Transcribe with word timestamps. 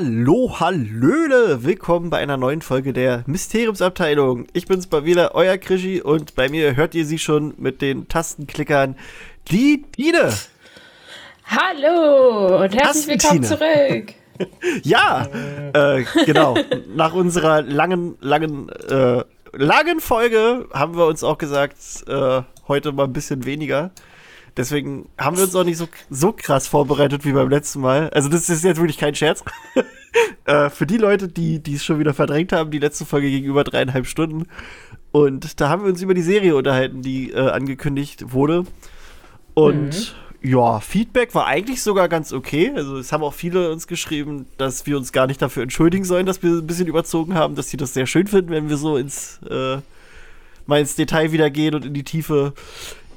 Hallo, 0.00 0.60
hallöle! 0.60 1.64
Willkommen 1.64 2.08
bei 2.08 2.18
einer 2.18 2.36
neuen 2.36 2.62
Folge 2.62 2.92
der 2.92 3.24
Mysteriumsabteilung. 3.26 4.46
Ich 4.52 4.68
bin's 4.68 4.88
mal 4.88 5.04
wieder, 5.04 5.34
euer 5.34 5.58
Krischi, 5.58 6.00
und 6.00 6.36
bei 6.36 6.48
mir 6.48 6.76
hört 6.76 6.94
ihr 6.94 7.04
sie 7.04 7.18
schon 7.18 7.54
mit 7.56 7.82
den 7.82 8.06
Tastenklickern, 8.06 8.94
die 9.50 9.82
Dine. 9.98 10.32
Hallo 11.46 12.62
und 12.62 12.76
herzlich 12.76 13.08
willkommen 13.08 13.42
zurück. 13.42 14.14
ja, 14.84 15.26
äh, 15.74 16.04
genau. 16.24 16.54
Nach 16.94 17.12
unserer 17.12 17.62
langen, 17.62 18.16
langen, 18.20 18.68
äh, 18.68 19.24
langen 19.50 19.98
Folge 19.98 20.68
haben 20.72 20.96
wir 20.96 21.06
uns 21.06 21.24
auch 21.24 21.38
gesagt, 21.38 21.74
äh, 22.06 22.42
heute 22.68 22.92
mal 22.92 23.06
ein 23.06 23.12
bisschen 23.12 23.44
weniger. 23.46 23.90
Deswegen 24.58 25.08
haben 25.16 25.36
wir 25.36 25.44
uns 25.44 25.54
auch 25.54 25.62
nicht 25.62 25.76
so, 25.76 25.88
so 26.10 26.32
krass 26.32 26.66
vorbereitet 26.66 27.24
wie 27.24 27.30
beim 27.30 27.48
letzten 27.48 27.80
Mal. 27.80 28.10
Also, 28.10 28.28
das 28.28 28.50
ist 28.50 28.64
jetzt 28.64 28.78
wirklich 28.78 28.98
kein 28.98 29.14
Scherz. 29.14 29.44
äh, 30.46 30.68
für 30.68 30.84
die 30.84 30.96
Leute, 30.96 31.28
die 31.28 31.62
es 31.72 31.84
schon 31.84 32.00
wieder 32.00 32.12
verdrängt 32.12 32.52
haben, 32.52 32.72
die 32.72 32.80
letzte 32.80 33.06
Folge 33.06 33.30
ging 33.30 33.44
über 33.44 33.62
dreieinhalb 33.62 34.06
Stunden. 34.06 34.48
Und 35.12 35.60
da 35.60 35.68
haben 35.68 35.84
wir 35.84 35.88
uns 35.88 36.02
über 36.02 36.12
die 36.12 36.22
Serie 36.22 36.56
unterhalten, 36.56 37.02
die 37.02 37.30
äh, 37.30 37.38
angekündigt 37.38 38.32
wurde. 38.32 38.64
Und 39.54 39.90
mhm. 40.42 40.50
ja, 40.50 40.80
Feedback 40.80 41.36
war 41.36 41.46
eigentlich 41.46 41.80
sogar 41.80 42.08
ganz 42.08 42.32
okay. 42.32 42.72
Also, 42.74 42.98
es 42.98 43.12
haben 43.12 43.22
auch 43.22 43.34
viele 43.34 43.70
uns 43.70 43.86
geschrieben, 43.86 44.46
dass 44.56 44.86
wir 44.86 44.96
uns 44.96 45.12
gar 45.12 45.28
nicht 45.28 45.40
dafür 45.40 45.62
entschuldigen 45.62 46.04
sollen, 46.04 46.26
dass 46.26 46.42
wir 46.42 46.50
ein 46.50 46.66
bisschen 46.66 46.88
überzogen 46.88 47.34
haben, 47.34 47.54
dass 47.54 47.70
sie 47.70 47.76
das 47.76 47.94
sehr 47.94 48.06
schön 48.06 48.26
finden, 48.26 48.50
wenn 48.50 48.68
wir 48.68 48.76
so 48.76 48.96
ins, 48.96 49.38
äh, 49.48 49.76
mal 50.66 50.80
ins 50.80 50.96
Detail 50.96 51.30
wieder 51.30 51.48
gehen 51.48 51.76
und 51.76 51.84
in 51.84 51.94
die 51.94 52.02
Tiefe. 52.02 52.54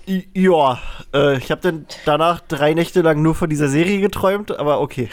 Ja, 0.06 0.80
äh, 1.14 1.38
ich 1.38 1.52
habe 1.52 1.62
dann 1.62 1.86
danach 2.06 2.42
drei 2.42 2.74
Nächte 2.74 3.02
lang 3.02 3.22
nur 3.22 3.36
von 3.36 3.50
dieser 3.50 3.70
Serie 3.70 4.02
geträumt, 4.02 4.58
aber 4.58 4.82
okay. 4.82 5.10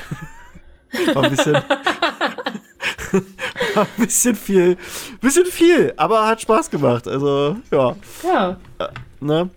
War 1.14 1.24
ein 1.24 1.30
bisschen, 1.30 1.52
war 3.74 3.84
ein 3.84 4.04
bisschen 4.04 4.34
viel, 4.34 4.78
bisschen 5.20 5.44
viel, 5.44 5.92
aber 5.98 6.26
hat 6.26 6.40
Spaß 6.40 6.70
gemacht. 6.70 7.06
Also 7.06 7.56
ja. 7.70 7.94
Ja. 8.24 8.56
Äh, 8.78 8.88
ne? 9.20 9.50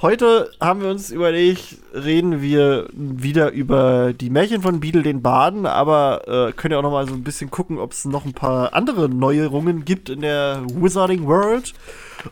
Heute 0.00 0.52
haben 0.60 0.80
wir 0.80 0.90
uns 0.90 1.10
überlegt, 1.10 1.78
reden 1.92 2.40
wir 2.40 2.88
wieder 2.92 3.50
über 3.50 4.12
die 4.12 4.30
Märchen 4.30 4.62
von 4.62 4.78
Beadle 4.78 5.02
den 5.02 5.22
Baden, 5.22 5.66
aber 5.66 6.22
äh, 6.28 6.52
können 6.52 6.70
ja 6.70 6.78
auch 6.78 6.84
noch 6.84 6.92
mal 6.92 7.08
so 7.08 7.14
ein 7.14 7.24
bisschen 7.24 7.50
gucken, 7.50 7.78
ob 7.78 7.90
es 7.90 8.04
noch 8.04 8.24
ein 8.24 8.32
paar 8.32 8.74
andere 8.74 9.08
Neuerungen 9.08 9.84
gibt 9.84 10.08
in 10.08 10.20
der 10.20 10.62
Wizarding 10.68 11.26
World. 11.26 11.74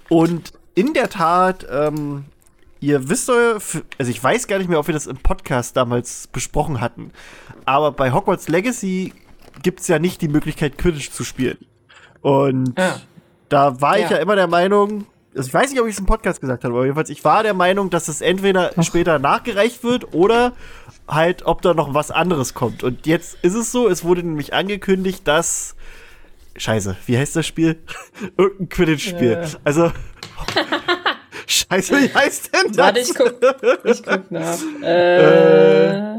Und 0.09 0.53
in 0.77 0.93
der 0.93 1.11
Tat 1.11 1.67
ähm, 1.69 2.27
Ihr 2.87 3.09
wisst 3.09 3.29
euer, 3.29 3.59
also 3.99 4.11
ich 4.13 4.23
weiß 4.23 4.47
gar 4.47 4.59
nicht 4.59 4.69
mehr, 4.69 4.79
ob 4.79 4.87
wir 4.87 4.95
das 4.95 5.09
im 5.09 5.17
Podcast 5.17 5.77
damals 5.77 6.29
besprochen 6.29 6.81
hatten, 6.81 7.11
aber 7.65 7.91
bei 7.91 8.13
Hogwarts 8.13 8.47
Legacy 8.47 9.13
gibt 9.65 9.81
es 9.81 9.89
ja 9.89 9.99
nicht 9.99 10.23
die 10.23 10.29
Möglichkeit, 10.29 10.79
Quidditch 10.79 11.11
zu 11.11 11.25
spielen. 11.25 11.59
Und 12.21 12.79
ja. 12.79 13.01
da 13.49 13.81
war 13.81 13.99
ich 13.99 14.05
ja. 14.05 14.13
ja 14.13 14.17
immer 14.19 14.37
der 14.37 14.47
Meinung, 14.47 15.05
also 15.37 15.49
ich 15.49 15.53
weiß 15.53 15.73
nicht, 15.73 15.81
ob 15.81 15.89
ich 15.89 15.95
es 15.95 15.99
im 15.99 16.07
Podcast 16.07 16.41
gesagt 16.41 16.63
habe, 16.63 16.75
aber 16.75 16.85
jedenfalls, 16.85 17.11
ich 17.11 17.25
war 17.25 17.43
der 17.43 17.55
Meinung, 17.55 17.91
dass 17.91 18.07
es 18.07 18.21
entweder 18.21 18.71
Ach. 18.77 18.85
später 18.85 19.19
nachgereicht 19.19 19.83
wird 19.83 20.15
oder 20.15 20.53
halt, 21.09 21.45
ob 21.45 21.63
da 21.63 21.75
noch 21.75 21.93
was 21.93 22.13
anderes 22.13 22.55
kommt. 22.55 22.85
Und 22.85 23.05
jetzt 23.05 23.37
ist 23.43 23.55
es 23.55 23.73
so, 23.73 23.89
es 23.89 24.05
wurde 24.05 24.23
nämlich 24.23 24.55
angekündigt, 24.55 25.27
dass. 25.27 25.75
Scheiße, 26.57 26.97
wie 27.07 27.19
heißt 27.19 27.35
das 27.35 27.49
Spiel? 27.49 27.83
Irgendein 28.37 28.69
Quidditch-Spiel. 28.69 29.33
Ja. 29.43 29.59
Also. 29.65 29.91
Scheiße, 31.47 31.97
wie 32.03 32.15
heißt 32.15 32.51
denn 32.53 32.73
das? 32.73 32.77
Warte, 32.77 33.01
ich 33.01 33.15
guck, 33.15 33.35
ich 33.85 34.03
guck 34.03 34.31
nach. 34.31 34.59
Äh, 34.83 36.17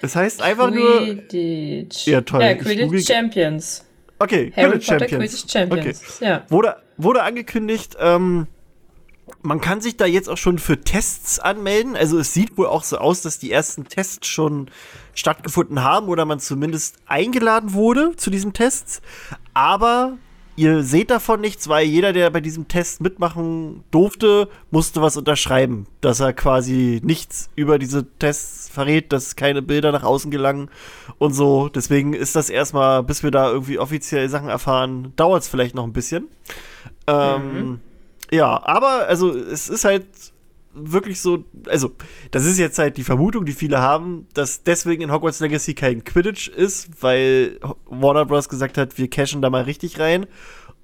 das 0.00 0.14
heißt 0.14 0.42
einfach 0.42 0.70
Quidditch. 0.70 2.06
nur. 2.06 2.14
Ja, 2.14 2.20
toll. 2.20 2.42
Ja, 2.42 2.54
Quidditch 2.54 3.06
Champions. 3.06 3.84
Okay, 4.18 4.52
Harry 4.56 4.70
Quidditch 4.72 4.86
Potter 4.88 5.08
Champions. 5.08 5.32
Quidditch 5.32 5.52
Champions. 5.52 6.02
Okay. 6.18 6.24
Ja. 6.24 6.44
Wurde, 6.48 6.76
wurde 6.96 7.22
angekündigt, 7.22 7.96
ähm, 8.00 8.46
man 9.42 9.60
kann 9.60 9.80
sich 9.80 9.96
da 9.96 10.06
jetzt 10.06 10.28
auch 10.28 10.36
schon 10.36 10.58
für 10.58 10.80
Tests 10.80 11.38
anmelden. 11.38 11.96
Also 11.96 12.18
es 12.18 12.32
sieht 12.34 12.56
wohl 12.56 12.66
auch 12.66 12.82
so 12.82 12.98
aus, 12.98 13.22
dass 13.22 13.38
die 13.38 13.52
ersten 13.52 13.84
Tests 13.84 14.26
schon 14.26 14.70
stattgefunden 15.14 15.82
haben 15.82 16.08
oder 16.08 16.24
man 16.24 16.40
zumindest 16.40 16.96
eingeladen 17.06 17.72
wurde 17.72 18.16
zu 18.16 18.30
diesen 18.30 18.52
Tests. 18.52 19.02
Aber 19.54 20.18
ihr 20.58 20.82
seht 20.82 21.10
davon 21.10 21.40
nichts, 21.40 21.68
weil 21.68 21.86
jeder, 21.86 22.12
der 22.12 22.28
bei 22.30 22.40
diesem 22.40 22.66
Test 22.66 23.00
mitmachen 23.00 23.84
durfte, 23.92 24.48
musste 24.72 25.00
was 25.00 25.16
unterschreiben, 25.16 25.86
dass 26.00 26.18
er 26.18 26.32
quasi 26.32 27.00
nichts 27.04 27.48
über 27.54 27.78
diese 27.78 28.04
Tests 28.18 28.68
verrät, 28.68 29.12
dass 29.12 29.36
keine 29.36 29.62
Bilder 29.62 29.92
nach 29.92 30.02
außen 30.02 30.32
gelangen 30.32 30.68
und 31.18 31.32
so. 31.32 31.68
Deswegen 31.68 32.12
ist 32.12 32.34
das 32.34 32.50
erstmal, 32.50 33.04
bis 33.04 33.22
wir 33.22 33.30
da 33.30 33.48
irgendwie 33.50 33.78
offiziell 33.78 34.28
Sachen 34.28 34.48
erfahren, 34.48 35.12
dauert 35.14 35.42
es 35.42 35.48
vielleicht 35.48 35.76
noch 35.76 35.84
ein 35.84 35.92
bisschen. 35.92 36.26
Ähm, 37.06 37.52
mhm. 37.52 37.80
Ja, 38.32 38.60
aber 38.64 39.06
also 39.06 39.30
es 39.30 39.68
ist 39.68 39.84
halt 39.84 40.06
wirklich 40.74 41.20
so, 41.20 41.44
also 41.66 41.92
das 42.30 42.44
ist 42.44 42.58
jetzt 42.58 42.78
halt 42.78 42.96
die 42.96 43.04
Vermutung, 43.04 43.44
die 43.44 43.52
viele 43.52 43.80
haben, 43.80 44.26
dass 44.34 44.62
deswegen 44.62 45.02
in 45.02 45.12
Hogwarts 45.12 45.40
Legacy 45.40 45.74
kein 45.74 46.04
Quidditch 46.04 46.48
ist, 46.48 47.02
weil 47.02 47.58
Warner 47.86 48.24
Bros. 48.24 48.48
gesagt 48.48 48.78
hat, 48.78 48.98
wir 48.98 49.08
cashen 49.08 49.42
da 49.42 49.50
mal 49.50 49.62
richtig 49.62 49.98
rein 49.98 50.26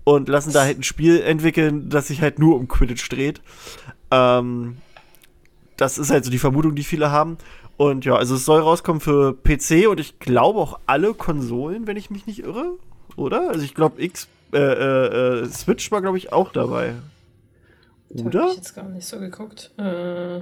und 0.05 0.29
lassen 0.29 0.53
da 0.53 0.63
halt 0.63 0.79
ein 0.79 0.83
Spiel 0.83 1.21
entwickeln, 1.21 1.89
das 1.89 2.09
sich 2.09 2.21
halt 2.21 2.39
nur 2.39 2.57
um 2.57 2.69
Quidditch 2.69 3.09
dreht. 3.09 3.41
Ähm, 4.11 4.77
das 5.77 5.99
ist 5.99 6.11
halt 6.11 6.25
so 6.25 6.31
die 6.31 6.39
Vermutung, 6.39 6.75
die 6.75 6.85
viele 6.85 7.11
haben. 7.11 7.39
Und 7.77 8.05
ja, 8.05 8.15
also 8.15 8.37
es 8.37 8.45
soll 8.45 8.61
rauskommen 8.61 9.01
für 9.01 9.35
PC 9.35 9.89
und 9.89 9.99
ich 9.99 10.21
glaube 10.21 10.61
auch 10.61 10.79
alle 10.87 11.13
Konsolen, 11.15 11.87
wenn 11.87 11.97
ich 11.97 12.11
mich 12.11 12.27
nicht 12.27 12.41
irre, 12.41 12.75
oder? 13.17 13.49
Also 13.49 13.65
ich 13.65 13.75
glaube 13.75 14.01
X, 14.01 14.29
äh, 14.53 14.59
äh, 14.59 15.41
äh, 15.43 15.47
Switch 15.47 15.91
war 15.91 16.01
glaube 16.01 16.19
ich 16.19 16.33
auch 16.33 16.53
dabei. 16.53 16.95
Oder? 18.23 18.31
Da 18.31 18.43
hab 18.43 18.51
ich 18.51 18.57
jetzt 18.57 18.75
gar 18.75 18.89
nicht 18.89 19.07
so 19.07 19.19
geguckt. 19.19 19.73
Äh. 19.79 20.41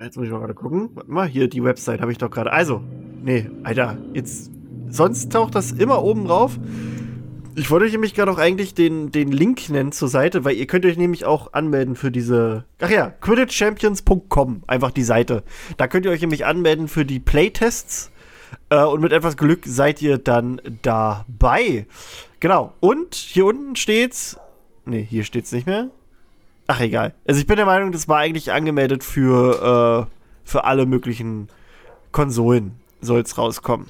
Jetzt 0.00 0.16
muss 0.16 0.26
ich 0.26 0.32
mal 0.32 0.38
gerade 0.38 0.54
gucken. 0.54 0.90
Warte 0.94 1.10
mal, 1.10 1.26
hier 1.26 1.48
die 1.48 1.64
Website 1.64 2.00
habe 2.00 2.12
ich 2.12 2.18
doch 2.18 2.30
gerade. 2.30 2.52
Also, 2.52 2.82
nee, 3.22 3.50
Alter, 3.62 3.98
jetzt. 4.12 4.50
Sonst 4.88 5.32
taucht 5.32 5.54
das 5.54 5.72
immer 5.72 6.04
oben 6.04 6.26
drauf. 6.26 6.58
Ich 7.56 7.70
wollte 7.70 7.86
euch 7.86 7.92
nämlich 7.92 8.14
gerade 8.14 8.30
auch 8.32 8.38
eigentlich 8.38 8.74
den, 8.74 9.12
den 9.12 9.30
Link 9.30 9.68
nennen 9.70 9.92
zur 9.92 10.08
Seite, 10.08 10.44
weil 10.44 10.56
ihr 10.56 10.66
könnt 10.66 10.84
euch 10.86 10.96
nämlich 10.96 11.24
auch 11.24 11.52
anmelden 11.52 11.94
für 11.94 12.10
diese. 12.10 12.64
Ach 12.80 12.90
ja, 12.90 13.10
quidditchchampions.com, 13.10 14.64
einfach 14.66 14.90
die 14.90 15.04
Seite. 15.04 15.44
Da 15.76 15.86
könnt 15.86 16.04
ihr 16.04 16.12
euch 16.12 16.20
nämlich 16.20 16.46
anmelden 16.46 16.88
für 16.88 17.04
die 17.04 17.20
Playtests. 17.20 18.10
Äh, 18.70 18.82
und 18.84 19.00
mit 19.00 19.12
etwas 19.12 19.36
Glück 19.36 19.62
seid 19.64 20.02
ihr 20.02 20.18
dann 20.18 20.60
dabei. 20.82 21.86
Genau. 22.40 22.72
Und 22.80 23.14
hier 23.14 23.46
unten 23.46 23.76
steht's. 23.76 24.38
Nee, 24.84 25.06
hier 25.08 25.24
steht's 25.24 25.52
nicht 25.52 25.66
mehr. 25.66 25.88
Ach, 26.66 26.80
egal. 26.80 27.14
Also 27.26 27.40
ich 27.40 27.46
bin 27.46 27.56
der 27.56 27.66
Meinung, 27.66 27.92
das 27.92 28.08
war 28.08 28.18
eigentlich 28.18 28.52
angemeldet 28.52 29.04
für, 29.04 30.06
äh, 30.08 30.10
für 30.44 30.64
alle 30.64 30.86
möglichen 30.86 31.48
Konsolen 32.12 32.72
soll's 33.00 33.36
rauskommen. 33.36 33.88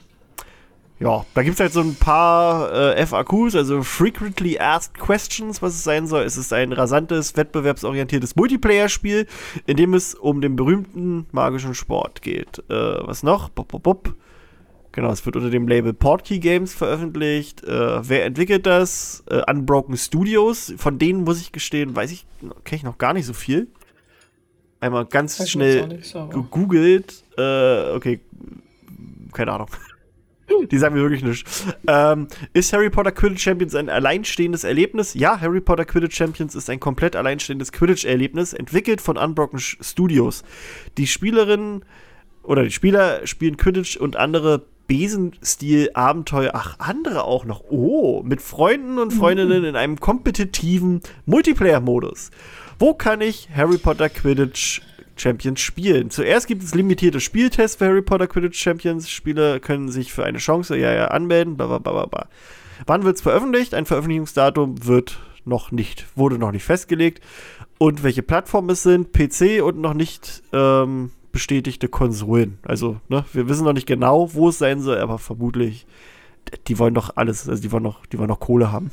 Ja, 1.00 1.26
da 1.34 1.42
gibt's 1.42 1.60
halt 1.60 1.72
so 1.72 1.80
ein 1.80 1.96
paar 1.96 2.72
äh, 2.72 3.04
FAQs, 3.04 3.56
also 3.56 3.82
Frequently 3.82 4.58
Asked 4.58 4.98
Questions, 4.98 5.60
was 5.60 5.74
es 5.74 5.84
sein 5.84 6.06
soll. 6.06 6.22
Es 6.22 6.36
ist 6.36 6.52
ein 6.52 6.72
rasantes, 6.72 7.36
wettbewerbsorientiertes 7.36 8.36
Multiplayer-Spiel, 8.36 9.26
in 9.66 9.76
dem 9.76 9.94
es 9.94 10.14
um 10.14 10.40
den 10.40 10.54
berühmten 10.54 11.26
magischen 11.32 11.74
Sport 11.74 12.22
geht. 12.22 12.62
Äh, 12.70 13.06
was 13.06 13.22
noch? 13.22 13.48
Bop, 13.48 13.68
bop, 13.68 13.82
bop. 13.82 14.14
Genau, 14.94 15.10
es 15.10 15.26
wird 15.26 15.34
unter 15.34 15.50
dem 15.50 15.66
Label 15.66 15.92
Portkey 15.92 16.38
Games 16.38 16.72
veröffentlicht. 16.72 17.64
Äh, 17.64 18.08
wer 18.08 18.24
entwickelt 18.24 18.64
das? 18.64 19.24
Äh, 19.28 19.42
Unbroken 19.50 19.96
Studios. 19.96 20.72
Von 20.76 21.00
denen 21.00 21.24
muss 21.24 21.40
ich 21.40 21.50
gestehen, 21.50 21.96
weiß 21.96 22.12
ich, 22.12 22.24
kenne 22.62 22.76
ich 22.76 22.82
noch 22.84 22.96
gar 22.96 23.12
nicht 23.12 23.26
so 23.26 23.32
viel. 23.32 23.66
Einmal 24.78 25.04
ganz 25.06 25.40
ich 25.40 25.50
schnell 25.50 26.00
gegoogelt. 26.30 27.24
Äh, 27.36 27.90
okay, 27.90 28.20
keine 29.32 29.54
Ahnung. 29.54 29.66
Die 30.70 30.78
sagen 30.78 30.94
mir 30.94 31.00
wirklich 31.00 31.24
nichts. 31.24 31.66
Ähm, 31.88 32.28
ist 32.52 32.72
Harry 32.72 32.88
Potter 32.88 33.10
Quidditch 33.10 33.42
Champions 33.42 33.74
ein 33.74 33.90
alleinstehendes 33.90 34.62
Erlebnis? 34.62 35.14
Ja, 35.14 35.40
Harry 35.40 35.60
Potter 35.60 35.86
Quidditch 35.86 36.14
Champions 36.14 36.54
ist 36.54 36.70
ein 36.70 36.78
komplett 36.78 37.16
alleinstehendes 37.16 37.72
Quidditch-Erlebnis, 37.72 38.52
entwickelt 38.52 39.00
von 39.00 39.16
Unbroken 39.16 39.58
Studios. 39.58 40.44
Die 40.98 41.08
Spielerinnen 41.08 41.84
oder 42.44 42.62
die 42.62 42.70
Spieler 42.70 43.26
spielen 43.26 43.56
Quidditch 43.56 43.96
und 43.96 44.14
andere 44.14 44.66
Besenstil-Abenteuer, 44.86 46.50
ach, 46.54 46.76
andere 46.78 47.24
auch 47.24 47.44
noch. 47.44 47.64
Oh, 47.70 48.22
mit 48.22 48.42
Freunden 48.42 48.98
und 48.98 49.12
Freundinnen 49.12 49.62
mhm. 49.62 49.68
in 49.68 49.76
einem 49.76 50.00
kompetitiven 50.00 51.00
Multiplayer-Modus. 51.26 52.30
Wo 52.78 52.94
kann 52.94 53.20
ich 53.20 53.48
Harry 53.54 53.78
Potter 53.78 54.08
Quidditch 54.08 54.82
Champions 55.16 55.60
spielen? 55.60 56.10
Zuerst 56.10 56.46
gibt 56.46 56.62
es 56.62 56.74
limitierte 56.74 57.20
Spieltests 57.20 57.76
für 57.76 57.86
Harry 57.86 58.02
Potter 58.02 58.26
Quidditch 58.26 58.58
Champions. 58.58 59.08
Spieler 59.08 59.60
können 59.60 59.90
sich 59.90 60.12
für 60.12 60.24
eine 60.24 60.38
Chance 60.38 60.76
ja, 60.76 60.92
ja 60.92 61.08
anmelden, 61.08 61.56
bla 61.56 61.66
bla 61.66 61.78
bla 61.78 62.06
bla. 62.06 62.28
Wann 62.86 63.04
wird 63.04 63.16
es 63.16 63.22
veröffentlicht? 63.22 63.74
Ein 63.74 63.86
Veröffentlichungsdatum 63.86 64.86
wird 64.86 65.18
noch 65.44 65.70
nicht, 65.70 66.06
wurde 66.16 66.38
noch 66.38 66.52
nicht 66.52 66.64
festgelegt. 66.64 67.22
Und 67.78 68.02
welche 68.02 68.22
Plattformen 68.22 68.70
es 68.70 68.82
sind, 68.82 69.12
PC 69.12 69.62
und 69.62 69.78
noch 69.78 69.94
nicht 69.94 70.42
ähm, 70.52 71.10
bestätigte 71.34 71.88
Konsolen. 71.88 72.58
Also, 72.62 73.00
ne, 73.08 73.24
wir 73.32 73.48
wissen 73.48 73.64
noch 73.64 73.72
nicht 73.72 73.88
genau, 73.88 74.32
wo 74.34 74.50
es 74.50 74.58
sein 74.58 74.80
soll, 74.80 74.98
aber 74.98 75.18
vermutlich, 75.18 75.84
die 76.68 76.78
wollen 76.78 76.94
doch 76.94 77.16
alles, 77.16 77.48
also 77.48 77.60
die 77.60 77.72
wollen 77.72 77.82
noch, 77.82 78.06
die 78.06 78.18
wollen 78.20 78.28
noch 78.28 78.38
Kohle 78.38 78.70
haben. 78.70 78.92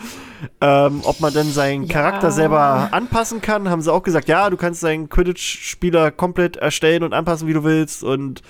ähm, 0.60 1.00
ob 1.04 1.20
man 1.20 1.32
denn 1.32 1.46
seinen 1.46 1.84
ja. 1.84 1.92
Charakter 1.92 2.32
selber 2.32 2.88
anpassen 2.90 3.40
kann, 3.40 3.70
haben 3.70 3.82
sie 3.82 3.92
auch 3.92 4.02
gesagt, 4.02 4.26
ja, 4.28 4.50
du 4.50 4.56
kannst 4.56 4.82
deinen 4.82 5.08
Quidditch-Spieler 5.08 6.10
komplett 6.10 6.56
erstellen 6.56 7.04
und 7.04 7.14
anpassen, 7.14 7.46
wie 7.46 7.52
du 7.52 7.62
willst. 7.62 8.02
Und 8.02 8.42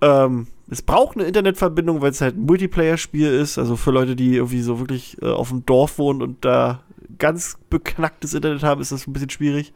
ähm, 0.00 0.46
es 0.70 0.80
braucht 0.80 1.18
eine 1.18 1.26
Internetverbindung, 1.26 2.00
weil 2.00 2.12
es 2.12 2.22
halt 2.22 2.38
ein 2.38 2.46
Multiplayer-Spiel 2.46 3.28
ist. 3.28 3.58
Also 3.58 3.76
für 3.76 3.90
Leute, 3.90 4.16
die 4.16 4.36
irgendwie 4.36 4.62
so 4.62 4.78
wirklich 4.78 5.20
äh, 5.20 5.26
auf 5.26 5.50
dem 5.50 5.66
Dorf 5.66 5.98
wohnen 5.98 6.22
und 6.22 6.42
da 6.42 6.80
ganz 7.18 7.58
beknacktes 7.68 8.32
Internet 8.32 8.62
haben, 8.62 8.80
ist 8.80 8.92
das 8.92 9.06
ein 9.06 9.12
bisschen 9.12 9.28
schwierig. 9.28 9.74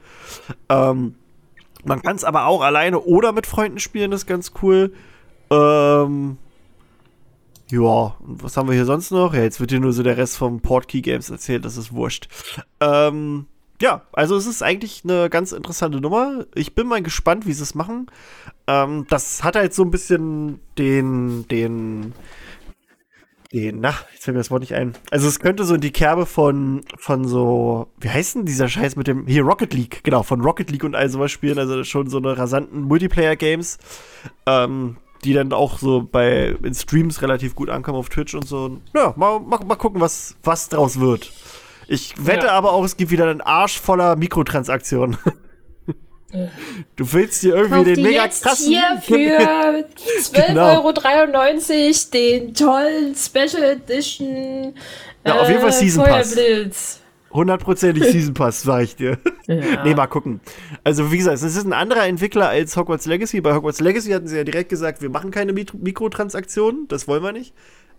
Ähm, 0.70 1.16
man 1.84 2.02
kann 2.02 2.16
es 2.16 2.24
aber 2.24 2.46
auch 2.46 2.62
alleine 2.62 3.00
oder 3.00 3.32
mit 3.32 3.46
Freunden 3.46 3.78
spielen, 3.78 4.10
das 4.10 4.22
ist 4.22 4.26
ganz 4.26 4.52
cool. 4.62 4.92
Ähm, 5.50 6.38
ja, 7.70 8.16
und 8.20 8.42
was 8.42 8.56
haben 8.56 8.68
wir 8.68 8.74
hier 8.74 8.84
sonst 8.84 9.10
noch? 9.10 9.34
Ja, 9.34 9.42
jetzt 9.42 9.60
wird 9.60 9.70
hier 9.70 9.80
nur 9.80 9.92
so 9.92 10.02
der 10.02 10.16
Rest 10.16 10.36
vom 10.36 10.60
Portkey 10.60 11.02
Games 11.02 11.30
erzählt, 11.30 11.64
das 11.64 11.76
ist 11.76 11.92
wurscht. 11.92 12.28
Ähm, 12.80 13.46
ja, 13.80 14.02
also 14.12 14.36
es 14.36 14.46
ist 14.46 14.62
eigentlich 14.62 15.02
eine 15.04 15.28
ganz 15.28 15.52
interessante 15.52 16.00
Nummer. 16.00 16.46
Ich 16.54 16.74
bin 16.74 16.86
mal 16.86 17.02
gespannt, 17.02 17.46
wie 17.46 17.52
sie 17.52 17.62
es 17.62 17.74
machen. 17.74 18.06
Ähm, 18.66 19.06
das 19.08 19.44
hat 19.44 19.56
halt 19.56 19.74
so 19.74 19.82
ein 19.82 19.90
bisschen 19.90 20.60
den, 20.78 21.46
den, 21.48 22.14
den, 23.60 23.80
na, 23.80 23.94
jetzt 24.12 24.24
fällt 24.24 24.34
mir 24.34 24.40
das 24.40 24.50
Wort 24.50 24.60
nicht 24.60 24.74
ein. 24.74 24.94
Also 25.10 25.28
es 25.28 25.40
könnte 25.40 25.64
so 25.64 25.74
in 25.74 25.80
die 25.80 25.92
Kerbe 25.92 26.26
von, 26.26 26.82
von 26.96 27.26
so, 27.26 27.88
wie 28.00 28.08
heißt 28.08 28.36
denn 28.36 28.44
dieser 28.46 28.68
Scheiß 28.68 28.96
mit 28.96 29.06
dem, 29.06 29.26
hier 29.26 29.42
Rocket 29.42 29.72
League, 29.74 30.02
genau, 30.04 30.22
von 30.22 30.40
Rocket 30.40 30.70
League 30.70 30.84
und 30.84 30.94
all 30.94 31.08
sowas 31.08 31.30
spielen, 31.30 31.58
also 31.58 31.84
schon 31.84 32.08
so 32.08 32.18
eine 32.18 32.36
rasanten 32.36 32.82
Multiplayer-Games, 32.82 33.78
ähm, 34.46 34.96
die 35.24 35.32
dann 35.32 35.52
auch 35.52 35.78
so 35.78 36.02
bei, 36.02 36.56
in 36.62 36.74
Streams 36.74 37.22
relativ 37.22 37.54
gut 37.54 37.70
ankommen 37.70 37.98
auf 37.98 38.08
Twitch 38.08 38.34
und 38.34 38.46
so. 38.46 38.78
Ja, 38.94 39.14
mal, 39.16 39.40
mal, 39.40 39.60
mal 39.64 39.76
gucken, 39.76 40.00
was, 40.00 40.36
was 40.42 40.68
draus 40.68 41.00
wird. 41.00 41.32
Ich 41.88 42.14
wette 42.18 42.46
ja. 42.46 42.52
aber 42.52 42.72
auch, 42.72 42.84
es 42.84 42.96
gibt 42.96 43.10
wieder 43.10 43.28
einen 43.28 43.40
Arsch 43.40 43.80
voller 43.80 44.16
Mikrotransaktionen. 44.16 45.16
Du 46.96 47.12
willst 47.12 47.42
dir 47.42 47.54
irgendwie 47.54 47.76
Kauf 47.76 47.84
den 47.84 48.02
mega 48.02 48.24
jetzt 48.24 48.42
krassen. 48.42 48.66
hier 48.66 49.00
für 49.02 49.14
12,93 49.14 50.46
genau. 50.46 50.74
Euro 50.74 50.92
den 52.12 52.54
tollen 52.54 53.14
Special 53.14 53.62
Edition. 53.62 54.74
Ja, 55.24 55.40
auf 55.40 55.48
jeden 55.48 55.60
Fall 55.60 55.70
äh, 55.70 55.72
Season 55.72 56.04
Pass. 56.04 57.00
Hundertprozentig 57.32 58.04
Season 58.10 58.34
Pass, 58.34 58.62
sag 58.62 58.82
ich 58.82 58.96
dir. 58.96 59.18
Ja. 59.46 59.84
nee, 59.84 59.94
mal 59.94 60.06
gucken. 60.06 60.40
Also, 60.84 61.12
wie 61.12 61.18
gesagt, 61.18 61.36
es 61.36 61.42
ist 61.42 61.64
ein 61.64 61.72
anderer 61.72 62.06
Entwickler 62.06 62.48
als 62.48 62.76
Hogwarts 62.76 63.06
Legacy. 63.06 63.40
Bei 63.40 63.54
Hogwarts 63.54 63.80
Legacy 63.80 64.10
hatten 64.10 64.26
sie 64.26 64.36
ja 64.36 64.44
direkt 64.44 64.68
gesagt, 64.68 65.02
wir 65.02 65.10
machen 65.10 65.30
keine 65.30 65.52
Mikrotransaktionen, 65.52 66.88
das 66.88 67.06
wollen 67.06 67.22
wir 67.22 67.32
nicht. 67.32 67.54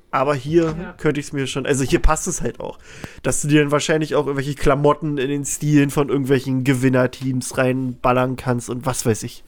Aber 0.09 0.35
hier 0.35 0.75
ja. 0.79 0.93
könnte 0.93 1.19
ich 1.19 1.27
es 1.27 1.33
mir 1.33 1.47
schon, 1.47 1.65
also 1.65 1.83
hier 1.83 1.99
passt 1.99 2.27
es 2.27 2.41
halt 2.41 2.61
auch, 2.61 2.79
dass 3.23 3.41
du 3.41 3.49
dir 3.49 3.61
dann 3.61 3.71
wahrscheinlich 3.71 4.15
auch 4.15 4.25
irgendwelche 4.25 4.55
Klamotten 4.55 5.17
in 5.17 5.27
den 5.27 5.45
Stilen 5.45 5.89
von 5.89 6.07
irgendwelchen 6.09 6.63
Gewinnerteams 6.63 7.57
reinballern 7.57 8.37
kannst 8.37 8.69
und 8.69 8.85
was 8.85 9.05
weiß 9.05 9.23
ich. 9.23 9.43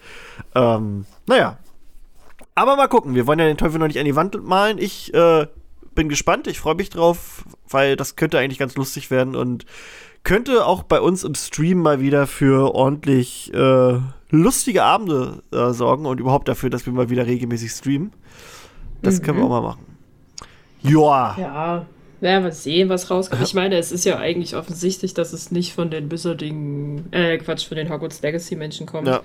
Ähm, 0.55 1.05
naja. 1.27 1.59
Aber 2.55 2.75
mal 2.75 2.89
gucken, 2.89 3.15
wir 3.15 3.25
wollen 3.25 3.39
ja 3.39 3.45
den 3.45 3.57
Teufel 3.57 3.79
noch 3.79 3.87
nicht 3.87 3.99
an 3.99 4.05
die 4.05 4.17
Wand 4.17 4.43
malen. 4.43 4.79
Ich 4.79 5.13
äh, 5.13 5.47
bin 5.95 6.09
gespannt, 6.09 6.47
ich 6.47 6.59
freue 6.59 6.75
mich 6.75 6.89
drauf, 6.89 7.45
weil 7.69 7.95
das 7.95 8.17
könnte 8.17 8.37
eigentlich 8.37 8.59
ganz 8.59 8.75
lustig 8.75 9.11
werden 9.11 9.35
und 9.35 9.65
könnte 10.23 10.65
auch 10.65 10.83
bei 10.83 10.99
uns 10.99 11.23
im 11.23 11.35
Stream 11.35 11.81
mal 11.81 12.01
wieder 12.01 12.27
für 12.27 12.75
ordentlich 12.75 13.53
äh, 13.53 13.99
lustige 14.29 14.83
Abende 14.83 15.41
äh, 15.53 15.71
sorgen 15.71 16.05
und 16.05 16.19
überhaupt 16.19 16.49
dafür, 16.49 16.69
dass 16.69 16.85
wir 16.85 16.93
mal 16.93 17.09
wieder 17.09 17.25
regelmäßig 17.25 17.71
streamen. 17.71 18.11
Das 19.01 19.19
mhm. 19.19 19.23
können 19.23 19.37
wir 19.37 19.45
auch 19.45 19.49
mal 19.49 19.61
machen. 19.61 19.88
Joa. 20.81 21.35
Ja, 21.39 21.85
werden 22.21 22.43
wir 22.43 22.51
sehen, 22.51 22.89
was 22.89 23.09
rauskommt. 23.09 23.41
Ich 23.43 23.53
meine, 23.53 23.77
es 23.77 23.91
ist 23.91 24.05
ja 24.05 24.17
eigentlich 24.17 24.55
offensichtlich, 24.55 25.13
dass 25.13 25.33
es 25.33 25.51
nicht 25.51 25.73
von 25.73 25.89
den 25.89 26.11
Wizarding, 26.11 27.05
äh, 27.11 27.37
Quatsch, 27.37 27.67
von 27.67 27.77
den 27.77 27.89
Hogwarts 27.89 28.21
Legacy 28.21 28.55
Menschen 28.55 28.85
kommt. 28.85 29.07
Ja. 29.07 29.21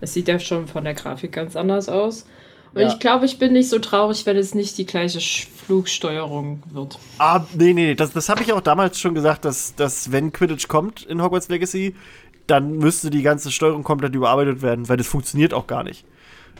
Es 0.00 0.14
sieht 0.14 0.28
ja 0.28 0.38
schon 0.38 0.66
von 0.66 0.84
der 0.84 0.94
Grafik 0.94 1.32
ganz 1.32 1.56
anders 1.56 1.88
aus. 1.88 2.26
Und 2.72 2.82
ja. 2.82 2.88
ich 2.88 2.98
glaube, 3.00 3.26
ich 3.26 3.38
bin 3.38 3.52
nicht 3.52 3.68
so 3.68 3.78
traurig, 3.78 4.24
wenn 4.26 4.36
es 4.36 4.54
nicht 4.54 4.78
die 4.78 4.86
gleiche 4.86 5.20
Flugsteuerung 5.20 6.62
wird. 6.72 6.98
Ah, 7.18 7.44
nee, 7.54 7.72
nee, 7.72 7.94
das, 7.94 8.12
das 8.12 8.28
habe 8.28 8.42
ich 8.42 8.52
auch 8.52 8.60
damals 8.60 8.98
schon 8.98 9.14
gesagt, 9.14 9.44
dass, 9.44 9.74
dass 9.74 10.12
wenn 10.12 10.32
Quidditch 10.32 10.68
kommt 10.68 11.02
in 11.02 11.20
Hogwarts 11.20 11.48
Legacy, 11.48 11.96
dann 12.46 12.78
müsste 12.78 13.10
die 13.10 13.22
ganze 13.22 13.50
Steuerung 13.50 13.82
komplett 13.82 14.14
überarbeitet 14.14 14.62
werden, 14.62 14.88
weil 14.88 14.96
das 14.96 15.06
funktioniert 15.06 15.52
auch 15.52 15.66
gar 15.66 15.82
nicht 15.82 16.04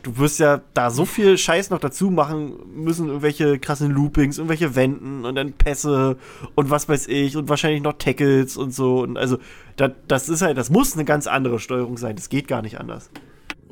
du 0.03 0.19
wirst 0.19 0.39
ja 0.39 0.61
da 0.75 0.91
so 0.91 1.05
viel 1.05 1.37
Scheiß 1.39 1.71
noch 1.71 1.79
dazu 1.79 2.11
machen 2.11 2.55
müssen, 2.75 3.09
irgendwelche 3.09 3.59
krassen 3.59 3.91
Loopings, 3.91 4.39
irgendwelche 4.39 4.75
Wenden 4.75 5.25
und 5.25 5.35
dann 5.35 5.53
Pässe 5.53 6.17
und 6.55 6.71
was 6.71 6.89
weiß 6.89 7.09
ich 7.09 7.37
und 7.37 7.49
wahrscheinlich 7.49 7.83
noch 7.83 7.95
Tackles 7.95 8.57
und 8.57 8.75
so. 8.75 9.01
Und 9.01 9.17
also, 9.17 9.39
das, 9.77 9.93
das 10.09 10.29
ist 10.29 10.43
halt, 10.43 10.57
das 10.57 10.71
muss 10.71 10.95
eine 10.95 11.05
ganz 11.05 11.27
andere 11.27 11.59
Steuerung 11.59 11.97
sein. 11.97 12.17
Das 12.17 12.29
geht 12.29 12.49
gar 12.49 12.63
nicht 12.63 12.79
anders. 12.79 13.11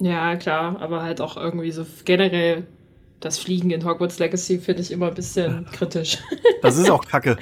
Ja, 0.01 0.37
klar, 0.37 0.81
aber 0.81 1.03
halt 1.03 1.21
auch 1.21 1.37
irgendwie 1.37 1.73
so 1.73 1.85
generell 2.05 2.67
das 3.21 3.39
Fliegen 3.39 3.71
in 3.71 3.85
Hogwarts 3.85 4.19
Legacy 4.19 4.59
finde 4.59 4.83
ich 4.83 4.93
immer 4.93 5.09
ein 5.09 5.15
bisschen 5.15 5.67
kritisch. 5.73 6.19
Das 6.63 6.77
ist 6.77 6.91
auch 6.91 7.05
kacke. 7.09 7.37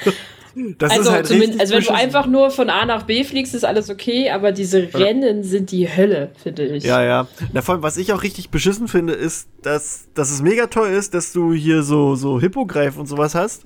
Das 0.78 0.90
also, 0.90 1.12
halt 1.12 1.30
also 1.30 1.74
wenn 1.74 1.82
du 1.82 1.92
einfach 1.92 2.26
nur 2.26 2.50
von 2.50 2.70
A 2.70 2.86
nach 2.86 3.02
B 3.02 3.24
fliegst, 3.24 3.54
ist 3.54 3.64
alles 3.64 3.90
okay, 3.90 4.30
aber 4.30 4.52
diese 4.52 4.94
Rennen 4.94 5.44
sind 5.44 5.70
die 5.70 5.86
Hölle, 5.86 6.30
finde 6.42 6.64
ich. 6.66 6.84
Ja, 6.84 7.02
ja. 7.02 7.28
Na, 7.52 7.60
vor 7.60 7.74
allem, 7.74 7.82
was 7.82 7.98
ich 7.98 8.10
auch 8.14 8.22
richtig 8.22 8.48
beschissen 8.48 8.88
finde, 8.88 9.12
ist, 9.12 9.48
dass, 9.60 10.08
dass 10.14 10.30
es 10.30 10.40
mega 10.40 10.68
toll 10.68 10.88
ist, 10.88 11.12
dass 11.12 11.32
du 11.32 11.52
hier 11.52 11.82
so, 11.82 12.14
so 12.14 12.40
Hippogreif 12.40 12.96
und 12.96 13.06
sowas 13.06 13.34
hast. 13.34 13.64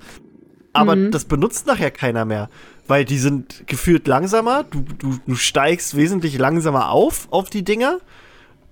Aber 0.73 0.97
mhm. 0.97 1.11
das 1.11 1.23
benutzt 1.23 1.65
nachher 1.65 1.91
keiner 1.91 2.25
mehr. 2.25 2.49
Weil 2.87 3.05
die 3.05 3.19
sind 3.19 3.67
gefühlt 3.67 4.05
langsamer. 4.07 4.63
Du, 4.63 4.83
du, 4.97 5.17
du 5.25 5.35
steigst 5.35 5.95
wesentlich 5.95 6.37
langsamer 6.37 6.89
auf, 6.89 7.27
auf 7.31 7.49
die 7.49 7.63
Dinger. 7.63 7.99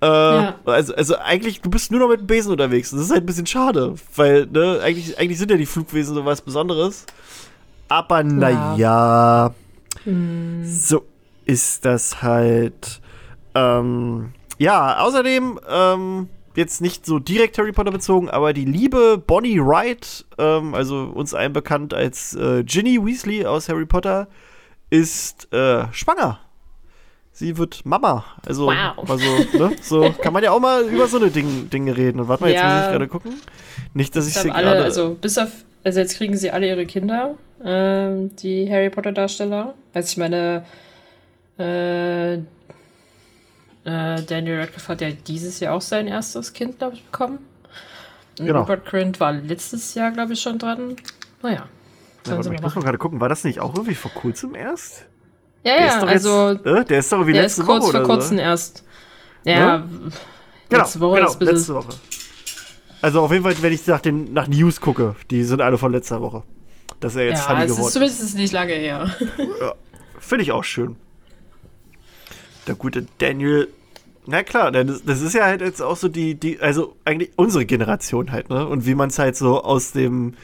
Äh, 0.01 0.07
ja. 0.07 0.59
also, 0.65 0.93
also 0.93 1.17
eigentlich, 1.17 1.61
du 1.61 1.69
bist 1.69 1.91
nur 1.91 2.01
noch 2.01 2.09
mit 2.09 2.19
dem 2.19 2.27
Besen 2.27 2.51
unterwegs. 2.51 2.91
Das 2.91 2.99
ist 2.99 3.11
halt 3.11 3.23
ein 3.23 3.25
bisschen 3.25 3.45
schade, 3.45 3.95
weil, 4.15 4.45
ne, 4.45 4.79
eigentlich, 4.81 5.17
eigentlich 5.17 5.37
sind 5.37 5.51
ja 5.51 5.57
die 5.57 5.65
Flugwesen 5.65 6.15
so 6.15 6.25
was 6.25 6.41
Besonderes. 6.41 7.05
Aber 7.89 8.23
naja, 8.23 8.75
ja. 8.77 9.53
hm. 10.03 10.63
so 10.63 11.05
ist 11.45 11.83
das 11.85 12.21
halt. 12.21 13.01
Ähm, 13.55 14.31
ja, 14.59 14.99
außerdem, 14.99 15.59
ähm, 15.67 16.29
jetzt 16.55 16.81
nicht 16.81 17.05
so 17.05 17.19
direkt 17.19 17.57
Harry 17.57 17.71
Potter 17.71 17.91
bezogen, 17.91 18.29
aber 18.29 18.53
die 18.53 18.65
liebe 18.65 19.17
Bonnie 19.17 19.59
Wright, 19.59 20.25
ähm, 20.37 20.75
also 20.75 21.05
uns 21.05 21.33
allen 21.33 21.53
bekannt 21.53 21.93
als 21.93 22.35
äh, 22.35 22.63
Ginny 22.63 23.03
Weasley 23.03 23.45
aus 23.45 23.69
Harry 23.69 23.85
Potter, 23.85 24.27
ist 24.89 25.51
äh, 25.53 25.91
schwanger. 25.91 26.39
Sie 27.31 27.57
wird 27.57 27.85
Mama. 27.85 28.25
Also, 28.45 28.67
wow. 28.67 29.09
also 29.09 29.25
ne? 29.57 29.75
so 29.81 30.13
kann 30.21 30.33
man 30.33 30.43
ja 30.43 30.51
auch 30.51 30.59
mal 30.59 30.83
über 30.83 31.07
so 31.07 31.17
eine 31.17 31.31
Ding, 31.31 31.69
Dinge 31.69 31.95
reden. 31.95 32.19
Und 32.19 32.27
warte 32.27 32.43
mal, 32.43 32.49
jetzt 32.51 32.61
ja. 32.61 32.75
muss 32.75 32.85
ich 32.85 32.91
gerade 32.91 33.07
gucken. 33.07 33.33
Nicht, 33.93 34.15
dass 34.15 34.27
ich 34.27 34.33
sie 34.33 34.49
gerade. 34.49 34.83
Also, 34.83 35.15
bis 35.15 35.37
auf 35.37 35.49
also 35.83 35.99
jetzt 35.99 36.17
kriegen 36.17 36.37
sie 36.37 36.51
alle 36.51 36.67
ihre 36.67 36.85
Kinder, 36.85 37.35
ähm, 37.63 38.35
die 38.37 38.69
Harry 38.69 38.89
Potter 38.89 39.11
Darsteller. 39.11 39.73
Also 39.93 40.07
ich 40.11 40.17
meine, 40.17 40.65
äh, 41.57 42.33
äh, 42.35 42.41
Daniel 43.83 44.59
Radcliffe 44.59 44.87
hat 44.87 45.01
ja 45.01 45.09
dieses 45.11 45.59
Jahr 45.59 45.75
auch 45.75 45.81
sein 45.81 46.07
erstes 46.07 46.53
Kind, 46.53 46.79
glaube 46.79 46.95
ich, 46.95 47.03
bekommen. 47.03 47.39
Genau. 48.37 48.61
Robert 48.61 48.85
Grint 48.85 49.19
war 49.19 49.33
letztes 49.33 49.93
Jahr, 49.95 50.11
glaube 50.11 50.33
ich, 50.33 50.41
schon 50.41 50.57
dran. 50.57 50.95
Naja. 51.41 51.67
Ja, 52.27 52.33
aber 52.33 52.53
ich 52.53 52.61
muss 52.61 52.75
mal 52.75 52.81
gerade 52.81 52.97
gucken, 52.97 53.19
war 53.19 53.29
das 53.29 53.43
nicht 53.43 53.59
auch 53.59 53.73
irgendwie 53.73 53.95
vor 53.95 54.11
kurzem 54.11 54.55
erst? 54.55 55.05
Ja, 55.63 55.75
der 55.75 55.85
ja, 55.85 55.99
also. 56.03 56.51
Jetzt, 56.51 56.65
äh, 56.65 56.85
der 56.85 56.99
ist 56.99 57.11
doch 57.11 57.27
wie 57.27 57.33
letzte 57.33 57.67
Woche. 57.67 57.79
kurz 57.79 57.91
vor 57.91 58.03
kurzem 58.03 58.37
so. 58.37 58.43
erst. 58.43 58.83
Ja, 59.43 59.77
ne? 59.79 59.89
genau, 60.69 60.83
letzte 60.83 60.99
Woche 60.99 61.19
genau, 61.19 61.35
letzte 61.39 61.75
Woche. 61.75 61.89
Also 63.01 63.21
auf 63.21 63.31
jeden 63.31 63.43
Fall, 63.43 63.55
wenn 63.61 63.73
ich 63.73 63.85
nach, 63.87 64.01
den, 64.01 64.33
nach 64.33 64.47
News 64.47 64.81
gucke, 64.81 65.15
die 65.31 65.43
sind 65.43 65.61
alle 65.61 65.77
von 65.77 65.91
letzter 65.91 66.21
Woche. 66.21 66.43
Das 66.99 67.13
ist 67.13 67.19
ja 67.19 67.25
jetzt 67.25 67.47
ja, 67.47 67.55
funny 67.55 67.67
geworden. 67.67 67.87
Ist 67.87 67.93
zumindest 67.93 68.35
nicht 68.35 68.53
lange 68.53 68.73
her. 68.73 69.15
ja, 69.61 69.73
Finde 70.19 70.43
ich 70.43 70.51
auch 70.51 70.63
schön. 70.63 70.95
Der 72.67 72.75
gute 72.75 73.05
Daniel. 73.17 73.69
Na 74.25 74.43
klar, 74.43 74.71
das, 74.71 75.03
das 75.03 75.21
ist 75.21 75.33
ja 75.33 75.45
halt 75.45 75.61
jetzt 75.61 75.81
auch 75.81 75.95
so 75.95 76.07
die, 76.07 76.35
die, 76.35 76.59
also 76.59 76.95
eigentlich 77.05 77.31
unsere 77.35 77.65
Generation 77.65 78.31
halt, 78.31 78.49
ne? 78.49 78.67
Und 78.67 78.85
wie 78.85 78.93
man 78.95 79.09
es 79.09 79.17
halt 79.17 79.35
so 79.35 79.63
aus 79.63 79.91
dem, 79.91 80.35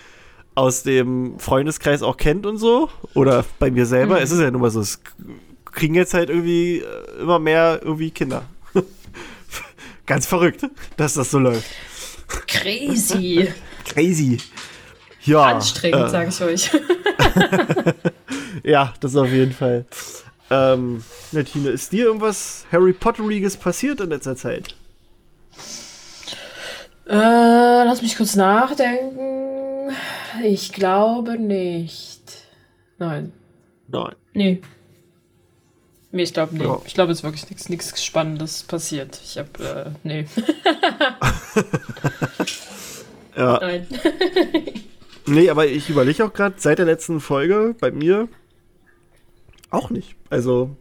aus 0.55 0.83
dem 0.83 1.37
Freundeskreis 1.37 2.01
auch 2.01 2.17
kennt 2.17 2.45
und 2.45 2.57
so. 2.57 2.89
Oder 3.13 3.45
bei 3.59 3.69
mir 3.69 3.85
selber. 3.85 4.15
Mhm. 4.15 4.23
Es 4.23 4.31
ist 4.31 4.39
ja 4.39 4.49
nun 4.49 4.61
mal 4.61 4.71
so, 4.71 4.79
es 4.79 5.01
kriegen 5.65 5.93
jetzt 5.93 6.13
halt 6.13 6.29
irgendwie 6.29 6.79
äh, 6.79 7.21
immer 7.21 7.37
mehr 7.37 7.81
irgendwie 7.83 8.11
Kinder. 8.11 8.45
Ganz 10.05 10.25
verrückt, 10.25 10.65
dass 10.97 11.15
das 11.15 11.31
so 11.31 11.39
läuft. 11.39 11.69
Crazy. 12.27 13.49
Crazy. 13.85 14.37
Ja. 15.23 15.43
Anstrengend, 15.43 16.05
äh, 16.05 16.09
sage 16.09 16.29
ich 16.29 16.41
euch. 16.41 16.71
ja, 18.63 18.93
das 18.99 19.15
auf 19.15 19.29
jeden 19.29 19.53
Fall. 19.53 19.85
Ähm, 20.51 21.03
Tine, 21.31 21.69
ist 21.69 21.91
dir 21.91 22.05
irgendwas 22.05 22.65
Harry 22.71 22.93
Potteriges 22.93 23.57
passiert 23.57 23.99
in 24.01 24.09
letzter 24.09 24.35
Zeit? 24.35 24.75
Äh, 27.07 27.13
lass 27.13 28.01
mich 28.01 28.17
kurz 28.17 28.35
nachdenken. 28.35 29.95
Ich 30.43 30.71
glaube 30.73 31.39
nicht. 31.39 32.21
Nein. 32.97 33.31
Nein. 33.87 34.15
Nee. 34.33 34.61
Nee, 36.15 36.23
ich 36.23 36.33
glaube, 36.33 36.55
nee. 36.55 36.63
Ja. 36.63 36.81
Ich 36.85 36.93
glaube, 36.93 37.11
es 37.11 37.17
ist 37.19 37.23
wirklich 37.25 37.67
nichts 37.67 38.01
Spannendes 38.01 38.63
passiert. 38.63 39.19
Ich 39.21 39.37
habe, 39.37 39.49
äh, 39.59 39.91
nee. 40.03 40.25
ja. 43.35 43.59
Nein. 43.59 43.85
nee, 45.25 45.49
aber 45.49 45.67
ich 45.67 45.89
überlege 45.89 46.23
auch 46.23 46.31
gerade, 46.31 46.55
seit 46.57 46.79
der 46.79 46.85
letzten 46.85 47.19
Folge 47.19 47.75
bei 47.81 47.91
mir 47.91 48.29
auch 49.71 49.89
nicht. 49.89 50.15
Also, 50.29 50.77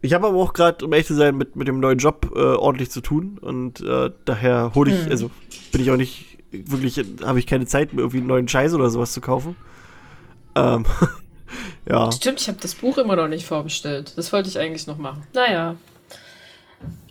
ich 0.00 0.14
habe 0.14 0.26
aber 0.26 0.38
auch 0.38 0.52
gerade, 0.52 0.84
um 0.84 0.92
ehrlich 0.92 1.06
zu 1.06 1.14
sein, 1.14 1.36
mit, 1.36 1.54
mit 1.54 1.68
dem 1.68 1.78
neuen 1.78 1.98
Job 1.98 2.32
äh, 2.34 2.40
ordentlich 2.40 2.90
zu 2.90 3.02
tun 3.02 3.38
und 3.40 3.82
äh, 3.82 4.10
daher 4.24 4.72
hole 4.74 4.90
ich, 4.90 5.04
hm. 5.04 5.12
also 5.12 5.30
bin 5.70 5.80
ich 5.80 5.92
auch 5.92 5.96
nicht 5.96 6.38
wirklich, 6.50 7.00
habe 7.22 7.38
ich 7.38 7.46
keine 7.46 7.66
Zeit, 7.66 7.92
mir 7.92 8.00
irgendwie 8.00 8.18
einen 8.18 8.26
neuen 8.26 8.48
Scheiß 8.48 8.74
oder 8.74 8.90
sowas 8.90 9.12
zu 9.12 9.20
kaufen. 9.20 9.54
Ähm, 10.56 10.86
ja. 11.88 12.10
Stimmt, 12.12 12.40
ich 12.40 12.48
habe 12.48 12.58
das 12.60 12.74
Buch 12.74 12.98
immer 12.98 13.16
noch 13.16 13.28
nicht 13.28 13.46
vorbestellt. 13.46 14.12
Das 14.16 14.32
wollte 14.32 14.48
ich 14.48 14.58
eigentlich 14.58 14.86
noch 14.86 14.98
machen. 14.98 15.22
Naja. 15.34 15.76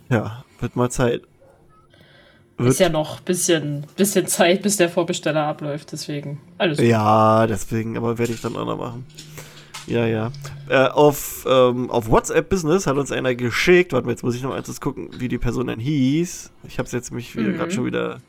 Ja, 0.08 0.44
wird 0.60 0.76
mal 0.76 0.90
Zeit. 0.90 1.22
Wird 2.58 2.70
ist 2.70 2.80
ja 2.80 2.88
noch 2.88 3.18
ein 3.18 3.24
bisschen, 3.24 3.86
bisschen 3.96 4.26
Zeit, 4.26 4.62
bis 4.62 4.76
der 4.76 4.88
Vorbesteller 4.88 5.44
abläuft, 5.46 5.92
deswegen 5.92 6.40
alles 6.58 6.78
gut. 6.78 6.86
Ja, 6.86 7.46
deswegen, 7.46 7.96
aber 7.96 8.18
werde 8.18 8.32
ich 8.32 8.40
dann 8.40 8.56
auch 8.56 8.66
noch 8.66 8.78
machen. 8.78 9.06
Ja, 9.86 10.06
ja. 10.06 10.30
Äh, 10.68 10.88
auf, 10.88 11.44
ähm, 11.48 11.90
auf 11.90 12.08
WhatsApp 12.08 12.48
Business 12.48 12.86
hat 12.86 12.96
uns 12.96 13.10
einer 13.10 13.34
geschickt. 13.34 13.92
Warte 13.92 14.06
mal, 14.06 14.12
jetzt 14.12 14.22
muss 14.22 14.34
ich 14.34 14.42
noch 14.42 14.50
mal 14.50 14.62
gucken, 14.80 15.10
wie 15.18 15.28
die 15.28 15.38
Person 15.38 15.66
dann 15.66 15.80
hieß. 15.80 16.52
Ich 16.68 16.78
habe 16.78 16.86
es 16.86 16.92
jetzt 16.92 17.12
mich 17.12 17.34
mhm. 17.34 17.56
gerade 17.56 17.72
schon 17.72 17.84
wieder 17.84 18.20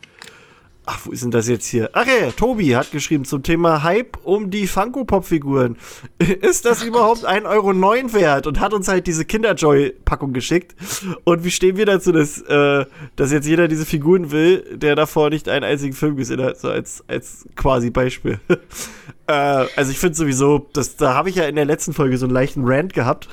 Ach, 0.86 1.00
wo 1.06 1.12
ist 1.12 1.24
denn 1.24 1.32
das 1.32 1.48
jetzt 1.48 1.66
hier? 1.66 1.90
Ach 1.94 2.06
ja, 2.06 2.32
Tobi 2.32 2.76
hat 2.76 2.92
geschrieben 2.92 3.24
zum 3.24 3.42
Thema 3.42 3.84
Hype 3.84 4.18
um 4.24 4.50
die 4.50 4.68
Funko-Pop-Figuren. 4.68 5.78
Ist 6.42 6.66
das 6.66 6.82
Ach 6.82 6.86
überhaupt 6.86 7.26
1,09 7.26 7.46
Euro 7.46 8.14
wert? 8.14 8.48
Und 8.48 8.60
hat 8.60 8.74
uns 8.74 8.90
halt 8.90 9.08
diese 9.08 9.24
Kinderjoy-Packung 9.24 10.34
geschickt. 10.34 10.76
Und 11.24 11.46
wie 11.46 11.52
stehen 11.52 11.78
wir 11.78 11.86
dazu, 11.86 12.12
dass, 12.12 12.42
äh, 12.42 12.86
dass 13.16 13.32
jetzt 13.32 13.48
jeder 13.48 13.70
diese 13.70 13.86
Figuren 13.86 14.32
will, 14.32 14.78
der 14.78 14.98
davor 14.98 15.30
nicht 15.30 15.48
einen 15.48 15.64
einzigen 15.64 15.94
Film 15.94 16.18
gesehen 16.18 16.42
hat? 16.44 16.60
So 16.60 16.70
als, 16.70 17.02
als 17.08 17.48
quasi 17.56 17.90
Beispiel. 17.90 18.42
äh, 19.28 19.32
also 19.32 19.90
ich 19.90 20.00
finde 20.00 20.16
sowieso, 20.16 20.68
das, 20.74 20.98
da 20.98 21.14
habe 21.14 21.30
ich 21.30 21.36
ja 21.38 21.46
in 21.46 21.56
der 21.56 21.66
letzten 21.66 21.94
Folge 21.94 22.18
so 22.18 22.26
einen 22.26 22.34
leichten 22.34 22.64
Rant 22.66 22.94
gehabt. 22.94 23.30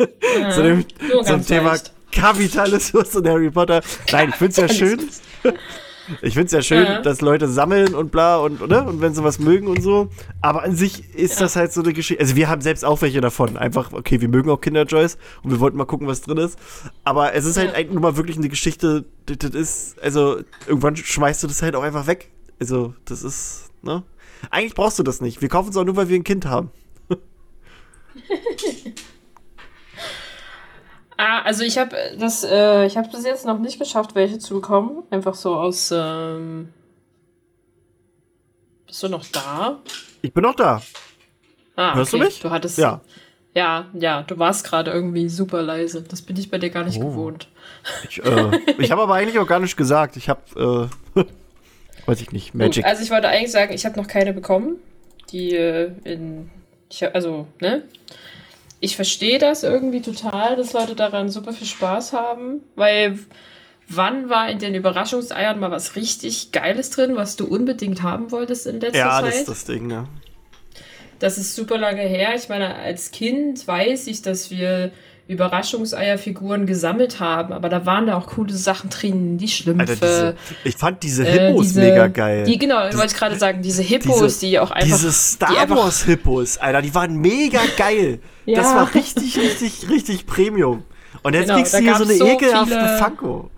Ja, 0.00 0.50
zu 0.50 0.62
dem, 0.64 0.84
zum 1.24 1.46
Thema 1.46 1.76
Kapitalismus 2.10 3.14
und 3.14 3.28
Harry 3.28 3.52
Potter. 3.52 3.82
Nein, 4.10 4.30
ich 4.30 4.34
finde 4.34 4.50
es 4.50 4.56
ja 4.56 4.68
schön. 4.68 5.00
Ich 6.20 6.34
finde 6.34 6.46
es 6.46 6.52
ja 6.52 6.62
schön, 6.62 6.84
ja. 6.84 7.00
dass 7.00 7.20
Leute 7.20 7.48
sammeln 7.48 7.94
und 7.94 8.10
bla 8.10 8.38
und, 8.38 8.66
ne? 8.68 8.82
und 8.84 9.00
wenn 9.00 9.14
sie 9.14 9.22
was 9.22 9.38
mögen 9.38 9.68
und 9.68 9.82
so. 9.82 10.08
Aber 10.40 10.62
an 10.62 10.74
sich 10.74 11.14
ist 11.14 11.34
ja. 11.34 11.40
das 11.40 11.56
halt 11.56 11.72
so 11.72 11.82
eine 11.82 11.92
Geschichte. 11.92 12.20
Also 12.20 12.36
wir 12.36 12.48
haben 12.48 12.60
selbst 12.60 12.84
auch 12.84 13.02
welche 13.02 13.20
davon. 13.20 13.56
Einfach, 13.56 13.92
okay, 13.92 14.20
wir 14.20 14.28
mögen 14.28 14.50
auch 14.50 14.60
Kinderjoys 14.60 15.16
und 15.42 15.50
wir 15.50 15.60
wollten 15.60 15.76
mal 15.76 15.84
gucken, 15.84 16.06
was 16.06 16.22
drin 16.22 16.38
ist. 16.38 16.58
Aber 17.04 17.34
es 17.34 17.44
ist 17.44 17.56
halt 17.56 17.74
eigentlich 17.74 17.92
nur 17.92 18.02
mal 18.02 18.16
wirklich 18.16 18.36
eine 18.36 18.48
Geschichte, 18.48 19.04
das 19.26 19.50
ist, 19.50 20.02
also 20.02 20.40
irgendwann 20.66 20.96
schmeißt 20.96 21.42
du 21.42 21.46
das 21.46 21.62
halt 21.62 21.76
auch 21.76 21.82
einfach 21.82 22.06
weg. 22.06 22.30
Also, 22.60 22.94
das 23.04 23.22
ist, 23.22 23.70
ne? 23.82 24.02
Eigentlich 24.50 24.74
brauchst 24.74 24.98
du 24.98 25.02
das 25.02 25.20
nicht. 25.20 25.40
Wir 25.40 25.48
kaufen 25.48 25.70
es 25.70 25.76
auch 25.76 25.84
nur, 25.84 25.96
weil 25.96 26.08
wir 26.08 26.16
ein 26.16 26.24
Kind 26.24 26.46
haben. 26.46 26.70
Ah, 31.24 31.42
also 31.42 31.62
ich 31.62 31.78
habe 31.78 31.96
das, 32.18 32.42
äh, 32.42 32.84
ich 32.84 32.96
habe 32.96 33.08
bis 33.08 33.24
jetzt 33.24 33.46
noch 33.46 33.60
nicht 33.60 33.78
geschafft, 33.78 34.16
welche 34.16 34.40
zu 34.40 34.54
bekommen. 34.54 35.04
Einfach 35.10 35.34
so 35.34 35.54
aus. 35.54 35.94
Ähm 35.96 36.72
Bist 38.88 39.04
du 39.04 39.08
noch 39.08 39.24
da? 39.26 39.78
Ich 40.20 40.32
bin 40.34 40.42
noch 40.42 40.56
da. 40.56 40.82
Ah, 41.76 41.94
Hörst 41.94 42.12
okay. 42.12 42.22
du 42.22 42.26
mich? 42.26 42.40
Du 42.40 42.50
hattest. 42.50 42.76
Ja. 42.76 43.02
Ja, 43.54 43.86
ja, 43.92 44.22
du 44.22 44.36
warst 44.40 44.64
gerade 44.64 44.90
irgendwie 44.90 45.28
super 45.28 45.62
leise. 45.62 46.02
Das 46.02 46.22
bin 46.22 46.36
ich 46.38 46.50
bei 46.50 46.58
dir 46.58 46.70
gar 46.70 46.82
nicht 46.82 46.98
oh. 47.00 47.10
gewohnt. 47.10 47.46
Ich, 48.08 48.24
äh, 48.24 48.58
ich 48.78 48.90
habe 48.90 49.02
aber 49.02 49.14
eigentlich 49.14 49.38
auch 49.38 49.46
gar 49.46 49.60
nicht 49.60 49.76
gesagt. 49.76 50.16
Ich 50.16 50.28
habe, 50.28 50.90
äh, 51.14 51.20
weiß 52.06 52.20
ich 52.20 52.32
nicht, 52.32 52.52
Magic. 52.52 52.84
Also 52.84 53.00
ich 53.00 53.12
wollte 53.12 53.28
eigentlich 53.28 53.52
sagen, 53.52 53.72
ich 53.72 53.86
habe 53.86 53.96
noch 53.96 54.08
keine 54.08 54.32
bekommen, 54.32 54.78
die 55.30 55.54
äh, 55.54 55.92
in, 56.02 56.50
ich, 56.90 57.14
also 57.14 57.46
ne, 57.60 57.84
ich 58.82 58.96
verstehe 58.96 59.38
das 59.38 59.62
irgendwie 59.62 60.02
total, 60.02 60.56
dass 60.56 60.72
Leute 60.72 60.96
daran 60.96 61.28
super 61.28 61.52
viel 61.52 61.68
Spaß 61.68 62.12
haben, 62.12 62.62
weil 62.74 63.16
wann 63.88 64.28
war 64.28 64.50
in 64.50 64.58
den 64.58 64.74
Überraschungseiern 64.74 65.58
mal 65.60 65.70
was 65.70 65.94
richtig 65.94 66.50
Geiles 66.50 66.90
drin, 66.90 67.14
was 67.14 67.36
du 67.36 67.46
unbedingt 67.46 68.02
haben 68.02 68.32
wolltest 68.32 68.66
in 68.66 68.80
letzter 68.80 68.98
ja, 68.98 69.10
Zeit? 69.10 69.24
Ja, 69.24 69.30
das 69.30 69.38
ist 69.38 69.48
das 69.48 69.64
Ding, 69.66 69.86
ne? 69.86 70.08
Das 71.20 71.38
ist 71.38 71.54
super 71.54 71.78
lange 71.78 72.02
her. 72.02 72.34
Ich 72.34 72.48
meine, 72.48 72.74
als 72.74 73.12
Kind 73.12 73.64
weiß 73.68 74.08
ich, 74.08 74.20
dass 74.20 74.50
wir 74.50 74.90
Überraschungseierfiguren 75.32 76.66
gesammelt 76.66 77.20
haben, 77.20 77.52
aber 77.52 77.68
da 77.68 77.84
waren 77.86 78.06
da 78.06 78.16
auch 78.16 78.26
coole 78.26 78.52
Sachen 78.52 78.90
drin, 78.90 79.38
die 79.38 79.48
Schlümpfe. 79.48 79.92
Alter, 79.92 80.06
diese, 80.06 80.36
ich 80.64 80.76
fand 80.76 81.02
diese 81.02 81.26
äh, 81.26 81.48
Hippos 81.48 81.66
äh, 81.66 81.68
diese, 81.68 81.80
mega 81.80 82.06
geil. 82.08 82.44
Die, 82.44 82.58
genau, 82.58 82.88
ich 82.88 82.96
wollte 82.96 83.14
gerade 83.14 83.36
sagen, 83.36 83.62
diese 83.62 83.82
Hippos, 83.82 84.38
diese, 84.38 84.46
die 84.46 84.58
auch 84.58 84.70
einfach. 84.70 84.96
Diese 84.96 85.12
Star 85.12 85.68
Wars 85.70 86.04
Hippos, 86.04 86.58
Alter, 86.58 86.82
die 86.82 86.94
waren 86.94 87.16
mega 87.16 87.60
geil. 87.76 88.20
ja. 88.46 88.56
Das 88.56 88.74
war 88.74 88.94
richtig, 88.94 89.38
richtig, 89.38 89.88
richtig 89.90 90.26
Premium. 90.26 90.84
Und 91.22 91.34
jetzt 91.34 91.46
genau, 91.46 91.56
kriegst 91.56 91.74
du 91.74 91.78
hier 91.78 91.94
so 91.96 92.04
eine 92.04 92.14
so 92.14 92.26
ekelhafte 92.26 92.98
Funko. 92.98 93.50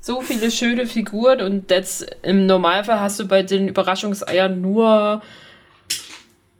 So 0.00 0.20
viele 0.20 0.50
schöne 0.50 0.86
Figuren 0.86 1.40
und 1.40 1.70
jetzt 1.70 2.06
im 2.22 2.44
Normalfall 2.44 3.00
hast 3.00 3.18
du 3.20 3.26
bei 3.26 3.42
den 3.42 3.68
Überraschungseiern 3.68 4.60
nur 4.60 5.22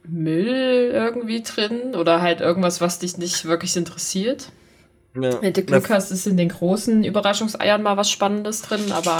Müll 0.06 0.90
irgendwie 0.92 1.42
drin 1.42 1.94
oder 1.94 2.20
halt 2.20 2.40
irgendwas, 2.40 2.80
was 2.80 2.98
dich 2.98 3.16
nicht 3.18 3.46
wirklich 3.46 3.76
interessiert. 3.76 4.50
Ja. 5.14 5.40
Wenn 5.40 5.52
du 5.52 5.62
Glück 5.62 5.90
hast, 5.90 6.10
ist 6.10 6.26
in 6.26 6.36
den 6.36 6.48
großen 6.48 7.04
Überraschungseiern 7.04 7.82
mal 7.82 7.96
was 7.96 8.10
Spannendes 8.10 8.62
drin, 8.62 8.92
aber 8.92 9.18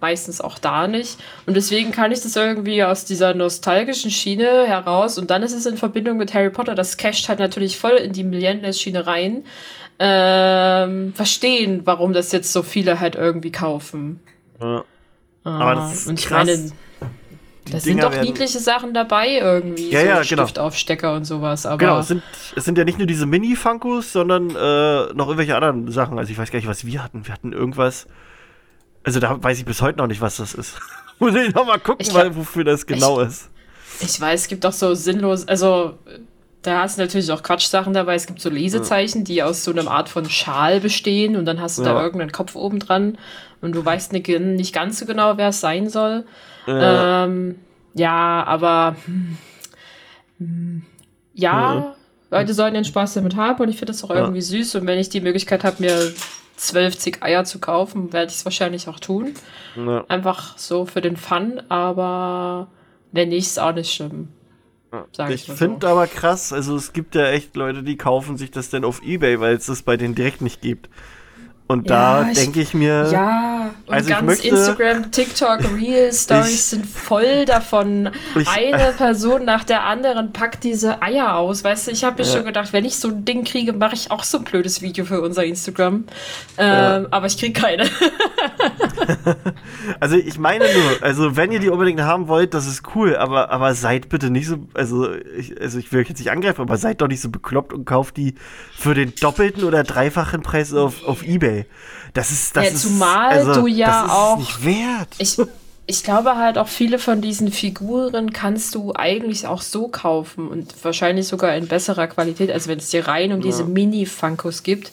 meistens 0.00 0.40
auch 0.40 0.58
da 0.58 0.86
nicht. 0.86 1.18
Und 1.46 1.54
deswegen 1.54 1.92
kann 1.92 2.12
ich 2.12 2.20
das 2.20 2.36
irgendwie 2.36 2.84
aus 2.84 3.04
dieser 3.04 3.32
nostalgischen 3.34 4.10
Schiene 4.10 4.66
heraus 4.66 5.16
und 5.16 5.30
dann 5.30 5.42
ist 5.42 5.54
es 5.54 5.64
in 5.64 5.78
Verbindung 5.78 6.18
mit 6.18 6.34
Harry 6.34 6.50
Potter, 6.50 6.74
das 6.74 6.96
casht 6.98 7.28
halt 7.28 7.38
natürlich 7.38 7.78
voll 7.78 7.92
in 7.92 8.12
die 8.12 8.24
Millennials-Schiene 8.24 9.06
rein, 9.06 9.44
ähm, 9.98 11.14
verstehen, 11.14 11.82
warum 11.84 12.12
das 12.12 12.32
jetzt 12.32 12.52
so 12.52 12.62
viele 12.62 13.00
halt 13.00 13.14
irgendwie 13.14 13.52
kaufen. 13.52 14.20
Ja. 14.60 14.84
Aber 15.44 15.74
das 15.74 15.94
ist 15.94 16.06
und 16.08 16.20
ich 16.20 16.26
krass. 16.26 16.72
Meine, 17.64 17.74
da 17.76 17.80
sind 17.80 18.02
doch 18.02 18.20
niedliche 18.20 18.58
Sachen 18.58 18.94
dabei 18.94 19.38
irgendwie. 19.38 19.90
Ja, 19.90 20.00
so 20.00 20.06
ja, 20.06 20.22
genau. 20.22 20.46
Stiftaufstecker 20.46 21.14
und 21.14 21.24
sowas. 21.24 21.66
Aber 21.66 21.78
genau, 21.78 21.98
es 22.00 22.08
sind, 22.08 22.22
es 22.56 22.64
sind 22.64 22.78
ja 22.78 22.84
nicht 22.84 22.98
nur 22.98 23.06
diese 23.06 23.26
Mini-Funkos, 23.26 24.12
sondern 24.12 24.50
äh, 24.50 25.14
noch 25.14 25.28
irgendwelche 25.28 25.54
anderen 25.54 25.90
Sachen. 25.90 26.18
Also 26.18 26.32
ich 26.32 26.38
weiß 26.38 26.50
gar 26.50 26.58
nicht, 26.58 26.68
was 26.68 26.84
wir 26.84 27.02
hatten. 27.02 27.26
Wir 27.26 27.34
hatten 27.34 27.52
irgendwas. 27.52 28.06
Also 29.04 29.20
da 29.20 29.42
weiß 29.42 29.58
ich 29.58 29.64
bis 29.64 29.82
heute 29.82 29.98
noch 29.98 30.06
nicht, 30.06 30.20
was 30.20 30.36
das 30.36 30.54
ist. 30.54 30.78
Muss 31.18 31.34
ich 31.34 31.54
noch 31.54 31.66
mal 31.66 31.78
gucken, 31.78 32.06
glaub, 32.06 32.16
weil, 32.16 32.36
wofür 32.36 32.64
das 32.64 32.86
genau 32.86 33.20
ich, 33.20 33.28
ist. 33.28 33.50
Ich 34.00 34.20
weiß, 34.20 34.42
es 34.42 34.48
gibt 34.48 34.66
auch 34.66 34.72
so 34.72 34.94
sinnlos, 34.94 35.46
also 35.46 35.98
da 36.62 36.82
hast 36.82 36.96
du 36.96 37.02
natürlich 37.02 37.30
auch 37.30 37.42
Quatschsachen 37.42 37.92
dabei. 37.92 38.14
Es 38.14 38.26
gibt 38.26 38.40
so 38.40 38.48
Lesezeichen, 38.48 39.24
die 39.24 39.42
aus 39.42 39.64
so 39.64 39.72
einer 39.72 39.88
Art 39.90 40.08
von 40.08 40.28
Schal 40.30 40.80
bestehen 40.80 41.36
und 41.36 41.44
dann 41.44 41.60
hast 41.60 41.78
du 41.78 41.82
ja. 41.82 41.92
da 41.92 42.02
irgendeinen 42.02 42.32
Kopf 42.32 42.54
oben 42.54 42.78
dran 42.78 43.18
und 43.60 43.74
du 43.74 43.84
weißt 43.84 44.12
nicht, 44.12 44.28
nicht 44.28 44.72
ganz 44.72 44.98
so 44.98 45.06
genau, 45.06 45.36
wer 45.36 45.48
es 45.48 45.60
sein 45.60 45.88
soll. 45.88 46.24
Ja, 46.66 47.24
ähm, 47.24 47.56
ja 47.94 48.44
aber 48.44 48.96
hm, 50.38 50.82
ja, 51.34 51.74
mhm. 51.74 51.84
Leute 52.30 52.54
sollen 52.54 52.74
den 52.74 52.84
Spaß 52.84 53.14
damit 53.14 53.36
haben 53.36 53.62
und 53.62 53.68
ich 53.68 53.76
finde 53.76 53.92
das 53.92 54.04
auch 54.04 54.10
irgendwie 54.10 54.40
süß. 54.40 54.76
Und 54.76 54.86
wenn 54.86 54.98
ich 54.98 55.08
die 55.08 55.20
Möglichkeit 55.20 55.64
habe, 55.64 55.76
mir 55.80 56.12
zwölf 56.56 56.96
Zig 56.96 57.22
Eier 57.22 57.44
zu 57.44 57.58
kaufen, 57.58 58.12
werde 58.12 58.30
ich 58.30 58.38
es 58.38 58.44
wahrscheinlich 58.44 58.88
auch 58.88 59.00
tun. 59.00 59.34
Ja. 59.76 60.04
Einfach 60.08 60.56
so 60.56 60.86
für 60.86 61.00
den 61.00 61.16
Fun, 61.16 61.60
aber 61.68 62.68
wenn 63.12 63.30
nicht, 63.30 63.46
ist 63.46 63.60
auch 63.60 63.74
nicht 63.74 63.92
schlimm. 63.92 64.28
ich 65.28 65.44
finde 65.44 65.86
so. 65.86 65.92
aber 65.92 66.06
krass, 66.06 66.52
also 66.52 66.76
es 66.76 66.92
gibt 66.92 67.14
ja 67.14 67.26
echt 67.28 67.56
Leute, 67.56 67.82
die 67.82 67.96
kaufen 67.96 68.36
sich 68.36 68.50
das 68.50 68.70
denn 68.70 68.84
auf 68.84 69.02
Ebay, 69.02 69.40
weil 69.40 69.56
es 69.56 69.66
das 69.66 69.82
bei 69.82 69.96
denen 69.96 70.14
direkt 70.14 70.40
nicht 70.40 70.60
gibt. 70.60 70.88
Und 71.72 71.88
ja, 71.88 72.24
da 72.24 72.32
denke 72.32 72.60
ich 72.60 72.74
mir. 72.74 73.08
Ja, 73.10 73.70
und 73.86 73.94
also 73.94 74.10
ganz 74.10 74.26
möchte, 74.26 74.48
Instagram, 74.48 75.10
TikTok, 75.10 75.60
Real 75.76 76.12
Stories 76.12 76.70
sind 76.70 76.86
voll 76.86 77.46
davon. 77.46 78.10
Ich, 78.38 78.46
Eine 78.46 78.92
Person 78.92 79.46
nach 79.46 79.64
der 79.64 79.84
anderen 79.84 80.32
packt 80.32 80.64
diese 80.64 81.02
Eier 81.02 81.36
aus. 81.36 81.64
Weißt 81.64 81.86
du, 81.86 81.90
ich 81.90 82.04
habe 82.04 82.22
mir 82.22 82.28
ja. 82.28 82.34
schon 82.34 82.44
gedacht, 82.44 82.72
wenn 82.72 82.84
ich 82.84 82.96
so 82.96 83.08
ein 83.08 83.24
Ding 83.24 83.44
kriege, 83.44 83.72
mache 83.72 83.94
ich 83.94 84.10
auch 84.10 84.22
so 84.22 84.38
ein 84.38 84.44
blödes 84.44 84.82
Video 84.82 85.06
für 85.06 85.22
unser 85.22 85.44
Instagram. 85.44 86.04
Ähm, 86.58 86.58
ja. 86.58 87.06
Aber 87.10 87.26
ich 87.26 87.38
kriege 87.38 87.58
keine. 87.58 87.84
also 90.00 90.16
ich 90.16 90.38
meine 90.38 90.64
nur, 90.64 91.02
also 91.02 91.36
wenn 91.36 91.52
ihr 91.52 91.58
die 91.58 91.70
unbedingt 91.70 92.02
haben 92.02 92.28
wollt, 92.28 92.52
das 92.52 92.66
ist 92.66 92.82
cool, 92.94 93.16
aber, 93.16 93.50
aber 93.50 93.74
seid 93.74 94.10
bitte 94.10 94.30
nicht 94.30 94.46
so, 94.46 94.58
also 94.74 95.14
ich, 95.14 95.58
also 95.60 95.78
ich 95.78 95.90
will 95.90 96.02
euch 96.02 96.08
jetzt 96.08 96.18
nicht 96.18 96.30
angreifen, 96.30 96.60
aber 96.60 96.76
seid 96.76 97.00
doch 97.00 97.08
nicht 97.08 97.20
so 97.20 97.30
bekloppt 97.30 97.72
und 97.72 97.86
kauft 97.86 98.18
die 98.18 98.34
für 98.76 98.94
den 98.94 99.14
doppelten 99.20 99.64
oder 99.64 99.84
dreifachen 99.84 100.42
Preis 100.42 100.74
auf, 100.74 101.04
auf 101.04 101.24
Ebay. 101.24 101.61
Das 102.14 102.30
ist, 102.30 102.56
das 102.56 102.64
ja, 102.64 102.70
ist, 102.70 102.82
zumal 102.82 103.30
also, 103.30 103.62
du 103.62 103.66
ja 103.66 104.06
auch 104.08 104.38
nicht 104.38 104.64
wert. 104.64 105.08
Ich, 105.18 105.38
ich 105.86 106.02
glaube 106.04 106.36
halt 106.36 106.58
auch 106.58 106.68
viele 106.68 106.98
von 106.98 107.20
diesen 107.20 107.50
Figuren 107.50 108.32
kannst 108.32 108.74
du 108.74 108.92
eigentlich 108.94 109.46
auch 109.46 109.62
so 109.62 109.88
kaufen 109.88 110.48
und 110.48 110.72
wahrscheinlich 110.84 111.26
sogar 111.26 111.56
in 111.56 111.68
besserer 111.68 112.06
Qualität, 112.06 112.50
als 112.50 112.68
wenn 112.68 112.78
es 112.78 112.90
dir 112.90 113.08
rein 113.08 113.32
um 113.32 113.40
ja. 113.40 113.46
diese 113.46 113.64
Mini-Funkos 113.64 114.62
gibt 114.62 114.92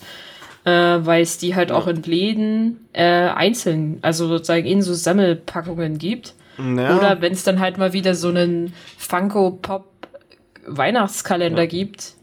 äh, 0.65 1.05
weil 1.05 1.21
es 1.21 1.37
die 1.37 1.55
halt 1.55 1.69
ja. 1.69 1.75
auch 1.75 1.87
in 1.87 2.03
Läden 2.03 2.87
äh, 2.93 3.03
einzeln, 3.03 3.99
also 4.01 4.27
sozusagen 4.27 4.65
in 4.65 4.81
so 4.81 4.93
Sammelpackungen 4.93 5.97
gibt. 5.97 6.33
Ja. 6.57 6.97
Oder 6.97 7.21
wenn 7.21 7.33
es 7.33 7.43
dann 7.43 7.59
halt 7.59 7.77
mal 7.77 7.93
wieder 7.93 8.15
so 8.15 8.27
einen 8.27 8.73
Funko 8.97 9.51
Pop 9.51 9.85
Weihnachtskalender 10.65 11.63
ja. 11.63 11.67
gibt. 11.67 12.13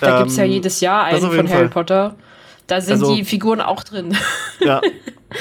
Da 0.00 0.12
ähm, 0.12 0.18
gibt 0.18 0.30
es 0.32 0.36
ja 0.36 0.44
jedes 0.44 0.80
Jahr 0.80 1.04
einen 1.04 1.20
von 1.20 1.48
Harry 1.48 1.48
Fall. 1.48 1.68
Potter. 1.68 2.16
Da 2.70 2.80
sind 2.80 3.02
also, 3.02 3.14
die 3.14 3.24
Figuren 3.24 3.60
auch 3.60 3.84
drin. 3.84 4.16
Ja. 4.60 4.80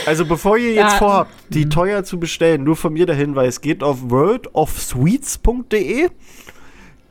Also 0.05 0.25
bevor 0.25 0.57
ihr 0.57 0.73
jetzt 0.73 0.93
ja. 0.93 0.97
vorhabt, 0.97 1.33
die 1.49 1.65
mhm. 1.65 1.71
teuer 1.71 2.05
zu 2.05 2.21
bestellen, 2.21 2.63
nur 2.63 2.77
von 2.77 2.93
mir 2.93 3.05
der 3.05 3.15
Hinweis, 3.15 3.59
geht 3.59 3.83
auf 3.83 4.09
worldofsweets.de. 4.09 6.09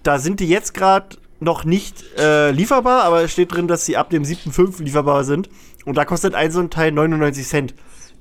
Da 0.02 0.18
sind 0.18 0.40
die 0.40 0.48
jetzt 0.48 0.72
gerade 0.72 1.18
noch 1.38 1.64
nicht 1.64 2.02
äh, 2.18 2.50
lieferbar, 2.50 3.04
aber 3.04 3.22
es 3.22 3.32
steht 3.32 3.52
drin, 3.52 3.68
dass 3.68 3.84
sie 3.84 3.98
ab 3.98 4.08
dem 4.08 4.22
7.5 4.22 4.82
lieferbar 4.82 5.25
sind. 5.25 5.50
Und 5.84 5.98
da 5.98 6.06
kostet 6.06 6.34
ein 6.34 6.50
so 6.50 6.60
ein 6.60 6.70
Teil 6.70 6.92
99 6.92 7.46
Cent. 7.46 7.75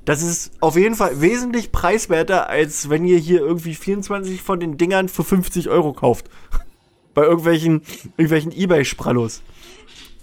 Das 0.03 0.21
ist 0.21 0.51
auf 0.59 0.75
jeden 0.75 0.95
Fall 0.95 1.21
wesentlich 1.21 1.71
preiswerter, 1.71 2.49
als 2.49 2.89
wenn 2.89 3.05
ihr 3.05 3.19
hier 3.19 3.39
irgendwie 3.39 3.73
24 3.73 4.41
von 4.41 4.59
den 4.59 4.77
Dingern 4.77 5.07
für 5.07 5.23
50 5.23 5.69
Euro 5.69 5.93
kauft. 5.93 6.25
Bei 7.13 7.23
irgendwelchen, 7.23 7.83
irgendwelchen 8.17 8.51
Ebay-Sprallos. 8.51 9.43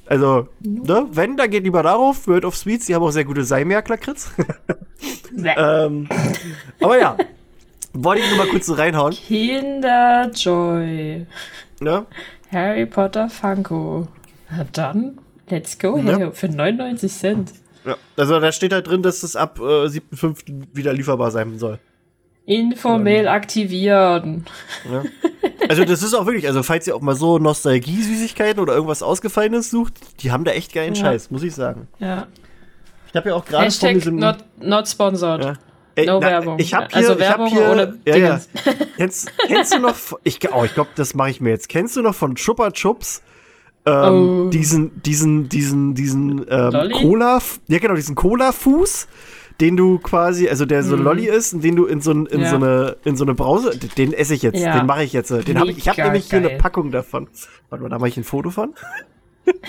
Also, 0.06 0.49
ne, 0.61 1.06
wenn, 1.12 1.37
dann 1.37 1.50
geht 1.50 1.64
lieber 1.64 1.82
darauf. 1.82 2.26
World 2.28 2.44
of 2.44 2.56
Sweets, 2.56 2.87
die 2.87 2.94
haben 2.94 3.02
auch 3.02 3.11
sehr 3.11 3.25
gute 3.25 3.44
Seimerk-Lakritz. 3.44 4.30
ähm, 5.37 6.08
aber 6.80 6.99
ja, 6.99 7.16
wollte 7.94 8.23
ich 8.23 8.28
nur 8.28 8.38
mal 8.38 8.49
kurz 8.49 8.66
so 8.66 8.75
reinhauen. 8.75 9.14
Kinderjoy. 9.14 9.87
Ja? 11.82 12.06
Harry 12.52 12.87
Potter 12.87 13.30
Funko. 13.30 14.08
Na 14.50 14.66
dann, 14.73 15.18
let's 15.49 15.78
go, 15.78 15.96
ja. 15.99 16.30
für 16.32 16.49
99 16.49 17.12
Cent. 17.12 17.52
Ja, 17.84 17.96
also 18.16 18.40
da 18.40 18.52
steht 18.52 18.73
halt 18.73 18.87
drin, 18.87 19.02
dass 19.02 19.23
es 19.23 19.37
ab 19.37 19.58
äh, 19.58 19.87
7.5. 19.87 20.66
wieder 20.72 20.92
lieferbar 20.92 21.31
sein 21.31 21.59
soll. 21.59 21.78
Informell 22.46 23.26
aktivieren. 23.26 24.44
Ja. 24.90 25.02
Also 25.68 25.85
das 25.85 26.02
ist 26.02 26.12
auch 26.12 26.26
wirklich, 26.26 26.46
also 26.46 26.62
falls 26.62 26.87
ihr 26.87 26.94
auch 26.94 27.00
mal 27.00 27.14
so 27.14 27.38
Nostalgie-Süßigkeiten 27.38 28.61
oder 28.61 28.74
irgendwas 28.74 29.02
Ausgefallenes 29.02 29.70
sucht, 29.70 29.94
die 30.20 30.30
haben 30.30 30.44
da 30.44 30.50
echt 30.52 30.74
geilen 30.74 30.94
ja. 30.94 31.00
Scheiß, 31.00 31.30
muss 31.30 31.42
ich 31.42 31.54
sagen. 31.54 31.88
Ja. 31.98 32.26
Ich 33.09 33.16
habe 33.16 33.30
ja 33.30 33.35
auch 33.35 33.44
gerade 33.44 33.70
von 33.70 33.94
diesem... 33.94 34.16
Not, 34.16 34.38
not 34.61 34.88
sponsored. 34.88 35.44
Ja. 35.44 35.54
Ey, 35.94 36.07
no 36.07 36.18
na, 36.18 36.26
Werbung. 36.26 36.59
Ich 36.59 36.74
habe 36.74 36.88
hier, 36.88 36.96
also 36.96 37.18
Werbung 37.18 37.46
ich 37.46 37.54
hab 37.54 37.61
hier, 37.62 37.70
oder 37.70 37.94
ja, 38.04 38.16
ja. 38.16 38.40
Kennst, 38.96 39.33
kennst 39.46 39.74
du 39.74 39.78
noch? 39.78 39.94
Ich, 40.24 40.40
oh, 40.52 40.64
ich 40.64 40.74
glaube, 40.74 40.90
das 40.96 41.14
mache 41.14 41.30
ich 41.30 41.40
mir 41.40 41.50
jetzt. 41.50 41.68
Kennst 41.68 41.96
du 41.96 42.02
noch 42.02 42.14
von 42.14 42.35
Chupa 42.35 42.72
Chups? 42.72 43.22
Ähm, 43.87 44.46
oh. 44.46 44.50
Diesen, 44.50 45.02
diesen, 45.02 45.48
diesen, 45.48 45.94
diesen 45.94 46.44
ähm, 46.48 46.90
Cola, 46.92 47.40
ja 47.68 47.78
genau, 47.78 47.94
diesen 47.94 48.14
Cola-Fuß, 48.14 49.09
den 49.60 49.76
du 49.76 49.98
quasi, 49.98 50.48
also 50.48 50.66
der 50.66 50.82
so 50.82 50.96
mm. 50.96 51.02
Lolli 51.02 51.28
ist, 51.28 51.62
den 51.62 51.76
du 51.76 51.86
in 51.86 52.00
so, 52.00 52.12
in 52.12 52.40
ja. 52.40 52.50
so 52.50 52.56
eine, 52.56 52.96
in 53.04 53.16
so 53.16 53.24
eine 53.24 53.34
Brause, 53.34 53.78
den 53.96 54.12
esse 54.12 54.34
ich 54.34 54.42
jetzt, 54.42 54.58
ja. 54.58 54.78
den 54.78 54.86
mache 54.86 55.04
ich 55.04 55.12
jetzt. 55.12 55.30
Den 55.30 55.58
hab 55.58 55.68
ich, 55.68 55.78
ich 55.78 55.88
habe 55.88 56.02
nämlich 56.02 56.28
hier 56.28 56.38
eine 56.38 56.50
Packung 56.50 56.90
davon. 56.90 57.28
Warte 57.70 57.82
mal, 57.82 57.88
da 57.88 57.98
mache 57.98 58.08
ich 58.08 58.16
ein 58.16 58.24
Foto 58.24 58.50
von. 58.50 58.74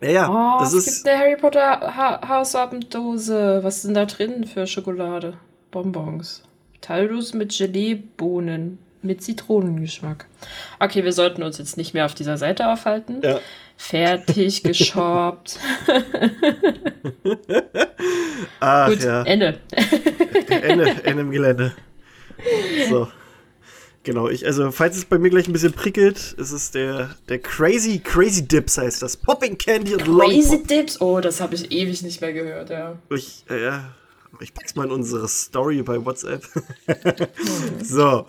Ja, 0.00 0.10
ja. 0.10 0.28
Oh, 0.28 0.60
das 0.60 0.74
es 0.74 0.86
ist 0.86 1.04
gibt 1.04 1.08
eine 1.08 1.18
Harry 1.18 1.36
Potter 1.36 1.96
ha 1.96 2.28
Hausabendose. 2.28 3.60
Was 3.62 3.76
ist 3.76 3.86
denn 3.86 3.94
da 3.94 4.04
drin 4.04 4.44
für 4.44 4.66
Schokolade? 4.66 5.38
Bonbons. 5.70 6.42
Taldus 6.80 7.32
mit 7.34 7.56
Gelee-Bohnen 7.56 8.78
mit 9.02 9.22
Zitronengeschmack. 9.22 10.26
Okay, 10.80 11.04
wir 11.04 11.12
sollten 11.12 11.42
uns 11.42 11.58
jetzt 11.58 11.76
nicht 11.76 11.94
mehr 11.94 12.04
auf 12.04 12.14
dieser 12.14 12.36
Seite 12.36 12.68
aufhalten. 12.68 13.20
Ja. 13.22 13.38
Fertig 13.76 14.62
geschoppt. 14.62 15.58
Ach, 18.60 18.88
Gut, 18.88 19.02
ja. 19.02 19.22
Ende. 19.24 19.60
Ende. 20.48 21.04
Ende 21.04 21.20
im 21.22 21.30
Gelände. 21.30 21.72
So. 22.88 23.08
Genau, 24.06 24.28
ich, 24.28 24.46
also, 24.46 24.70
falls 24.70 24.96
es 24.96 25.04
bei 25.04 25.18
mir 25.18 25.30
gleich 25.30 25.48
ein 25.48 25.52
bisschen 25.52 25.72
prickelt, 25.72 26.36
ist 26.38 26.52
es 26.52 26.70
der, 26.70 27.16
der 27.28 27.40
Crazy, 27.40 27.98
Crazy 27.98 28.46
Dips 28.46 28.78
heißt 28.78 29.02
das. 29.02 29.16
Popping 29.16 29.58
Candy 29.58 29.94
und 29.94 30.04
Crazy 30.04 30.52
Lollipop. 30.52 30.68
Dips? 30.68 31.00
Oh, 31.00 31.18
das 31.18 31.40
habe 31.40 31.56
ich 31.56 31.72
ewig 31.72 32.02
nicht 32.02 32.20
mehr 32.20 32.32
gehört, 32.32 32.70
ja. 32.70 32.96
Ich, 33.10 33.44
äh, 33.50 33.64
ja, 33.64 33.92
ich 34.38 34.54
pack's 34.54 34.76
mal 34.76 34.84
in 34.86 34.92
unsere 34.92 35.26
Story 35.26 35.82
bei 35.82 36.04
WhatsApp. 36.04 36.44
so, 37.82 38.26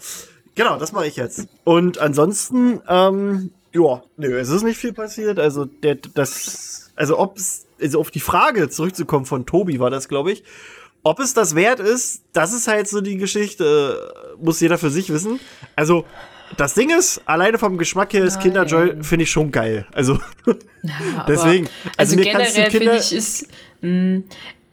genau, 0.56 0.80
das 0.80 0.94
mache 0.94 1.06
ich 1.06 1.16
jetzt. 1.16 1.48
Und 1.64 2.00
ansonsten, 2.00 2.82
ähm, 2.90 3.52
ja, 3.78 4.04
nö, 4.18 4.38
es 4.40 4.50
ist 4.50 4.64
nicht 4.64 4.78
viel 4.78 4.94
passiert. 4.94 5.40
Also, 5.40 5.66
der, 5.66 5.96
das, 5.96 6.92
also, 6.96 7.20
ob's, 7.20 7.66
also 7.80 8.00
auf 8.00 8.12
die 8.12 8.20
Frage 8.20 8.70
zurückzukommen 8.70 9.26
von 9.26 9.46
Tobi 9.46 9.80
war 9.80 9.90
das, 9.90 10.08
glaube 10.08 10.32
ich 10.32 10.44
ob 11.08 11.20
es 11.20 11.34
das 11.34 11.56
wert 11.56 11.80
ist, 11.80 12.24
das 12.34 12.52
ist 12.52 12.68
halt 12.68 12.90
so 12.90 13.00
die 13.00 13.16
Geschichte, 13.16 14.14
muss 14.42 14.60
jeder 14.60 14.78
für 14.78 14.90
sich 14.90 15.10
wissen. 15.10 15.40
Also, 15.74 16.06
das 16.58 16.74
Ding 16.74 16.90
ist, 16.90 17.22
alleine 17.26 17.58
vom 17.58 17.78
Geschmack 17.78 18.12
her 18.14 18.26
ist 18.26 18.42
Kinderjoy, 18.42 19.04
finde 19.04 19.24
ich 19.24 19.32
schon 19.32 19.52
geil. 19.52 19.88
Also, 19.94 20.20
ja, 20.84 21.26
deswegen. 21.28 21.70
Also, 21.96 22.16
also 22.16 22.30
generell 22.30 22.72
finde 22.72 22.98
ich, 22.98 23.14
ist, 23.14 23.48
mh, 23.82 23.90
mm, 23.90 24.24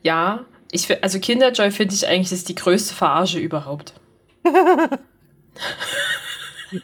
ja, 0.02 0.44
ich, 0.72 1.02
also 1.04 1.20
Kinderjoy 1.20 1.70
finde 1.70 1.94
ich 1.94 2.06
eigentlich 2.08 2.32
ist 2.32 2.48
die 2.48 2.56
größte 2.56 2.94
Verarsche 2.94 3.38
überhaupt. 3.38 3.94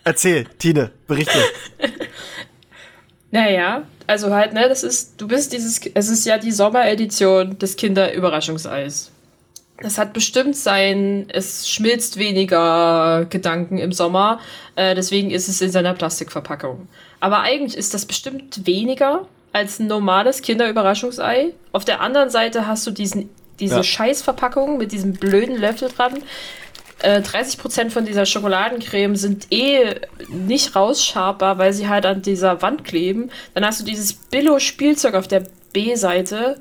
Erzähl, 0.04 0.44
Tine, 0.58 0.92
berichte. 1.08 1.38
Naja, 3.30 3.82
also 4.06 4.34
halt, 4.34 4.52
ne, 4.52 4.68
das 4.68 4.82
ist, 4.82 5.20
du 5.20 5.28
bist 5.28 5.52
dieses, 5.52 5.80
es 5.94 6.08
ist 6.08 6.26
ja 6.26 6.38
die 6.38 6.50
Sommeredition 6.50 7.58
des 7.58 7.76
Kinderüberraschungseis. 7.76 9.12
Das 9.82 9.96
hat 9.96 10.12
bestimmt 10.12 10.56
sein, 10.56 11.26
es 11.32 11.70
schmilzt 11.70 12.18
weniger 12.18 13.24
Gedanken 13.30 13.78
im 13.78 13.92
Sommer, 13.92 14.40
äh, 14.76 14.94
deswegen 14.94 15.30
ist 15.30 15.48
es 15.48 15.60
in 15.60 15.70
seiner 15.70 15.94
Plastikverpackung. 15.94 16.88
Aber 17.20 17.40
eigentlich 17.40 17.76
ist 17.76 17.94
das 17.94 18.04
bestimmt 18.04 18.66
weniger 18.66 19.26
als 19.52 19.78
ein 19.78 19.86
normales 19.86 20.42
Kinderüberraschungsei. 20.42 21.52
Auf 21.72 21.84
der 21.84 22.00
anderen 22.00 22.30
Seite 22.30 22.66
hast 22.66 22.86
du 22.86 22.90
diesen, 22.90 23.30
diese 23.58 23.76
ja. 23.76 23.82
Scheißverpackung 23.82 24.76
mit 24.76 24.92
diesem 24.92 25.14
blöden 25.14 25.56
Löffel 25.56 25.88
dran. 25.88 26.18
Äh, 27.02 27.20
30% 27.20 27.90
von 27.90 28.04
dieser 28.04 28.26
Schokoladencreme 28.26 29.16
sind 29.16 29.46
eh 29.50 29.94
nicht 30.28 30.76
rausscharfbar, 30.76 31.58
weil 31.58 31.72
sie 31.72 31.88
halt 31.88 32.04
an 32.04 32.22
dieser 32.22 32.60
Wand 32.62 32.84
kleben. 32.84 33.30
Dann 33.54 33.64
hast 33.64 33.80
du 33.80 33.84
dieses 33.84 34.12
Billo-Spielzeug 34.12 35.14
auf 35.14 35.26
der 35.26 35.44
B-Seite 35.72 36.56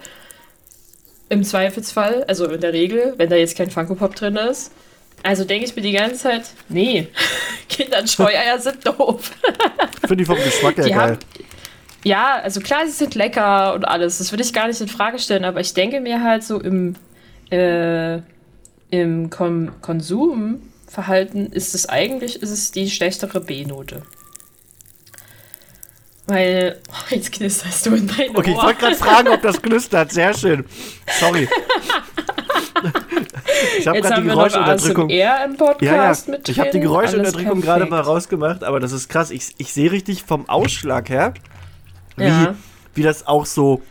im 1.30 1.44
Zweifelsfall, 1.44 2.24
also 2.28 2.48
in 2.48 2.62
der 2.62 2.74
Regel, 2.74 3.14
wenn 3.18 3.30
da 3.30 3.36
jetzt 3.36 3.58
kein 3.58 3.70
Funko 3.70 3.96
Pop 3.96 4.16
drin 4.16 4.36
ist. 4.36 4.72
Also 5.22 5.44
denke 5.44 5.66
ich 5.66 5.76
mir 5.76 5.82
die 5.82 5.92
ganze 5.92 6.16
Zeit, 6.16 6.44
nee, 6.70 7.08
Kinderscheueier 7.70 8.58
sind 8.60 8.86
doof. 8.88 9.32
Finde 10.08 10.24
ich 10.24 10.28
vom 10.28 10.38
Geschmack 10.38 10.78
her 10.78 10.86
geil. 10.86 10.96
Haben, 10.96 11.18
ja, 12.04 12.40
also 12.42 12.62
klar, 12.62 12.86
sie 12.86 12.94
sind 12.94 13.16
lecker 13.16 13.74
und 13.74 13.86
alles. 13.86 14.20
Das 14.20 14.32
würde 14.32 14.44
ich 14.44 14.54
gar 14.54 14.68
nicht 14.68 14.80
in 14.80 14.88
Frage 14.88 15.20
stellen, 15.20 15.44
aber 15.44 15.60
ich 15.60 15.74
denke 15.74 16.00
mir 16.00 16.24
halt 16.24 16.44
so 16.44 16.62
im, 16.62 16.96
äh, 17.50 18.20
im 18.90 19.30
Kon 19.30 19.72
Konsumverhalten 19.82 21.52
ist 21.52 21.76
es 21.76 21.88
eigentlich 21.88 22.42
ist 22.42 22.50
es 22.50 22.72
die 22.72 22.90
schlechtere 22.90 23.42
B-Note. 23.42 24.04
Weil, 26.30 26.78
oh, 26.90 26.94
jetzt 27.10 27.32
knisterst 27.32 27.88
du 27.88 27.96
in 27.96 28.08
deinem 28.08 28.36
Okay, 28.36 28.52
Ohr. 28.52 28.58
ich 28.58 28.64
wollte 28.64 28.80
gerade 28.82 28.96
fragen, 28.96 29.28
ob 29.30 29.42
das 29.42 29.60
knistert. 29.62 30.12
Sehr 30.12 30.36
schön. 30.36 30.64
Sorry. 31.20 31.50
ich 33.80 33.88
habe 33.88 34.00
gerade 34.00 34.22
die 34.22 34.28
Geräuschunterdrückung. 34.28 35.10
Ja, 35.10 35.48
ja. 35.82 36.14
Ich 36.48 36.60
habe 36.60 36.70
die 36.72 36.80
Geräuschunterdrückung 36.82 37.62
gerade 37.62 37.88
mal 37.88 38.02
rausgemacht, 38.02 38.64
aber 38.64 38.80
das 38.80 38.92
ist 38.92 39.10
krass. 39.10 39.32
Ich, 39.32 39.56
ich 39.58 39.74
sehe 39.74 39.92
richtig 39.92 40.24
vom 40.24 40.48
Ausschlag 40.48 41.10
her, 41.10 41.34
wie, 42.16 42.26
ja. 42.26 42.54
wie 42.94 43.02
das 43.02 43.26
auch 43.26 43.48
so 43.48 43.82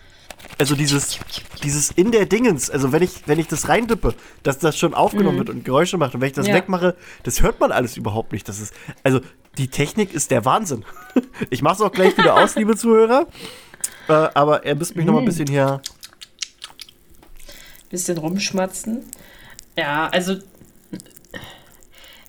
also 0.59 0.75
dieses, 0.75 1.19
dieses 1.63 1.93
in 1.93 2.11
der 2.11 2.27
Dingens, 2.27 2.69
also 2.69 2.93
wenn 2.93 3.03
ich, 3.03 3.27
wenn 3.27 3.39
ich 3.39 3.47
das 3.47 3.69
reindippe, 3.69 4.15
dass 4.43 4.59
das 4.59 4.77
schon 4.77 4.93
aufgenommen 4.93 5.37
mhm. 5.37 5.39
wird 5.39 5.51
und 5.51 5.65
Geräusche 5.65 5.97
macht 5.99 6.15
und 6.15 6.21
wenn 6.21 6.29
ich 6.29 6.35
das 6.35 6.49
ja. 6.49 6.55
wegmache, 6.55 6.97
das 7.23 7.43
hört 7.43 7.61
man 7.61 7.71
alles 7.71 7.97
überhaupt 7.97 8.33
nicht. 8.33 8.49
Das 8.49 8.61
ist, 8.61 8.75
also 9.05 9.21
die 9.57 9.69
Technik 9.69 10.13
ist 10.13 10.31
der 10.31 10.45
Wahnsinn. 10.45 10.85
Ich 11.51 11.63
mache 11.63 11.75
es 11.75 11.81
auch 11.81 11.93
gleich 11.93 12.17
wieder 12.19 12.35
aus, 12.35 12.55
liebe 12.57 12.77
Zuhörer. 12.77 13.27
Äh, 14.09 14.13
aber 14.13 14.65
er 14.65 14.75
müsst 14.75 14.97
mich 14.97 15.05
mhm. 15.05 15.07
noch 15.07 15.13
mal 15.15 15.21
ein 15.21 15.25
mhm. 15.25 15.29
bisschen 15.29 15.49
hier. 15.49 15.81
bisschen 17.91 18.19
rumschmatzen. 18.19 19.05
Ja, 19.77 20.09
also 20.09 20.37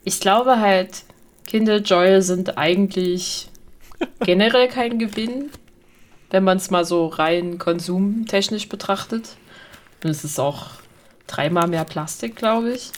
ich 0.04 0.20
glaube 0.20 0.60
halt, 0.60 1.04
Kinderjoy 1.48 2.22
sind 2.22 2.58
eigentlich 2.58 3.50
generell 4.22 4.68
kein 4.68 5.00
Gewinn, 5.00 5.50
wenn 6.30 6.44
man 6.44 6.58
es 6.58 6.70
mal 6.70 6.86
so 6.86 7.08
rein 7.08 7.58
konsumtechnisch 7.58 8.70
betrachtet. 8.70 9.36
Und 10.04 10.10
es 10.10 10.24
ist 10.24 10.40
auch 10.40 10.68
dreimal 11.28 11.68
mehr 11.68 11.86
Plastik, 11.86 12.36
glaube 12.36 12.72
ich. 12.72 12.92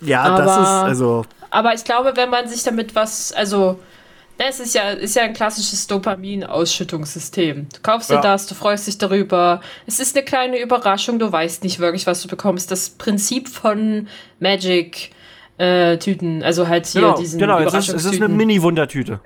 Ja, 0.00 0.22
aber, 0.22 0.44
das 0.44 0.56
ist 0.56 0.68
also. 0.68 1.24
Aber 1.50 1.74
ich 1.74 1.84
glaube, 1.84 2.12
wenn 2.16 2.30
man 2.30 2.48
sich 2.48 2.62
damit 2.62 2.94
was, 2.94 3.32
also 3.32 3.78
es 4.38 4.60
ist 4.60 4.74
ja, 4.74 4.90
ist 4.90 5.14
ja 5.14 5.22
ein 5.22 5.34
klassisches 5.34 5.86
Dopamin-Ausschüttungssystem. 5.86 7.68
Du 7.72 7.80
kaufst 7.82 8.10
dir 8.10 8.14
ja. 8.14 8.20
das, 8.20 8.46
du 8.46 8.54
freust 8.54 8.86
dich 8.86 8.98
darüber. 8.98 9.60
Es 9.86 10.00
ist 10.00 10.16
eine 10.16 10.24
kleine 10.24 10.60
Überraschung, 10.60 11.18
du 11.18 11.30
weißt 11.30 11.62
nicht 11.62 11.78
wirklich, 11.78 12.06
was 12.06 12.22
du 12.22 12.28
bekommst. 12.28 12.70
Das 12.70 12.90
Prinzip 12.90 13.48
von 13.48 14.08
Magic-Tüten, 14.40 16.42
äh, 16.42 16.44
also 16.44 16.66
halt 16.66 16.86
hier 16.86 17.02
genau, 17.02 17.16
diesen 17.16 17.38
Genau, 17.38 17.58
es 17.60 17.74
ist, 17.74 17.88
es 17.90 18.04
ist 18.06 18.16
eine 18.16 18.28
Mini-Wundertüte. 18.28 19.20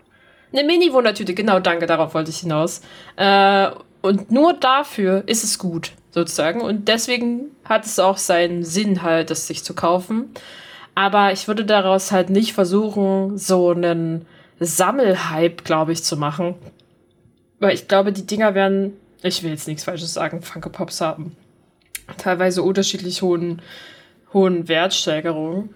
Eine 0.52 0.64
Mini-Wundertüte, 0.64 1.34
genau, 1.34 1.60
danke, 1.60 1.86
darauf 1.86 2.14
wollte 2.14 2.30
ich 2.30 2.38
hinaus. 2.38 2.80
Äh, 3.16 3.70
und 4.00 4.30
nur 4.30 4.52
dafür 4.52 5.24
ist 5.26 5.44
es 5.44 5.58
gut, 5.58 5.92
sozusagen. 6.12 6.60
Und 6.60 6.88
deswegen 6.88 7.50
hat 7.64 7.84
es 7.84 7.98
auch 7.98 8.16
seinen 8.16 8.62
Sinn, 8.62 9.02
halt, 9.02 9.30
das 9.30 9.46
sich 9.46 9.64
zu 9.64 9.74
kaufen. 9.74 10.30
Aber 10.94 11.32
ich 11.32 11.48
würde 11.48 11.64
daraus 11.64 12.12
halt 12.12 12.30
nicht 12.30 12.52
versuchen, 12.52 13.36
so 13.36 13.70
einen 13.70 14.26
Sammelhype, 14.60 15.62
glaube 15.64 15.92
ich, 15.92 16.04
zu 16.04 16.16
machen. 16.16 16.54
Weil 17.58 17.74
ich 17.74 17.88
glaube, 17.88 18.12
die 18.12 18.26
Dinger 18.26 18.54
werden, 18.54 18.94
ich 19.22 19.42
will 19.42 19.50
jetzt 19.50 19.66
nichts 19.66 19.84
Falsches 19.84 20.14
sagen, 20.14 20.40
Funko 20.40 20.70
Pops 20.70 21.00
haben. 21.00 21.36
Teilweise 22.16 22.62
unterschiedlich 22.62 23.22
hohen, 23.22 23.60
hohen 24.32 24.68
Wertsteigerungen. 24.68 25.74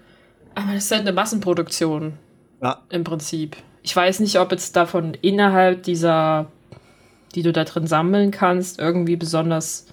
Aber 0.55 0.73
das 0.73 0.85
ist 0.85 0.91
halt 0.91 1.01
eine 1.01 1.13
Massenproduktion. 1.13 2.13
Ja. 2.61 2.81
Im 2.89 3.03
Prinzip. 3.03 3.57
Ich 3.83 3.95
weiß 3.95 4.19
nicht, 4.19 4.39
ob 4.39 4.51
jetzt 4.51 4.75
davon 4.75 5.15
innerhalb 5.21 5.83
dieser, 5.83 6.47
die 7.35 7.41
du 7.41 7.51
da 7.51 7.63
drin 7.63 7.87
sammeln 7.87 8.31
kannst, 8.31 8.79
irgendwie 8.79 9.15
besonders 9.15 9.87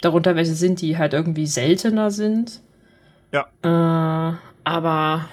darunter 0.00 0.36
welche 0.36 0.54
sind, 0.54 0.80
die 0.80 0.98
halt 0.98 1.14
irgendwie 1.14 1.46
seltener 1.46 2.10
sind. 2.10 2.60
Ja. 3.32 3.46
Äh, 3.62 4.36
aber 4.64 5.28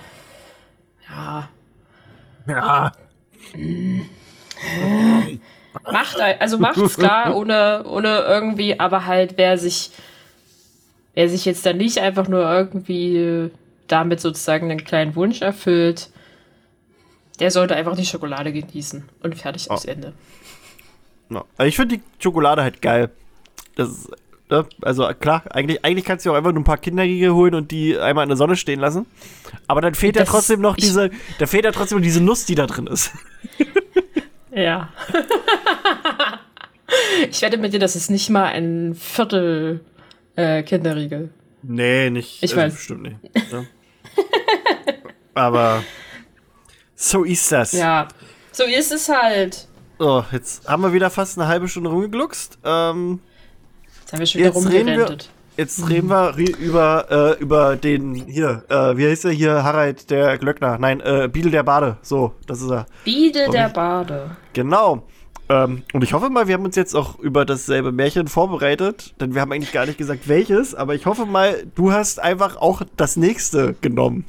ja, 1.10 1.50
ja. 2.48 2.92
Macht, 5.92 6.20
also 6.20 6.58
macht's 6.58 6.98
klar, 6.98 7.36
ohne, 7.36 7.84
ohne 7.86 8.20
irgendwie, 8.20 8.80
aber 8.80 9.06
halt, 9.06 9.34
wer 9.38 9.58
sich, 9.58 9.92
wer 11.14 11.30
sich 11.30 11.46
jetzt 11.46 11.66
dann 11.66 11.78
nicht 11.78 12.00
einfach 12.00 12.28
nur 12.28 12.42
irgendwie 12.42 13.52
damit 13.88 14.22
sozusagen 14.22 14.72
einen 14.72 14.84
kleinen 14.84 15.16
Wunsch 15.16 15.42
erfüllt, 15.42 16.10
der 17.42 17.52
sollte 17.52 17.76
einfach 17.76 17.98
die 17.98 18.06
Schokolade 18.06 18.54
genießen 18.54 19.04
und 19.22 19.36
fertig 19.36 19.68
oh. 19.70 19.74
aus 19.74 19.86
Ende. 19.86 20.14
No. 21.28 21.46
Also 21.58 21.68
ich 21.68 21.76
finde 21.76 21.98
die 21.98 22.04
Schokolade 22.20 22.62
halt 22.62 22.82
geil. 22.82 23.10
Das 23.76 23.90
ist 23.90 24.12
Ne? 24.52 24.66
Also 24.82 25.08
klar, 25.18 25.44
eigentlich, 25.50 25.84
eigentlich 25.86 26.04
kannst 26.04 26.26
du 26.26 26.32
auch 26.32 26.36
einfach 26.36 26.52
nur 26.52 26.60
ein 26.60 26.66
paar 26.66 26.78
Kinderriegel 26.78 27.32
holen 27.32 27.56
und 27.56 27.72
die 27.72 27.98
einmal 27.98 28.24
in 28.24 28.30
der 28.30 28.36
Sonne 28.36 28.58
stehen 28.58 28.82
lassen. 28.82 29.06
Aber 29.66 29.80
dann 29.80 29.96
fehlt 29.96 30.18
das, 30.18 30.28
ja 30.28 30.32
trotzdem 30.34 30.60
noch 30.60 30.76
diese, 30.76 31.10
da 31.40 31.48
fehlt 31.48 31.64
ja 31.64 31.72
trotzdem 31.72 32.00
noch 32.00 32.04
diese 32.04 32.22
Nuss, 32.22 32.46
die 32.46 32.56
da 32.56 32.68
drin 32.68 32.88
ist. 32.88 33.12
Ja. 34.54 34.90
ich 37.30 37.42
wette 37.42 37.58
mit 37.58 37.72
dir, 37.72 37.80
das 37.80 37.96
ist 37.96 38.12
nicht 38.12 38.30
mal 38.30 38.48
ein 38.48 38.96
Viertel 38.96 39.80
äh, 40.36 40.62
Kinderriegel. 40.64 41.30
Nee, 41.64 42.10
nicht. 42.10 42.44
Ich 42.44 42.52
also 42.52 42.58
weiß. 42.58 42.74
Bestimmt 42.74 43.04
nicht. 43.04 43.16
Ja. 43.50 43.64
Aber 45.36 45.86
so 47.02 47.24
ist 47.24 47.52
das. 47.52 47.72
Ja, 47.72 48.08
so 48.52 48.64
ist 48.64 48.92
es 48.92 49.10
halt. 49.10 49.68
So, 49.98 50.26
jetzt 50.32 50.68
haben 50.68 50.84
wir 50.84 50.94
wieder 50.94 51.10
fast 51.10 51.38
eine 51.38 51.48
halbe 51.48 51.68
Stunde 51.68 51.90
rumgegluckst. 51.90 52.60
Ähm, 52.64 53.20
Jetzt 54.02 54.14
haben 54.14 54.20
wir 54.20 54.26
schon 54.26 54.42
wieder 54.42 54.52
rumgerentet. 54.52 55.30
Jetzt 55.58 55.90
reden 55.90 56.10
wir 56.10 56.36
über, 56.38 57.38
äh, 57.38 57.42
über 57.42 57.76
den 57.76 58.16
hier, 58.16 58.64
äh, 58.70 58.98
wie 58.98 59.08
heißt 59.08 59.26
er 59.26 59.32
hier? 59.32 59.64
Harald 59.64 60.10
der 60.10 60.38
Glöckner. 60.38 60.78
Nein, 60.80 61.02
äh, 61.02 61.30
Biedel 61.32 61.52
der 61.52 61.64
Bade. 61.64 61.98
So, 62.02 62.34
das 62.48 62.62
ist 62.62 62.72
er. 62.72 62.86
Biedel 63.04 63.50
der 63.50 63.70
Bade. 63.70 64.38
Genau. 64.54 65.04
Ähm, 65.50 65.84
und 65.94 66.04
ich 66.04 66.14
hoffe 66.14 66.30
mal, 66.30 66.48
wir 66.48 66.54
haben 66.56 66.66
uns 66.66 66.76
jetzt 66.76 66.96
auch 66.96 67.20
über 67.20 67.46
dasselbe 67.46 67.92
Märchen 67.92 68.28
vorbereitet, 68.28 69.14
denn 69.20 69.34
wir 69.34 69.42
haben 69.42 69.52
eigentlich 69.52 69.74
gar 69.74 69.86
nicht 69.86 69.98
gesagt, 69.98 70.28
welches, 70.28 70.74
aber 70.74 70.96
ich 70.96 71.06
hoffe 71.06 71.26
mal, 71.26 71.68
du 71.76 71.92
hast 71.92 72.20
einfach 72.20 72.56
auch 72.56 72.82
das 72.96 73.18
nächste 73.18 73.76
genommen. 73.82 74.26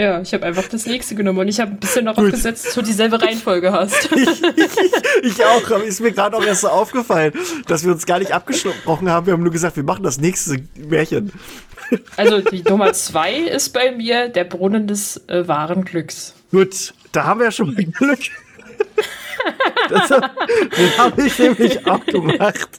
Ja, 0.00 0.18
ich 0.22 0.32
habe 0.32 0.46
einfach 0.46 0.66
das 0.66 0.86
nächste 0.86 1.14
genommen 1.14 1.40
und 1.40 1.48
ich 1.48 1.60
habe 1.60 1.72
ein 1.72 1.76
bisschen 1.76 2.06
noch 2.06 2.16
aufgesetzt, 2.16 2.64
dass 2.64 2.74
du 2.74 2.80
dieselbe 2.80 3.20
Reihenfolge 3.20 3.70
hast. 3.70 4.10
ich, 4.16 4.42
ich, 4.56 5.24
ich 5.24 5.44
auch, 5.44 5.70
ist 5.82 6.00
mir 6.00 6.12
gerade 6.12 6.34
auch 6.38 6.42
erst 6.42 6.62
so 6.62 6.68
aufgefallen, 6.68 7.34
dass 7.66 7.84
wir 7.84 7.92
uns 7.92 8.06
gar 8.06 8.18
nicht 8.18 8.32
abgesprochen 8.32 9.10
haben. 9.10 9.26
Wir 9.26 9.34
haben 9.34 9.42
nur 9.42 9.52
gesagt, 9.52 9.76
wir 9.76 9.82
machen 9.82 10.02
das 10.02 10.18
nächste 10.18 10.56
Märchen. 10.74 11.32
Also 12.16 12.40
die 12.40 12.62
Nummer 12.62 12.94
zwei 12.94 13.34
ist 13.34 13.74
bei 13.74 13.92
mir 13.92 14.30
der 14.30 14.44
Brunnen 14.44 14.86
des 14.86 15.18
äh, 15.28 15.46
wahren 15.46 15.84
Glücks. 15.84 16.34
Gut, 16.50 16.94
da 17.12 17.24
haben 17.24 17.40
wir 17.40 17.44
ja 17.44 17.52
schon 17.52 17.74
mal 17.74 17.84
Glück. 17.84 18.20
das, 19.90 20.08
das 20.08 20.98
habe 20.98 21.26
ich 21.26 21.38
nämlich 21.38 21.86
auch 21.86 22.06
gemacht. 22.06 22.70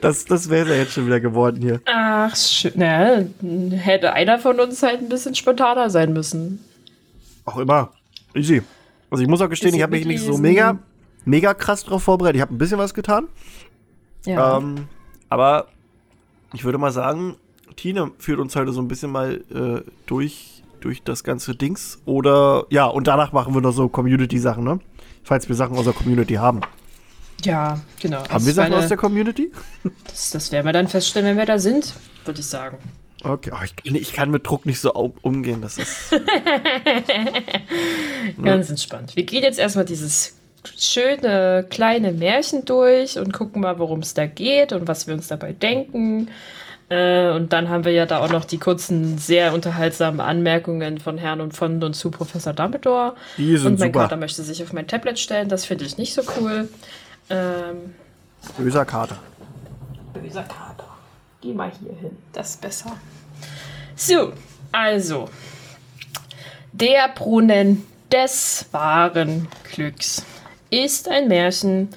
Das, 0.00 0.24
das 0.24 0.50
wäre 0.50 0.70
ja 0.70 0.74
jetzt 0.76 0.92
schon 0.92 1.06
wieder 1.06 1.20
geworden 1.20 1.62
hier. 1.62 1.80
Ach, 1.86 2.34
schön. 2.36 2.72
Na, 2.76 3.22
hätte 3.76 4.12
einer 4.12 4.38
von 4.38 4.60
uns 4.60 4.82
halt 4.82 5.00
ein 5.00 5.08
bisschen 5.08 5.34
spontaner 5.34 5.90
sein 5.90 6.12
müssen. 6.12 6.64
Auch 7.44 7.56
immer. 7.58 7.90
Easy. 8.34 8.62
Also 9.10 9.22
ich 9.22 9.28
muss 9.28 9.40
auch 9.40 9.48
gestehen, 9.48 9.68
Easy 9.68 9.78
ich 9.78 9.82
habe 9.82 9.96
mich 9.96 10.06
nicht 10.06 10.22
so 10.22 10.36
mega, 10.36 10.78
mega 11.24 11.54
krass 11.54 11.84
drauf 11.84 12.02
vorbereitet. 12.02 12.36
Ich 12.36 12.42
habe 12.42 12.54
ein 12.54 12.58
bisschen 12.58 12.78
was 12.78 12.92
getan. 12.92 13.28
Ja. 14.26 14.58
Ähm, 14.58 14.88
aber 15.28 15.68
ich 16.52 16.64
würde 16.64 16.78
mal 16.78 16.92
sagen, 16.92 17.36
Tina 17.76 18.10
führt 18.18 18.40
uns 18.40 18.56
heute 18.56 18.72
so 18.72 18.80
ein 18.80 18.88
bisschen 18.88 19.10
mal 19.10 19.42
äh, 19.52 19.90
durch, 20.06 20.62
durch 20.80 21.02
das 21.02 21.24
ganze 21.24 21.54
Dings. 21.54 22.00
Oder 22.04 22.66
ja, 22.70 22.86
und 22.86 23.06
danach 23.06 23.32
machen 23.32 23.54
wir 23.54 23.60
noch 23.60 23.72
so 23.72 23.88
Community-Sachen, 23.88 24.64
ne? 24.64 24.80
Falls 25.22 25.48
wir 25.48 25.56
Sachen 25.56 25.76
aus 25.76 25.84
der 25.84 25.92
Community 25.92 26.34
haben. 26.34 26.60
Ja, 27.44 27.80
genau. 28.00 28.28
Haben 28.28 28.46
wir 28.46 28.52
Sachen 28.52 28.74
aus 28.74 28.88
der 28.88 28.96
Community? 28.96 29.52
Das, 30.06 30.30
das 30.30 30.52
werden 30.52 30.66
wir 30.66 30.72
dann 30.72 30.88
feststellen, 30.88 31.28
wenn 31.28 31.36
wir 31.36 31.46
da 31.46 31.58
sind, 31.58 31.94
würde 32.24 32.40
ich 32.40 32.46
sagen. 32.46 32.78
Okay, 33.22 33.50
oh, 33.52 33.58
ich, 33.64 33.94
ich, 33.94 34.12
kann 34.12 34.30
mit 34.30 34.46
Druck 34.46 34.66
nicht 34.66 34.80
so 34.80 34.92
umgehen, 34.92 35.60
das 35.62 35.78
ist. 35.78 36.10
Ganz 38.42 38.68
ja. 38.68 38.70
entspannt. 38.70 39.16
Wir 39.16 39.24
gehen 39.24 39.42
jetzt 39.42 39.58
erstmal 39.58 39.84
dieses 39.84 40.36
schöne 40.76 41.66
kleine 41.68 42.12
Märchen 42.12 42.64
durch 42.64 43.18
und 43.18 43.32
gucken 43.32 43.62
mal, 43.62 43.78
worum 43.78 44.00
es 44.00 44.14
da 44.14 44.26
geht 44.26 44.72
und 44.72 44.86
was 44.86 45.06
wir 45.06 45.14
uns 45.14 45.28
dabei 45.28 45.52
denken. 45.52 46.28
Äh, 46.88 47.30
und 47.30 47.52
dann 47.52 47.68
haben 47.68 47.84
wir 47.84 47.92
ja 47.92 48.06
da 48.06 48.18
auch 48.18 48.30
noch 48.30 48.44
die 48.44 48.58
kurzen, 48.58 49.18
sehr 49.18 49.52
unterhaltsamen 49.54 50.20
Anmerkungen 50.20 50.98
von 50.98 51.18
Herrn 51.18 51.40
und 51.40 51.52
von 51.52 51.82
und 51.82 51.94
zu 51.94 52.10
Professor 52.10 52.52
Dumbledore. 52.52 53.14
Die 53.38 53.56
sind 53.56 53.66
und 53.66 53.80
mein 53.80 53.88
super. 53.88 54.02
Kater 54.02 54.16
möchte 54.16 54.42
sich 54.42 54.62
auf 54.62 54.72
mein 54.72 54.86
Tablet 54.86 55.18
stellen, 55.18 55.48
das 55.48 55.64
finde 55.64 55.84
ich 55.84 55.98
nicht 55.98 56.14
so 56.14 56.22
cool. 56.38 56.68
Ähm, 57.30 57.94
Böser 58.56 58.84
Kater. 58.84 59.18
Böser 60.12 60.42
Kater. 60.44 60.88
Geh 61.40 61.52
mal 61.52 61.70
hier 61.80 61.92
hin, 62.00 62.16
das 62.32 62.50
ist 62.50 62.60
besser. 62.60 62.96
So, 63.94 64.32
also. 64.72 65.28
Der 66.72 67.08
Brunnen 67.08 67.86
des 68.12 68.66
wahren 68.70 69.48
Glücks 69.72 70.24
ist 70.70 71.08
ein 71.08 71.28
Märchen, 71.28 71.88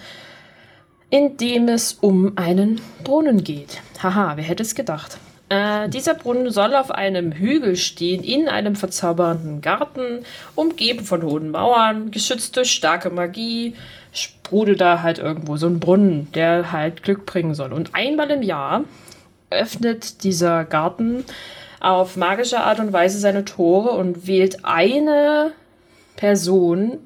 in 1.10 1.38
dem 1.38 1.68
es 1.68 1.94
um 1.94 2.38
einen 2.38 2.82
Brunnen 3.04 3.44
geht. 3.44 3.82
Haha, 4.02 4.38
wer 4.38 4.44
hätte 4.44 4.64
es 4.64 4.76
gedacht? 4.76 5.18
Äh, 5.50 5.90
dieser 5.90 6.14
Brunnen 6.14 6.52
soll 6.52 6.76
auf 6.76 6.92
einem 6.92 7.32
Hügel 7.32 7.76
stehen, 7.76 8.24
in 8.24 8.48
einem 8.48 8.76
verzaubernden 8.76 9.62
Garten, 9.62 10.24
umgeben 10.54 11.04
von 11.04 11.24
hohen 11.24 11.50
Mauern, 11.50 12.12
geschützt 12.12 12.56
durch 12.56 12.72
starke 12.72 13.10
Magie, 13.10 13.76
sprudelt 14.50 14.82
da 14.82 15.04
halt 15.04 15.20
irgendwo 15.20 15.58
so 15.58 15.68
ein 15.68 15.80
Brunnen, 15.80 16.32
der 16.34 16.72
halt 16.72 17.04
Glück 17.04 17.28
bringen 17.28 17.54
soll. 17.54 17.72
Und 17.72 17.94
einmal 17.94 18.32
im 18.32 18.42
Jahr 18.42 18.84
öffnet 19.52 20.24
dieser 20.24 20.66
Garten 20.66 21.24
auf 21.80 22.18
magische 22.18 22.60
Art 22.60 22.80
und 22.80 22.92
Weise 22.92 23.20
seine 23.20 23.46
Tore 23.46 23.92
und 23.92 24.26
wählt 24.26 24.66
eine 24.66 25.52
Person 26.16 26.98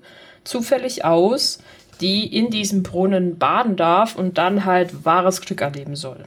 zufällig 0.46 1.04
aus, 1.04 1.60
die 2.00 2.34
in 2.34 2.50
diesem 2.50 2.82
Brunnen 2.82 3.38
baden 3.38 3.76
darf 3.76 4.16
und 4.16 4.38
dann 4.38 4.64
halt 4.64 5.04
wahres 5.04 5.42
Glück 5.42 5.60
erleben 5.60 5.98
soll. 5.98 6.24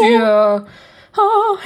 Für 0.00 0.66
oh. 1.16 1.56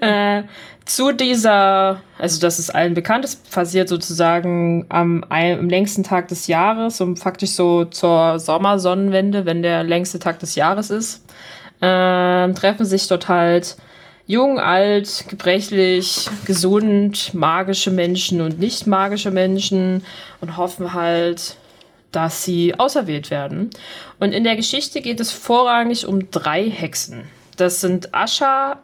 äh, 0.04 0.42
zu 0.84 1.12
dieser, 1.12 2.02
also 2.18 2.40
das 2.40 2.58
ist 2.58 2.74
allen 2.74 2.94
bekannt, 2.94 3.24
es 3.24 3.36
passiert 3.36 3.88
sozusagen 3.88 4.86
am, 4.88 5.24
am 5.28 5.68
längsten 5.68 6.02
Tag 6.02 6.28
des 6.28 6.46
Jahres 6.46 7.00
und 7.00 7.18
faktisch 7.18 7.50
so 7.50 7.84
zur 7.84 8.38
Sommersonnenwende, 8.38 9.46
wenn 9.46 9.62
der 9.62 9.84
längste 9.84 10.18
Tag 10.18 10.38
des 10.40 10.54
Jahres 10.54 10.90
ist. 10.90 11.24
äh, 11.80 12.52
treffen 12.52 12.84
sich 12.84 13.08
dort 13.08 13.28
halt 13.28 13.76
jung, 14.26 14.60
alt, 14.60 15.24
gebrechlich, 15.28 16.28
gesund, 16.44 17.34
magische 17.34 17.90
Menschen 17.90 18.40
und 18.40 18.58
nicht 18.60 18.86
magische 18.86 19.30
Menschen 19.30 20.04
und 20.40 20.56
hoffen 20.56 20.94
halt, 20.94 21.56
dass 22.12 22.44
sie 22.44 22.78
auserwählt 22.78 23.30
werden. 23.30 23.70
Und 24.18 24.32
in 24.32 24.44
der 24.44 24.56
Geschichte 24.56 25.00
geht 25.00 25.20
es 25.20 25.32
vorrangig 25.32 26.06
um 26.06 26.30
drei 26.30 26.68
Hexen. 26.68 27.24
Das 27.56 27.80
sind 27.80 28.14
Ascha, 28.14 28.80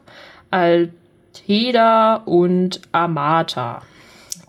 Altheda 1.36 2.16
und 2.16 2.80
Amata. 2.92 3.82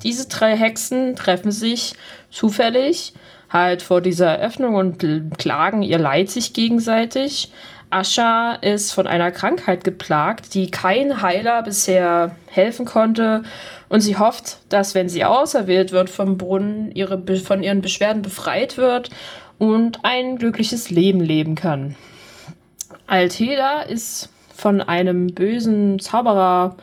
Diese 0.03 0.27
drei 0.27 0.55
Hexen 0.55 1.15
treffen 1.15 1.51
sich 1.51 1.93
zufällig 2.29 3.13
halt 3.49 3.81
vor 3.81 4.01
dieser 4.01 4.27
Eröffnung 4.27 4.75
und 4.75 5.37
klagen 5.37 5.81
ihr 5.81 5.97
Leid 5.97 6.29
sich 6.29 6.53
gegenseitig. 6.53 7.51
Ascha 7.89 8.55
ist 8.55 8.91
von 8.91 9.07
einer 9.07 9.31
Krankheit 9.31 9.85
geplagt, 9.85 10.53
die 10.53 10.69
kein 10.69 11.21
Heiler 11.21 11.63
bisher 11.63 12.35
helfen 12.47 12.85
konnte. 12.85 13.43
Und 13.87 14.01
sie 14.01 14.17
hofft, 14.17 14.57
dass, 14.67 14.93
wenn 14.93 15.07
sie 15.07 15.23
auserwählt 15.23 15.93
wird 15.93 16.09
vom 16.09 16.37
Brunnen, 16.37 16.91
ihre, 16.91 17.23
von 17.37 17.63
ihren 17.63 17.81
Beschwerden 17.81 18.21
befreit 18.21 18.77
wird 18.77 19.09
und 19.57 20.03
ein 20.03 20.37
glückliches 20.37 20.89
Leben 20.89 21.21
leben 21.21 21.55
kann. 21.55 21.95
Altheda 23.07 23.81
ist 23.83 24.29
von 24.57 24.81
einem 24.81 25.27
bösen 25.27 25.99
Zauberer 25.99 26.75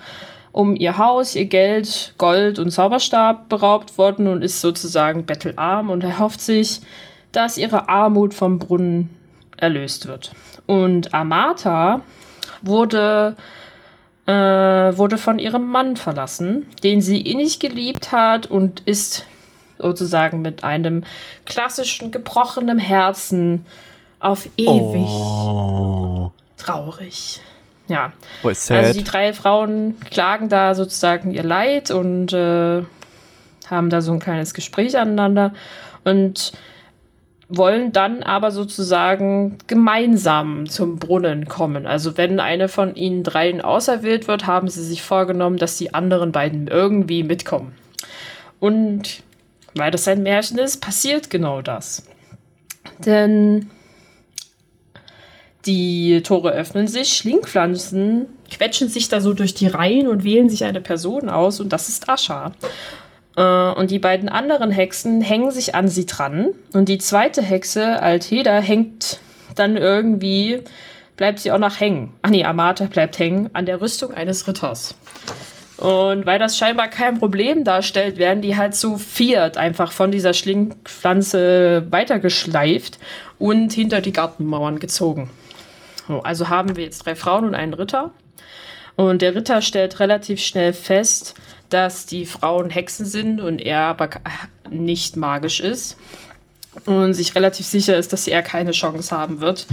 um 0.52 0.76
ihr 0.76 0.96
Haus, 0.96 1.34
ihr 1.34 1.46
Geld, 1.46 2.14
Gold 2.16 2.60
und 2.60 2.70
Zauberstab 2.70 3.48
beraubt 3.48 3.98
worden 3.98 4.28
und 4.28 4.42
ist 4.42 4.60
sozusagen 4.60 5.26
bettelarm 5.26 5.90
und 5.90 6.04
erhofft 6.04 6.40
sich, 6.40 6.80
dass 7.32 7.58
ihre 7.58 7.88
Armut 7.88 8.32
vom 8.32 8.60
Brunnen 8.60 9.10
erlöst 9.56 10.06
wird. 10.06 10.30
Und 10.66 11.12
Amata 11.12 12.02
wurde, 12.62 13.34
äh, 14.26 14.32
wurde 14.32 15.18
von 15.18 15.40
ihrem 15.40 15.66
Mann 15.66 15.96
verlassen, 15.96 16.66
den 16.84 17.00
sie 17.00 17.20
innig 17.20 17.58
geliebt 17.58 18.12
hat 18.12 18.46
und 18.46 18.80
ist 18.86 19.26
sozusagen 19.78 20.40
mit 20.40 20.62
einem 20.62 21.02
klassischen 21.44 22.12
gebrochenen 22.12 22.78
Herzen 22.78 23.66
auf 24.20 24.48
ewig 24.56 25.08
oh. 25.08 26.30
traurig. 26.56 27.40
Ja. 27.88 28.12
Also 28.42 28.98
die 28.98 29.04
drei 29.04 29.32
Frauen 29.32 29.96
klagen 30.10 30.48
da 30.48 30.74
sozusagen 30.74 31.32
ihr 31.32 31.42
Leid 31.42 31.90
und 31.90 32.32
äh, 32.32 32.82
haben 33.68 33.90
da 33.90 34.00
so 34.00 34.12
ein 34.12 34.20
kleines 34.20 34.54
Gespräch 34.54 34.96
aneinander 34.96 35.52
und 36.04 36.52
wollen 37.48 37.92
dann 37.92 38.22
aber 38.22 38.50
sozusagen 38.50 39.58
gemeinsam 39.66 40.66
zum 40.68 40.98
Brunnen 40.98 41.46
kommen. 41.46 41.86
Also 41.86 42.16
wenn 42.16 42.40
eine 42.40 42.68
von 42.68 42.94
ihnen 42.94 43.22
dreien 43.22 43.60
auserwählt 43.60 44.28
wird, 44.28 44.46
haben 44.46 44.68
sie 44.68 44.82
sich 44.82 45.02
vorgenommen, 45.02 45.58
dass 45.58 45.76
die 45.76 45.92
anderen 45.92 46.32
beiden 46.32 46.68
irgendwie 46.68 47.22
mitkommen. 47.22 47.74
Und 48.60 49.22
weil 49.74 49.90
das 49.90 50.08
ein 50.08 50.22
Märchen 50.22 50.58
ist, 50.58 50.80
passiert 50.80 51.28
genau 51.30 51.60
das. 51.60 52.06
Denn 53.04 53.70
die 55.66 56.22
Tore 56.22 56.52
öffnen 56.52 56.86
sich, 56.86 57.14
Schlingpflanzen 57.14 58.26
quetschen 58.50 58.88
sich 58.88 59.08
da 59.08 59.20
so 59.20 59.32
durch 59.32 59.54
die 59.54 59.66
Reihen 59.66 60.08
und 60.08 60.24
wählen 60.24 60.48
sich 60.48 60.64
eine 60.64 60.80
Person 60.80 61.28
aus 61.28 61.60
und 61.60 61.72
das 61.72 61.88
ist 61.88 62.08
Ascha. 62.08 62.52
Äh, 63.36 63.42
und 63.42 63.90
die 63.90 63.98
beiden 63.98 64.28
anderen 64.28 64.70
Hexen 64.70 65.20
hängen 65.20 65.50
sich 65.50 65.74
an 65.74 65.88
sie 65.88 66.06
dran 66.06 66.50
und 66.72 66.88
die 66.88 66.98
zweite 66.98 67.42
Hexe, 67.42 68.00
Altheda, 68.02 68.58
hängt 68.58 69.20
dann 69.54 69.76
irgendwie, 69.76 70.60
bleibt 71.16 71.40
sie 71.40 71.52
auch 71.52 71.58
noch 71.58 71.80
hängen. 71.80 72.12
Ach 72.22 72.30
nee, 72.30 72.44
Amata 72.44 72.86
bleibt 72.86 73.18
hängen 73.18 73.50
an 73.52 73.66
der 73.66 73.80
Rüstung 73.80 74.12
eines 74.12 74.46
Ritters. 74.46 74.94
Und 75.76 76.24
weil 76.24 76.38
das 76.38 76.56
scheinbar 76.56 76.88
kein 76.88 77.18
Problem 77.18 77.64
darstellt, 77.64 78.16
werden 78.16 78.42
die 78.42 78.56
halt 78.56 78.76
so 78.76 78.96
viert 78.96 79.56
einfach 79.56 79.90
von 79.90 80.12
dieser 80.12 80.32
Schlingpflanze 80.32 81.86
weitergeschleift 81.90 82.98
und 83.38 83.72
hinter 83.72 84.00
die 84.00 84.12
Gartenmauern 84.12 84.78
gezogen. 84.78 85.30
Also 86.08 86.48
haben 86.48 86.76
wir 86.76 86.84
jetzt 86.84 87.06
drei 87.06 87.14
Frauen 87.14 87.44
und 87.44 87.54
einen 87.54 87.74
Ritter. 87.74 88.10
Und 88.96 89.22
der 89.22 89.34
Ritter 89.34 89.60
stellt 89.62 89.98
relativ 90.00 90.40
schnell 90.40 90.72
fest, 90.72 91.34
dass 91.68 92.06
die 92.06 92.26
Frauen 92.26 92.70
Hexen 92.70 93.06
sind 93.06 93.40
und 93.40 93.60
er 93.60 93.80
aber 93.80 94.10
nicht 94.70 95.16
magisch 95.16 95.60
ist. 95.60 95.96
Und 96.86 97.14
sich 97.14 97.34
relativ 97.34 97.66
sicher 97.66 97.96
ist, 97.96 98.12
dass 98.12 98.26
er 98.26 98.42
keine 98.42 98.72
Chance 98.72 99.16
haben 99.16 99.40
wird, 99.40 99.66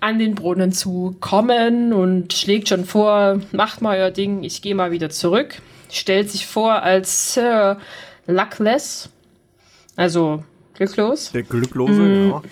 an 0.00 0.18
den 0.18 0.34
Brunnen 0.34 0.72
zu 0.72 1.16
kommen 1.20 1.92
und 1.92 2.32
schlägt 2.32 2.68
schon 2.68 2.84
vor, 2.84 3.40
macht 3.52 3.82
mal 3.82 3.98
euer 3.98 4.10
Ding, 4.10 4.44
ich 4.44 4.62
gehe 4.62 4.74
mal 4.74 4.92
wieder 4.92 5.10
zurück. 5.10 5.60
Stellt 5.90 6.30
sich 6.30 6.46
vor 6.46 6.82
als 6.82 7.34
Sir 7.34 7.78
Luckless, 8.26 9.08
also 9.96 10.44
glücklos. 10.74 11.32
Der 11.32 11.42
Glücklose, 11.42 11.92
mm. 11.92 12.30
ja. 12.30 12.42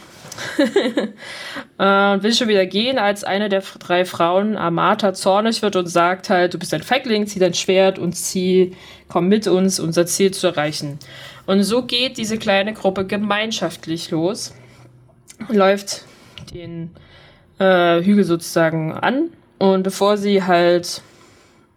äh, 1.78 1.82
will 1.82 2.34
schon 2.34 2.48
wieder 2.48 2.66
gehen, 2.66 2.98
als 2.98 3.24
eine 3.24 3.48
der 3.48 3.62
drei 3.78 4.04
Frauen, 4.04 4.56
Amata, 4.56 5.14
zornig 5.14 5.62
wird 5.62 5.76
und 5.76 5.86
sagt 5.86 6.30
halt, 6.30 6.54
du 6.54 6.58
bist 6.58 6.74
ein 6.74 6.82
Feigling, 6.82 7.26
zieh 7.26 7.38
dein 7.38 7.54
Schwert 7.54 7.98
und 7.98 8.14
zieh, 8.14 8.76
komm 9.08 9.28
mit 9.28 9.46
uns, 9.46 9.80
unser 9.80 10.06
Ziel 10.06 10.32
zu 10.32 10.48
erreichen. 10.48 10.98
Und 11.46 11.62
so 11.62 11.82
geht 11.82 12.18
diese 12.18 12.38
kleine 12.38 12.72
Gruppe 12.74 13.06
gemeinschaftlich 13.06 14.10
los, 14.10 14.54
läuft 15.48 16.04
den 16.52 16.90
äh, 17.58 18.02
Hügel 18.02 18.24
sozusagen 18.24 18.92
an 18.92 19.30
und 19.58 19.82
bevor 19.82 20.16
sie 20.16 20.42
halt 20.42 21.02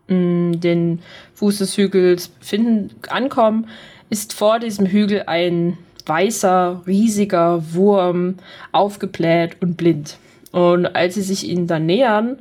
mh, 0.07 0.15
mm, 0.15 0.59
den 0.59 1.01
Fuß 1.35 1.59
des 1.59 1.77
Hügels 1.77 2.31
finden, 2.41 2.95
ankommen, 3.09 3.67
ist 4.09 4.33
vor 4.33 4.59
diesem 4.59 4.87
Hügel 4.87 5.23
ein 5.27 5.77
weißer, 6.05 6.83
riesiger 6.87 7.73
Wurm, 7.73 8.35
aufgebläht 8.71 9.57
und 9.61 9.77
blind. 9.77 10.17
Und 10.51 10.87
als 10.95 11.15
sie 11.15 11.21
sich 11.21 11.47
ihnen 11.47 11.67
dann 11.67 11.85
nähern, 11.85 12.39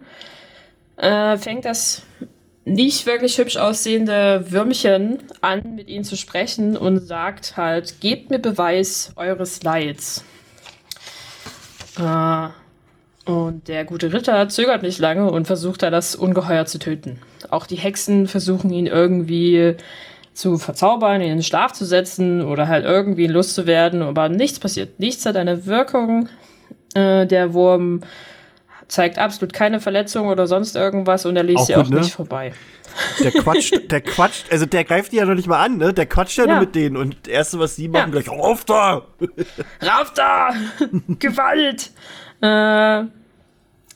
äh, 0.96 1.36
fängt 1.36 1.64
das 1.64 2.02
nicht 2.64 3.06
wirklich 3.06 3.38
hübsch 3.38 3.56
aussehende 3.56 4.44
Würmchen 4.50 5.18
an, 5.40 5.74
mit 5.74 5.88
ihnen 5.88 6.04
zu 6.04 6.16
sprechen 6.16 6.76
und 6.76 6.98
sagt 6.98 7.56
halt, 7.56 8.00
gebt 8.00 8.30
mir 8.30 8.38
Beweis 8.38 9.12
eures 9.16 9.62
Leids. 9.62 10.24
Äh, 11.98 12.48
und 13.30 13.68
der 13.68 13.84
gute 13.84 14.12
Ritter 14.12 14.48
zögert 14.48 14.82
nicht 14.82 14.98
lange 14.98 15.30
und 15.30 15.46
versucht 15.46 15.82
da 15.82 15.90
das 15.90 16.14
Ungeheuer 16.14 16.66
zu 16.66 16.78
töten. 16.78 17.18
Auch 17.50 17.66
die 17.66 17.76
Hexen 17.76 18.26
versuchen 18.26 18.70
ihn 18.72 18.86
irgendwie 18.86 19.76
zu 20.38 20.56
verzaubern, 20.56 21.20
ihn 21.20 21.30
in 21.30 21.38
den 21.38 21.42
Schlaf 21.42 21.72
zu 21.72 21.84
setzen 21.84 22.42
oder 22.42 22.68
halt 22.68 22.84
irgendwie 22.84 23.24
in 23.24 23.32
Lust 23.32 23.54
zu 23.54 23.66
werden, 23.66 24.02
aber 24.02 24.28
nichts 24.28 24.60
passiert. 24.60 25.00
Nichts 25.00 25.26
hat 25.26 25.36
eine 25.36 25.66
Wirkung. 25.66 26.28
Äh, 26.94 27.26
der 27.26 27.54
Wurm 27.54 28.02
zeigt 28.86 29.18
absolut 29.18 29.52
keine 29.52 29.80
Verletzung 29.80 30.28
oder 30.28 30.46
sonst 30.46 30.76
irgendwas 30.76 31.26
und 31.26 31.36
er 31.36 31.42
liest 31.42 31.66
sie 31.66 31.74
auch 31.74 31.88
ne? 31.88 31.98
nicht 31.98 32.12
vorbei. 32.12 32.52
Der 33.20 33.32
quatscht, 33.32 33.90
der 33.90 34.00
quatscht, 34.00 34.50
also 34.50 34.64
der 34.64 34.84
greift 34.84 35.10
die 35.12 35.16
ja 35.16 35.24
noch 35.24 35.34
nicht 35.34 35.48
mal 35.48 35.62
an, 35.62 35.76
ne? 35.76 35.92
Der 35.92 36.06
quatscht 36.06 36.38
ja, 36.38 36.46
ja. 36.46 36.52
nur 36.52 36.60
mit 36.60 36.74
denen 36.74 36.96
und 36.96 37.16
das 37.24 37.32
erste, 37.32 37.58
was 37.58 37.76
sie 37.76 37.88
machen, 37.88 38.12
ja. 38.14 38.20
gleich, 38.20 38.30
rauf 38.30 38.64
da! 38.64 39.02
Rauf 39.82 40.12
da! 40.14 40.50
Gewalt! 41.18 41.90
Äh, 42.40 43.10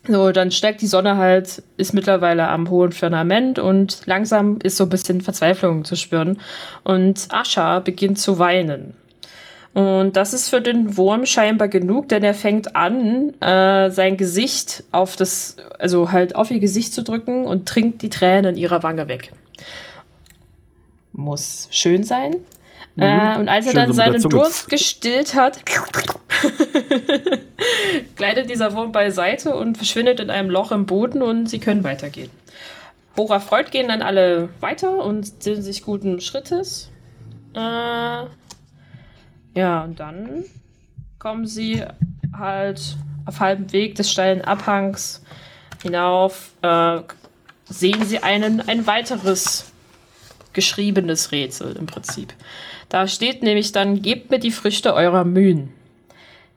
so, 0.06 0.32
dann 0.32 0.50
steigt 0.50 0.82
die 0.82 0.88
Sonne 0.88 1.16
halt, 1.16 1.62
ist 1.76 1.94
mittlerweile 1.94 2.48
am 2.48 2.70
hohen 2.70 2.90
Firmament 2.90 3.60
und 3.60 4.00
langsam 4.06 4.58
ist 4.62 4.76
so 4.76 4.84
ein 4.84 4.90
bisschen 4.90 5.20
Verzweiflung 5.20 5.84
zu 5.84 5.94
spüren. 5.94 6.40
Und 6.82 7.28
Ascha 7.30 7.78
beginnt 7.78 8.18
zu 8.18 8.38
weinen. 8.40 8.94
Und 9.74 10.16
das 10.16 10.34
ist 10.34 10.50
für 10.50 10.60
den 10.60 10.96
Wurm 10.96 11.24
scheinbar 11.24 11.68
genug, 11.68 12.08
denn 12.08 12.24
er 12.24 12.34
fängt 12.34 12.76
an, 12.76 13.32
äh, 13.40 13.90
sein 13.90 14.16
Gesicht 14.16 14.84
auf 14.92 15.16
das, 15.16 15.56
also 15.78 16.12
halt 16.12 16.36
auf 16.36 16.50
ihr 16.50 16.60
Gesicht 16.60 16.92
zu 16.92 17.02
drücken 17.02 17.46
und 17.46 17.66
trinkt 17.66 18.02
die 18.02 18.10
Tränen 18.10 18.56
ihrer 18.56 18.82
Wange 18.82 19.08
weg. 19.08 19.32
Muss 21.12 21.68
schön 21.70 22.04
sein. 22.04 22.36
Mhm. 22.96 23.02
Äh, 23.02 23.38
und 23.38 23.48
als 23.48 23.66
er 23.66 23.74
dann 23.74 23.92
seinen 23.92 24.20
Durst 24.20 24.68
gestillt 24.68 25.34
hat, 25.34 25.60
gleitet 28.16 28.50
dieser 28.50 28.74
Wurm 28.74 28.92
beiseite 28.92 29.54
und 29.54 29.76
verschwindet 29.76 30.20
in 30.20 30.30
einem 30.30 30.50
Loch 30.50 30.72
im 30.72 30.86
Boden 30.86 31.22
und 31.22 31.48
sie 31.48 31.58
können 31.58 31.84
weitergehen. 31.84 32.30
Bora 33.14 33.40
Freud 33.40 33.70
gehen 33.70 33.88
dann 33.88 34.02
alle 34.02 34.48
weiter 34.60 35.04
und 35.04 35.42
sind 35.42 35.62
sich 35.62 35.82
guten 35.82 36.20
Schrittes. 36.20 36.90
Äh, 37.54 37.58
ja, 39.54 39.84
und 39.84 40.00
dann 40.00 40.44
kommen 41.18 41.46
sie 41.46 41.84
halt 42.36 42.96
auf 43.26 43.40
halbem 43.40 43.72
Weg 43.72 43.96
des 43.96 44.10
steilen 44.10 44.42
Abhangs 44.42 45.22
hinauf, 45.82 46.52
äh, 46.62 47.00
sehen 47.64 48.04
sie 48.04 48.22
einen, 48.22 48.60
ein 48.60 48.86
weiteres 48.86 49.72
geschriebenes 50.52 51.32
Rätsel 51.32 51.76
im 51.76 51.86
Prinzip. 51.86 52.32
Da 52.88 53.06
steht 53.06 53.42
nämlich 53.42 53.72
dann, 53.72 54.02
gebt 54.02 54.30
mir 54.30 54.38
die 54.38 54.50
Früchte 54.50 54.94
eurer 54.94 55.24
Mühen. 55.24 55.72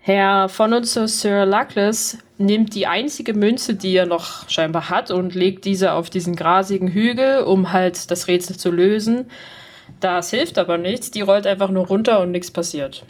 Herr 0.08 0.50
von 0.50 0.72
uns, 0.72 0.94
Sir 0.94 1.48
Luckless, 1.48 2.20
nimmt 2.38 2.76
die 2.76 2.86
einzige 2.86 3.34
Münze, 3.34 3.74
die 3.74 3.96
er 3.96 4.06
noch 4.06 4.48
scheinbar 4.48 4.92
hat, 4.92 5.10
und 5.10 5.34
legt 5.34 5.66
diese 5.66 5.94
auf 5.94 6.12
diesen 6.12 6.36
grasigen 6.36 6.90
Hügel, 6.90 7.40
um 7.40 7.74
halt 7.74 8.12
das 8.12 8.28
Rätsel 8.28 8.56
zu 8.56 8.70
lösen. 8.70 9.26
Das 10.02 10.30
hilft 10.30 10.60
aber 10.60 10.78
nichts, 10.78 11.10
die 11.10 11.22
rollt 11.22 11.48
einfach 11.48 11.72
nur 11.72 11.88
runter 11.88 12.20
und 12.20 12.30
nichts 12.30 12.52
passiert. 12.52 13.04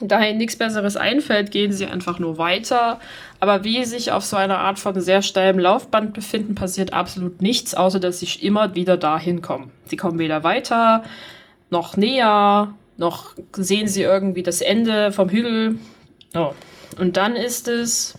Da 0.00 0.24
ihnen 0.24 0.38
nichts 0.38 0.56
Besseres 0.56 0.96
einfällt, 0.96 1.50
gehen 1.50 1.72
sie 1.72 1.84
einfach 1.84 2.18
nur 2.18 2.38
weiter. 2.38 2.98
Aber 3.38 3.62
wie 3.64 3.84
sie 3.84 3.90
sich 3.90 4.10
auf 4.10 4.24
so 4.24 4.36
einer 4.36 4.60
Art 4.60 4.78
von 4.78 4.98
sehr 4.98 5.20
steilem 5.20 5.58
Laufband 5.58 6.14
befinden, 6.14 6.54
passiert 6.54 6.94
absolut 6.94 7.42
nichts, 7.42 7.74
außer 7.74 8.00
dass 8.00 8.20
sie 8.20 8.38
immer 8.40 8.74
wieder 8.74 8.96
dahin 8.96 9.42
kommen. 9.42 9.70
Sie 9.84 9.96
kommen 9.96 10.18
weder 10.18 10.42
weiter, 10.44 11.02
noch 11.68 11.98
näher, 11.98 12.72
noch 12.96 13.34
sehen 13.54 13.86
sie 13.86 14.00
irgendwie 14.00 14.42
das 14.42 14.62
Ende 14.62 15.12
vom 15.12 15.28
Hügel. 15.28 15.78
Oh. 16.36 16.52
Und 16.98 17.16
dann 17.16 17.34
ist 17.34 17.68
es 17.68 18.14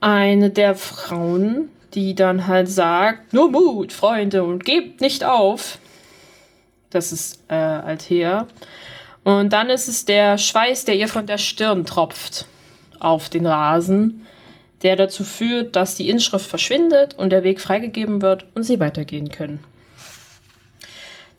eine 0.00 0.50
der 0.50 0.74
Frauen, 0.74 1.68
die 1.94 2.14
dann 2.14 2.46
halt 2.46 2.68
sagt, 2.68 3.32
nur 3.32 3.50
Mut, 3.50 3.92
Freunde, 3.92 4.42
und 4.42 4.64
gebt 4.64 5.00
nicht 5.00 5.24
auf. 5.24 5.78
Das 6.90 7.12
ist 7.12 7.42
äh, 7.48 7.54
Althea. 7.54 8.46
Und 9.24 9.52
dann 9.52 9.70
ist 9.70 9.88
es 9.88 10.04
der 10.04 10.38
Schweiß, 10.38 10.84
der 10.84 10.96
ihr 10.96 11.08
von 11.08 11.26
der 11.26 11.38
Stirn 11.38 11.84
tropft 11.84 12.46
auf 12.98 13.28
den 13.28 13.46
Rasen, 13.46 14.26
der 14.82 14.96
dazu 14.96 15.24
führt, 15.24 15.76
dass 15.76 15.94
die 15.94 16.08
Inschrift 16.08 16.46
verschwindet 16.46 17.14
und 17.14 17.30
der 17.30 17.44
Weg 17.44 17.60
freigegeben 17.60 18.22
wird 18.22 18.46
und 18.54 18.64
sie 18.64 18.80
weitergehen 18.80 19.30
können. 19.30 19.62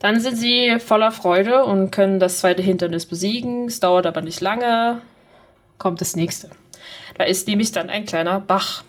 Dann 0.04 0.20
sind 0.20 0.36
sie 0.36 0.78
voller 0.80 1.12
Freude 1.12 1.64
und 1.64 1.90
können 1.90 2.20
das 2.20 2.40
zweite 2.40 2.60
Hindernis 2.60 3.06
besiegen. 3.06 3.68
Es 3.68 3.80
dauert 3.80 4.04
aber 4.04 4.20
nicht 4.20 4.42
lange. 4.42 5.00
Kommt 5.78 6.02
das 6.02 6.14
nächste. 6.14 6.50
Da 7.16 7.24
ist 7.24 7.48
nämlich 7.48 7.72
dann 7.72 7.88
ein 7.88 8.04
kleiner 8.04 8.38
Bach 8.38 8.84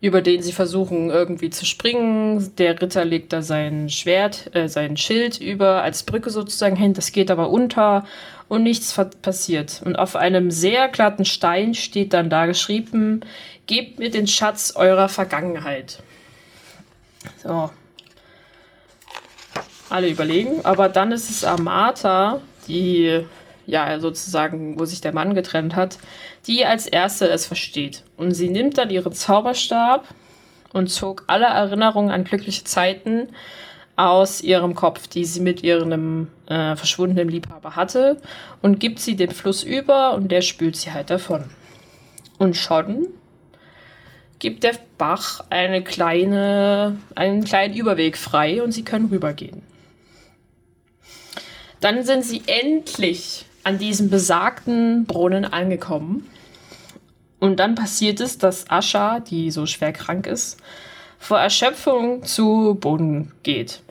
über 0.00 0.22
den 0.22 0.40
sie 0.40 0.52
versuchen 0.52 1.10
irgendwie 1.10 1.50
zu 1.50 1.66
springen. 1.66 2.56
Der 2.56 2.80
Ritter 2.80 3.04
legt 3.04 3.34
da 3.34 3.42
sein 3.42 3.90
Schwert, 3.90 4.54
äh, 4.56 4.66
sein 4.70 4.96
Schild 4.96 5.38
über 5.38 5.82
als 5.82 6.04
Brücke 6.04 6.30
sozusagen 6.30 6.76
hin. 6.76 6.94
Das 6.94 7.12
geht 7.12 7.30
aber 7.30 7.50
unter 7.50 8.06
und 8.48 8.62
nichts 8.62 8.98
passiert. 9.20 9.82
Und 9.84 9.96
auf 9.96 10.16
einem 10.16 10.50
sehr 10.50 10.88
glatten 10.88 11.26
Stein 11.26 11.74
steht 11.74 12.14
dann 12.14 12.30
da 12.30 12.46
geschrieben: 12.46 13.20
Gebt 13.66 13.98
mir 13.98 14.10
den 14.10 14.26
Schatz 14.26 14.72
eurer 14.74 15.10
Vergangenheit. 15.10 16.02
So. 17.42 17.68
Alle 19.90 20.08
überlegen, 20.08 20.64
aber 20.64 20.88
dann 20.88 21.12
ist 21.12 21.28
es 21.28 21.44
Amata, 21.44 22.40
die 22.68 23.26
ja 23.66 23.98
sozusagen, 24.00 24.78
wo 24.78 24.84
sich 24.84 25.00
der 25.00 25.12
Mann 25.12 25.34
getrennt 25.34 25.76
hat, 25.76 25.98
die 26.46 26.64
als 26.64 26.86
erste 26.86 27.28
es 27.28 27.46
versteht. 27.46 28.04
Und 28.16 28.32
sie 28.32 28.48
nimmt 28.48 28.78
dann 28.78 28.90
ihren 28.90 29.12
Zauberstab 29.12 30.06
und 30.72 30.88
zog 30.88 31.24
alle 31.26 31.46
Erinnerungen 31.46 32.10
an 32.10 32.24
glückliche 32.24 32.64
Zeiten 32.64 33.28
aus 33.96 34.40
ihrem 34.40 34.74
Kopf, 34.74 35.08
die 35.08 35.24
sie 35.24 35.40
mit 35.40 35.62
ihrem 35.62 36.28
äh, 36.46 36.74
verschwundenen 36.76 37.28
Liebhaber 37.28 37.76
hatte, 37.76 38.20
und 38.62 38.80
gibt 38.80 38.98
sie 38.98 39.16
dem 39.16 39.30
Fluss 39.30 39.62
über 39.62 40.14
und 40.14 40.30
der 40.30 40.40
spült 40.40 40.76
sie 40.76 40.92
halt 40.92 41.10
davon. 41.10 41.44
Und 42.38 42.56
schon 42.56 43.08
gibt 44.38 44.64
der 44.64 44.74
Bach 44.96 45.44
eine 45.50 45.82
kleine, 45.84 46.96
einen 47.14 47.44
kleinen 47.44 47.74
Überweg 47.74 48.16
frei 48.16 48.62
und 48.62 48.72
sie 48.72 48.84
können 48.84 49.10
rübergehen. 49.10 49.62
Dann 51.80 52.04
sind 52.04 52.24
sie 52.24 52.42
endlich 52.46 53.46
an 53.64 53.78
diesem 53.78 54.10
besagten 54.10 55.04
Brunnen 55.06 55.44
angekommen. 55.44 56.28
Und 57.38 57.58
dann 57.58 57.74
passiert 57.74 58.20
es, 58.20 58.38
dass 58.38 58.70
Ascha, 58.70 59.20
die 59.20 59.50
so 59.50 59.66
schwer 59.66 59.92
krank 59.92 60.26
ist, 60.26 60.58
vor 61.18 61.38
Erschöpfung 61.38 62.22
zu 62.22 62.76
Boden 62.78 63.32
geht. 63.42 63.82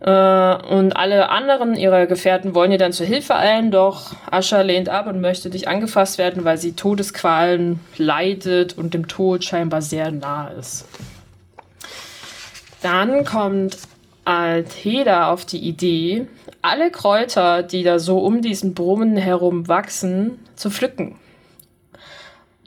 Äh, 0.00 0.10
und 0.10 0.96
alle 0.96 1.28
anderen 1.28 1.74
ihrer 1.74 2.06
Gefährten 2.06 2.54
wollen 2.54 2.72
ihr 2.72 2.78
dann 2.78 2.92
zur 2.92 3.06
Hilfe 3.06 3.36
eilen, 3.36 3.70
doch 3.70 4.14
Ascha 4.30 4.62
lehnt 4.62 4.88
ab 4.88 5.06
und 5.06 5.20
möchte 5.20 5.48
nicht 5.48 5.68
angefasst 5.68 6.18
werden, 6.18 6.44
weil 6.44 6.58
sie 6.58 6.72
Todesqualen 6.72 7.78
leidet 7.96 8.76
und 8.76 8.94
dem 8.94 9.06
Tod 9.06 9.44
scheinbar 9.44 9.80
sehr 9.80 10.10
nah 10.10 10.48
ist. 10.48 10.86
Dann 12.82 13.24
kommt 13.24 13.78
Altheda 14.24 15.32
auf 15.32 15.44
die 15.44 15.58
Idee, 15.58 16.26
alle 16.60 16.90
Kräuter, 16.90 17.62
die 17.62 17.82
da 17.82 17.98
so 17.98 18.18
um 18.18 18.40
diesen 18.40 18.74
Brunnen 18.74 19.16
herum 19.16 19.66
wachsen, 19.66 20.38
zu 20.54 20.70
pflücken. 20.70 21.16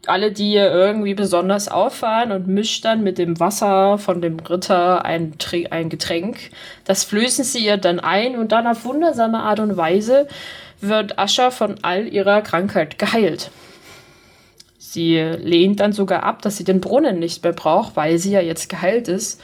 Alle, 0.08 0.32
die 0.32 0.52
ihr 0.52 0.70
irgendwie 0.70 1.16
besonders 1.16 1.68
auffallen 1.68 2.32
und 2.32 2.48
mischt 2.48 2.86
dann 2.86 3.04
mit 3.04 3.18
dem 3.18 3.40
Wasser 3.40 3.98
von 3.98 4.22
dem 4.22 4.40
Ritter 4.40 5.04
ein, 5.04 5.34
ein 5.72 5.90
Getränk. 5.90 6.52
Das 6.84 7.04
flößen 7.06 7.44
sie 7.44 7.66
ihr 7.66 7.78
dann 7.78 8.00
ein 8.00 8.38
und 8.38 8.52
dann 8.52 8.68
auf 8.68 8.86
wundersame 8.86 9.40
Art 9.40 9.60
und 9.60 9.78
Weise 9.78 10.28
wird 10.82 11.18
Ascha 11.18 11.50
von 11.50 11.76
all 11.82 12.08
ihrer 12.08 12.42
Krankheit 12.42 13.00
geheilt. 13.00 13.50
Sie 14.78 15.18
lehnt 15.18 15.80
dann 15.80 15.94
sogar 15.94 16.24
ab, 16.24 16.42
dass 16.42 16.58
sie 16.58 16.64
den 16.64 16.82
Brunnen 16.82 17.18
nicht 17.18 17.44
mehr 17.44 17.54
braucht, 17.54 17.96
weil 17.96 18.20
sie 18.20 18.32
ja 18.32 18.42
jetzt 18.42 18.70
geheilt 18.70 19.08
ist 19.08 19.42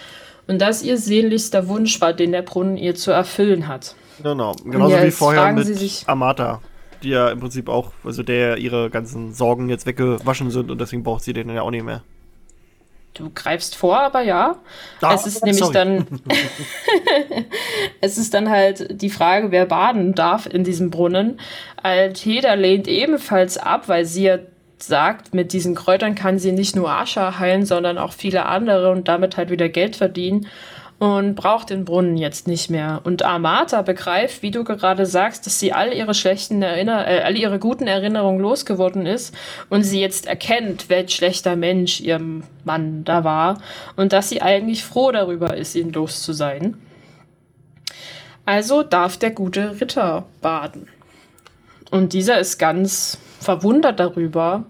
und 0.47 0.59
das 0.59 0.83
ihr 0.83 0.97
sehnlichster 0.97 1.67
Wunsch 1.67 1.99
war, 2.01 2.13
den 2.13 2.31
der 2.31 2.41
Brunnen 2.41 2.77
ihr 2.77 2.95
zu 2.95 3.11
erfüllen 3.11 3.67
hat. 3.67 3.95
Genau, 4.21 4.53
genauso 4.63 5.01
wie 5.01 5.11
vorher 5.11 5.51
mit 5.53 6.03
Amata, 6.07 6.61
die 7.03 7.09
ja 7.09 7.29
im 7.29 7.39
Prinzip 7.39 7.69
auch, 7.69 7.91
also 8.03 8.23
der 8.23 8.57
ihre 8.57 8.89
ganzen 8.89 9.33
Sorgen 9.33 9.69
jetzt 9.69 9.85
weggewaschen 9.85 10.51
sind 10.51 10.69
und 10.69 10.79
deswegen 10.79 11.03
braucht 11.03 11.23
sie 11.23 11.33
den 11.33 11.49
ja 11.49 11.61
auch 11.61 11.71
nicht 11.71 11.85
mehr. 11.85 12.03
Du 13.13 13.29
greifst 13.33 13.75
vor, 13.75 13.99
aber 13.99 14.21
ja. 14.21 14.55
Ah, 15.01 15.13
es 15.13 15.27
ist 15.27 15.43
nämlich 15.43 15.59
sorry. 15.59 15.73
dann. 15.73 16.07
es 18.01 18.17
ist 18.17 18.33
dann 18.33 18.49
halt 18.49 19.01
die 19.01 19.09
Frage, 19.09 19.51
wer 19.51 19.65
baden 19.65 20.15
darf 20.15 20.45
in 20.45 20.63
diesem 20.63 20.91
Brunnen. 20.91 21.37
Altheda 21.75 22.53
lehnt 22.53 22.87
ebenfalls 22.87 23.57
ab, 23.57 23.89
weil 23.89 24.05
sie 24.05 24.23
ja 24.23 24.37
sagt, 24.83 25.33
mit 25.33 25.53
diesen 25.53 25.75
Kräutern 25.75 26.15
kann 26.15 26.39
sie 26.39 26.51
nicht 26.51 26.75
nur 26.75 26.89
Ascha 26.89 27.39
heilen, 27.39 27.65
sondern 27.65 27.97
auch 27.97 28.13
viele 28.13 28.45
andere 28.45 28.91
und 28.91 29.07
damit 29.07 29.37
halt 29.37 29.49
wieder 29.49 29.69
Geld 29.69 29.95
verdienen 29.95 30.47
und 31.01 31.33
braucht 31.33 31.71
den 31.71 31.83
Brunnen 31.83 32.15
jetzt 32.15 32.47
nicht 32.47 32.69
mehr. 32.69 33.01
Und 33.03 33.23
Amata 33.23 33.81
begreift, 33.81 34.43
wie 34.43 34.51
du 34.51 34.63
gerade 34.63 35.07
sagst, 35.07 35.47
dass 35.47 35.57
sie 35.57 35.73
all 35.73 35.93
ihre 35.93 36.13
schlechten 36.13 36.61
Erinner 36.61 37.07
äh, 37.07 37.21
all 37.21 37.35
ihre 37.35 37.57
guten 37.57 37.87
Erinnerungen 37.87 38.39
losgeworden 38.39 39.07
ist 39.07 39.35
und 39.69 39.81
sie 39.81 39.99
jetzt 39.99 40.27
erkennt, 40.27 40.89
welch 40.89 41.15
schlechter 41.15 41.55
Mensch 41.55 42.01
ihr 42.01 42.21
Mann 42.65 43.03
da 43.03 43.23
war 43.23 43.63
und 43.95 44.13
dass 44.13 44.29
sie 44.29 44.43
eigentlich 44.43 44.85
froh 44.85 45.11
darüber 45.11 45.57
ist, 45.57 45.73
ihn 45.73 45.91
los 45.91 46.21
zu 46.21 46.33
sein. 46.33 46.77
Also 48.45 48.83
darf 48.83 49.17
der 49.17 49.31
gute 49.31 49.81
Ritter 49.81 50.25
baden. 50.41 50.87
Und 51.91 52.13
dieser 52.13 52.39
ist 52.39 52.57
ganz 52.57 53.19
verwundert 53.39 53.99
darüber, 53.99 54.63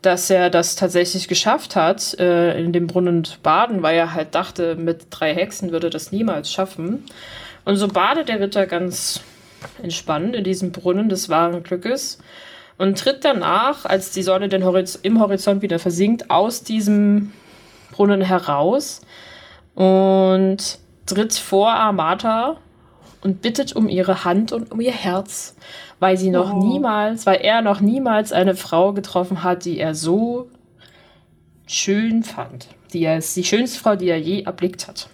dass 0.00 0.30
er 0.30 0.50
das 0.50 0.74
tatsächlich 0.74 1.28
geschafft 1.28 1.76
hat, 1.76 2.18
äh, 2.18 2.58
in 2.60 2.72
dem 2.72 2.88
Brunnen 2.88 3.24
zu 3.24 3.38
baden, 3.40 3.82
weil 3.82 3.96
er 3.96 4.14
halt 4.14 4.34
dachte, 4.34 4.74
mit 4.74 5.06
drei 5.10 5.32
Hexen 5.34 5.70
würde 5.70 5.90
das 5.90 6.10
niemals 6.10 6.50
schaffen. 6.50 7.04
Und 7.64 7.76
so 7.76 7.86
badet 7.86 8.28
der 8.28 8.40
Ritter 8.40 8.66
ganz 8.66 9.20
entspannt 9.80 10.34
in 10.34 10.42
diesem 10.42 10.72
Brunnen 10.72 11.08
des 11.08 11.28
wahren 11.28 11.62
Glückes 11.62 12.18
und 12.78 12.98
tritt 12.98 13.24
danach, 13.24 13.84
als 13.84 14.10
die 14.10 14.24
Sonne 14.24 14.48
den 14.48 14.64
Horiz 14.64 14.98
im 15.00 15.20
Horizont 15.20 15.62
wieder 15.62 15.78
versinkt, 15.78 16.30
aus 16.30 16.64
diesem 16.64 17.32
Brunnen 17.92 18.22
heraus 18.22 19.02
und 19.76 20.78
tritt 21.06 21.34
vor 21.34 21.72
Amata 21.72 22.56
und 23.22 23.40
bittet 23.40 23.76
um 23.76 23.88
ihre 23.88 24.24
Hand 24.24 24.50
und 24.50 24.72
um 24.72 24.80
ihr 24.80 24.92
Herz 24.92 25.54
weil 26.02 26.16
sie 26.16 26.30
noch 26.30 26.52
oh. 26.52 26.58
niemals, 26.58 27.26
weil 27.26 27.42
er 27.42 27.62
noch 27.62 27.80
niemals 27.80 28.32
eine 28.32 28.56
Frau 28.56 28.92
getroffen 28.92 29.44
hat, 29.44 29.64
die 29.64 29.78
er 29.78 29.94
so 29.94 30.50
schön 31.68 32.24
fand. 32.24 32.66
Die 32.92 33.04
er 33.04 33.18
ist 33.18 33.36
die 33.36 33.44
schönste 33.44 33.78
Frau, 33.78 33.94
die 33.94 34.08
er 34.08 34.18
je 34.18 34.42
erblickt 34.42 34.88
hat. 34.88 35.08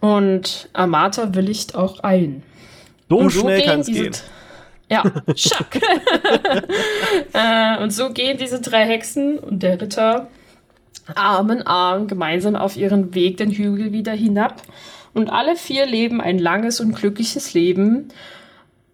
Und 0.00 0.70
Amata 0.72 1.34
willigt 1.34 1.74
auch 1.74 2.00
ein. 2.00 2.42
So, 3.10 3.18
und 3.18 3.28
so 3.28 3.40
schnell 3.40 3.62
kann 3.62 3.80
es 3.80 3.88
gehen. 3.88 4.16
Ja, 4.88 5.02
schack. 5.36 5.78
äh, 7.34 7.82
und 7.82 7.92
so 7.92 8.14
gehen 8.14 8.38
diese 8.38 8.62
drei 8.62 8.86
Hexen 8.86 9.38
und 9.38 9.62
der 9.62 9.78
Ritter 9.78 10.28
Arm 11.14 11.50
in 11.50 11.62
Arm 11.66 12.06
gemeinsam 12.06 12.56
auf 12.56 12.78
ihren 12.78 13.14
Weg 13.14 13.36
den 13.36 13.50
Hügel 13.50 13.92
wieder 13.92 14.12
hinab. 14.12 14.62
Und 15.12 15.28
alle 15.28 15.54
vier 15.54 15.84
leben 15.84 16.22
ein 16.22 16.38
langes 16.38 16.80
und 16.80 16.94
glückliches 16.96 17.52
Leben 17.52 18.08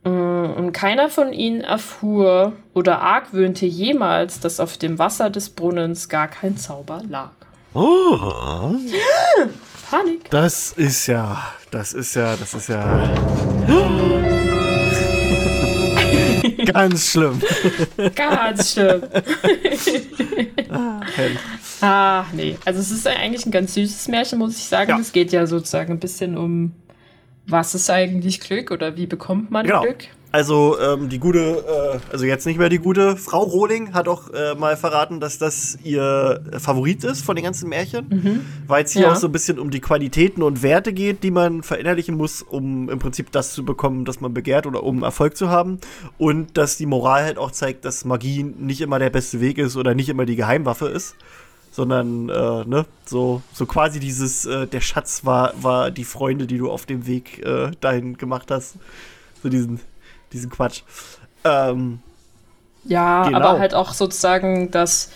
und 0.08 0.72
keiner 0.72 1.08
von 1.08 1.32
ihnen 1.32 1.62
erfuhr 1.62 2.52
oder 2.74 3.00
argwöhnte 3.00 3.66
jemals, 3.66 4.38
dass 4.38 4.60
auf 4.60 4.76
dem 4.76 4.98
Wasser 4.98 5.30
des 5.30 5.50
Brunnens 5.50 6.08
gar 6.08 6.28
kein 6.28 6.56
Zauber 6.56 7.02
lag. 7.08 7.30
Oh. 7.74 8.76
Panik. 9.90 10.30
Das 10.30 10.72
ist 10.72 11.08
ja, 11.08 11.42
das 11.70 11.92
ist 11.92 12.14
ja, 12.14 12.36
das 12.36 12.54
ist 12.54 12.68
ja. 12.68 13.10
Ganz 16.72 17.10
schlimm. 17.10 17.40
Ganz 18.14 18.72
schlimm. 18.72 19.02
ah, 20.70 21.00
ah, 21.80 22.24
nee. 22.32 22.56
Also 22.64 22.80
es 22.80 22.90
ist 22.90 23.06
eigentlich 23.06 23.46
ein 23.46 23.50
ganz 23.50 23.74
süßes 23.74 24.08
Märchen, 24.08 24.38
muss 24.38 24.56
ich 24.56 24.64
sagen. 24.64 24.90
Ja. 24.90 24.98
Es 24.98 25.12
geht 25.12 25.32
ja 25.32 25.46
sozusagen 25.46 25.92
ein 25.92 26.00
bisschen 26.00 26.36
um, 26.36 26.72
was 27.48 27.74
ist 27.74 27.90
eigentlich 27.90 28.40
Glück 28.40 28.70
oder 28.70 28.96
wie 28.96 29.06
bekommt 29.06 29.50
man 29.50 29.66
genau. 29.66 29.82
Glück? 29.82 30.08
Also 30.32 30.78
ähm, 30.78 31.08
die 31.08 31.18
gute, 31.18 31.64
äh, 31.66 32.12
also 32.12 32.26
jetzt 32.26 32.44
nicht 32.44 32.58
mehr 32.58 32.68
die 32.68 32.78
gute 32.78 33.16
Frau 33.16 33.42
Rohling 33.42 33.94
hat 33.94 34.06
auch 34.06 34.28
äh, 34.34 34.54
mal 34.54 34.76
verraten, 34.76 35.18
dass 35.18 35.38
das 35.38 35.78
ihr 35.82 36.42
Favorit 36.58 37.04
ist 37.04 37.24
von 37.24 37.36
den 37.36 37.44
ganzen 37.44 37.70
Märchen, 37.70 38.06
mhm. 38.10 38.40
weil 38.66 38.84
es 38.84 38.92
hier 38.92 39.02
ja. 39.02 39.12
auch 39.12 39.16
so 39.16 39.28
ein 39.28 39.32
bisschen 39.32 39.58
um 39.58 39.70
die 39.70 39.80
Qualitäten 39.80 40.42
und 40.42 40.62
Werte 40.62 40.92
geht, 40.92 41.22
die 41.22 41.30
man 41.30 41.62
verinnerlichen 41.62 42.16
muss, 42.16 42.42
um 42.42 42.90
im 42.90 42.98
Prinzip 42.98 43.32
das 43.32 43.54
zu 43.54 43.64
bekommen, 43.64 44.04
das 44.04 44.20
man 44.20 44.34
begehrt 44.34 44.66
oder 44.66 44.82
um 44.82 45.04
Erfolg 45.04 45.38
zu 45.38 45.48
haben 45.48 45.78
und 46.18 46.58
dass 46.58 46.76
die 46.76 46.86
Moral 46.86 47.24
halt 47.24 47.38
auch 47.38 47.52
zeigt, 47.52 47.86
dass 47.86 48.04
Magie 48.04 48.42
nicht 48.42 48.82
immer 48.82 48.98
der 48.98 49.10
beste 49.10 49.40
Weg 49.40 49.56
ist 49.56 49.74
oder 49.76 49.94
nicht 49.94 50.10
immer 50.10 50.26
die 50.26 50.36
Geheimwaffe 50.36 50.88
ist 50.88 51.16
sondern 51.76 52.30
äh, 52.30 52.64
ne, 52.64 52.86
so, 53.04 53.42
so 53.52 53.66
quasi 53.66 54.00
dieses, 54.00 54.46
äh, 54.46 54.66
der 54.66 54.80
Schatz 54.80 55.26
war, 55.26 55.52
war 55.60 55.90
die 55.90 56.04
Freunde, 56.04 56.46
die 56.46 56.56
du 56.56 56.70
auf 56.70 56.86
dem 56.86 57.06
Weg 57.06 57.44
äh, 57.44 57.70
dahin 57.82 58.16
gemacht 58.16 58.50
hast. 58.50 58.76
So 59.42 59.50
diesen, 59.50 59.80
diesen 60.32 60.48
Quatsch. 60.48 60.80
Ähm, 61.44 61.98
ja, 62.84 63.24
genau. 63.24 63.40
aber 63.40 63.58
halt 63.58 63.74
auch 63.74 63.92
sozusagen 63.92 64.70
das, 64.70 65.12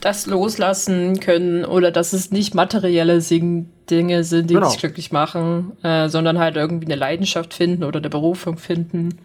das 0.00 0.26
loslassen 0.26 1.18
können 1.18 1.64
oder 1.64 1.90
dass 1.90 2.12
es 2.12 2.30
nicht 2.30 2.54
materielle 2.54 3.20
Dinge 3.20 4.22
sind, 4.22 4.50
die 4.50 4.54
genau. 4.54 4.68
dich 4.68 4.78
glücklich 4.78 5.10
machen, 5.10 5.72
äh, 5.82 6.08
sondern 6.08 6.38
halt 6.38 6.54
irgendwie 6.54 6.86
eine 6.86 6.94
Leidenschaft 6.94 7.54
finden 7.54 7.82
oder 7.82 7.98
eine 7.98 8.08
Berufung 8.08 8.56
finden. 8.56 9.18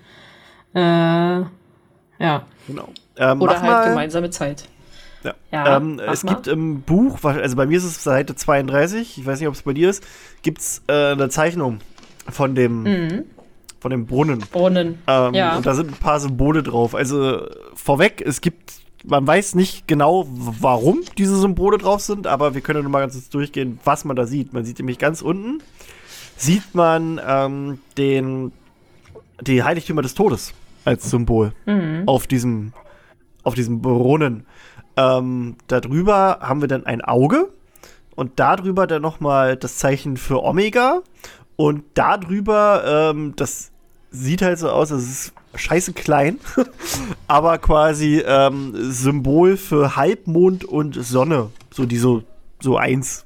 Äh, 0.74 0.80
ja. 0.80 1.48
Genau. 2.66 2.90
Ähm, 3.18 3.42
oder 3.44 3.62
halt 3.62 3.90
gemeinsame 3.90 4.32
Zeit. 4.32 4.64
Ja. 5.24 5.34
ja 5.52 5.78
ähm, 5.78 6.00
es 6.00 6.24
mal. 6.24 6.34
gibt 6.34 6.48
im 6.48 6.82
Buch, 6.82 7.24
also 7.24 7.56
bei 7.56 7.66
mir 7.66 7.78
ist 7.78 7.86
es 7.86 8.04
Seite 8.04 8.36
32, 8.36 9.18
ich 9.18 9.26
weiß 9.26 9.40
nicht, 9.40 9.48
ob 9.48 9.56
es 9.56 9.62
bei 9.64 9.74
dir 9.74 9.90
ist, 9.90 10.04
gibt 10.42 10.60
es 10.60 10.82
äh, 10.88 11.12
eine 11.12 11.30
Zeichnung 11.30 11.80
von 12.30 12.56
dem 12.56 12.84
mhm 12.84 13.24
von 13.84 13.92
dem 13.92 14.06
Brunnen. 14.06 14.40
Brunnen. 14.40 14.98
Ähm, 15.08 15.34
ja. 15.34 15.58
Und 15.58 15.66
da 15.66 15.76
sind 15.76 15.92
ein 15.92 15.98
paar 15.98 16.20
Symbole 16.22 16.64
drauf. 16.64 16.96
Also 16.96 17.46
vorweg, 17.76 18.24
es 18.26 18.40
gibt, 18.40 18.76
man 19.04 19.28
weiß 19.28 19.56
nicht 19.56 19.90
genau, 19.90 20.26
warum 20.30 21.02
diese 21.18 21.38
Symbole 21.38 21.78
drauf 21.78 22.00
sind, 22.00 22.26
aber 22.26 22.56
wir 22.56 22.62
können 22.62 22.90
mal 22.90 23.02
ganz 23.02 23.14
kurz 23.14 23.30
durchgehen, 23.30 23.80
was 23.84 24.06
man 24.06 24.16
da 24.16 24.26
sieht. 24.26 24.54
Man 24.54 24.64
sieht 24.64 24.80
nämlich 24.80 25.00
ganz 25.00 25.22
unten, 25.22 25.62
sieht 26.38 26.74
man 26.74 27.20
ähm, 27.28 27.80
den, 27.98 28.54
die 29.42 29.64
Heiligtümer 29.64 30.02
des 30.02 30.14
Todes 30.14 30.54
als 30.86 31.10
Symbol 31.10 31.52
mhm. 31.66 32.04
auf 32.06 32.26
diesem, 32.26 32.72
auf 33.44 33.54
diesem 33.54 33.82
Brunnen. 33.82 34.46
Ähm, 34.96 35.56
darüber 35.68 36.40
haben 36.42 36.62
wir 36.62 36.68
dann 36.68 36.86
ein 36.86 37.02
Auge 37.02 37.50
und 38.16 38.40
darüber 38.40 38.88
dann 38.88 39.02
nochmal 39.02 39.58
das 39.58 39.78
Zeichen 39.78 40.18
für 40.18 40.44
Omega 40.44 41.02
und 41.56 41.84
darüber 41.96 43.12
ähm, 43.12 43.34
das 43.36 43.72
sieht 44.14 44.42
halt 44.44 44.60
so 44.60 44.70
aus, 44.70 44.92
es 44.92 45.10
ist 45.10 45.34
scheiße 45.56 45.94
klein, 45.94 46.40
aber 47.28 47.58
quasi 47.58 48.24
ähm, 48.26 48.74
Symbol 48.92 49.58
für 49.58 49.96
Halbmond 49.96 50.64
und 50.64 50.96
Sonne, 51.04 51.50
so 51.72 51.86
die 51.86 51.98
so, 51.98 52.24
so 52.62 52.78
eins 52.78 53.26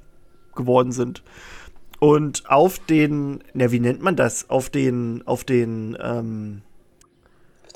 geworden 0.55 0.91
sind. 0.91 1.23
Und 1.99 2.49
auf 2.49 2.79
den, 2.79 3.43
na, 3.53 3.71
wie 3.71 3.79
nennt 3.79 4.01
man 4.01 4.15
das? 4.15 4.49
Auf 4.49 4.69
den, 4.69 5.23
auf 5.25 5.43
den, 5.43 5.97
ähm, 6.01 6.61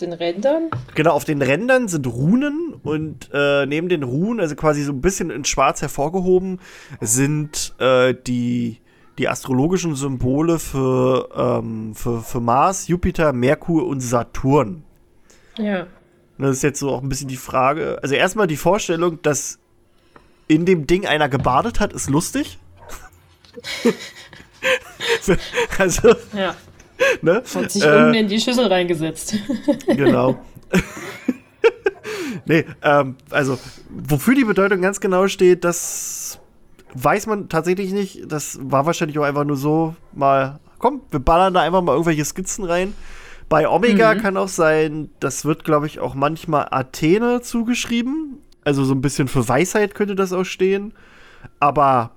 den 0.01 0.13
Rändern? 0.13 0.69
Genau, 0.95 1.11
auf 1.11 1.23
den 1.23 1.41
Rändern 1.41 1.87
sind 1.87 2.07
Runen 2.07 2.73
und 2.83 3.29
äh, 3.33 3.65
neben 3.65 3.89
den 3.89 4.03
Runen, 4.03 4.39
also 4.39 4.55
quasi 4.55 4.83
so 4.83 4.91
ein 4.91 5.01
bisschen 5.01 5.29
in 5.29 5.45
schwarz 5.45 5.81
hervorgehoben, 5.81 6.59
sind 6.99 7.73
äh, 7.79 8.13
die 8.13 8.77
die 9.17 9.27
astrologischen 9.27 9.95
Symbole 9.95 10.57
für, 10.57 11.29
ähm, 11.35 11.93
für, 11.93 12.21
für 12.21 12.39
Mars, 12.39 12.87
Jupiter, 12.87 13.33
Merkur 13.33 13.85
und 13.85 13.99
Saturn. 13.99 14.83
Ja. 15.57 15.85
Das 16.37 16.51
ist 16.57 16.63
jetzt 16.63 16.79
so 16.79 16.89
auch 16.89 17.03
ein 17.03 17.09
bisschen 17.09 17.27
die 17.27 17.35
Frage. 17.35 17.99
Also 18.01 18.15
erstmal 18.15 18.47
die 18.47 18.57
Vorstellung, 18.57 19.21
dass 19.21 19.59
in 20.47 20.65
dem 20.65 20.87
Ding 20.87 21.05
einer 21.05 21.29
gebadet 21.29 21.79
hat, 21.79 21.93
ist 21.93 22.09
lustig. 22.09 22.57
also. 25.77 26.15
Ja. 26.33 26.55
Ne? 27.21 27.43
Hat 27.55 27.71
sich 27.71 27.83
äh, 27.83 27.87
unten 27.87 28.13
in 28.13 28.27
die 28.27 28.39
Schüssel 28.39 28.67
reingesetzt. 28.67 29.35
genau. 29.87 30.39
nee, 32.45 32.65
ähm, 32.81 33.15
also, 33.29 33.57
wofür 33.89 34.35
die 34.35 34.43
Bedeutung 34.43 34.81
ganz 34.81 34.99
genau 34.99 35.27
steht, 35.27 35.63
das 35.63 36.39
weiß 36.93 37.27
man 37.27 37.49
tatsächlich 37.49 37.91
nicht. 37.91 38.31
Das 38.31 38.59
war 38.61 38.85
wahrscheinlich 38.85 39.17
auch 39.19 39.23
einfach 39.23 39.43
nur 39.43 39.57
so 39.57 39.95
mal, 40.13 40.59
komm, 40.79 41.01
wir 41.11 41.19
ballern 41.19 41.53
da 41.53 41.61
einfach 41.61 41.81
mal 41.81 41.93
irgendwelche 41.93 42.25
Skizzen 42.25 42.65
rein. 42.65 42.93
Bei 43.49 43.67
Omega 43.67 44.13
mhm. 44.13 44.19
kann 44.19 44.37
auch 44.37 44.47
sein, 44.47 45.09
das 45.19 45.43
wird, 45.43 45.63
glaube 45.63 45.85
ich, 45.85 45.99
auch 45.99 46.15
manchmal 46.15 46.67
Athene 46.71 47.41
zugeschrieben. 47.41 48.37
Also 48.63 48.85
so 48.85 48.93
ein 48.93 49.01
bisschen 49.01 49.27
für 49.27 49.47
Weisheit 49.47 49.95
könnte 49.95 50.15
das 50.15 50.31
auch 50.31 50.45
stehen. 50.45 50.93
Aber 51.59 52.11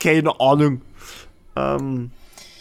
keine 0.00 0.40
Ahnung. 0.40 0.80
Ähm, 1.56 2.10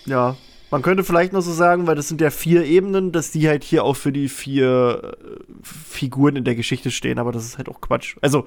ja. 0.05 0.35
Man 0.73 0.81
könnte 0.81 1.03
vielleicht 1.03 1.33
noch 1.33 1.41
so 1.41 1.51
sagen, 1.51 1.85
weil 1.85 1.93
das 1.93 2.07
sind 2.07 2.19
ja 2.19 2.31
vier 2.31 2.65
Ebenen, 2.65 3.11
dass 3.11 3.29
die 3.29 3.47
halt 3.47 3.63
hier 3.63 3.83
auch 3.83 3.95
für 3.95 4.11
die 4.11 4.27
vier 4.27 5.13
äh, 5.21 5.27
Figuren 5.61 6.35
in 6.35 6.45
der 6.45 6.55
Geschichte 6.55 6.89
stehen, 6.89 7.19
aber 7.19 7.31
das 7.31 7.45
ist 7.45 7.59
halt 7.59 7.69
auch 7.69 7.79
Quatsch. 7.79 8.17
Also, 8.21 8.45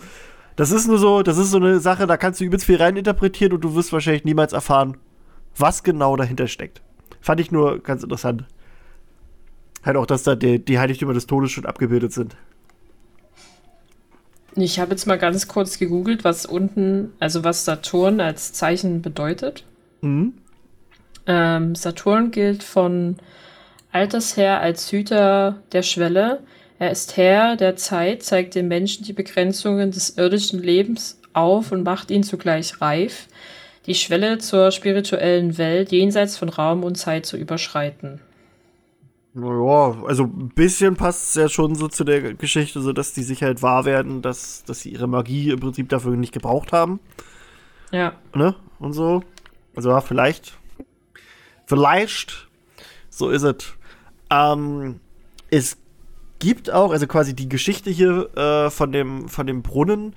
das 0.56 0.72
ist 0.72 0.88
nur 0.88 0.98
so, 0.98 1.22
das 1.22 1.38
ist 1.38 1.52
so 1.52 1.58
eine 1.58 1.78
Sache, 1.78 2.04
da 2.08 2.16
kannst 2.16 2.40
du 2.40 2.44
übelst 2.44 2.66
viel 2.66 2.78
reininterpretieren 2.78 3.52
und 3.52 3.60
du 3.60 3.76
wirst 3.76 3.92
wahrscheinlich 3.92 4.24
niemals 4.24 4.52
erfahren, 4.52 4.96
was 5.56 5.84
genau 5.84 6.16
dahinter 6.16 6.48
steckt. 6.48 6.82
Fand 7.20 7.38
ich 7.38 7.52
nur 7.52 7.78
ganz 7.78 8.02
interessant. 8.02 8.44
Halt 9.84 9.96
auch, 9.96 10.06
dass 10.06 10.24
da 10.24 10.34
die, 10.34 10.58
die 10.58 10.80
Heiligtümer 10.80 11.14
des 11.14 11.28
Todes 11.28 11.52
schon 11.52 11.64
abgebildet 11.64 12.12
sind. 12.12 12.34
Ich 14.56 14.80
habe 14.80 14.90
jetzt 14.90 15.06
mal 15.06 15.16
ganz 15.16 15.46
kurz 15.46 15.78
gegoogelt, 15.78 16.24
was 16.24 16.44
unten, 16.44 17.12
also 17.20 17.44
was 17.44 17.64
Saturn 17.64 18.20
als 18.20 18.52
Zeichen 18.52 19.00
bedeutet. 19.00 19.64
Mhm. 20.00 20.32
Ähm, 21.26 21.74
Saturn 21.74 22.30
gilt 22.30 22.62
von 22.62 23.16
alters 23.92 24.36
her 24.36 24.60
als 24.60 24.90
Hüter 24.92 25.56
der 25.72 25.82
Schwelle, 25.82 26.40
er 26.78 26.90
ist 26.90 27.16
Herr 27.16 27.56
der 27.56 27.76
Zeit, 27.76 28.22
zeigt 28.22 28.54
den 28.54 28.68
Menschen 28.68 29.04
die 29.04 29.14
Begrenzungen 29.14 29.90
des 29.90 30.18
irdischen 30.18 30.62
Lebens 30.62 31.20
auf 31.32 31.72
und 31.72 31.84
macht 31.84 32.10
ihn 32.10 32.22
zugleich 32.22 32.80
reif, 32.80 33.28
die 33.86 33.94
Schwelle 33.94 34.38
zur 34.38 34.70
spirituellen 34.72 35.56
Welt 35.58 35.90
jenseits 35.90 36.36
von 36.36 36.48
Raum 36.48 36.84
und 36.84 36.96
Zeit 36.96 37.24
zu 37.24 37.36
überschreiten. 37.36 38.20
Naja, 39.32 40.02
also 40.06 40.24
ein 40.24 40.50
bisschen 40.54 40.96
passt 40.96 41.28
es 41.28 41.34
ja 41.34 41.48
schon 41.48 41.74
so 41.74 41.88
zu 41.88 42.04
der 42.04 42.34
Geschichte, 42.34 42.80
so 42.80 42.92
dass 42.92 43.12
die 43.12 43.22
sich 43.22 43.42
halt 43.42 43.62
wahr 43.62 43.84
werden, 43.84 44.22
dass, 44.22 44.64
dass 44.64 44.80
sie 44.80 44.90
ihre 44.90 45.06
Magie 45.06 45.50
im 45.50 45.60
Prinzip 45.60 45.88
dafür 45.88 46.16
nicht 46.16 46.32
gebraucht 46.32 46.72
haben. 46.72 47.00
Ja. 47.92 48.14
Ne? 48.34 48.54
Und 48.78 48.92
so. 48.92 49.22
Also 49.74 49.90
ja, 49.90 50.00
vielleicht. 50.00 50.56
Vielleicht. 51.66 52.48
So 53.10 53.28
ist 53.30 53.42
es. 53.42 53.56
Ähm, 54.30 55.00
es 55.50 55.76
gibt 56.38 56.70
auch, 56.70 56.92
also 56.92 57.06
quasi 57.06 57.34
die 57.34 57.48
Geschichte 57.48 57.90
hier 57.90 58.34
äh, 58.36 58.70
von, 58.70 58.92
dem, 58.92 59.28
von 59.28 59.46
dem 59.46 59.62
Brunnen 59.62 60.14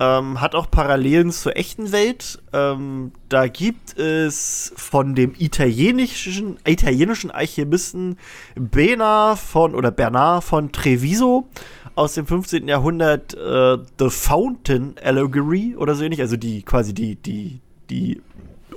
ähm, 0.00 0.40
hat 0.40 0.54
auch 0.54 0.70
Parallelen 0.70 1.30
zur 1.30 1.56
echten 1.56 1.92
Welt. 1.92 2.42
Ähm, 2.52 3.12
da 3.28 3.46
gibt 3.46 3.96
es 3.96 4.72
von 4.76 5.14
dem 5.14 5.34
italienischen, 5.38 6.58
italienischen 6.66 7.30
Alchemisten 7.30 8.18
Bena 8.56 9.36
von 9.36 9.74
oder 9.74 9.90
Bernard 9.90 10.44
von 10.44 10.72
Treviso 10.72 11.48
aus 11.94 12.14
dem 12.14 12.26
15. 12.26 12.68
Jahrhundert 12.68 13.34
äh, 13.34 13.78
The 13.98 14.10
Fountain 14.10 14.96
Allegory 15.02 15.76
oder 15.76 15.94
so 15.94 16.02
ähnlich, 16.02 16.20
also 16.20 16.36
die 16.36 16.62
quasi 16.62 16.94
die, 16.94 17.16
die, 17.16 17.60
die, 17.90 18.22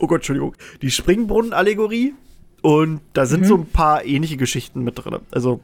oh 0.06 0.08
Gott, 0.08 0.20
Entschuldigung, 0.20 0.56
die 0.82 0.91
Springbrunnen-Allegorie. 0.91 2.14
Und 2.62 3.01
da 3.14 3.26
sind 3.26 3.41
mhm. 3.41 3.45
so 3.45 3.56
ein 3.56 3.66
paar 3.66 4.06
ähnliche 4.06 4.38
Geschichten 4.38 4.84
mit 4.84 5.03
drin. 5.03 5.20
Also 5.32 5.60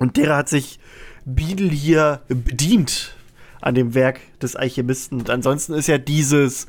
und 0.00 0.16
der 0.16 0.34
hat 0.34 0.48
sich 0.48 0.78
Biedel 1.26 1.68
hier 1.70 2.22
bedient 2.28 3.14
an 3.60 3.74
dem 3.74 3.94
Werk 3.94 4.20
des 4.40 4.56
Alchemisten. 4.56 5.20
Und 5.20 5.30
ansonsten 5.30 5.74
ist 5.74 5.88
ja 5.88 5.98
dieses, 5.98 6.66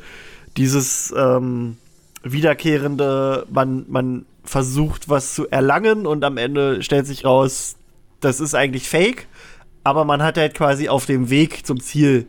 dieses 0.58 1.14
ähm, 1.18 1.78
wiederkehrende, 2.24 3.47
man, 3.49 3.86
man 3.88 4.26
versucht 4.43 5.10
was 5.10 5.34
zu 5.34 5.47
erlangen 5.49 6.06
und 6.06 6.26
am 6.26 6.38
Ende 6.38 6.84
stellt 6.84 7.08
sich 7.08 7.24
raus, 7.24 7.78
das 8.20 8.41
ist 8.41 8.54
eigentlich 8.54 8.89
fake, 8.89 9.28
aber 9.84 10.04
man 10.04 10.22
hat 10.22 10.38
halt 10.38 10.54
quasi 10.54 10.89
auf 10.89 11.06
dem 11.06 11.30
Weg 11.30 11.66
zum 11.66 11.80
Ziel 11.80 12.28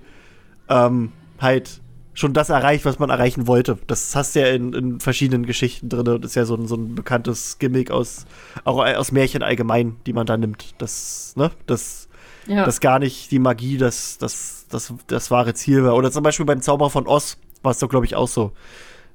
ähm, 0.68 1.10
halt 1.40 1.80
schon 2.14 2.32
das 2.32 2.50
erreicht, 2.50 2.84
was 2.84 2.98
man 2.98 3.10
erreichen 3.10 3.46
wollte. 3.46 3.78
Das 3.86 4.14
hast 4.14 4.34
du 4.34 4.40
ja 4.40 4.48
in, 4.48 4.72
in 4.74 5.00
verschiedenen 5.00 5.46
Geschichten 5.46 5.88
drin. 5.88 6.04
Das 6.04 6.32
ist 6.32 6.34
ja 6.34 6.44
so 6.44 6.54
ein, 6.54 6.66
so 6.66 6.76
ein 6.76 6.94
bekanntes 6.94 7.58
Gimmick 7.58 7.90
aus, 7.90 8.26
auch 8.64 8.84
aus 8.84 9.12
Märchen 9.12 9.42
allgemein, 9.42 9.96
die 10.06 10.12
man 10.12 10.26
da 10.26 10.36
nimmt. 10.36 10.74
Das, 10.78 11.32
ne, 11.36 11.50
das, 11.66 12.08
ja. 12.46 12.64
das 12.64 12.80
gar 12.80 12.98
nicht 12.98 13.30
die 13.30 13.38
Magie, 13.38 13.78
das, 13.78 14.18
das, 14.18 14.66
das, 14.68 14.92
das 15.06 15.30
wahre 15.30 15.54
Ziel 15.54 15.84
war. 15.84 15.94
Oder 15.94 16.10
zum 16.10 16.22
Beispiel 16.22 16.46
beim 16.46 16.60
Zauberer 16.60 16.90
von 16.90 17.06
Oz 17.06 17.38
war 17.62 17.72
es 17.72 17.78
doch, 17.78 17.88
glaube 17.88 18.06
ich, 18.06 18.14
auch 18.14 18.28
so. 18.28 18.52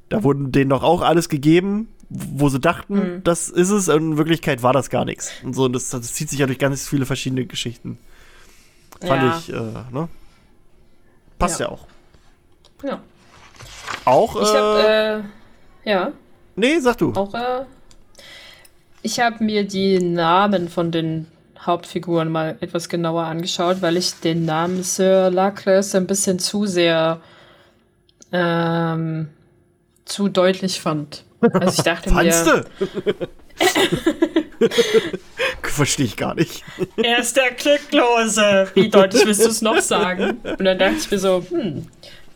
Da 0.10 0.24
wurden 0.24 0.52
denen 0.52 0.70
doch 0.70 0.84
auch 0.84 1.02
alles 1.02 1.30
gegeben, 1.30 1.90
wo 2.10 2.50
sie 2.50 2.60
dachten, 2.60 2.96
mhm. 2.96 3.24
das 3.24 3.50
ist 3.50 3.70
es. 3.70 3.90
In 3.90 4.18
Wirklichkeit 4.18 4.64
war 4.64 4.74
das 4.74 4.90
gar 4.90 5.06
nichts. 5.06 5.32
Und 5.44 5.54
so, 5.54 5.66
und 5.66 5.74
das, 5.74 5.90
das 5.90 6.14
zieht 6.14 6.30
sich 6.30 6.40
ja 6.40 6.48
durch 6.48 6.60
ganz 6.60 6.88
viele 6.88 7.06
verschiedene 7.06 7.46
Geschichten. 7.46 8.00
Fand 9.02 9.22
ja. 9.22 9.38
ich, 9.38 9.54
äh, 9.54 9.94
ne? 9.94 10.08
Passt 11.38 11.60
ja, 11.60 11.68
ja 11.68 11.72
auch. 11.72 11.86
Ja. 12.84 13.02
Auch, 14.06 14.42
ich 14.42 14.48
hab, 14.54 14.78
äh, 14.78 15.18
äh, 15.18 15.22
ja. 15.84 16.12
Nee, 16.56 16.80
sag 16.80 16.98
du. 16.98 17.14
Auch, 17.14 17.34
äh, 17.34 17.66
ich 19.02 19.20
habe 19.20 19.44
mir 19.44 19.66
die 19.66 20.00
Namen 20.00 20.70
von 20.70 20.92
den 20.92 21.28
Hauptfiguren 21.60 22.32
mal 22.32 22.58
etwas 22.62 22.90
genauer 22.90 23.24
angeschaut, 23.24 23.82
weil 23.82 23.98
ich 23.98 24.20
den 24.20 24.46
Namen 24.46 24.84
Sir 24.84 25.30
Lacles 25.30 25.94
ein 25.96 26.08
bisschen 26.08 26.40
zu 26.40 26.66
sehr 26.66 27.20
ähm, 28.32 29.30
zu 30.06 30.30
deutlich 30.30 30.82
fand. 30.82 31.24
Also 31.42 31.80
ich 31.80 31.84
dachte 31.84 32.12
mir. 32.14 32.32
Du? 32.44 33.28
Verstehe 35.62 36.06
ich 36.06 36.18
gar 36.18 36.34
nicht. 36.34 36.64
Er 36.96 37.20
ist 37.20 37.38
der 37.38 37.52
Glücklose. 37.52 38.72
Wie 38.74 38.90
deutlich 38.90 39.26
willst 39.26 39.46
du 39.46 39.50
es 39.50 39.62
noch 39.62 39.80
sagen? 39.80 40.40
Und 40.44 40.66
dann 40.66 40.80
dachte 40.80 40.96
ich 40.98 41.12
mir 41.12 41.20
so, 41.20 41.44
hm, 41.48 41.88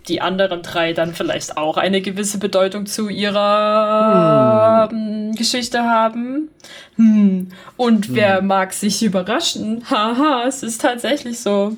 die 0.08 0.22
anderen 0.22 0.62
drei 0.62 0.93
dann 0.93 1.14
vielleicht 1.14 1.58
auch 1.58 1.78
eine 1.78 2.02
gewisse 2.02 2.38
Bedeutung 2.38 2.86
zu 2.86 3.10
ihrer 3.10 4.89
hm. 4.89 5.34
Geschichte 5.34 5.84
haben. 5.84 6.49
Hm. 6.95 7.49
Und 7.78 8.08
hm. 8.08 8.16
wer 8.16 8.41
mag 8.41 8.74
sich 8.74 9.04
überraschen? 9.04 9.84
Haha, 9.89 10.45
es 10.47 10.64
ist 10.64 10.82
tatsächlich 10.82 11.39
so. 11.39 11.78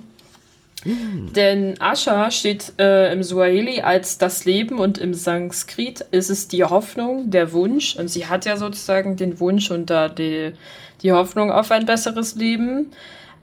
Hm. 0.84 1.32
Denn 1.34 1.76
Asha 1.80 2.30
steht 2.32 2.74
äh, 2.78 3.12
im 3.14 3.24
Suaheli 3.24 3.82
als 3.82 4.18
das 4.18 4.46
Leben 4.46 4.80
und 4.80 4.98
im 4.98 5.14
Sanskrit 5.14 6.02
ist 6.12 6.30
es 6.30 6.48
die 6.48 6.64
Hoffnung, 6.64 7.30
der 7.32 7.54
Wunsch. 7.54 7.96
Und 7.96 8.10
sie 8.10 8.28
hat 8.28 8.46
ja 8.46 8.58
sozusagen 8.58 9.16
den 9.16 9.40
Wunsch 9.40 9.72
und 9.72 9.90
da 9.90 10.10
die, 10.10 10.54
die 11.02 11.12
Hoffnung 11.12 11.52
auf 11.52 11.72
ein 11.72 11.86
besseres 11.86 12.36
Leben. 12.36 12.92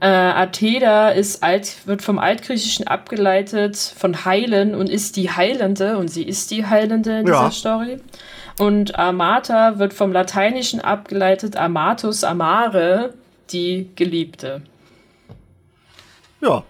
Äh, 0.01 0.07
Atheda 0.07 1.09
ist 1.09 1.43
alt, 1.43 1.85
wird 1.85 2.01
vom 2.01 2.17
Altgriechischen 2.17 2.87
abgeleitet 2.87 3.77
von 3.77 4.25
heilen 4.25 4.73
und 4.73 4.89
ist 4.89 5.15
die 5.15 5.29
Heilende 5.29 5.99
und 5.99 6.07
sie 6.07 6.23
ist 6.23 6.49
die 6.49 6.65
Heilende 6.65 7.19
in 7.19 7.27
ja. 7.27 7.33
dieser 7.33 7.51
Story. 7.51 7.99
Und 8.57 8.97
Amata 8.97 9.77
wird 9.77 9.93
vom 9.93 10.11
Lateinischen 10.11 10.81
abgeleitet 10.81 11.55
Amatus 11.55 12.23
Amare, 12.23 13.13
die 13.51 13.91
Geliebte. 13.95 14.63
Ja. 16.41 16.63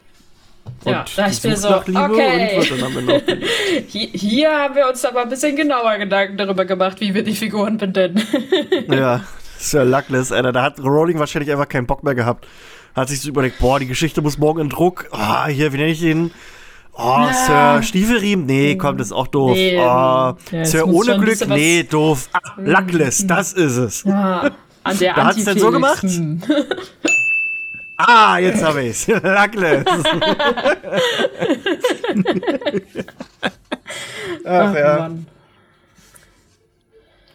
Und 0.84 0.91
ja, 0.91 1.05
da 1.15 1.27
ich 1.27 1.41
mir 1.41 1.55
so, 1.55 1.73
okay. 1.73 2.61
hier, 3.88 4.09
hier, 4.11 4.51
haben 4.51 4.75
wir 4.75 4.89
uns 4.89 5.05
aber 5.05 5.21
ein 5.21 5.29
bisschen 5.29 5.55
genauer 5.55 5.97
Gedanken 5.99 6.36
darüber 6.36 6.65
gemacht, 6.65 6.99
wie 6.99 7.13
wir 7.13 7.23
die 7.23 7.36
Figuren 7.36 7.77
benennen. 7.77 8.21
ja, 8.89 9.23
Sir 9.57 9.86
Luckless, 9.86 10.34
Alter. 10.34 10.51
Da 10.51 10.63
hat 10.63 10.79
Rowling 10.82 11.17
wahrscheinlich 11.17 11.49
einfach 11.49 11.69
keinen 11.69 11.88
Bock 11.88 12.03
mehr 12.03 12.15
gehabt 12.15 12.45
hat 12.95 13.09
sich 13.09 13.21
so 13.21 13.29
überlegt, 13.29 13.59
boah, 13.59 13.79
die 13.79 13.87
Geschichte 13.87 14.21
muss 14.21 14.37
morgen 14.37 14.61
in 14.61 14.69
Druck. 14.69 15.07
Ah, 15.11 15.47
hier, 15.47 15.71
wie 15.73 15.77
nenne 15.77 15.91
ich 15.91 16.01
ihn? 16.01 16.31
Oh, 16.93 16.99
ja. 16.99 17.33
Sir 17.33 17.83
Stiefelriemen? 17.83 18.45
Nee, 18.45 18.75
komm, 18.75 18.97
das 18.97 19.07
ist 19.07 19.13
auch 19.13 19.27
doof. 19.27 19.53
Nee, 19.53 19.77
oh, 19.77 19.81
ja, 19.81 20.35
Sir 20.63 20.87
ohne 20.87 21.17
Glück? 21.19 21.47
Nee, 21.47 21.83
doof. 21.83 22.29
Ah, 22.33 22.39
Luckless, 22.57 23.25
das 23.25 23.53
ist 23.53 23.77
es. 23.77 24.03
Ja, 24.03 24.51
an 24.83 24.97
der 24.97 25.13
Da 25.15 25.25
hat 25.25 25.37
es 25.37 25.45
denn 25.45 25.57
so 25.57 25.71
gemacht? 25.71 26.03
Hm. 26.03 26.41
ah, 27.97 28.37
jetzt 28.39 28.61
habe 28.63 28.83
ich's. 28.83 29.07
Luckless. 29.07 29.85
Ach, 34.45 34.75
ja. 34.75 34.97
Mann. 34.99 35.27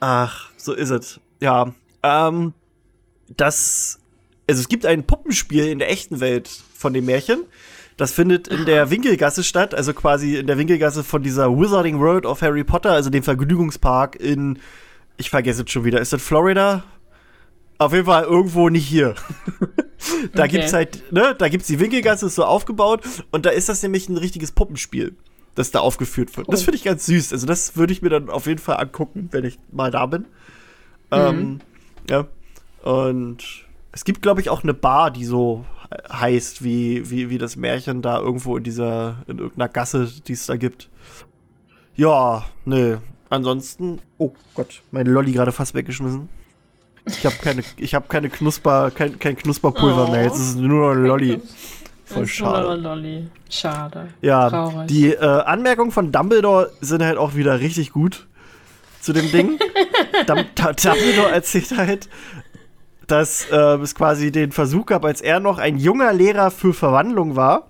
Ach, 0.01 0.51
so 0.57 0.75
ist 0.75 0.91
es. 0.91 1.21
Ja, 1.41 1.73
ähm, 2.03 2.53
das 3.29 3.99
also 4.49 4.61
es 4.61 4.69
gibt 4.69 4.87
ein 4.87 5.05
Puppenspiel 5.05 5.67
in 5.67 5.79
der 5.79 5.91
echten 5.91 6.21
Welt 6.21 6.49
von 6.75 6.93
dem 6.93 7.07
Märchen. 7.07 7.45
Das 7.97 8.13
findet 8.13 8.49
in 8.49 8.67
der 8.67 8.91
Winkelgasse 8.91 9.43
statt, 9.43 9.75
also 9.75 9.95
quasi 9.95 10.37
in 10.37 10.47
der 10.47 10.59
Winkelgasse 10.59 11.03
von 11.03 11.23
dieser 11.23 11.51
Wizarding 11.51 11.99
World 11.99 12.27
of 12.27 12.43
Harry 12.43 12.63
Potter, 12.63 12.93
also 12.93 13.09
dem 13.09 13.23
Vergnügungspark 13.23 14.17
in, 14.17 14.59
ich 15.17 15.31
vergesse 15.31 15.63
es 15.63 15.71
schon 15.71 15.85
wieder, 15.85 16.01
ist 16.01 16.13
das 16.13 16.23
Florida? 16.23 16.85
Auf 17.79 17.93
jeden 17.93 18.05
Fall 18.05 18.25
irgendwo 18.25 18.69
nicht 18.69 18.87
hier. 18.87 19.15
da 20.35 20.45
okay. 20.45 20.53
gibt's 20.53 20.75
halt, 20.75 21.11
ne, 21.11 21.35
da 21.39 21.49
gibt's 21.49 21.69
die 21.69 21.81
Winkelgasse, 21.81 22.27
ist 22.27 22.35
so 22.35 22.45
aufgebaut 22.45 23.03
und 23.31 23.47
da 23.47 23.51
ist 23.51 23.71
das 23.71 23.83
nämlich 23.83 24.11
ein 24.11 24.19
richtiges 24.19 24.53
Puppenspiel, 24.53 25.15
das 25.55 25.71
da 25.71 25.81
aufgeführt 25.81 26.37
wird. 26.37 26.49
Oh. 26.49 26.51
Das 26.51 26.65
finde 26.65 26.77
ich 26.77 26.85
ganz 26.85 27.07
süß. 27.07 27.33
Also 27.33 27.47
das 27.47 27.77
würde 27.77 27.95
ich 27.95 28.03
mir 28.03 28.11
dann 28.11 28.29
auf 28.29 28.47
jeden 28.47 28.61
Fall 28.61 28.77
angucken, 28.77 29.29
wenn 29.33 29.45
ich 29.45 29.59
mal 29.73 29.91
da 29.91 30.05
bin. 30.05 30.23
Mhm. 31.11 31.19
Ähm, 31.19 31.61
ja. 32.11 32.27
Und 32.83 33.66
es 33.97 34.05
gibt, 34.05 34.21
glaube 34.21 34.43
ich, 34.43 34.51
auch 34.51 34.63
eine 34.63 34.75
Bar, 34.75 35.11
die 35.11 35.25
so 35.25 35.65
heißt, 36.13 36.63
wie, 36.63 37.09
wie, 37.11 37.31
wie 37.31 37.39
das 37.39 37.57
Märchen 37.57 38.03
da 38.03 38.19
irgendwo 38.19 38.59
in 38.59 38.63
dieser, 38.63 39.17
in 39.27 39.39
irgendeiner 39.39 39.71
Gasse, 39.71 40.13
die 40.27 40.35
es 40.35 40.45
da 40.45 40.57
gibt. 40.57 40.91
Ja, 41.95 42.45
ne. 42.67 43.01
Ansonsten. 43.31 44.01
Oh 44.19 44.33
Gott, 44.53 44.83
meine 44.91 45.09
Lolli 45.09 45.33
gerade 45.33 45.51
fast 45.51 45.75
weggeschmissen. 45.75 46.29
Ich 47.07 47.25
habe 47.25 47.37
keine, 47.37 47.63
ich 47.79 47.95
habe 47.95 48.07
keine 48.07 48.29
Knusper, 48.29 48.91
kein, 48.91 49.19
kein 49.19 49.35
Knusperpulver 49.35 50.09
oh. 50.09 50.11
mehr. 50.11 50.25
Jetzt 50.25 50.41
ist 50.41 50.51
es 50.51 50.57
nur 50.57 50.89
noch 50.89 50.91
ein 50.91 51.07
Lolli. 51.07 51.41
Voll 52.05 52.27
schade. 52.27 52.75
Lolli. 52.75 53.29
Schade. 53.49 54.09
Ja, 54.21 54.51
Traurig. 54.51 54.89
die 54.89 55.15
äh, 55.15 55.25
Anmerkungen 55.25 55.91
von 55.91 56.13
Dumbledore 56.13 56.71
sind 56.83 57.03
halt 57.03 57.17
auch 57.17 57.35
wieder 57.35 57.61
richtig 57.61 57.93
gut 57.93 58.27
zu 59.01 59.15
dem 59.15 59.31
Ding. 59.33 59.59
Dumbledore 60.27 61.31
erzählt 61.31 61.77
halt, 61.77 62.09
dass 63.07 63.47
äh, 63.51 63.57
es 63.57 63.95
quasi 63.95 64.33
den 64.33 64.53
Versuch 64.53 64.87
gab, 64.87 65.05
als 65.05 65.21
er 65.21 65.41
noch 65.41 65.59
ein 65.59 65.79
junger 65.79 66.13
Lehrer 66.13 66.51
für 66.51 66.75
Verwandlung 66.75 67.37
war, 67.37 67.69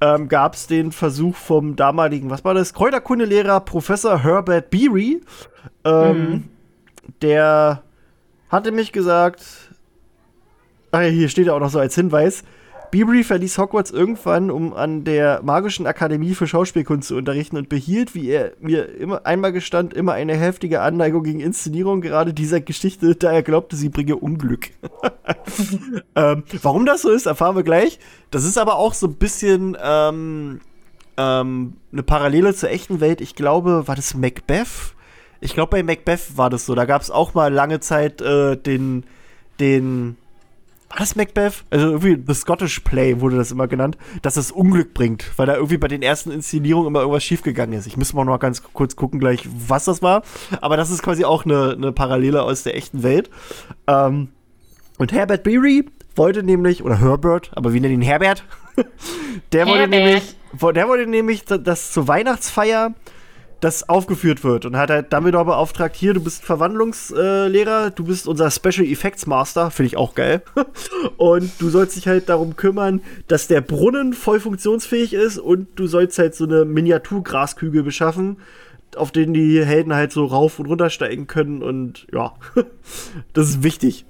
ähm, 0.00 0.28
gab 0.28 0.54
es 0.54 0.66
den 0.66 0.92
Versuch 0.92 1.36
vom 1.36 1.76
damaligen, 1.76 2.30
was 2.30 2.44
war 2.44 2.54
das, 2.54 2.72
Kräuterkundelehrer 2.74 3.60
Professor 3.60 4.22
Herbert 4.22 4.70
Beery. 4.70 5.20
Ähm, 5.84 6.30
mhm. 6.30 6.48
Der 7.22 7.82
hatte 8.48 8.72
mich 8.72 8.92
gesagt, 8.92 9.42
ach 10.92 11.02
ja, 11.02 11.08
hier 11.08 11.28
steht 11.28 11.46
ja 11.46 11.54
auch 11.54 11.60
noch 11.60 11.70
so 11.70 11.78
als 11.78 11.94
Hinweis, 11.94 12.44
Beery 12.90 13.22
verließ 13.24 13.58
Hogwarts 13.58 13.90
irgendwann, 13.90 14.50
um 14.50 14.74
an 14.74 15.04
der 15.04 15.40
Magischen 15.42 15.86
Akademie 15.86 16.34
für 16.34 16.46
Schauspielkunst 16.46 17.08
zu 17.08 17.16
unterrichten 17.16 17.56
und 17.56 17.68
behielt, 17.68 18.14
wie 18.14 18.28
er 18.28 18.52
mir 18.60 18.94
immer 18.96 19.26
einmal 19.26 19.52
gestand, 19.52 19.94
immer 19.94 20.12
eine 20.12 20.36
heftige 20.36 20.80
Anneigung 20.80 21.22
gegen 21.22 21.40
Inszenierung 21.40 22.00
gerade 22.00 22.34
dieser 22.34 22.60
Geschichte, 22.60 23.14
da 23.14 23.32
er 23.32 23.42
glaubte, 23.42 23.76
sie 23.76 23.88
bringe 23.88 24.16
Unglück. 24.16 24.70
ähm, 26.16 26.42
warum 26.62 26.86
das 26.86 27.02
so 27.02 27.10
ist, 27.10 27.26
erfahren 27.26 27.56
wir 27.56 27.62
gleich. 27.62 27.98
Das 28.30 28.44
ist 28.44 28.58
aber 28.58 28.76
auch 28.76 28.94
so 28.94 29.06
ein 29.06 29.14
bisschen 29.14 29.76
ähm, 29.82 30.60
ähm, 31.16 31.74
eine 31.92 32.02
Parallele 32.02 32.54
zur 32.54 32.70
echten 32.70 33.00
Welt. 33.00 33.20
Ich 33.20 33.34
glaube, 33.34 33.86
war 33.86 33.96
das 33.96 34.14
Macbeth? 34.14 34.94
Ich 35.40 35.54
glaube, 35.54 35.70
bei 35.70 35.82
Macbeth 35.82 36.36
war 36.36 36.50
das 36.50 36.66
so. 36.66 36.74
Da 36.74 36.84
gab 36.84 37.02
es 37.02 37.10
auch 37.10 37.34
mal 37.34 37.52
lange 37.52 37.80
Zeit 37.80 38.20
äh, 38.20 38.56
den, 38.56 39.04
den 39.58 40.16
war 40.90 40.98
das 40.98 41.14
Macbeth? 41.14 41.64
Also 41.70 41.86
irgendwie 41.86 42.20
The 42.26 42.34
Scottish 42.34 42.80
Play 42.80 43.20
wurde 43.20 43.36
das 43.36 43.52
immer 43.52 43.68
genannt, 43.68 43.96
dass 44.22 44.36
es 44.36 44.50
Unglück 44.50 44.92
bringt, 44.92 45.38
weil 45.38 45.46
da 45.46 45.54
irgendwie 45.54 45.78
bei 45.78 45.86
den 45.86 46.02
ersten 46.02 46.32
Inszenierungen 46.32 46.88
immer 46.88 47.00
irgendwas 47.00 47.22
schiefgegangen 47.22 47.78
ist. 47.78 47.86
Ich 47.86 47.96
muss 47.96 48.12
mal 48.12 48.24
noch 48.24 48.40
ganz 48.40 48.62
kurz 48.72 48.96
gucken 48.96 49.20
gleich, 49.20 49.48
was 49.68 49.84
das 49.84 50.02
war. 50.02 50.22
Aber 50.60 50.76
das 50.76 50.90
ist 50.90 51.02
quasi 51.02 51.24
auch 51.24 51.44
eine, 51.44 51.74
eine 51.76 51.92
Parallele 51.92 52.42
aus 52.42 52.64
der 52.64 52.76
echten 52.76 53.04
Welt. 53.04 53.30
Ähm, 53.86 54.30
und 54.98 55.12
Herbert 55.12 55.44
Beery 55.44 55.86
wollte 56.16 56.42
nämlich, 56.42 56.82
oder 56.82 57.00
Herbert, 57.00 57.52
aber 57.54 57.72
wir 57.72 57.80
nennen 57.80 57.94
ihn 57.94 58.02
Herbert, 58.02 58.44
der 59.52 59.66
wollte 59.68 59.88
nämlich, 59.88 60.36
der 60.74 60.88
wollte 60.88 61.08
nämlich, 61.08 61.44
dass 61.44 61.92
zur 61.92 62.08
Weihnachtsfeier 62.08 62.94
das 63.60 63.88
aufgeführt 63.88 64.42
wird 64.42 64.64
und 64.64 64.76
hat 64.76 64.90
halt 64.90 65.12
Dumbledore 65.12 65.44
beauftragt, 65.44 65.94
hier, 65.94 66.14
du 66.14 66.22
bist 66.22 66.42
Verwandlungslehrer, 66.42 67.86
äh, 67.86 67.90
du 67.90 68.04
bist 68.04 68.26
unser 68.26 68.50
Special 68.50 68.86
Effects 68.86 69.26
Master, 69.26 69.70
finde 69.70 69.88
ich 69.88 69.96
auch 69.96 70.14
geil. 70.14 70.42
und 71.18 71.52
du 71.58 71.68
sollst 71.68 71.96
dich 71.96 72.08
halt 72.08 72.28
darum 72.28 72.56
kümmern, 72.56 73.02
dass 73.28 73.48
der 73.48 73.60
Brunnen 73.60 74.14
voll 74.14 74.40
funktionsfähig 74.40 75.12
ist 75.12 75.38
und 75.38 75.68
du 75.76 75.86
sollst 75.86 76.18
halt 76.18 76.34
so 76.34 76.44
eine 76.44 76.64
Miniatur-Graskügel 76.64 77.82
beschaffen, 77.82 78.38
auf 78.96 79.12
denen 79.12 79.34
die 79.34 79.64
Helden 79.64 79.94
halt 79.94 80.12
so 80.12 80.24
rauf 80.24 80.58
und 80.58 80.66
runter 80.66 80.90
steigen 80.90 81.26
können 81.26 81.62
und 81.62 82.06
ja, 82.12 82.34
das 83.34 83.48
ist 83.50 83.62
wichtig. 83.62 84.06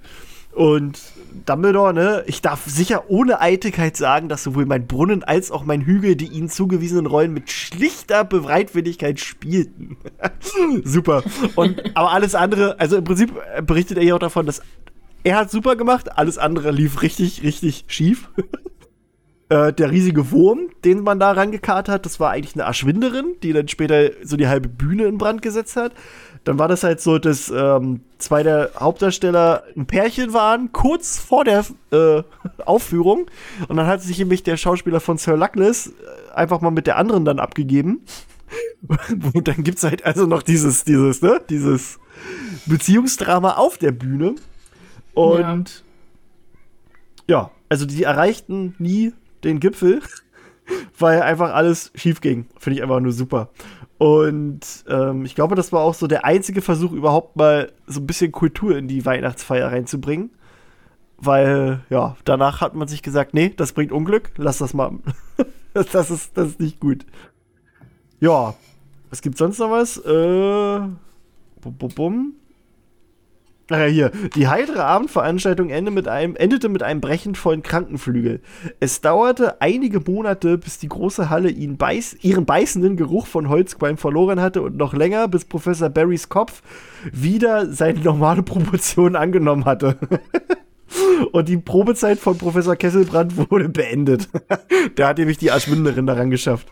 Und 0.53 1.01
Dumbledore, 1.47 1.95
ne, 1.95 2.24
ich 2.26 2.43
darf 2.43 2.64
sicher 2.66 3.05
ohne 3.09 3.41
Eitelkeit 3.41 3.97
sagen, 3.97 4.28
dass 4.28 4.43
sowohl 4.43 4.66
mein 4.66 4.87
Brunnen 4.87 5.22
als 5.22 5.51
auch 5.51 5.64
mein 5.64 5.83
Hügel 5.83 6.16
die 6.16 6.28
ihnen 6.28 6.49
zugewiesenen 6.49 7.07
Rollen 7.07 7.33
mit 7.33 7.51
schlichter 7.51 8.24
Bereitwilligkeit 8.24 9.20
spielten. 9.20 9.97
super. 10.85 11.22
Und, 11.57 11.81
aber 11.95 12.12
alles 12.12 12.35
andere, 12.35 12.78
also 12.78 12.97
im 12.97 13.05
Prinzip 13.05 13.33
berichtet 13.66 13.99
er 13.99 14.05
ja 14.05 14.14
auch 14.14 14.20
davon, 14.20 14.47
dass 14.47 14.62
er 15.22 15.37
hat 15.37 15.51
super 15.51 15.76
gemacht, 15.76 16.16
alles 16.16 16.39
andere 16.39 16.70
lief 16.70 17.03
richtig, 17.03 17.43
richtig 17.43 17.85
schief. 17.89 18.31
äh, 19.51 19.72
der 19.72 19.91
riesige 19.91 20.31
Wurm, 20.31 20.70
den 20.85 21.03
man 21.03 21.20
da 21.20 21.33
rangekarrt 21.33 21.89
hat, 21.89 22.07
das 22.07 22.20
war 22.20 22.31
eigentlich 22.31 22.55
eine 22.55 22.64
Erschwinderin, 22.64 23.37
die 23.43 23.53
dann 23.53 23.68
später 23.68 24.11
so 24.22 24.37
die 24.37 24.49
halbe 24.49 24.68
Bühne 24.68 25.05
in 25.05 25.18
Brand 25.18 25.43
gesetzt 25.43 25.76
hat. 25.76 25.93
Dann 26.45 26.59
war 26.59 26.68
das 26.68 26.84
halt 26.84 27.01
so, 27.01 27.18
dass 27.18 27.51
ähm, 27.51 28.01
zwei 28.18 28.43
der 28.43 28.70
Hauptdarsteller 28.78 29.64
ein 29.76 29.86
Pärchen 29.86 30.32
waren, 30.32 30.72
kurz 30.72 31.18
vor 31.18 31.45
der 31.45 31.64
äh, 31.93 32.22
Aufführung. 32.64 33.26
Und 33.68 33.76
dann 33.76 33.86
hat 33.86 34.03
sich 34.03 34.18
nämlich 34.18 34.43
der 34.43 34.57
Schauspieler 34.57 35.01
von 35.01 35.18
Sir 35.18 35.36
Luckless 35.36 35.88
äh, 35.88 36.34
einfach 36.34 36.61
mal 36.61 36.70
mit 36.70 36.86
der 36.86 36.97
anderen 36.97 37.24
dann 37.24 37.38
abgegeben. 37.38 38.01
Und 39.34 39.49
dann 39.49 39.62
gibt's 39.62 39.84
halt 39.84 40.05
also 40.05 40.26
noch 40.26 40.43
dieses, 40.43 40.84
dieses, 40.84 41.22
ne, 41.22 41.41
dieses 41.49 41.99
Beziehungsdrama 42.66 43.55
auf 43.57 43.78
der 43.78 43.93
Bühne. 43.93 44.34
Und 45.14 45.84
ja, 47.26 47.36
ja 47.36 47.51
also 47.68 47.86
die 47.86 48.03
erreichten 48.03 48.74
nie 48.78 49.12
den 49.45 49.61
Gipfel, 49.61 50.03
weil 50.99 51.22
einfach 51.22 51.53
alles 51.55 51.93
schief 51.95 52.20
ging. 52.20 52.47
Finde 52.59 52.78
ich 52.78 52.82
einfach 52.82 53.01
nur 53.01 53.12
super. 53.12 53.51
Und 54.01 54.61
ähm, 54.88 55.26
ich 55.26 55.34
glaube, 55.34 55.57
das 55.57 55.74
war 55.74 55.82
auch 55.82 55.92
so 55.92 56.07
der 56.07 56.24
einzige 56.24 56.62
Versuch, 56.62 56.92
überhaupt 56.92 57.36
mal 57.36 57.70
so 57.86 58.01
ein 58.01 58.07
bisschen 58.07 58.32
Kultur 58.32 58.74
in 58.78 58.88
die 58.88 59.05
Weihnachtsfeier 59.05 59.70
reinzubringen. 59.70 60.30
Weil, 61.18 61.84
ja, 61.90 62.16
danach 62.24 62.62
hat 62.62 62.74
man 62.74 62.88
sich 62.88 63.03
gesagt, 63.03 63.34
nee, 63.34 63.53
das 63.55 63.74
bringt 63.74 63.92
Unglück, 63.92 64.30
lass 64.38 64.57
das 64.57 64.72
mal. 64.72 64.92
das, 65.74 66.11
ist, 66.11 66.34
das 66.34 66.48
ist 66.48 66.61
nicht 66.61 66.80
gut. 66.80 67.05
Ja, 68.20 68.55
was 69.11 69.20
gibt's 69.20 69.38
sonst 69.38 69.59
noch 69.59 69.70
was? 69.70 69.98
Äh, 69.98 70.78
bum, 71.61 71.74
bum, 71.76 71.90
bum. 71.94 72.32
Ach 73.71 73.79
ja, 73.79 73.87
hier. 73.87 74.11
Die 74.35 74.49
heitere 74.49 74.83
Abendveranstaltung 74.83 75.71
endete 75.71 75.95
mit, 75.95 76.09
einem, 76.09 76.35
endete 76.35 76.68
mit 76.68 76.83
einem 76.83 77.01
brechend 77.01 77.39
vollen 77.39 77.62
Krankenflügel. 77.62 78.41
Es 78.81 79.01
dauerte 79.01 79.61
einige 79.61 80.01
Monate, 80.01 80.59
bis 80.59 80.79
die 80.79 80.89
große 80.89 81.31
Halle 81.31 81.53
beiß, 81.53 82.16
ihren 82.21 82.47
beißenden 82.47 82.97
Geruch 82.97 83.29
von 83.29 83.49
Holzqualm 83.49 83.97
verloren 83.97 84.41
hatte 84.41 84.62
und 84.62 84.77
noch 84.77 84.93
länger, 84.93 85.29
bis 85.29 85.45
Professor 85.45 85.89
Barrys 85.89 86.29
Kopf 86.29 86.62
wieder 87.12 87.73
seine 87.73 88.01
normale 88.01 88.43
Proportion 88.43 89.14
angenommen 89.14 89.64
hatte. 89.64 89.97
und 91.33 91.49
die 91.49 91.57
Probezeit 91.57 92.18
von 92.18 92.37
Professor 92.37 92.75
Kesselbrand 92.75 93.37
wurde 93.51 93.68
beendet. 93.68 94.29
Der 94.97 95.07
hat 95.07 95.18
nämlich 95.18 95.39
die 95.39 95.49
Erschwinderin 95.49 96.07
daran 96.07 96.31
geschafft. 96.31 96.66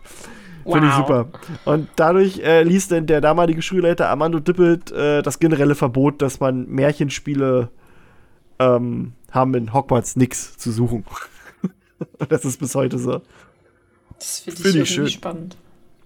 Wow. 0.69 0.75
Finde 0.75 0.89
ich 0.89 0.95
super. 0.97 1.29
Und 1.65 1.89
dadurch 1.97 2.41
äh, 2.41 2.63
ließ 2.63 2.89
dann 2.89 3.07
der 3.07 3.23
damalige 3.23 3.63
Schulleiter 3.63 4.11
Armando 4.11 4.39
Dippelt 4.39 4.93
äh, 4.93 5.23
das 5.23 5.39
generelle 5.39 5.75
Verbot, 5.75 6.21
dass 6.21 6.41
man 6.41 6.69
Märchenspiele 6.69 7.71
ähm, 8.59 9.13
haben 9.31 9.55
in 9.55 9.73
Hogwarts 9.73 10.17
nichts 10.17 10.59
zu 10.59 10.71
suchen. 10.71 11.07
das 12.29 12.45
ist 12.45 12.61
bis 12.61 12.75
heute 12.75 12.99
so. 12.99 13.23
Das 14.19 14.41
finde 14.41 14.59
ich, 14.59 14.67
find 14.67 14.83
ich 14.83 14.91
schön. 14.91 15.09
spannend. 15.09 15.57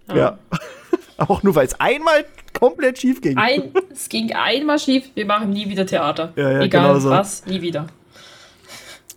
Ja. 0.09 0.17
ja. 0.17 0.39
Auch 1.17 1.43
nur, 1.43 1.57
weil 1.57 1.67
es 1.67 1.81
einmal 1.81 2.25
komplett 2.53 3.01
schief 3.01 3.21
ging. 3.21 3.39
Ein, 3.39 3.73
es 3.91 4.09
ging 4.09 4.33
einmal 4.33 4.79
schief, 4.79 5.11
wir 5.17 5.27
machen 5.27 5.51
nie 5.51 5.69
wieder 5.69 5.87
Theater. 5.87 6.33
Ja, 6.37 6.53
ja, 6.53 6.61
Egal 6.61 6.87
genau 6.87 7.01
so. 7.01 7.11
was, 7.11 7.47
nie 7.47 7.63
wieder. 7.63 7.89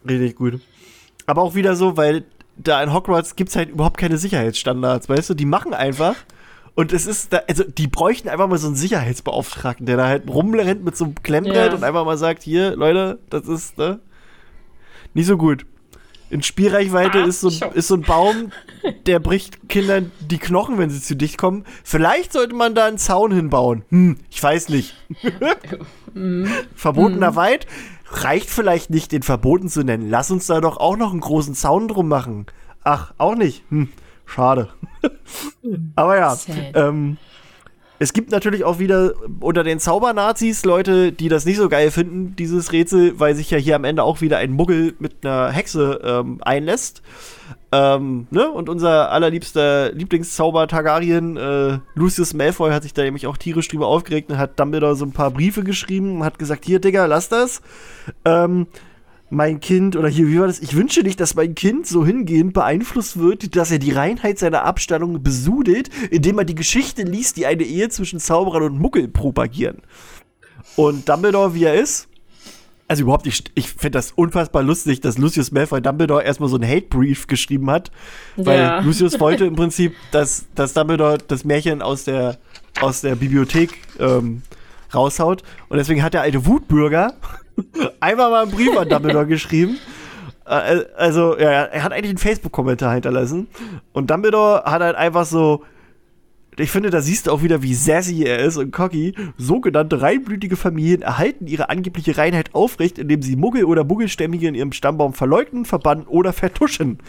Richtig 0.07 0.37
gut. 0.37 0.59
Aber 1.27 1.43
auch 1.43 1.53
wieder 1.53 1.75
so, 1.75 1.97
weil 1.97 2.23
da 2.57 2.81
in 2.81 2.93
Hogwarts 2.93 3.35
gibt 3.35 3.49
es 3.49 3.55
halt 3.55 3.69
überhaupt 3.69 3.97
keine 3.97 4.17
Sicherheitsstandards, 4.17 5.09
weißt 5.09 5.29
du? 5.31 5.33
Die 5.33 5.45
machen 5.45 5.73
einfach. 5.73 6.15
Und 6.75 6.91
es 6.91 7.05
ist 7.05 7.31
da, 7.31 7.41
also 7.47 7.63
die 7.63 7.87
bräuchten 7.87 8.27
einfach 8.27 8.47
mal 8.47 8.57
so 8.57 8.67
einen 8.67 8.75
Sicherheitsbeauftragten, 8.75 9.85
der 9.85 9.97
da 9.97 10.07
halt 10.07 10.27
rumrennt 10.27 10.83
mit 10.83 10.97
so 10.97 11.05
einem 11.05 11.15
Klemmbrett 11.23 11.71
ja. 11.71 11.73
und 11.73 11.83
einfach 11.83 12.03
mal 12.03 12.17
sagt, 12.17 12.43
hier, 12.43 12.75
Leute, 12.75 13.19
das 13.29 13.47
ist, 13.47 13.77
ne? 13.77 13.99
Nicht 15.13 15.27
so 15.27 15.37
gut. 15.37 15.65
In 16.29 16.43
Spielreichweite 16.43 17.19
ah, 17.19 17.25
ist, 17.25 17.39
so, 17.39 17.49
ist 17.49 17.87
so 17.87 17.95
ein 17.95 18.01
Baum, 18.01 18.51
der 19.05 19.19
bricht 19.19 19.69
Kindern 19.69 20.11
die 20.19 20.39
Knochen, 20.39 20.77
wenn 20.77 20.89
sie 20.89 20.99
zu 20.99 21.15
dicht 21.15 21.37
kommen. 21.37 21.65
Vielleicht 21.83 22.33
sollte 22.33 22.55
man 22.55 22.75
da 22.75 22.87
einen 22.87 22.97
Zaun 22.97 23.31
hinbauen. 23.31 23.85
Hm, 23.89 24.17
ich 24.29 24.41
weiß 24.41 24.69
nicht. 24.69 24.95
Verbotener 26.75 27.31
mhm. 27.31 27.35
Wald 27.35 27.67
reicht 28.23 28.49
vielleicht 28.49 28.89
nicht, 28.89 29.11
den 29.11 29.23
verboten 29.23 29.69
zu 29.69 29.83
nennen. 29.83 30.09
Lass 30.09 30.31
uns 30.31 30.47
da 30.47 30.61
doch 30.61 30.77
auch 30.77 30.97
noch 30.97 31.11
einen 31.11 31.21
großen 31.21 31.55
Zaun 31.55 31.87
drum 31.87 32.07
machen. 32.07 32.45
Ach, 32.83 33.13
auch 33.17 33.35
nicht. 33.35 33.63
Hm, 33.69 33.89
schade. 34.25 34.69
Aber 35.95 36.17
ja, 36.17 36.37
ähm, 36.73 37.17
es 38.05 38.13
gibt 38.13 38.29
natürlich 38.29 38.63
auch 38.63 38.77
wieder 38.77 39.13
unter 39.39 39.63
den 39.63 39.79
Zaubernazis 39.79 40.63
Leute, 40.63 41.11
die 41.11 41.27
das 41.27 41.43
nicht 41.45 41.57
so 41.57 41.69
geil 41.69 41.89
finden, 41.89 42.35
dieses 42.35 42.71
Rätsel, 42.71 43.19
weil 43.19 43.33
sich 43.33 43.49
ja 43.49 43.57
hier 43.57 43.75
am 43.75 43.83
Ende 43.83 44.03
auch 44.03 44.21
wieder 44.21 44.37
ein 44.37 44.51
Muggel 44.51 44.93
mit 44.99 45.25
einer 45.25 45.49
Hexe 45.49 45.99
ähm, 46.03 46.37
einlässt. 46.41 47.01
Ähm, 47.71 48.27
ne? 48.29 48.51
Und 48.51 48.69
unser 48.69 49.11
allerliebster 49.11 49.91
Lieblingszauber 49.91 50.67
Targaryen, 50.67 51.35
äh, 51.35 51.79
Lucius 51.95 52.35
Malfoy, 52.35 52.69
hat 52.69 52.83
sich 52.83 52.93
da 52.93 53.01
nämlich 53.01 53.25
auch 53.25 53.37
tierisch 53.37 53.69
drüber 53.69 53.87
aufgeregt 53.87 54.29
und 54.29 54.37
hat 54.37 54.59
Dumbledore 54.59 54.95
so 54.95 55.05
ein 55.05 55.11
paar 55.11 55.31
Briefe 55.31 55.63
geschrieben 55.63 56.17
und 56.17 56.25
hat 56.25 56.37
gesagt, 56.37 56.63
hier, 56.63 56.79
Digga, 56.79 57.07
lass 57.07 57.27
das. 57.27 57.63
Ähm, 58.23 58.67
mein 59.29 59.59
Kind, 59.59 59.95
oder 59.95 60.07
hier, 60.07 60.27
wie 60.27 60.39
war 60.39 60.47
das? 60.47 60.59
Ich 60.59 60.75
wünsche 60.75 61.01
nicht, 61.01 61.19
dass 61.19 61.35
mein 61.35 61.55
Kind 61.55 61.87
so 61.87 62.05
hingehend 62.05 62.53
beeinflusst 62.53 63.17
wird, 63.17 63.55
dass 63.55 63.71
er 63.71 63.79
die 63.79 63.91
Reinheit 63.91 64.37
seiner 64.37 64.63
Abstammung 64.63 65.23
besudelt, 65.23 65.89
indem 66.11 66.37
er 66.37 66.45
die 66.45 66.55
Geschichte 66.55 67.03
liest, 67.03 67.37
die 67.37 67.45
eine 67.45 67.63
Ehe 67.63 67.89
zwischen 67.89 68.19
Zauberern 68.19 68.63
und 68.63 68.79
Muggel 68.79 69.07
propagieren. 69.07 69.81
Und 70.75 71.09
Dumbledore, 71.09 71.53
wie 71.53 71.63
er 71.63 71.75
ist, 71.75 72.07
also 72.87 73.03
überhaupt, 73.03 73.25
ich, 73.25 73.43
ich 73.55 73.69
finde 73.69 73.97
das 73.97 74.11
unfassbar 74.11 74.61
lustig, 74.61 75.01
dass 75.01 75.17
Lucius 75.17 75.51
Malfoy 75.51 75.81
Dumbledore 75.81 76.23
erstmal 76.23 76.49
so 76.49 76.57
einen 76.57 76.69
Hate-Brief 76.69 77.25
geschrieben 77.25 77.71
hat, 77.71 77.91
weil 78.35 78.59
ja. 78.59 78.79
Lucius 78.83 79.19
wollte 79.19 79.45
im 79.45 79.55
Prinzip, 79.55 79.95
dass, 80.11 80.45
dass 80.53 80.73
Dumbledore 80.73 81.17
das 81.27 81.45
Märchen 81.45 81.81
aus 81.81 82.03
der, 82.03 82.37
aus 82.81 83.01
der 83.01 83.15
Bibliothek 83.15 83.73
ähm, 83.99 84.43
raushaut 84.93 85.41
und 85.67 85.77
deswegen 85.77 86.03
hat 86.03 86.13
der 86.13 86.21
alte 86.21 86.45
Wutbürger 86.45 87.15
einfach 87.99 88.29
mal 88.29 88.43
einen 88.43 88.51
Brief 88.51 88.77
an 88.77 88.89
Dumbledore 88.89 89.25
geschrieben. 89.27 89.77
Äh, 90.45 90.85
also, 90.97 91.37
ja, 91.37 91.49
er 91.49 91.83
hat 91.83 91.91
eigentlich 91.91 92.09
einen 92.09 92.17
Facebook-Kommentar 92.17 92.93
hinterlassen 92.93 93.47
und 93.93 94.09
Dumbledore 94.09 94.63
hat 94.65 94.81
halt 94.81 94.95
einfach 94.95 95.25
so 95.25 95.63
ich 96.57 96.71
finde, 96.71 96.89
da 96.89 97.01
siehst 97.01 97.27
du 97.27 97.31
auch 97.31 97.43
wieder, 97.43 97.61
wie 97.61 97.73
sassy 97.73 98.23
er 98.23 98.39
ist 98.39 98.57
und 98.57 98.71
cocky. 98.71 99.13
Sogenannte 99.37 100.01
reinblütige 100.01 100.55
Familien 100.55 101.01
erhalten 101.01 101.47
ihre 101.47 101.69
angebliche 101.69 102.17
Reinheit 102.17 102.55
aufrecht, 102.55 102.97
indem 102.97 103.21
sie 103.21 103.35
Muggel 103.35 103.65
oder 103.65 103.83
Muggelstämmige 103.83 104.47
in 104.47 104.55
ihrem 104.55 104.71
Stammbaum 104.71 105.13
verleugnen, 105.13 105.65
verbannen 105.65 106.07
oder 106.07 106.33
vertuschen. 106.33 106.99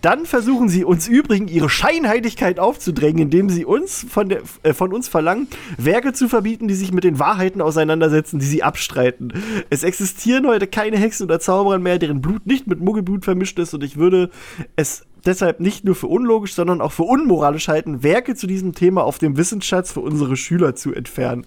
Dann 0.00 0.24
versuchen 0.24 0.68
sie 0.68 0.84
uns 0.84 1.06
übrigens 1.06 1.52
ihre 1.52 1.68
Scheinheiligkeit 1.68 2.58
aufzudrängen, 2.58 3.22
indem 3.22 3.50
sie 3.50 3.64
uns 3.64 4.06
von, 4.08 4.28
der, 4.28 4.42
äh, 4.62 4.72
von 4.72 4.92
uns 4.92 5.08
verlangen, 5.08 5.48
Werke 5.76 6.12
zu 6.12 6.28
verbieten, 6.28 6.68
die 6.68 6.74
sich 6.74 6.92
mit 6.92 7.04
den 7.04 7.18
Wahrheiten 7.18 7.60
auseinandersetzen, 7.60 8.38
die 8.38 8.46
sie 8.46 8.62
abstreiten. 8.62 9.32
Es 9.70 9.82
existieren 9.82 10.46
heute 10.46 10.66
keine 10.66 10.96
Hexen 10.96 11.24
oder 11.24 11.40
Zauberer 11.40 11.78
mehr, 11.78 11.98
deren 11.98 12.20
Blut 12.20 12.46
nicht 12.46 12.66
mit 12.66 12.80
Muggelblut 12.80 13.24
vermischt 13.24 13.58
ist 13.58 13.74
und 13.74 13.84
ich 13.84 13.96
würde 13.96 14.30
es 14.76 15.04
deshalb 15.26 15.60
nicht 15.60 15.84
nur 15.84 15.94
für 15.94 16.06
unlogisch, 16.06 16.54
sondern 16.54 16.80
auch 16.80 16.92
für 16.92 17.04
unmoralisch 17.04 17.68
halten, 17.68 18.02
Werke 18.02 18.34
zu 18.34 18.46
diesem 18.46 18.74
Thema 18.74 19.04
auf 19.04 19.18
dem 19.18 19.36
Wissensschatz 19.36 19.92
für 19.92 20.00
unsere 20.00 20.36
Schüler 20.36 20.74
zu 20.74 20.92
entfernen. 20.92 21.46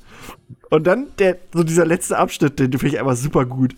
Und 0.69 0.87
dann 0.87 1.07
der, 1.19 1.37
so 1.53 1.63
dieser 1.63 1.85
letzte 1.85 2.17
Abschnitt, 2.17 2.59
den 2.59 2.71
finde 2.71 2.87
ich 2.87 2.99
einfach 2.99 3.15
super 3.15 3.45
gut. 3.45 3.75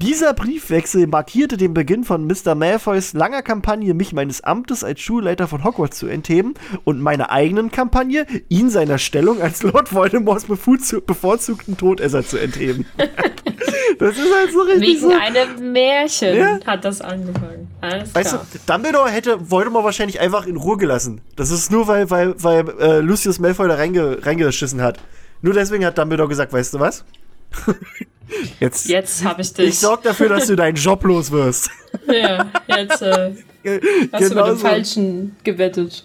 Dieser 0.00 0.32
Briefwechsel 0.32 1.08
markierte 1.08 1.56
den 1.56 1.74
Beginn 1.74 2.04
von 2.04 2.24
Mr. 2.24 2.54
Malfoys 2.54 3.14
langer 3.14 3.42
Kampagne, 3.42 3.94
mich 3.94 4.12
meines 4.12 4.42
Amtes 4.42 4.84
als 4.84 5.00
Schulleiter 5.00 5.48
von 5.48 5.64
Hogwarts 5.64 5.98
zu 5.98 6.06
entheben 6.06 6.54
und 6.84 7.00
meiner 7.00 7.32
eigenen 7.32 7.72
Kampagne, 7.72 8.24
ihn 8.48 8.70
seiner 8.70 8.98
Stellung 8.98 9.42
als 9.42 9.64
Lord 9.64 9.92
Voldemorts 9.92 10.46
bevorzugten 10.46 11.76
Todesser 11.76 12.24
zu 12.24 12.38
entheben. 12.38 12.86
das 13.98 14.16
ist 14.16 14.32
halt 14.32 14.52
so 14.52 14.60
richtig 14.60 14.88
Wegen 14.88 15.00
so. 15.00 15.10
einem 15.10 15.72
Märchen 15.72 16.36
ja? 16.36 16.60
hat 16.64 16.84
das 16.84 17.00
angefangen. 17.00 17.68
Alles 17.80 18.14
weißt 18.14 18.30
klar. 18.30 18.46
du, 18.52 18.58
Dumbledore 18.72 19.10
hätte 19.10 19.50
Voldemort 19.50 19.84
wahrscheinlich 19.84 20.20
einfach 20.20 20.46
in 20.46 20.56
Ruhe 20.56 20.76
gelassen. 20.76 21.22
Das 21.34 21.50
ist 21.50 21.72
nur, 21.72 21.88
weil, 21.88 22.08
weil, 22.08 22.36
weil 22.40 22.68
äh, 22.78 23.00
Lucius 23.00 23.40
Malfoy 23.40 23.66
da 23.66 23.74
reinge 23.74 24.24
reingeschissen 24.24 24.80
hat. 24.80 25.00
Nur 25.42 25.54
deswegen 25.54 25.84
hat 25.84 25.98
Dumbledore 25.98 26.28
gesagt, 26.28 26.52
weißt 26.52 26.74
du 26.74 26.78
was? 26.78 27.04
Jetzt, 28.60 28.88
jetzt 28.88 29.24
habe 29.24 29.40
ich 29.40 29.54
dich. 29.54 29.68
Ich 29.68 29.78
sorge 29.78 30.02
dafür, 30.04 30.28
dass 30.28 30.46
du 30.48 30.56
deinen 30.56 30.76
Job 30.76 31.02
los 31.04 31.30
wirst. 31.30 31.70
Ja, 32.06 32.50
jetzt 32.66 33.00
äh, 33.00 33.32
hast 34.12 34.28
genau 34.28 34.46
du 34.46 34.52
mit 34.52 34.58
dem 34.58 34.58
Falschen 34.58 35.36
gewettet. 35.42 36.04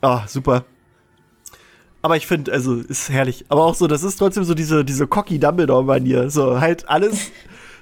Ah, 0.00 0.26
super. 0.26 0.64
Aber 2.02 2.16
ich 2.16 2.26
finde, 2.26 2.52
also, 2.52 2.74
ist 2.74 3.08
herrlich. 3.08 3.44
Aber 3.48 3.64
auch 3.64 3.74
so, 3.74 3.86
das 3.86 4.02
ist 4.02 4.16
trotzdem 4.16 4.44
so 4.44 4.54
diese, 4.54 4.84
diese 4.84 5.06
cocky 5.06 5.38
Dumbledore-Manier. 5.38 6.30
So, 6.30 6.60
halt 6.60 6.88
alles 6.88 7.30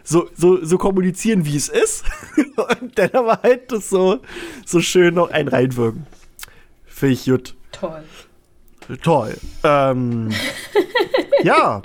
so, 0.04 0.28
so, 0.36 0.62
so 0.64 0.78
kommunizieren, 0.78 1.44
wie 1.44 1.56
es 1.56 1.68
ist. 1.68 2.04
und 2.36 2.98
dann 2.98 3.10
aber 3.12 3.40
halt 3.42 3.72
das 3.72 3.88
so, 3.88 4.20
so 4.64 4.80
schön 4.80 5.14
noch 5.14 5.30
ein 5.30 5.48
reinwirken. 5.48 6.06
Finde 6.84 7.14
ich 7.14 7.24
gut. 7.24 7.54
Toll. 7.72 8.04
Toll. 9.02 9.36
Ähm, 9.62 10.30
ja. 11.42 11.82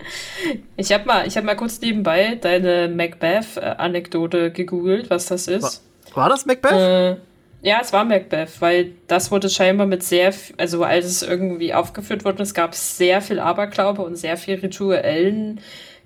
Ich 0.76 0.92
habe 0.92 1.06
mal, 1.06 1.28
hab 1.28 1.44
mal 1.44 1.56
kurz 1.56 1.80
nebenbei 1.82 2.38
deine 2.40 2.90
Macbeth-Anekdote 2.90 4.52
gegoogelt, 4.52 5.10
was 5.10 5.28
das 5.28 5.48
ist. 5.48 5.84
War, 6.14 6.24
war 6.24 6.30
das 6.30 6.46
Macbeth? 6.46 6.72
Äh, 6.72 7.16
ja, 7.62 7.80
es 7.82 7.92
war 7.92 8.06
Macbeth, 8.06 8.62
weil 8.62 8.94
das 9.08 9.32
wurde 9.32 9.50
scheinbar 9.50 9.86
mit 9.86 10.04
sehr, 10.04 10.34
also 10.58 10.84
als 10.84 11.06
es 11.06 11.22
irgendwie 11.24 11.74
aufgeführt 11.74 12.24
wurde, 12.24 12.44
es 12.44 12.54
gab 12.54 12.74
sehr 12.74 13.22
viel 13.22 13.40
Aberglaube 13.40 14.02
und 14.02 14.16
sehr 14.16 14.38
viel 14.38 14.56
rituellen 14.56 15.60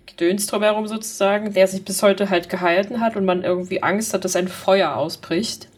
Gedöns 0.05 0.47
drumherum 0.47 0.87
sozusagen, 0.87 1.53
der 1.53 1.67
sich 1.67 1.85
bis 1.85 2.01
heute 2.03 2.29
halt 2.29 2.49
gehalten 2.49 3.01
hat 3.01 3.15
und 3.15 3.25
man 3.25 3.43
irgendwie 3.43 3.83
Angst 3.83 4.13
hat, 4.13 4.25
dass 4.25 4.35
ein 4.35 4.47
Feuer 4.47 4.95
ausbricht. 4.95 5.69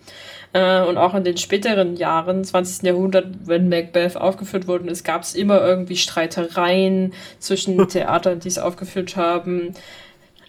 Äh, 0.56 0.84
und 0.84 0.98
auch 0.98 1.14
in 1.14 1.26
den 1.26 1.36
späteren 1.36 1.98
Jahren, 1.98 2.46
20. 2.46 2.84
Jahrhundert, 2.84 3.28
wenn 3.44 3.68
Macbeth 3.68 4.16
aufgeführt 4.16 4.70
worden 4.70 4.88
ist, 4.88 5.04
gab 5.04 5.24
es 5.24 5.36
immer 5.36 5.60
irgendwie 5.60 5.98
Streitereien 5.98 7.12
zwischen 7.40 7.86
Theatern, 7.90 8.40
die 8.40 8.48
es 8.48 8.58
aufgeführt 8.58 9.18
haben. 9.18 9.74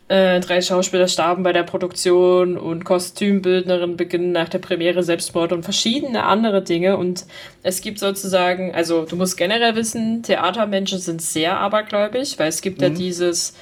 Äh, 0.06 0.38
drei 0.38 0.60
Schauspieler 0.60 1.08
starben 1.08 1.42
bei 1.42 1.52
der 1.52 1.64
Produktion 1.64 2.56
und 2.56 2.84
Kostümbildnerin 2.84 3.96
beginnen 3.96 4.30
nach 4.30 4.48
der 4.48 4.60
Premiere 4.60 5.02
Selbstmord 5.02 5.52
und 5.52 5.64
verschiedene 5.64 6.22
andere 6.22 6.62
Dinge. 6.62 6.98
Und 6.98 7.26
es 7.64 7.80
gibt 7.80 7.98
sozusagen, 7.98 8.72
also 8.76 9.06
du 9.06 9.16
musst 9.16 9.36
generell 9.36 9.74
wissen, 9.74 10.22
Theatermenschen 10.22 11.00
sind 11.00 11.20
sehr 11.20 11.58
abergläubig, 11.58 12.38
weil 12.38 12.50
es 12.50 12.62
gibt 12.62 12.78
mhm. 12.78 12.84
ja 12.84 12.90
dieses, 12.90 13.56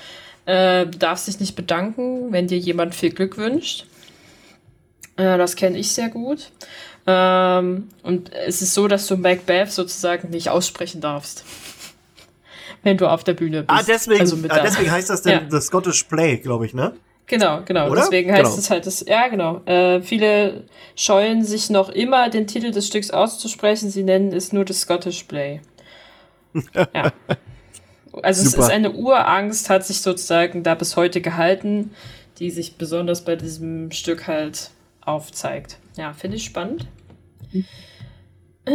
äh, 0.44 0.84
du 0.84 0.98
darfst 0.98 1.26
dich 1.26 1.40
nicht 1.40 1.56
bedanken, 1.56 2.32
wenn 2.32 2.48
dir 2.48 2.58
jemand 2.58 2.94
viel 2.94 3.14
Glück 3.14 3.38
wünscht. 3.38 3.86
Äh, 5.16 5.38
das 5.38 5.56
kenne 5.56 5.78
ich 5.78 5.92
sehr 5.92 6.08
gut. 6.08 6.50
Ähm, 7.06 7.88
und 8.02 8.32
es 8.32 8.62
ist 8.62 8.74
so, 8.74 8.88
dass 8.88 9.06
du 9.06 9.16
Macbeth 9.16 9.70
sozusagen 9.70 10.30
nicht 10.30 10.48
aussprechen 10.48 11.00
darfst 11.00 11.44
wenn 12.82 12.96
du 12.96 13.06
auf 13.06 13.24
der 13.24 13.34
Bühne 13.34 13.62
bist. 13.62 13.70
Ah, 13.70 13.82
deswegen, 13.86 14.20
also 14.20 14.36
ah, 14.48 14.60
deswegen 14.62 14.90
heißt 14.90 15.10
das 15.10 15.22
denn 15.22 15.32
ja. 15.50 15.50
The 15.50 15.60
Scottish 15.60 16.04
Play, 16.04 16.38
glaube 16.38 16.66
ich, 16.66 16.74
ne? 16.74 16.94
Genau, 17.26 17.62
genau. 17.64 17.90
Oder? 17.90 18.02
Deswegen 18.02 18.30
heißt 18.30 18.42
genau. 18.44 18.56
es 18.56 18.70
halt 18.70 18.86
das, 18.86 19.04
ja, 19.06 19.28
genau. 19.28 19.62
Äh, 19.64 20.02
viele 20.02 20.64
scheuen 20.94 21.42
sich 21.42 21.70
noch 21.70 21.88
immer, 21.88 22.28
den 22.28 22.46
Titel 22.46 22.70
des 22.70 22.86
Stücks 22.86 23.10
auszusprechen. 23.10 23.90
Sie 23.90 24.02
nennen 24.02 24.32
es 24.32 24.52
nur 24.52 24.66
The 24.66 24.74
Scottish 24.74 25.24
Play. 25.24 25.60
ja. 26.94 27.12
Also 28.22 28.44
Super. 28.44 28.58
es 28.58 28.64
ist 28.66 28.70
eine 28.70 28.92
Urangst, 28.92 29.70
hat 29.70 29.84
sich 29.84 30.00
sozusagen 30.00 30.62
da 30.62 30.74
bis 30.74 30.96
heute 30.96 31.20
gehalten, 31.20 31.92
die 32.38 32.50
sich 32.50 32.76
besonders 32.76 33.24
bei 33.24 33.36
diesem 33.36 33.90
Stück 33.90 34.28
halt 34.28 34.70
aufzeigt. 35.04 35.78
Ja, 35.96 36.12
finde 36.12 36.36
ich 36.36 36.44
spannend. 36.44 36.88
Äh, 37.52 38.72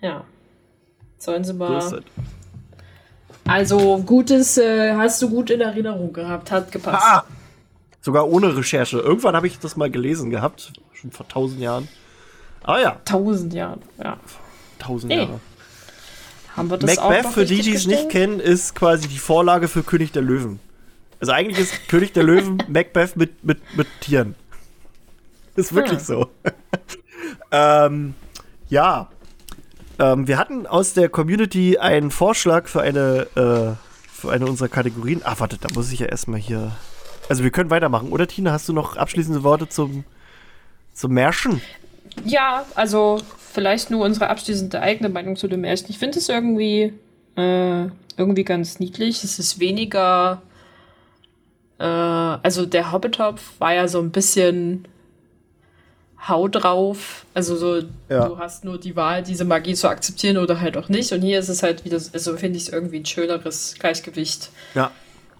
ja. 0.00 0.24
Sollen 1.18 1.44
sie 1.44 1.52
mal 1.52 2.02
also 3.50 3.98
gutes 3.98 4.58
äh, 4.58 4.94
hast 4.94 5.20
du 5.22 5.28
gut 5.28 5.50
in 5.50 5.60
Erinnerung 5.60 6.12
gehabt, 6.12 6.52
hat 6.52 6.70
gepasst. 6.70 7.02
Ah, 7.04 7.24
sogar 8.00 8.28
ohne 8.28 8.56
Recherche. 8.56 8.98
Irgendwann 8.98 9.34
habe 9.34 9.48
ich 9.48 9.58
das 9.58 9.76
mal 9.76 9.90
gelesen 9.90 10.30
gehabt, 10.30 10.72
schon 10.92 11.10
vor 11.10 11.26
tausend 11.26 11.60
Jahren. 11.60 11.88
Ah 12.62 12.78
ja. 12.78 13.00
Tausend 13.04 13.52
Jahren, 13.52 13.80
ja. 14.00 14.18
Tausend 14.78 15.12
Jahre. 15.12 15.40
Haben 16.56 16.70
wir 16.70 16.78
das 16.78 16.96
Macbeth, 16.96 17.26
für 17.26 17.44
die, 17.44 17.60
die 17.60 17.74
es 17.74 17.88
nicht 17.88 18.08
kennen, 18.08 18.38
ist 18.38 18.76
quasi 18.76 19.08
die 19.08 19.18
Vorlage 19.18 19.66
für 19.66 19.82
König 19.82 20.12
der 20.12 20.22
Löwen. 20.22 20.60
Also 21.18 21.32
eigentlich 21.32 21.58
ist 21.58 21.88
König 21.88 22.12
der 22.12 22.22
Löwen 22.22 22.62
Macbeth 22.68 23.16
mit, 23.16 23.42
mit, 23.42 23.58
mit 23.76 23.88
Tieren. 24.00 24.36
Ist 25.56 25.74
wirklich 25.74 26.00
so. 26.00 26.28
ähm, 27.52 28.14
ja, 28.68 29.08
ähm, 29.98 30.26
wir 30.26 30.38
hatten 30.38 30.66
aus 30.66 30.94
der 30.94 31.08
Community 31.08 31.78
einen 31.78 32.10
Vorschlag 32.10 32.68
für 32.68 32.80
eine, 32.80 33.26
äh, 33.36 33.76
für 34.10 34.30
eine 34.30 34.46
unserer 34.46 34.68
Kategorien. 34.68 35.20
Ah, 35.24 35.34
warte, 35.38 35.58
da 35.58 35.68
muss 35.74 35.92
ich 35.92 36.00
ja 36.00 36.06
erstmal 36.06 36.40
hier. 36.40 36.72
Also 37.28 37.44
wir 37.44 37.50
können 37.50 37.70
weitermachen, 37.70 38.10
oder 38.10 38.26
Tina? 38.26 38.52
Hast 38.52 38.68
du 38.68 38.72
noch 38.72 38.96
abschließende 38.96 39.42
Worte 39.42 39.68
zum, 39.68 40.04
zum 40.94 41.12
Märchen? 41.12 41.60
Ja, 42.24 42.64
also 42.74 43.20
vielleicht 43.52 43.90
nur 43.90 44.04
unsere 44.04 44.28
abschließende 44.28 44.80
eigene 44.80 45.08
Meinung 45.08 45.36
zu 45.36 45.48
dem 45.48 45.60
Märchen. 45.60 45.86
Ich 45.90 45.98
finde 45.98 46.18
es 46.18 46.28
irgendwie, 46.28 46.94
äh, 47.36 47.86
irgendwie 48.16 48.44
ganz 48.44 48.80
niedlich. 48.80 49.22
Es 49.22 49.38
ist 49.38 49.60
weniger. 49.60 50.42
Äh, 51.78 51.84
also 51.84 52.66
der 52.66 52.92
Hobbitopf 52.92 53.42
war 53.58 53.74
ja 53.74 53.86
so 53.86 54.00
ein 54.00 54.10
bisschen 54.10 54.86
hau 56.28 56.48
drauf. 56.48 57.24
Also 57.34 57.56
so, 57.56 57.82
ja. 58.08 58.28
du 58.28 58.38
hast 58.38 58.64
nur 58.64 58.78
die 58.78 58.96
Wahl, 58.96 59.22
diese 59.22 59.44
Magie 59.44 59.74
zu 59.74 59.88
akzeptieren 59.88 60.36
oder 60.36 60.60
halt 60.60 60.76
auch 60.76 60.88
nicht. 60.88 61.12
Und 61.12 61.22
hier 61.22 61.38
ist 61.38 61.48
es 61.48 61.62
halt 61.62 61.84
wieder, 61.84 61.96
also 61.96 62.36
finde 62.36 62.58
ich 62.58 62.64
es 62.64 62.68
irgendwie 62.68 62.98
ein 62.98 63.06
schöneres 63.06 63.76
Gleichgewicht. 63.78 64.50
Ja. 64.74 64.90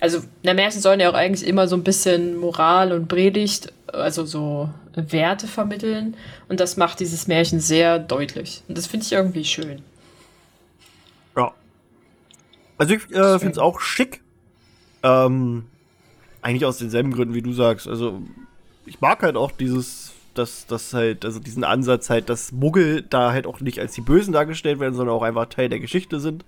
Also, 0.00 0.20
na, 0.42 0.54
Märchen 0.54 0.80
sollen 0.80 0.98
ja 0.98 1.10
auch 1.10 1.14
eigentlich 1.14 1.46
immer 1.46 1.68
so 1.68 1.76
ein 1.76 1.84
bisschen 1.84 2.36
Moral 2.36 2.92
und 2.92 3.08
Predigt, 3.08 3.70
also 3.86 4.24
so 4.24 4.70
Werte 4.94 5.46
vermitteln. 5.46 6.16
Und 6.48 6.58
das 6.58 6.78
macht 6.78 7.00
dieses 7.00 7.26
Märchen 7.26 7.60
sehr 7.60 7.98
deutlich. 7.98 8.62
Und 8.66 8.78
das 8.78 8.86
finde 8.86 9.04
ich 9.04 9.12
irgendwie 9.12 9.44
schön. 9.44 9.82
Ja. 11.36 11.52
Also 12.78 12.94
ich 12.94 13.10
äh, 13.10 13.38
finde 13.38 13.52
es 13.52 13.58
auch 13.58 13.80
schick. 13.80 14.22
Ähm, 15.02 15.64
eigentlich 16.40 16.64
aus 16.64 16.78
denselben 16.78 17.12
Gründen, 17.12 17.34
wie 17.34 17.42
du 17.42 17.52
sagst. 17.52 17.86
Also 17.86 18.22
ich 18.86 19.02
mag 19.02 19.22
halt 19.22 19.36
auch 19.36 19.50
dieses 19.52 20.12
dass 20.34 20.66
das 20.66 20.92
halt, 20.94 21.24
also 21.24 21.40
diesen 21.40 21.64
Ansatz 21.64 22.10
halt, 22.10 22.28
dass 22.28 22.52
Muggel 22.52 23.02
da 23.02 23.32
halt 23.32 23.46
auch 23.46 23.60
nicht 23.60 23.78
als 23.78 23.94
die 23.94 24.00
Bösen 24.00 24.32
dargestellt 24.32 24.80
werden, 24.80 24.94
sondern 24.94 25.14
auch 25.14 25.22
einfach 25.22 25.46
Teil 25.46 25.68
der 25.68 25.80
Geschichte 25.80 26.20
sind. 26.20 26.44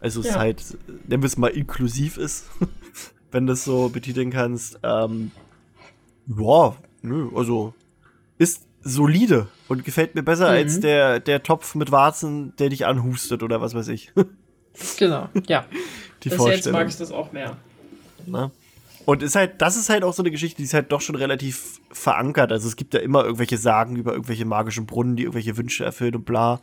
Also 0.00 0.20
es 0.20 0.28
ja. 0.28 0.36
halt, 0.36 0.62
nennen 1.06 1.22
wir 1.22 1.26
es 1.26 1.38
mal 1.38 1.48
inklusiv 1.48 2.18
ist, 2.18 2.46
wenn 3.30 3.46
du 3.46 3.52
es 3.54 3.64
so 3.64 3.88
betiteln 3.88 4.30
kannst. 4.30 4.78
Ähm, 4.82 5.30
ja, 6.26 6.76
nö, 7.02 7.30
also 7.34 7.74
ist 8.38 8.66
solide 8.82 9.48
und 9.68 9.84
gefällt 9.84 10.14
mir 10.14 10.22
besser 10.22 10.50
mhm. 10.50 10.56
als 10.56 10.80
der, 10.80 11.20
der 11.20 11.42
Topf 11.42 11.74
mit 11.74 11.90
Warzen, 11.90 12.54
der 12.56 12.68
dich 12.68 12.86
anhustet 12.86 13.42
oder 13.42 13.60
was 13.60 13.74
weiß 13.74 13.88
ich. 13.88 14.12
genau, 14.98 15.28
ja. 15.46 15.64
Die 16.22 16.28
Bis 16.30 16.44
jetzt 16.46 16.70
mag 16.70 16.88
ich 16.88 16.96
das 16.96 17.12
auch 17.12 17.32
mehr. 17.32 17.56
Na? 18.26 18.50
Und 19.06 19.22
ist 19.22 19.36
halt, 19.36 19.60
das 19.60 19.76
ist 19.76 19.90
halt 19.90 20.02
auch 20.02 20.14
so 20.14 20.22
eine 20.22 20.30
Geschichte, 20.30 20.58
die 20.58 20.64
ist 20.64 20.74
halt 20.74 20.90
doch 20.90 21.00
schon 21.00 21.14
relativ 21.14 21.80
verankert. 21.90 22.52
Also 22.52 22.68
es 22.68 22.76
gibt 22.76 22.94
ja 22.94 23.00
immer 23.00 23.24
irgendwelche 23.24 23.58
Sagen 23.58 23.96
über 23.96 24.12
irgendwelche 24.12 24.46
magischen 24.46 24.86
Brunnen, 24.86 25.16
die 25.16 25.24
irgendwelche 25.24 25.56
Wünsche 25.56 25.84
erfüllen 25.84 26.16
und 26.16 26.24
bla. 26.24 26.60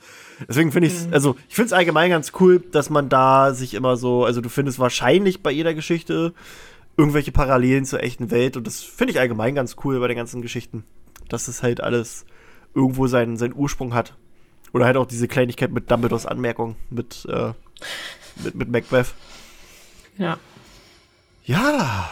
Deswegen 0.48 0.72
finde 0.72 0.88
ich 0.88 0.94
es, 0.94 1.08
mhm. 1.08 1.14
also 1.14 1.36
ich 1.50 1.56
finde 1.56 1.68
es 1.68 1.74
allgemein 1.74 2.10
ganz 2.10 2.32
cool, 2.40 2.60
dass 2.72 2.90
man 2.90 3.10
da 3.10 3.54
sich 3.54 3.76
immer 3.76 3.96
so, 3.96 4.26
also 4.26 4.42
du 4.42 4.50
findest 4.50 4.80
wahrscheinlich 4.80 5.44
bei 5.44 5.52
jeder 5.52 5.74
Geschichte 5.74 6.34
irgendwelche 6.98 7.32
Parallelen 7.32 7.86
zur 7.86 8.02
echten 8.02 8.32
Welt 8.32 8.58
und 8.58 8.66
das 8.66 8.82
finde 8.82 9.14
ich 9.14 9.20
allgemein 9.20 9.56
ganz 9.56 9.76
cool 9.84 10.00
bei 10.00 10.08
den 10.08 10.18
ganzen 10.18 10.42
Geschichten. 10.42 10.84
Dass 11.30 11.48
es 11.48 11.64
halt 11.64 11.82
alles 11.82 12.26
irgendwo 12.74 13.08
seinen, 13.08 13.38
seinen 13.38 13.56
Ursprung 13.56 13.94
hat. 13.94 14.16
Oder 14.74 14.86
halt 14.86 14.98
auch 14.98 15.06
diese 15.06 15.28
Kleinigkeit 15.28 15.72
mit 15.72 15.92
Dumbledores 15.92 16.26
Anmerkung 16.26 16.76
mit, 16.90 17.26
äh, 17.30 17.54
mit, 18.44 18.56
mit 18.56 18.70
Macbeth. 18.70 19.14
Ja. 20.18 20.38
Ja, 21.44 22.12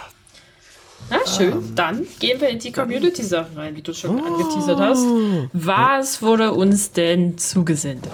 na, 1.09 1.17
schön. 1.25 1.53
Ähm, 1.53 1.75
dann 1.75 2.07
gehen 2.19 2.39
wir 2.39 2.49
in 2.49 2.59
die 2.59 2.71
Community-Sachen 2.71 3.57
rein, 3.57 3.75
wie 3.75 3.81
du 3.81 3.93
schon 3.93 4.19
oh. 4.19 4.25
angeteasert 4.25 4.79
hast. 4.79 5.05
Was 5.53 6.21
wurde 6.21 6.53
uns 6.53 6.91
denn 6.91 7.37
zugesendet? 7.37 8.11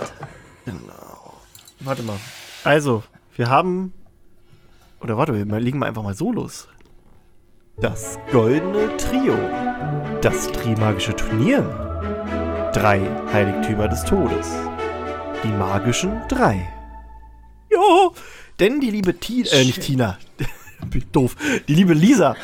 Genau. 0.65 1.33
Warte 1.81 2.03
mal. 2.03 2.17
Also, 2.63 3.03
wir 3.35 3.49
haben. 3.49 3.93
Oder 5.01 5.17
warte, 5.17 5.33
wir 5.33 5.59
legen 5.59 5.79
mal 5.79 5.87
einfach 5.87 6.03
mal 6.03 6.15
so 6.15 6.31
los. 6.31 6.67
Das 7.77 8.17
Goldene 8.31 8.95
Trio. 8.97 9.37
Das 10.21 10.47
Trimagische 10.51 11.15
Turnier. 11.15 11.61
Drei 12.73 13.01
Heiligtümer 13.31 13.87
des 13.87 14.03
Todes. 14.05 14.49
Die 15.43 15.49
magischen 15.49 16.21
drei. 16.29 16.67
Jo, 17.69 18.13
denn 18.59 18.79
die 18.79 18.89
liebe 18.89 19.19
Tina, 19.19 19.49
äh, 19.49 19.65
nicht 19.65 19.81
Tina, 19.81 20.17
bin 20.89 21.03
doof. 21.11 21.35
Die 21.67 21.75
liebe 21.75 21.93
Lisa 21.93 22.35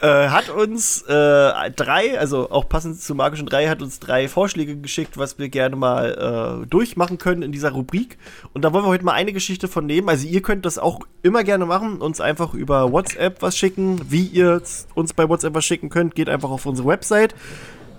äh, 0.00 0.28
hat 0.28 0.50
uns 0.50 1.02
äh, 1.02 1.70
drei, 1.70 2.18
also 2.18 2.50
auch 2.50 2.68
passend 2.68 3.00
zu 3.00 3.14
magischen 3.14 3.46
drei, 3.46 3.68
hat 3.68 3.82
uns 3.82 4.00
drei 4.00 4.28
Vorschläge 4.28 4.76
geschickt, 4.76 5.18
was 5.18 5.38
wir 5.38 5.48
gerne 5.48 5.76
mal 5.76 6.62
äh, 6.62 6.66
durchmachen 6.66 7.18
können 7.18 7.42
in 7.42 7.52
dieser 7.52 7.72
Rubrik. 7.72 8.18
Und 8.52 8.64
da 8.64 8.72
wollen 8.72 8.84
wir 8.84 8.88
heute 8.88 9.04
mal 9.04 9.12
eine 9.12 9.32
Geschichte 9.32 9.68
von 9.68 9.86
nehmen. 9.86 10.08
Also 10.08 10.26
ihr 10.26 10.42
könnt 10.42 10.64
das 10.64 10.78
auch 10.78 11.00
immer 11.22 11.44
gerne 11.44 11.66
machen, 11.66 11.98
uns 12.00 12.20
einfach 12.20 12.54
über 12.54 12.92
WhatsApp 12.92 13.42
was 13.42 13.56
schicken. 13.56 14.00
Wie 14.08 14.24
ihr 14.24 14.62
uns 14.94 15.12
bei 15.12 15.28
WhatsApp 15.28 15.54
was 15.54 15.64
schicken 15.64 15.88
könnt, 15.88 16.14
geht 16.14 16.28
einfach 16.28 16.50
auf 16.50 16.66
unsere 16.66 16.88
Website. 16.88 17.34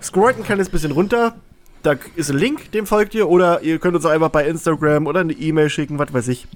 Scrollt 0.02 0.36
ein 0.36 0.44
kleines 0.44 0.68
bisschen 0.68 0.92
runter. 0.92 1.34
Da 1.82 1.94
ist 2.16 2.30
ein 2.30 2.38
Link, 2.38 2.72
dem 2.72 2.86
folgt 2.86 3.14
ihr. 3.14 3.28
Oder 3.28 3.62
ihr 3.62 3.78
könnt 3.78 3.94
uns 3.94 4.04
auch 4.04 4.10
einfach 4.10 4.30
bei 4.30 4.46
Instagram 4.46 5.06
oder 5.06 5.20
eine 5.20 5.32
E-Mail 5.32 5.70
schicken, 5.70 5.98
was 5.98 6.12
weiß 6.12 6.28
ich. 6.28 6.46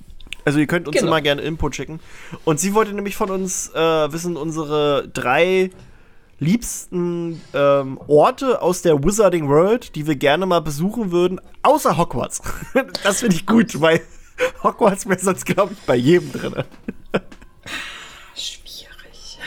Also 0.45 0.59
ihr 0.59 0.67
könnt 0.67 0.87
uns 0.87 0.97
genau. 0.97 1.09
immer 1.09 1.21
gerne 1.21 1.43
Input 1.43 1.77
schicken. 1.77 2.01
Und 2.45 2.61
sie 2.61 2.75
wollte 2.75 2.93
nämlich 2.93 3.17
von 3.17 3.31
uns 3.31 3.71
äh, 3.75 4.13
wissen, 4.13 4.37
unsere 4.37 5.09
drei 5.09 5.71
liebsten 6.39 7.41
ähm, 7.53 7.99
Orte 8.07 8.63
aus 8.63 8.83
der 8.83 9.05
Wizarding 9.05 9.49
World, 9.49 9.95
die 9.95 10.07
wir 10.07 10.17
gerne 10.17 10.47
mal 10.47 10.61
besuchen 10.61 11.13
würden, 11.13 11.41
außer 11.63 11.99
Hogwarts. 11.99 12.41
das 13.05 13.21
finde 13.21 13.37
ich 13.37 13.47
gut, 13.47 13.81
weil 13.81 14.01
Hogwarts 14.63 15.09
wäre 15.09 15.21
sonst, 15.21 15.45
glaube 15.45 15.75
ich, 15.75 15.79
bei 15.81 15.97
jedem 15.97 16.33
drin. 16.33 16.55
Schwierig. 18.35 19.39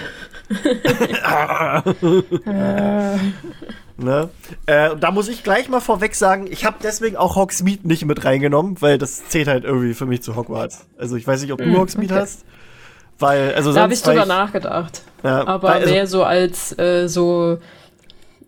ne? 3.97 4.29
äh, 4.65 4.95
da 4.95 5.11
muss 5.11 5.27
ich 5.27 5.43
gleich 5.43 5.69
mal 5.69 5.79
vorweg 5.79 6.15
sagen, 6.15 6.47
ich 6.49 6.65
habe 6.65 6.77
deswegen 6.81 7.17
auch 7.17 7.35
Hogsmeade 7.35 7.87
nicht 7.87 8.05
mit 8.05 8.25
reingenommen, 8.25 8.81
weil 8.81 8.97
das 8.97 9.27
zählt 9.27 9.47
halt 9.47 9.63
irgendwie 9.63 9.93
für 9.93 10.05
mich 10.05 10.21
zu 10.21 10.35
Hogwarts. 10.35 10.85
Also 10.97 11.15
ich 11.15 11.25
weiß 11.25 11.41
nicht, 11.41 11.51
ob 11.51 11.59
du 11.59 11.65
mm, 11.65 11.77
Hogsmeade 11.77 12.13
okay. 12.13 12.21
hast. 12.21 12.45
Weil, 13.19 13.53
also 13.53 13.73
da 13.73 13.81
habe 13.81 13.93
ich 13.93 14.01
drüber 14.01 14.25
nachgedacht. 14.25 15.03
Ja, 15.23 15.47
aber 15.47 15.69
weil, 15.69 15.81
also, 15.81 15.93
mehr 15.93 16.07
so 16.07 16.23
als 16.23 16.77
äh, 16.77 17.07
so 17.07 17.57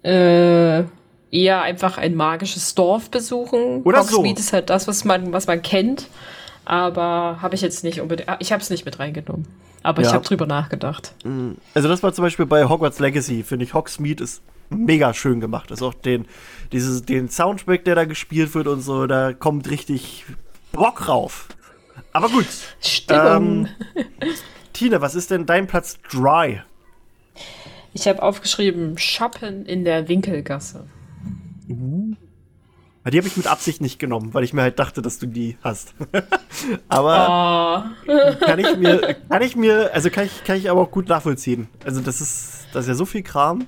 äh, 0.03 0.83
eher 1.31 1.61
einfach 1.61 1.97
ein 1.97 2.15
magisches 2.15 2.75
Dorf 2.75 3.09
besuchen. 3.09 3.83
Oder 3.83 3.99
Hogsmeade 3.99 4.35
so. 4.35 4.41
ist 4.41 4.53
halt 4.53 4.69
das, 4.69 4.87
was 4.87 5.05
man, 5.05 5.31
was 5.33 5.47
man 5.47 5.61
kennt. 5.61 6.07
Aber 6.65 7.37
habe 7.41 7.55
ich 7.55 7.61
jetzt 7.61 7.83
nicht 7.83 8.01
unbedingt. 8.01 8.29
Ich 8.39 8.51
habe 8.51 8.61
es 8.61 8.69
nicht 8.69 8.85
mit 8.85 8.99
reingenommen. 8.99 9.47
Aber 9.83 10.01
ja. 10.01 10.07
ich 10.07 10.13
habe 10.15 10.25
drüber 10.25 10.47
nachgedacht. 10.47 11.13
Mm. 11.23 11.51
Also 11.75 11.87
das 11.87 12.01
war 12.01 12.11
zum 12.11 12.23
Beispiel 12.23 12.47
bei 12.47 12.67
Hogwarts 12.67 12.99
Legacy, 12.99 13.43
finde 13.43 13.65
ich, 13.65 13.73
Hogsmeade 13.75 14.23
ist 14.23 14.41
mega 14.69 15.13
schön 15.13 15.39
gemacht. 15.39 15.71
Das 15.71 15.79
ist 15.79 15.83
auch 15.83 15.93
den, 15.93 16.25
dieses, 16.71 17.03
den 17.03 17.29
Soundtrack, 17.29 17.85
der 17.85 17.95
da 17.95 18.05
gespielt 18.05 18.53
wird 18.55 18.67
und 18.67 18.81
so, 18.81 19.07
da 19.07 19.33
kommt 19.33 19.69
richtig 19.69 20.25
Bock 20.71 21.07
rauf. 21.07 21.47
Aber 22.13 22.29
gut. 22.29 22.47
Stimmung. 22.79 23.67
Ähm, 23.95 24.05
Tina, 24.73 25.01
was 25.01 25.15
ist 25.15 25.31
denn 25.31 25.45
dein 25.45 25.67
Platz 25.67 25.97
Dry? 26.11 26.61
Ich 27.93 28.07
habe 28.07 28.21
aufgeschrieben 28.21 28.97
Shoppen 28.97 29.65
in 29.65 29.85
der 29.85 30.09
Winkelgasse. 30.09 30.85
Uh. 31.69 32.13
Die 33.11 33.17
habe 33.17 33.27
ich 33.27 33.37
mit 33.37 33.45
Absicht 33.45 33.81
nicht 33.81 33.99
genommen, 33.99 34.33
weil 34.33 34.43
ich 34.43 34.51
mir 34.51 34.63
halt 34.63 34.79
dachte, 34.79 35.03
dass 35.03 35.19
du 35.19 35.27
die 35.27 35.57
hast. 35.61 35.93
aber 36.89 37.93
oh. 38.07 38.45
kann 38.45 38.57
ich 38.57 38.75
mir, 38.77 39.15
kann 39.29 39.41
ich 39.43 39.55
mir, 39.55 39.93
also 39.93 40.09
kann 40.09 40.25
ich, 40.25 40.43
kann 40.43 40.57
ich 40.57 40.71
aber 40.71 40.81
auch 40.81 40.89
gut 40.89 41.07
nachvollziehen. 41.07 41.67
Also 41.85 42.01
das 42.01 42.19
ist, 42.19 42.65
das 42.73 42.85
ist 42.85 42.89
ja 42.89 42.95
so 42.95 43.05
viel 43.05 43.21
Kram. 43.21 43.67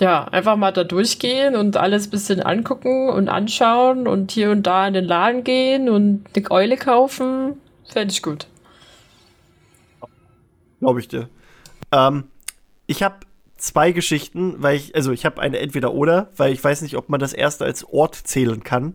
Ja, 0.00 0.24
einfach 0.24 0.56
mal 0.56 0.72
da 0.72 0.84
durchgehen 0.84 1.56
und 1.56 1.76
alles 1.76 2.06
ein 2.06 2.10
bisschen 2.10 2.40
angucken 2.40 3.08
und 3.08 3.28
anschauen 3.28 4.06
und 4.06 4.30
hier 4.30 4.50
und 4.50 4.62
da 4.64 4.86
in 4.86 4.94
den 4.94 5.04
Laden 5.04 5.42
gehen 5.42 5.88
und 5.88 6.24
eine 6.34 6.50
Eule 6.50 6.76
kaufen. 6.76 7.60
Fände 7.84 8.12
ich 8.12 8.22
gut. 8.22 8.46
Glaube 10.78 11.00
ich 11.00 11.08
dir. 11.08 11.28
Ähm, 11.90 12.24
ich 12.86 13.02
habe 13.02 13.16
zwei 13.56 13.90
Geschichten, 13.90 14.54
weil 14.58 14.76
ich, 14.76 14.94
also 14.94 15.10
ich 15.10 15.24
habe 15.24 15.40
eine 15.40 15.58
entweder-oder, 15.58 16.30
weil 16.36 16.52
ich 16.52 16.62
weiß 16.62 16.82
nicht, 16.82 16.96
ob 16.96 17.08
man 17.08 17.18
das 17.18 17.32
erste 17.32 17.64
als 17.64 17.84
Ort 17.84 18.14
zählen 18.14 18.62
kann. 18.62 18.94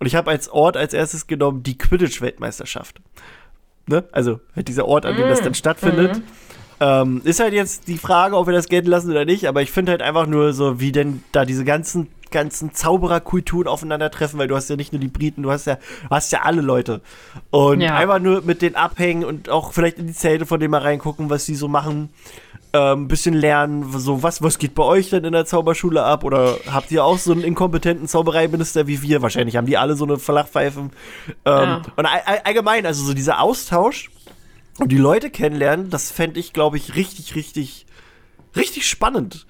Und 0.00 0.06
ich 0.06 0.16
habe 0.16 0.30
als 0.30 0.48
Ort 0.48 0.76
als 0.76 0.94
erstes 0.94 1.26
genommen 1.26 1.62
die 1.62 1.78
Quidditch-Weltmeisterschaft. 1.78 3.00
Ne? 3.86 4.04
Also 4.12 4.40
halt 4.56 4.68
dieser 4.68 4.86
Ort, 4.86 5.06
an 5.06 5.16
dem 5.16 5.28
das 5.28 5.42
dann 5.42 5.52
mm, 5.52 5.54
stattfindet. 5.54 6.16
Mhm. 6.16 6.22
Ähm, 6.80 7.20
ist 7.24 7.40
halt 7.40 7.52
jetzt 7.52 7.88
die 7.88 7.98
Frage, 7.98 8.36
ob 8.36 8.46
wir 8.46 8.54
das 8.54 8.68
gelten 8.68 8.88
lassen 8.88 9.10
oder 9.10 9.26
nicht, 9.26 9.46
aber 9.46 9.60
ich 9.60 9.70
finde 9.70 9.92
halt 9.92 10.02
einfach 10.02 10.26
nur 10.26 10.54
so, 10.54 10.80
wie 10.80 10.92
denn 10.92 11.22
da 11.32 11.44
diese 11.44 11.64
ganzen 11.64 12.08
ganzen 12.30 12.72
Zaubererkulturen 12.74 13.68
aufeinandertreffen, 13.68 14.38
weil 14.38 14.48
du 14.48 14.56
hast 14.56 14.70
ja 14.70 14.76
nicht 14.76 14.92
nur 14.92 15.00
die 15.00 15.08
Briten, 15.08 15.42
du 15.42 15.50
hast 15.50 15.66
ja, 15.66 15.78
hast 16.08 16.32
ja 16.32 16.42
alle 16.42 16.62
Leute. 16.62 17.00
Und 17.50 17.80
ja. 17.80 17.96
einfach 17.96 18.18
nur 18.18 18.42
mit 18.42 18.62
denen 18.62 18.76
abhängen 18.76 19.24
und 19.24 19.48
auch 19.48 19.72
vielleicht 19.72 19.98
in 19.98 20.06
die 20.06 20.12
Zelte 20.12 20.46
von 20.46 20.60
denen 20.60 20.70
mal 20.70 20.82
reingucken, 20.82 21.30
was 21.30 21.44
die 21.44 21.54
so 21.54 21.68
machen. 21.68 22.10
Ein 22.72 22.98
ähm, 22.98 23.08
bisschen 23.08 23.34
lernen, 23.34 23.98
so 23.98 24.22
was, 24.22 24.42
was 24.42 24.58
geht 24.58 24.76
bei 24.76 24.84
euch 24.84 25.10
denn 25.10 25.24
in 25.24 25.32
der 25.32 25.44
Zauberschule 25.44 26.04
ab? 26.04 26.22
Oder 26.22 26.56
habt 26.70 26.92
ihr 26.92 27.04
auch 27.04 27.18
so 27.18 27.32
einen 27.32 27.42
inkompetenten 27.42 28.06
Zaubereiminister 28.06 28.86
wie 28.86 29.02
wir? 29.02 29.22
Wahrscheinlich 29.22 29.56
haben 29.56 29.66
die 29.66 29.76
alle 29.76 29.96
so 29.96 30.04
eine 30.04 30.18
Verlachpfeifen. 30.18 30.92
Ähm, 31.28 31.34
ja. 31.44 31.82
Und 31.96 32.06
allgemein, 32.44 32.86
also 32.86 33.04
so 33.04 33.12
dieser 33.12 33.40
Austausch 33.40 34.10
und 34.80 34.90
die 34.90 34.98
Leute 34.98 35.30
kennenlernen, 35.30 35.90
das 35.90 36.10
fände 36.10 36.40
ich, 36.40 36.52
glaube 36.52 36.76
ich, 36.76 36.96
richtig, 36.96 37.34
richtig, 37.34 37.86
richtig 38.56 38.88
spannend. 38.88 39.46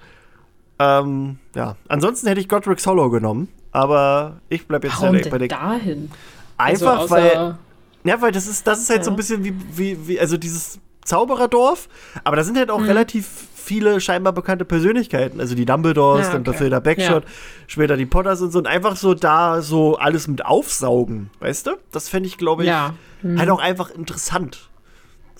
Ähm, 0.77 1.39
ja, 1.55 1.77
ansonsten 1.87 2.27
hätte 2.27 2.41
ich 2.41 2.49
Godric's 2.49 2.85
Hollow 2.85 3.09
genommen, 3.09 3.47
aber 3.71 4.41
ich 4.49 4.67
bleibe 4.67 4.87
jetzt 4.87 5.01
Warum 5.01 5.19
bei 5.29 5.37
der. 5.37 5.47
dahin? 5.47 6.11
Einfach 6.57 6.99
also 6.99 7.09
weil. 7.11 7.57
Ja, 8.03 8.19
weil 8.19 8.31
das 8.31 8.47
ist, 8.47 8.65
das 8.65 8.79
ist 8.79 8.89
halt 8.89 9.01
ja. 9.01 9.03
so 9.05 9.11
ein 9.11 9.15
bisschen 9.15 9.43
wie, 9.43 9.53
wie, 9.73 10.07
wie, 10.07 10.19
also 10.19 10.35
dieses 10.35 10.79
Zaubererdorf, 11.05 11.87
aber 12.23 12.35
da 12.35 12.43
sind 12.43 12.57
halt 12.57 12.71
auch 12.71 12.79
mhm. 12.79 12.87
relativ 12.87 13.27
viele 13.53 14.01
scheinbar 14.01 14.33
bekannte 14.33 14.65
Persönlichkeiten. 14.65 15.39
Also 15.39 15.53
die 15.55 15.65
Dumbledores, 15.65 16.27
ja, 16.27 16.33
okay. 16.33 16.43
dann 16.43 16.53
Filter 16.55 16.81
Backshot, 16.81 17.23
ja. 17.23 17.29
später 17.67 17.95
die 17.95 18.07
Potters 18.07 18.41
und 18.41 18.51
so. 18.51 18.59
Und 18.59 18.67
einfach 18.67 18.95
so 18.95 19.13
da 19.13 19.61
so 19.61 19.97
alles 19.97 20.27
mit 20.27 20.43
aufsaugen, 20.43 21.29
weißt 21.39 21.67
du? 21.67 21.71
Das 21.91 22.09
fände 22.09 22.27
ich, 22.27 22.37
glaube 22.37 22.63
ich, 22.63 22.69
ja. 22.69 22.95
mhm. 23.21 23.39
halt 23.39 23.49
auch 23.51 23.59
einfach 23.59 23.91
interessant. 23.91 24.70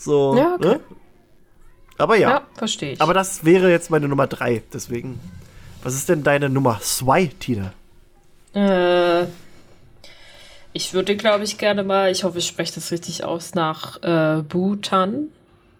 So, 0.02 0.36
ja, 0.36 0.56
okay. 0.56 0.68
ne? 0.68 0.80
Aber 1.99 2.16
ja. 2.16 2.30
Ja, 2.30 2.41
verstehe 2.56 2.93
ich. 2.93 3.02
Aber 3.02 3.14
das 3.14 3.45
wäre 3.45 3.70
jetzt 3.70 3.91
meine 3.91 4.08
Nummer 4.08 4.26
drei, 4.26 4.64
deswegen. 4.74 5.20
Was 5.84 5.93
ist 5.93 6.10
denn 6.10 6.24
deine 6.24 6.49
Nummer 6.49 6.80
zwei, 6.82 7.28
Tina? 7.28 7.74
Äh, 8.56 9.28
ich 10.74 10.93
würde, 10.93 11.16
glaube 11.16 11.43
ich, 11.43 11.60
gerne 11.60 11.84
mal, 11.84 12.12
ich 12.12 12.24
hoffe, 12.24 12.39
ich 12.39 12.47
spreche 12.47 12.74
das 12.74 12.91
richtig 12.91 13.24
aus, 13.24 13.54
nach 13.54 14.02
äh, 14.02 14.41
Bhutan, 14.41 15.28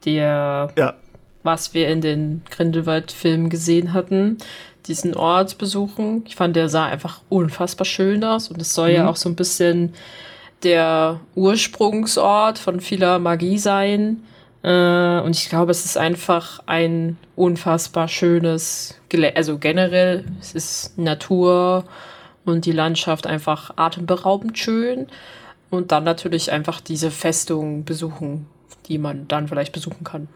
der, 0.06 0.72
ja. 0.78 0.94
was 1.42 1.74
wir 1.74 1.88
in 1.88 2.02
den 2.02 2.44
Grindelwald-Filmen 2.52 3.50
gesehen 3.50 3.94
hatten, 3.94 4.38
diesen 4.86 5.16
Ort 5.16 5.58
besuchen. 5.58 6.24
Ich 6.28 6.36
fand, 6.36 6.56
der 6.56 6.70
sah 6.70 6.86
einfach 6.86 7.22
unfassbar 7.30 7.86
schön 7.86 8.24
aus 8.24 8.50
und 8.50 8.62
es 8.62 8.76
soll 8.76 8.90
mhm. 8.90 8.96
ja 8.96 9.10
auch 9.10 9.16
so 9.16 9.30
ein 9.30 9.36
bisschen 9.36 9.94
der 10.64 11.20
Ursprungsort 11.36 12.60
von 12.60 12.80
vieler 12.80 13.20
Magie 13.20 13.58
sein. 13.58 14.24
Äh, 14.64 15.20
und 15.22 15.36
ich 15.36 15.50
glaube, 15.50 15.72
es 15.72 15.86
ist 15.86 15.98
einfach 15.98 16.62
ein 16.66 17.18
unfassbar 17.36 18.08
schönes, 18.08 19.00
Gelä 19.10 19.34
also 19.36 19.58
generell, 19.58 20.26
es 20.40 20.54
ist 20.54 20.98
Natur 20.98 21.86
und 22.46 22.66
die 22.66 22.72
Landschaft 22.72 23.28
einfach 23.28 23.72
atemberaubend 23.76 24.58
schön. 24.58 25.08
Und 25.70 25.92
dann 25.92 26.04
natürlich 26.04 26.52
einfach 26.52 26.82
diese 26.82 27.12
Festung 27.12 27.86
besuchen, 27.86 28.48
die 28.88 28.98
man 28.98 29.28
dann 29.28 29.48
vielleicht 29.48 29.72
besuchen 29.72 30.04
kann. 30.04 30.28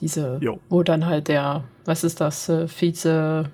Diese, 0.00 0.38
jo. 0.40 0.60
wo 0.68 0.84
dann 0.84 1.06
halt 1.06 1.26
der, 1.26 1.64
was 1.84 2.04
ist 2.04 2.20
das, 2.20 2.48
äh, 2.48 2.68
Vize 2.68 3.50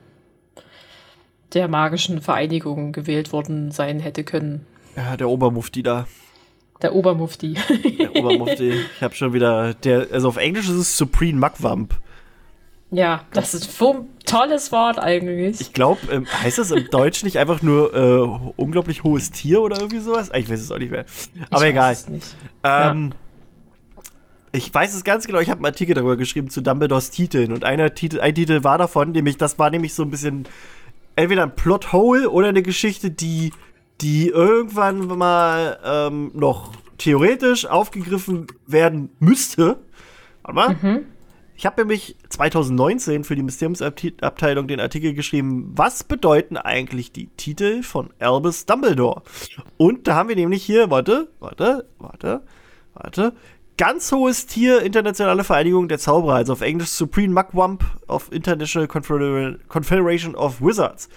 der 1.55 1.68
magischen 1.68 2.20
Vereinigung 2.20 2.92
gewählt 2.92 3.32
worden 3.32 3.70
sein 3.70 4.00
hätte 4.00 4.24
können. 4.24 4.66
Ja, 4.96 5.16
der 5.16 5.28
Obermufti 5.28 5.82
da. 5.82 6.07
Der 6.82 6.94
Obermufti. 6.94 7.55
Der 7.98 8.14
Obermufti. 8.16 8.74
Ich 8.96 9.02
habe 9.02 9.14
schon 9.14 9.32
wieder. 9.32 9.74
Der, 9.74 10.09
also 10.12 10.28
auf 10.28 10.36
Englisch 10.36 10.68
ist 10.68 10.76
es 10.76 10.96
Supreme 10.96 11.38
Mugwump. 11.38 11.94
Ja, 12.90 13.24
das 13.32 13.55
ist 13.55 13.82
ein 13.82 14.07
tolles 14.24 14.70
Wort 14.70 14.98
eigentlich. 14.98 15.61
Ich 15.61 15.72
glaube, 15.72 16.00
ähm, 16.12 16.26
heißt 16.42 16.59
das 16.59 16.70
im 16.70 16.88
Deutschen 16.90 17.26
nicht 17.26 17.38
einfach 17.38 17.62
nur 17.62 17.94
äh, 17.94 18.52
unglaublich 18.57 19.02
hohes 19.02 19.30
Tier 19.30 19.62
oder 19.62 19.78
irgendwie 19.78 19.98
sowas? 19.98 20.30
Ich 20.34 20.48
weiß 20.48 20.61
es 20.61 20.70
auch 20.70 20.78
nicht 20.78 20.92
mehr. 20.92 21.05
Aber 21.50 21.64
ich 21.64 21.70
egal. 21.70 21.90
Weiß 21.90 22.00
es 22.02 22.09
nicht. 22.09 22.36
Ähm, 22.62 23.12
ja. 23.12 24.02
Ich 24.52 24.72
weiß 24.72 24.94
es 24.94 25.02
ganz 25.02 25.26
genau, 25.26 25.40
ich 25.40 25.50
habe 25.50 25.59
einen 25.59 25.66
Artikel 25.66 25.94
darüber 25.94 26.16
geschrieben 26.16 26.48
zu 26.48 26.61
Dumbledores 26.61 27.11
Titeln 27.11 27.52
und 27.52 27.64
einer 27.64 27.92
Titel, 27.94 28.20
ein 28.20 28.36
Titel 28.36 28.62
war 28.62 28.78
davon, 28.78 29.11
nämlich, 29.11 29.36
das 29.36 29.59
war 29.59 29.68
nämlich 29.70 29.94
so 29.94 30.05
ein 30.05 30.11
bisschen 30.11 30.46
entweder 31.16 31.42
ein 31.42 31.54
Plothole 31.54 32.30
oder 32.30 32.48
eine 32.48 32.62
Geschichte, 32.62 33.10
die 33.10 33.52
die 34.00 34.28
irgendwann 34.28 35.06
mal 35.06 35.78
ähm, 35.84 36.30
noch 36.34 36.72
theoretisch 36.98 37.66
aufgegriffen 37.66 38.46
werden 38.66 39.10
müsste. 39.18 39.78
Warte 40.42 40.54
mal. 40.54 40.76
Mhm. 40.80 41.06
Ich 41.56 41.66
habe 41.66 41.82
nämlich 41.82 42.16
2019 42.30 43.22
für 43.22 43.36
die 43.36 43.42
Mysteriumsabteilung 43.44 44.66
den 44.66 44.80
Artikel 44.80 45.14
geschrieben, 45.14 45.72
was 45.76 46.02
bedeuten 46.02 46.56
eigentlich 46.56 47.12
die 47.12 47.28
Titel 47.28 47.84
von 47.84 48.10
Albus 48.18 48.66
Dumbledore? 48.66 49.22
Und 49.76 50.08
da 50.08 50.16
haben 50.16 50.28
wir 50.28 50.36
nämlich 50.36 50.64
hier, 50.64 50.90
warte, 50.90 51.28
warte, 51.38 51.86
warte, 51.98 52.42
warte, 52.94 53.34
ganz 53.77 54.12
hohes 54.12 54.47
Tier, 54.47 54.83
internationale 54.83 55.45
Vereinigung 55.45 55.89
der 55.89 55.99
Zauberer, 55.99 56.35
also 56.35 56.53
auf 56.53 56.61
Englisch 56.61 56.91
Supreme 56.91 57.33
Mugwump 57.33 57.85
of 58.07 58.31
International 58.33 58.89
Confederation 58.89 60.35
of 60.35 60.61
Wizards. 60.61 61.09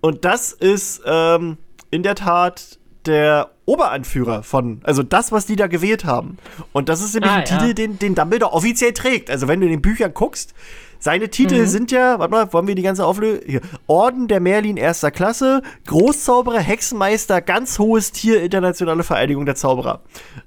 Und 0.00 0.24
das 0.24 0.52
ist 0.52 1.02
ähm, 1.04 1.58
in 1.90 2.02
der 2.02 2.14
Tat 2.14 2.78
der 3.06 3.50
Oberanführer 3.64 4.42
von, 4.42 4.80
also 4.84 5.02
das, 5.02 5.32
was 5.32 5.46
die 5.46 5.56
da 5.56 5.66
gewählt 5.66 6.04
haben. 6.04 6.38
Und 6.72 6.88
das 6.88 7.00
ist 7.00 7.14
nämlich 7.14 7.30
ah, 7.30 7.36
ein 7.36 7.46
ja. 7.46 7.58
Titel, 7.58 7.74
den, 7.74 7.98
den 7.98 8.14
Dumbledore 8.14 8.52
offiziell 8.52 8.92
trägt. 8.92 9.30
Also 9.30 9.48
wenn 9.48 9.60
du 9.60 9.66
in 9.66 9.72
den 9.72 9.82
Büchern 9.82 10.14
guckst, 10.14 10.54
Seine 10.98 11.28
Titel 11.28 11.60
mhm. 11.60 11.66
sind 11.66 11.90
ja, 11.92 12.18
warte 12.18 12.32
mal, 12.32 12.52
wollen 12.52 12.66
wir 12.66 12.74
die 12.74 12.82
ganze 12.82 13.06
Auflösung? 13.06 13.40
Hier. 13.46 13.60
Orden 13.86 14.26
der 14.28 14.40
Merlin 14.40 14.76
erster 14.76 15.10
Klasse, 15.10 15.62
Großzauberer, 15.86 16.58
Hexenmeister, 16.58 17.40
ganz 17.40 17.78
hohes 17.78 18.12
Tier, 18.12 18.42
internationale 18.42 19.04
Vereinigung 19.04 19.46
der 19.46 19.54
Zauberer. 19.54 20.00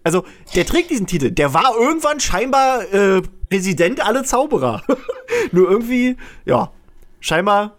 Also, 0.04 0.26
der 0.56 0.66
trägt 0.66 0.90
diesen 0.90 1.08
Titel. 1.08 1.32
Der 1.32 1.54
war 1.54 1.74
irgendwann 1.80 2.20
scheinbar 2.20 2.84
äh, 2.94 3.22
Präsident 3.50 4.06
alle 4.06 4.24
Zauberer. 4.24 4.84
Nur 5.52 5.70
irgendwie, 5.70 6.18
ja, 6.46 6.72
scheinbar 7.20 7.78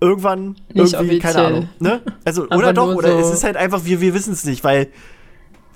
irgendwann 0.00 0.56
nicht 0.72 0.94
irgendwie, 0.94 1.16
offiziell. 1.16 1.20
keine 1.20 1.46
Ahnung. 1.46 1.68
Ne? 1.78 2.02
Also, 2.24 2.42
oder 2.50 2.72
doch, 2.72 2.94
oder 2.94 3.12
so 3.12 3.18
es 3.18 3.30
ist 3.30 3.44
halt 3.44 3.56
einfach, 3.56 3.84
wir, 3.84 4.00
wir 4.00 4.14
wissen 4.14 4.32
es 4.32 4.44
nicht, 4.44 4.64
weil 4.64 4.88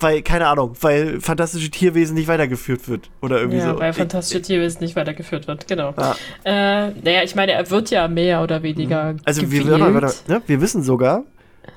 weil, 0.00 0.22
keine 0.22 0.46
Ahnung, 0.48 0.74
weil 0.80 1.20
fantastische 1.20 1.70
Tierwesen 1.70 2.14
nicht 2.14 2.28
weitergeführt 2.28 2.88
wird. 2.88 3.10
Oder 3.22 3.38
irgendwie 3.38 3.58
ja, 3.58 3.72
so. 3.72 3.80
Weil 3.80 3.92
fantastische 3.92 4.42
Tierwesen 4.42 4.82
nicht 4.82 4.96
weitergeführt 4.96 5.46
wird, 5.46 5.66
genau. 5.66 5.94
Ja. 5.96 6.16
Äh, 6.44 6.90
naja, 7.02 7.22
ich 7.22 7.34
meine, 7.34 7.52
er 7.52 7.70
wird 7.70 7.90
ja 7.90 8.06
mehr 8.08 8.42
oder 8.42 8.62
weniger. 8.62 9.14
Mhm. 9.14 9.20
Also 9.24 9.42
gewählt. 9.42 9.66
wir, 9.66 9.94
warte, 9.94 10.14
ne? 10.28 10.42
wir 10.46 10.60
wissen 10.60 10.82
sogar, 10.82 11.24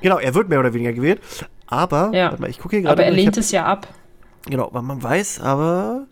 genau, 0.01 0.17
er 0.19 0.35
wird 0.35 0.49
mehr 0.49 0.59
oder 0.59 0.73
weniger 0.73 0.93
gewählt. 0.93 1.21
Aber, 1.67 2.11
ja. 2.13 2.29
warte 2.29 2.41
mal, 2.41 2.49
ich 2.49 2.59
gucke 2.59 2.75
hier 2.75 2.83
gerade. 2.83 2.93
Aber 2.93 3.03
er 3.03 3.11
lehnt 3.11 3.35
hab, 3.35 3.37
es 3.37 3.51
ja 3.51 3.65
ab. 3.65 3.87
Genau, 4.47 4.69
weil 4.71 4.81
man 4.81 5.01
weiß, 5.01 5.41
aber. 5.41 6.07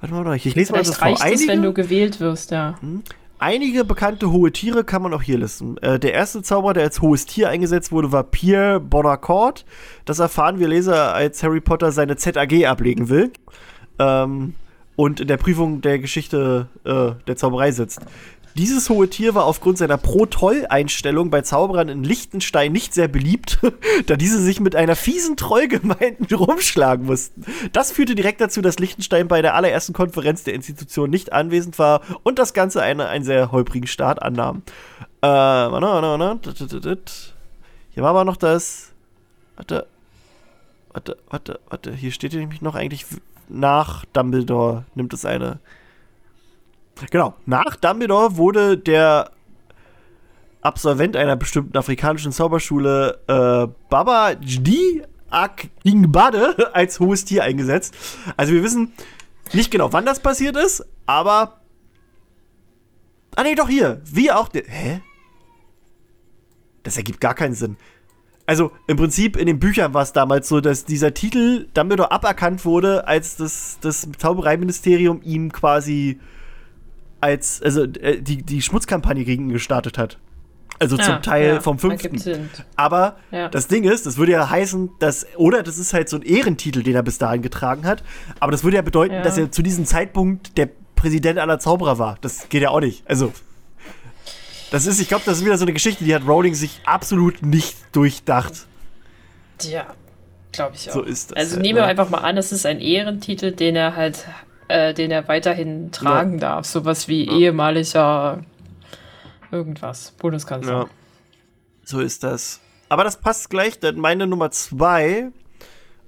Warte 0.00 0.14
mal, 0.14 0.34
ich, 0.34 0.46
ich 0.46 0.54
lese 0.54 0.72
mal 0.72 0.78
das 0.78 1.00
reicht 1.02 1.18
vor. 1.18 1.26
Einige, 1.26 1.42
es, 1.42 1.48
wenn 1.48 1.62
du 1.62 1.72
gewählt 1.72 2.20
wirst, 2.20 2.50
ja. 2.50 2.76
Hm? 2.80 3.02
Einige 3.42 3.86
bekannte 3.86 4.30
hohe 4.30 4.52
Tiere 4.52 4.84
kann 4.84 5.00
man 5.00 5.14
auch 5.14 5.22
hier 5.22 5.38
listen. 5.38 5.78
Äh, 5.78 5.98
der 5.98 6.12
erste 6.12 6.42
Zauberer, 6.42 6.74
der 6.74 6.82
als 6.82 7.00
hohes 7.00 7.24
Tier 7.24 7.48
eingesetzt 7.48 7.90
wurde, 7.90 8.12
war 8.12 8.22
Pierre 8.22 8.80
Bonacourt. 8.80 9.64
Das 10.04 10.18
erfahren 10.18 10.58
wir 10.58 10.68
Leser, 10.68 11.14
als 11.14 11.42
Harry 11.42 11.62
Potter 11.62 11.90
seine 11.90 12.16
ZAG 12.16 12.66
ablegen 12.66 13.08
will. 13.08 13.32
Ähm, 13.98 14.52
und 14.94 15.20
in 15.20 15.26
der 15.26 15.38
Prüfung 15.38 15.80
der 15.80 15.98
Geschichte 15.98 16.68
äh, 16.84 17.12
der 17.26 17.36
Zauberei 17.36 17.72
sitzt. 17.72 18.00
Dieses 18.54 18.88
hohe 18.90 19.08
Tier 19.08 19.34
war 19.34 19.44
aufgrund 19.44 19.78
seiner 19.78 19.96
Pro-Toll-Einstellung 19.96 21.30
bei 21.30 21.42
Zauberern 21.42 21.88
in 21.88 22.04
Liechtenstein 22.04 22.72
nicht 22.72 22.94
sehr 22.94 23.08
beliebt, 23.08 23.58
da 24.06 24.16
diese 24.16 24.40
sich 24.40 24.60
mit 24.60 24.76
einer 24.76 24.96
fiesen 24.96 25.36
Trollgemeinde 25.36 26.34
rumschlagen 26.34 27.06
mussten. 27.06 27.44
Das 27.72 27.92
führte 27.92 28.14
direkt 28.14 28.40
dazu, 28.40 28.60
dass 28.60 28.78
Liechtenstein 28.78 29.28
bei 29.28 29.42
der 29.42 29.54
allerersten 29.54 29.92
Konferenz 29.92 30.44
der 30.44 30.54
Institution 30.54 31.10
nicht 31.10 31.32
anwesend 31.32 31.78
war 31.78 32.02
und 32.22 32.38
das 32.38 32.54
Ganze 32.54 32.82
eine, 32.82 33.08
einen 33.08 33.24
sehr 33.24 33.52
holprigen 33.52 33.86
Start 33.86 34.22
annahm. 34.22 34.62
Äh, 35.22 35.26
warte, 35.28 35.86
warte, 35.86 36.82
warte. 36.82 37.00
Hier 37.90 38.02
war 38.02 38.10
aber 38.10 38.24
noch 38.24 38.36
das. 38.36 38.92
Warte. 39.56 39.86
Warte, 40.92 41.16
warte, 41.28 41.60
warte. 41.68 41.92
Hier 41.92 42.10
steht 42.10 42.32
nämlich 42.32 42.62
noch 42.62 42.74
eigentlich 42.74 43.06
nach 43.50 44.04
Dumbledore 44.12 44.84
nimmt 44.94 45.12
es 45.12 45.24
eine 45.24 45.58
Genau. 47.10 47.34
Nach 47.46 47.76
Dumbledore 47.76 48.36
wurde 48.36 48.76
der 48.78 49.30
Absolvent 50.62 51.16
einer 51.16 51.36
bestimmten 51.36 51.76
afrikanischen 51.76 52.32
Zauberschule 52.32 53.18
äh, 53.26 53.66
Baba 53.88 54.32
Jdi 54.32 55.02
Akingbade 55.30 56.70
als 56.74 57.00
hohes 57.00 57.24
Tier 57.24 57.44
eingesetzt. 57.44 57.94
Also 58.36 58.52
wir 58.52 58.62
wissen 58.62 58.92
nicht 59.52 59.70
genau, 59.70 59.92
wann 59.92 60.04
das 60.04 60.20
passiert 60.20 60.56
ist, 60.56 60.84
aber 61.06 61.60
Ah 63.36 63.42
nee, 63.42 63.54
doch 63.54 63.68
hier. 63.68 64.00
Wie 64.04 64.30
auch 64.30 64.48
Hä? 64.52 65.00
Das 66.82 66.96
ergibt 66.96 67.20
gar 67.20 67.34
keinen 67.34 67.54
Sinn. 67.54 67.76
Also 68.46 68.72
im 68.86 68.96
Prinzip 68.96 69.36
in 69.36 69.46
den 69.46 69.60
Büchern 69.60 69.94
war 69.94 70.02
es 70.02 70.12
damals 70.12 70.48
so, 70.48 70.60
dass 70.60 70.84
dieser 70.84 71.14
Titel 71.14 71.68
Dumbledore 71.72 72.10
aberkannt 72.10 72.64
wurde, 72.64 73.06
als 73.06 73.36
das, 73.36 73.78
das 73.80 74.08
Zaubereiministerium 74.18 75.22
ihm 75.22 75.52
quasi 75.52 76.18
als, 77.20 77.62
also 77.62 77.84
äh, 77.84 78.20
die, 78.20 78.42
die 78.42 78.62
Schmutzkampagne 78.62 79.24
gegen 79.24 79.48
ihn 79.48 79.52
gestartet 79.52 79.98
hat. 79.98 80.18
Also 80.78 80.96
ja, 80.96 81.04
zum 81.04 81.22
Teil 81.22 81.54
ja, 81.54 81.60
vom 81.60 81.78
fünften. 81.78 82.48
Aber 82.74 83.16
ja. 83.30 83.50
das 83.50 83.68
Ding 83.68 83.84
ist, 83.84 84.06
das 84.06 84.16
würde 84.16 84.32
ja 84.32 84.48
heißen, 84.48 84.90
dass, 84.98 85.26
oder 85.36 85.62
das 85.62 85.76
ist 85.76 85.92
halt 85.92 86.08
so 86.08 86.16
ein 86.16 86.22
Ehrentitel, 86.22 86.82
den 86.82 86.94
er 86.94 87.02
bis 87.02 87.18
dahin 87.18 87.42
getragen 87.42 87.84
hat. 87.84 88.02
Aber 88.40 88.50
das 88.50 88.64
würde 88.64 88.76
ja 88.76 88.82
bedeuten, 88.82 89.22
dass 89.22 89.36
er 89.36 89.52
zu 89.52 89.62
diesem 89.62 89.84
Zeitpunkt 89.84 90.56
der 90.56 90.70
Präsident 90.96 91.38
aller 91.38 91.58
Zauberer 91.58 91.98
war. 91.98 92.16
Das 92.22 92.48
geht 92.48 92.62
ja 92.62 92.70
auch 92.70 92.80
nicht. 92.80 93.02
Also, 93.06 93.30
das 94.70 94.86
ist, 94.86 95.00
ich 95.00 95.08
glaube, 95.08 95.24
das 95.26 95.38
ist 95.38 95.44
wieder 95.44 95.58
so 95.58 95.64
eine 95.64 95.74
Geschichte, 95.74 96.04
die 96.04 96.14
hat 96.14 96.26
Rowling 96.26 96.54
sich 96.54 96.80
absolut 96.86 97.42
nicht 97.42 97.76
durchdacht. 97.92 98.66
Ja, 99.62 99.86
glaube 100.52 100.76
ich 100.76 100.88
auch. 100.88 100.94
So 100.94 101.02
ist 101.02 101.30
das. 101.30 101.36
Also 101.36 101.52
halt, 101.56 101.62
nehmen 101.62 101.76
wir 101.76 101.82
ne? 101.82 101.88
einfach 101.88 102.08
mal 102.08 102.18
an, 102.18 102.38
es 102.38 102.52
ist 102.52 102.64
ein 102.64 102.80
Ehrentitel, 102.80 103.52
den 103.52 103.76
er 103.76 103.96
halt 103.96 104.26
äh, 104.70 104.94
den 104.94 105.10
er 105.10 105.28
weiterhin 105.28 105.90
tragen 105.92 106.34
ja. 106.34 106.38
darf. 106.38 106.66
Sowas 106.66 107.08
wie 107.08 107.26
ja. 107.26 107.32
ehemaliger 107.32 108.44
irgendwas, 109.50 110.12
Bundeskanzler. 110.12 110.72
Ja. 110.72 110.86
So 111.84 112.00
ist 112.00 112.22
das. 112.22 112.60
Aber 112.88 113.04
das 113.04 113.16
passt 113.16 113.50
gleich, 113.50 113.78
denn 113.78 113.98
meine 113.98 114.26
Nummer 114.26 114.50
zwei. 114.50 115.30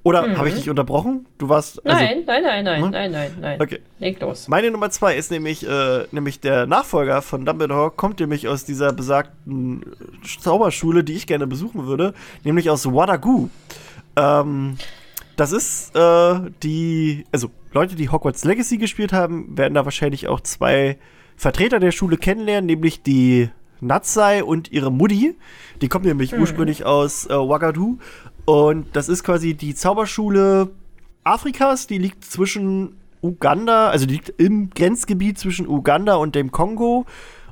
Oder 0.05 0.27
mhm. 0.27 0.37
habe 0.37 0.49
ich 0.49 0.57
dich 0.57 0.69
unterbrochen? 0.69 1.27
Du 1.39 1.49
warst. 1.49 1.85
Also, 1.87 1.97
nein, 1.97 2.25
nein, 2.27 2.43
nein, 2.43 2.65
nein, 2.65 2.83
hm? 2.83 2.91
nein, 2.91 3.13
nein, 3.13 3.31
nein. 3.41 3.61
Okay. 3.61 3.81
Leg 4.01 4.21
los. 4.21 4.49
Meine 4.49 4.71
Nummer 4.73 4.91
zwei 4.91 5.17
ist 5.17 5.31
nämlich, 5.31 5.65
äh, 5.65 6.07
nämlich 6.11 6.41
der 6.41 6.67
Nachfolger 6.67 7.23
von 7.23 7.45
Dumbledore, 7.45 7.93
kommt 7.93 8.19
nämlich 8.19 8.49
aus 8.49 8.65
dieser 8.65 8.93
besagten 8.93 9.85
Zauberschule, 10.41 11.05
die 11.05 11.13
ich 11.13 11.29
gerne 11.29 11.47
besuchen 11.47 11.87
würde, 11.87 12.15
nämlich 12.43 12.69
aus 12.69 12.85
Wadagu. 12.87 13.49
Ähm, 14.17 14.77
das 15.37 15.53
ist 15.53 15.95
äh, 15.95 16.51
die, 16.65 17.25
also 17.31 17.51
Leute, 17.73 17.97
die 17.97 18.11
Hogwarts 18.11 18.45
Legacy 18.45 18.79
gespielt 18.79 19.13
haben, 19.13 19.57
werden 19.57 19.75
da 19.75 19.85
wahrscheinlich 19.85 20.29
auch 20.29 20.41
zwei 20.41 20.99
Vertreter 21.37 21.81
der 21.81 21.93
Schule 21.93 22.17
kennenlernen, 22.17 22.67
nämlich 22.67 23.03
die 23.03 23.51
Natsai 23.81 24.45
und 24.45 24.71
ihre 24.71 24.93
Mutti. 24.93 25.37
Die 25.81 25.89
kommen 25.89 26.05
nämlich 26.05 26.33
mhm. 26.33 26.41
ursprünglich 26.41 26.85
aus 26.85 27.27
äh, 27.27 27.31
Wagadu. 27.31 27.99
Und 28.45 28.95
das 28.95 29.09
ist 29.09 29.25
quasi 29.25 29.55
die 29.55 29.75
Zauberschule 29.75 30.71
Afrikas, 31.25 31.87
die 31.87 31.99
liegt 31.99 32.25
zwischen 32.25 32.97
Uganda, 33.23 33.89
also 33.89 34.07
die 34.07 34.15
liegt 34.15 34.29
im 34.41 34.71
Grenzgebiet 34.71 35.39
zwischen 35.39 35.69
Uganda 35.69 36.17
und 36.17 36.35
dem 36.35 36.51
Kongo 36.51 37.07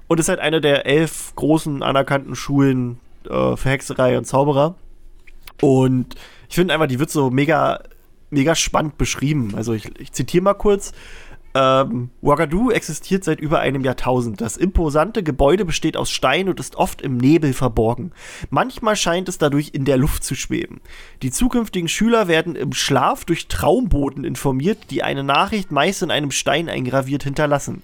und 0.08 0.18
ist 0.18 0.28
halt 0.28 0.40
eine 0.40 0.60
der 0.60 0.86
elf 0.86 1.32
großen 1.36 1.82
anerkannten 1.82 2.34
Schulen 2.34 2.98
äh, 3.28 3.56
für 3.56 3.68
Hexerei 3.68 4.18
und 4.18 4.24
Zauberer. 4.24 4.74
Und 5.60 6.16
ich 6.48 6.56
finde 6.56 6.74
einfach, 6.74 6.88
die 6.88 6.98
wird 6.98 7.10
so 7.10 7.30
mega, 7.30 7.80
mega 8.30 8.54
spannend 8.54 8.98
beschrieben. 8.98 9.52
Also 9.56 9.72
ich, 9.72 9.90
ich 9.98 10.12
zitiere 10.12 10.44
mal 10.44 10.54
kurz. 10.54 10.92
Ähm, 11.52 12.10
Ouagadougou 12.22 12.70
existiert 12.70 13.24
seit 13.24 13.40
über 13.40 13.58
einem 13.58 13.84
Jahrtausend. 13.84 14.40
Das 14.40 14.56
imposante 14.56 15.24
Gebäude 15.24 15.64
besteht 15.64 15.96
aus 15.96 16.10
Stein 16.10 16.48
und 16.48 16.60
ist 16.60 16.76
oft 16.76 17.02
im 17.02 17.16
Nebel 17.16 17.52
verborgen. 17.54 18.12
Manchmal 18.50 18.94
scheint 18.94 19.28
es 19.28 19.38
dadurch 19.38 19.70
in 19.72 19.84
der 19.84 19.96
Luft 19.96 20.22
zu 20.22 20.36
schweben. 20.36 20.80
Die 21.22 21.32
zukünftigen 21.32 21.88
Schüler 21.88 22.28
werden 22.28 22.54
im 22.54 22.72
Schlaf 22.72 23.24
durch 23.24 23.48
Traumboten 23.48 24.22
informiert, 24.22 24.90
die 24.90 25.02
eine 25.02 25.24
Nachricht 25.24 25.72
meist 25.72 26.02
in 26.02 26.12
einem 26.12 26.30
Stein 26.30 26.68
eingraviert 26.68 27.24
hinterlassen. 27.24 27.82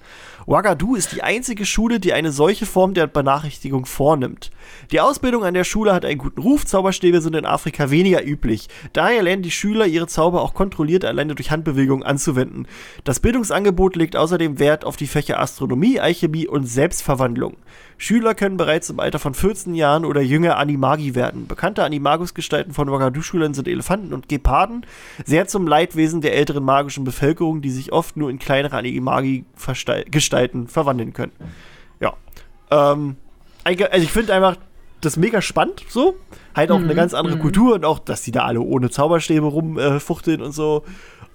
Ouagadougou 0.48 0.94
ist 0.94 1.10
die 1.10 1.24
einzige 1.24 1.66
Schule, 1.66 1.98
die 1.98 2.12
eine 2.12 2.30
solche 2.30 2.66
Form 2.66 2.94
der 2.94 3.08
Benachrichtigung 3.08 3.84
vornimmt. 3.84 4.52
Die 4.92 5.00
Ausbildung 5.00 5.44
an 5.44 5.54
der 5.54 5.64
Schule 5.64 5.92
hat 5.92 6.04
einen 6.04 6.18
guten 6.18 6.40
Ruf, 6.40 6.64
Zauberstäbe 6.64 7.20
sind 7.20 7.34
in 7.34 7.44
Afrika 7.44 7.90
weniger 7.90 8.24
üblich. 8.24 8.68
Daher 8.92 9.24
lernen 9.24 9.42
die 9.42 9.50
Schüler 9.50 9.86
ihre 9.86 10.06
Zauber 10.06 10.42
auch 10.42 10.54
kontrolliert 10.54 11.04
alleine 11.04 11.34
durch 11.34 11.50
Handbewegungen 11.50 12.06
anzuwenden. 12.06 12.68
Das 13.02 13.18
Bildungsangebot 13.18 13.96
legt 13.96 14.14
außerdem 14.14 14.60
Wert 14.60 14.84
auf 14.84 14.94
die 14.94 15.08
Fächer 15.08 15.40
Astronomie, 15.40 15.98
Alchemie 15.98 16.46
und 16.46 16.64
Selbstverwandlung. 16.64 17.56
Schüler 17.98 18.34
können 18.34 18.56
bereits 18.56 18.90
im 18.90 19.00
Alter 19.00 19.18
von 19.18 19.34
14 19.34 19.74
Jahren 19.74 20.04
oder 20.04 20.20
jünger 20.20 20.58
Animagi 20.58 21.14
werden. 21.14 21.46
Bekannte 21.46 21.82
Animagus-Gestalten 21.82 22.72
von 22.72 22.88
Ouagadougou-Schülern 22.88 23.54
sind 23.54 23.68
Elefanten 23.68 24.12
und 24.12 24.28
Geparden, 24.28 24.84
sehr 25.24 25.46
zum 25.46 25.66
Leidwesen 25.66 26.20
der 26.20 26.34
älteren 26.34 26.64
magischen 26.64 27.04
Bevölkerung, 27.04 27.62
die 27.62 27.70
sich 27.70 27.92
oft 27.92 28.16
nur 28.16 28.28
in 28.28 28.38
kleinere 28.38 28.76
Animagi-Gestalten 28.76 30.68
verwandeln 30.68 31.12
können. 31.14 31.32
Ja. 32.00 32.14
Ähm, 32.70 33.16
also 33.64 34.04
ich 34.04 34.12
finde 34.12 34.34
einfach 34.34 34.56
das 35.00 35.16
mega 35.16 35.40
spannend, 35.40 35.84
so. 35.88 36.16
Halt 36.54 36.70
auch 36.70 36.78
mhm. 36.78 36.84
eine 36.84 36.94
ganz 36.94 37.14
andere 37.14 37.36
mhm. 37.36 37.40
Kultur 37.40 37.74
und 37.74 37.84
auch, 37.84 37.98
dass 37.98 38.22
die 38.22 38.32
da 38.32 38.44
alle 38.44 38.60
ohne 38.60 38.90
Zauberstäbe 38.90 39.46
rumfuchteln 39.46 40.40
äh, 40.40 40.44
und 40.44 40.52
so. 40.52 40.84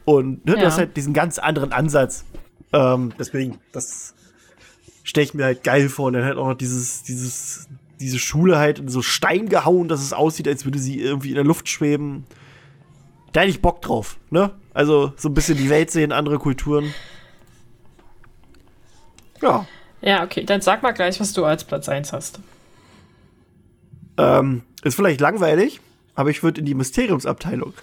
Und 0.05 0.45
ne, 0.45 0.53
ja. 0.53 0.59
du 0.59 0.65
hast 0.65 0.77
halt 0.77 0.97
diesen 0.97 1.13
ganz 1.13 1.39
anderen 1.39 1.71
Ansatz. 1.71 2.25
Ähm, 2.73 3.13
deswegen, 3.19 3.59
das 3.71 4.13
stelle 5.03 5.25
ich 5.25 5.33
mir 5.33 5.45
halt 5.45 5.63
geil 5.63 5.89
vor. 5.89 6.07
Und 6.07 6.13
dann 6.13 6.23
halt 6.23 6.37
auch 6.37 6.47
noch 6.47 6.57
dieses, 6.57 7.03
dieses, 7.03 7.67
diese 7.99 8.19
Schule 8.19 8.57
halt 8.57 8.79
in 8.79 8.89
so 8.89 9.01
Stein 9.01 9.49
gehauen, 9.49 9.87
dass 9.87 10.01
es 10.01 10.13
aussieht, 10.13 10.47
als 10.47 10.65
würde 10.65 10.79
sie 10.79 10.99
irgendwie 10.99 11.29
in 11.29 11.35
der 11.35 11.43
Luft 11.43 11.69
schweben. 11.69 12.25
Da 13.33 13.41
hätte 13.41 13.51
ich 13.51 13.61
Bock 13.61 13.81
drauf, 13.81 14.17
ne? 14.29 14.51
Also 14.73 15.13
so 15.17 15.29
ein 15.29 15.33
bisschen 15.33 15.57
die 15.57 15.69
Welt 15.69 15.91
sehen, 15.91 16.11
andere 16.11 16.39
Kulturen. 16.39 16.93
Ja. 19.41 19.65
Ja, 20.01 20.23
okay, 20.23 20.43
dann 20.43 20.61
sag 20.61 20.81
mal 20.81 20.91
gleich, 20.91 21.19
was 21.19 21.33
du 21.33 21.45
als 21.45 21.63
Platz 21.63 21.87
1 21.87 22.11
hast. 22.11 22.39
Ähm, 24.17 24.63
ist 24.83 24.95
vielleicht 24.95 25.21
langweilig, 25.21 25.79
aber 26.15 26.29
ich 26.29 26.43
würde 26.43 26.59
in 26.59 26.65
die 26.65 26.73
Mysteriumsabteilung. 26.73 27.73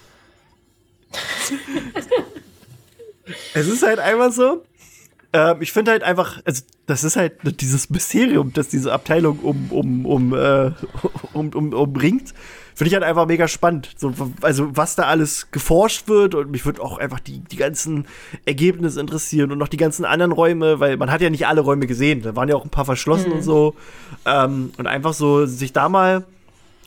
es 3.53 3.67
ist 3.67 3.83
halt 3.83 3.99
einfach 3.99 4.31
so, 4.31 4.63
Ähm, 5.31 5.57
ich 5.61 5.71
finde 5.71 5.91
halt 5.91 6.03
einfach, 6.03 6.41
also 6.43 6.63
das 6.87 7.03
ist 7.03 7.15
halt 7.15 7.33
dieses 7.61 7.89
Mysterium, 7.91 8.51
das 8.53 8.69
diese 8.69 8.91
Abteilung 8.91 9.39
um, 9.39 9.71
um, 9.71 10.05
um, 10.05 10.33
äh, 10.33 10.71
um, 11.33 11.49
um, 11.53 11.73
umringt. 11.73 12.33
Finde 12.73 12.87
ich 12.87 12.93
halt 12.93 13.03
einfach 13.03 13.27
mega 13.27 13.47
spannend. 13.47 13.91
So, 13.97 14.13
also, 14.41 14.75
was 14.75 14.95
da 14.95 15.03
alles 15.03 15.51
geforscht 15.51 16.07
wird 16.07 16.33
und 16.33 16.49
mich 16.49 16.65
würde 16.65 16.81
auch 16.81 16.97
einfach 16.97 17.19
die, 17.19 17.39
die 17.39 17.57
ganzen 17.57 18.07
Ergebnisse 18.45 19.01
interessieren 19.01 19.51
und 19.51 19.57
noch 19.57 19.67
die 19.67 19.77
ganzen 19.77 20.05
anderen 20.05 20.31
Räume, 20.31 20.79
weil 20.79 20.95
man 20.97 21.11
hat 21.11 21.21
ja 21.21 21.29
nicht 21.29 21.45
alle 21.45 21.61
Räume 21.61 21.87
gesehen. 21.87 22.21
Da 22.21 22.35
waren 22.35 22.47
ja 22.47 22.55
auch 22.55 22.63
ein 22.63 22.69
paar 22.69 22.85
verschlossen 22.85 23.29
mhm. 23.29 23.35
und 23.35 23.41
so. 23.43 23.75
Ähm, 24.25 24.71
und 24.77 24.87
einfach 24.87 25.13
so 25.13 25.45
sich 25.45 25.73
da 25.73 25.89
mal 25.89 26.25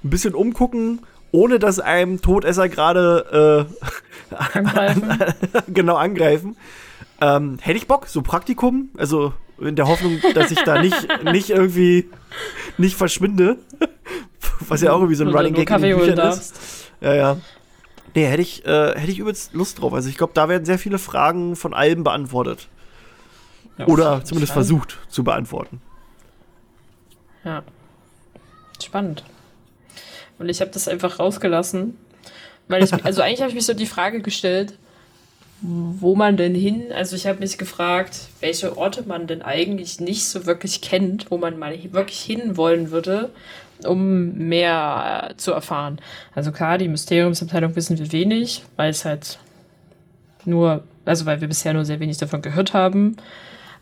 ein 0.02 0.10
bisschen 0.10 0.34
umgucken, 0.34 1.00
ohne 1.30 1.58
dass 1.58 1.78
einem 1.78 2.22
Todesser 2.22 2.68
gerade 2.68 3.68
äh, 4.32 4.34
angreifen. 4.58 5.18
genau 5.68 5.96
angreifen. 5.96 6.56
Ähm, 7.22 7.58
hätte 7.60 7.78
ich 7.78 7.86
Bock, 7.86 8.08
so 8.08 8.20
Praktikum, 8.22 8.90
also 8.96 9.32
in 9.60 9.76
der 9.76 9.86
Hoffnung, 9.86 10.20
dass 10.34 10.50
ich 10.50 10.60
da 10.64 10.82
nicht, 10.82 11.06
nicht 11.24 11.50
irgendwie 11.50 12.10
nicht 12.78 12.96
verschwinde. 12.96 13.58
Was 14.66 14.80
ja 14.80 14.92
auch 14.92 14.98
irgendwie 14.98 15.14
so 15.14 15.24
ein 15.24 15.30
Running 15.30 15.54
Gag 15.54 15.70
in 15.70 15.82
den 15.82 15.98
Büchern 15.98 16.30
ist. 16.30 16.90
Ja, 17.00 17.14
ja. 17.14 17.36
Nee, 18.14 18.26
hätte 18.26 18.42
ich, 18.42 18.64
äh, 18.66 18.98
hätte 18.98 19.12
ich 19.12 19.20
übelst 19.20 19.54
Lust 19.54 19.80
drauf. 19.80 19.94
Also 19.94 20.08
ich 20.08 20.18
glaube, 20.18 20.32
da 20.34 20.48
werden 20.48 20.64
sehr 20.64 20.80
viele 20.80 20.98
Fragen 20.98 21.54
von 21.54 21.74
Alben 21.74 22.02
beantwortet. 22.02 22.66
Ja, 23.78 23.86
Oder 23.86 24.24
zumindest 24.24 24.52
Fall. 24.52 24.64
versucht 24.64 24.98
zu 25.08 25.22
beantworten. 25.22 25.80
Ja. 27.44 27.62
Spannend. 28.82 29.24
Und 30.40 30.48
ich 30.48 30.60
habe 30.60 30.72
das 30.72 30.88
einfach 30.88 31.20
rausgelassen. 31.20 31.96
Weil 32.66 32.82
ich, 32.82 32.92
also 33.04 33.22
eigentlich 33.22 33.40
habe 33.40 33.50
ich 33.50 33.54
mich 33.54 33.66
so 33.66 33.74
die 33.74 33.86
Frage 33.86 34.22
gestellt, 34.22 34.76
wo 35.62 36.16
man 36.16 36.36
denn 36.36 36.56
hin, 36.56 36.92
also 36.92 37.14
ich 37.14 37.26
habe 37.26 37.38
mich 37.38 37.56
gefragt, 37.56 38.28
welche 38.40 38.76
Orte 38.76 39.04
man 39.06 39.28
denn 39.28 39.42
eigentlich 39.42 40.00
nicht 40.00 40.26
so 40.26 40.44
wirklich 40.44 40.80
kennt, 40.80 41.30
wo 41.30 41.38
man 41.38 41.56
mal 41.56 41.72
wirklich 41.92 42.20
hin 42.20 42.56
wollen 42.56 42.90
würde, 42.90 43.30
um 43.84 44.34
mehr 44.34 45.30
äh, 45.30 45.36
zu 45.36 45.52
erfahren. 45.52 46.00
Also 46.34 46.50
klar, 46.50 46.78
die 46.78 46.88
Mysteriumsabteilung 46.88 47.76
wissen 47.76 47.96
wir 47.96 48.10
wenig, 48.10 48.64
weil 48.74 48.90
es 48.90 49.04
halt 49.04 49.38
nur, 50.44 50.82
also 51.04 51.26
weil 51.26 51.40
wir 51.40 51.46
bisher 51.46 51.74
nur 51.74 51.84
sehr 51.84 52.00
wenig 52.00 52.18
davon 52.18 52.42
gehört 52.42 52.74
haben. 52.74 53.16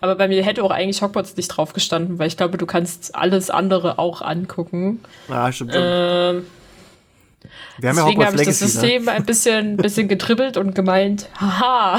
Aber 0.01 0.17
bei 0.17 0.29
mir 0.29 0.45
hätte 0.45 0.63
auch 0.63 0.71
eigentlich 0.71 1.01
Hogwarts 1.01 1.37
nicht 1.37 1.49
drauf 1.49 1.73
gestanden, 1.73 2.19
weil 2.19 2.29
ich 2.29 2.37
glaube, 2.37 2.59
du 2.59 2.67
kannst 2.67 3.15
alles 3.15 3.49
andere 3.49 3.99
auch 3.99 4.21
angucken. 4.21 5.01
Ja, 5.29 5.51
stimmt. 5.51 5.73
Ähm, 5.75 6.45
wir 7.79 7.89
haben 7.89 7.97
Deswegen 7.97 8.21
ja 8.21 8.27
habe 8.27 8.37
ich 8.37 8.47
das 8.47 8.61
ne? 8.61 8.67
System 8.69 9.05
ne? 9.05 9.13
ein 9.13 9.25
bisschen, 9.25 9.77
bisschen 9.77 10.09
getribbelt 10.09 10.57
und 10.57 10.75
gemeint, 10.75 11.29
haha, 11.41 11.99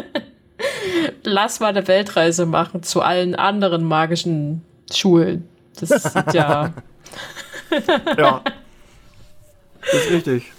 lass 1.22 1.60
mal 1.60 1.68
eine 1.68 1.86
Weltreise 1.88 2.46
machen 2.46 2.82
zu 2.82 3.00
allen 3.00 3.34
anderen 3.34 3.84
magischen 3.84 4.62
Schulen. 4.92 5.48
Das 5.78 5.90
ist 5.90 6.14
ja. 6.34 6.72
ja. 8.18 8.42
Das 9.80 10.04
ist 10.04 10.10
richtig. 10.10 10.52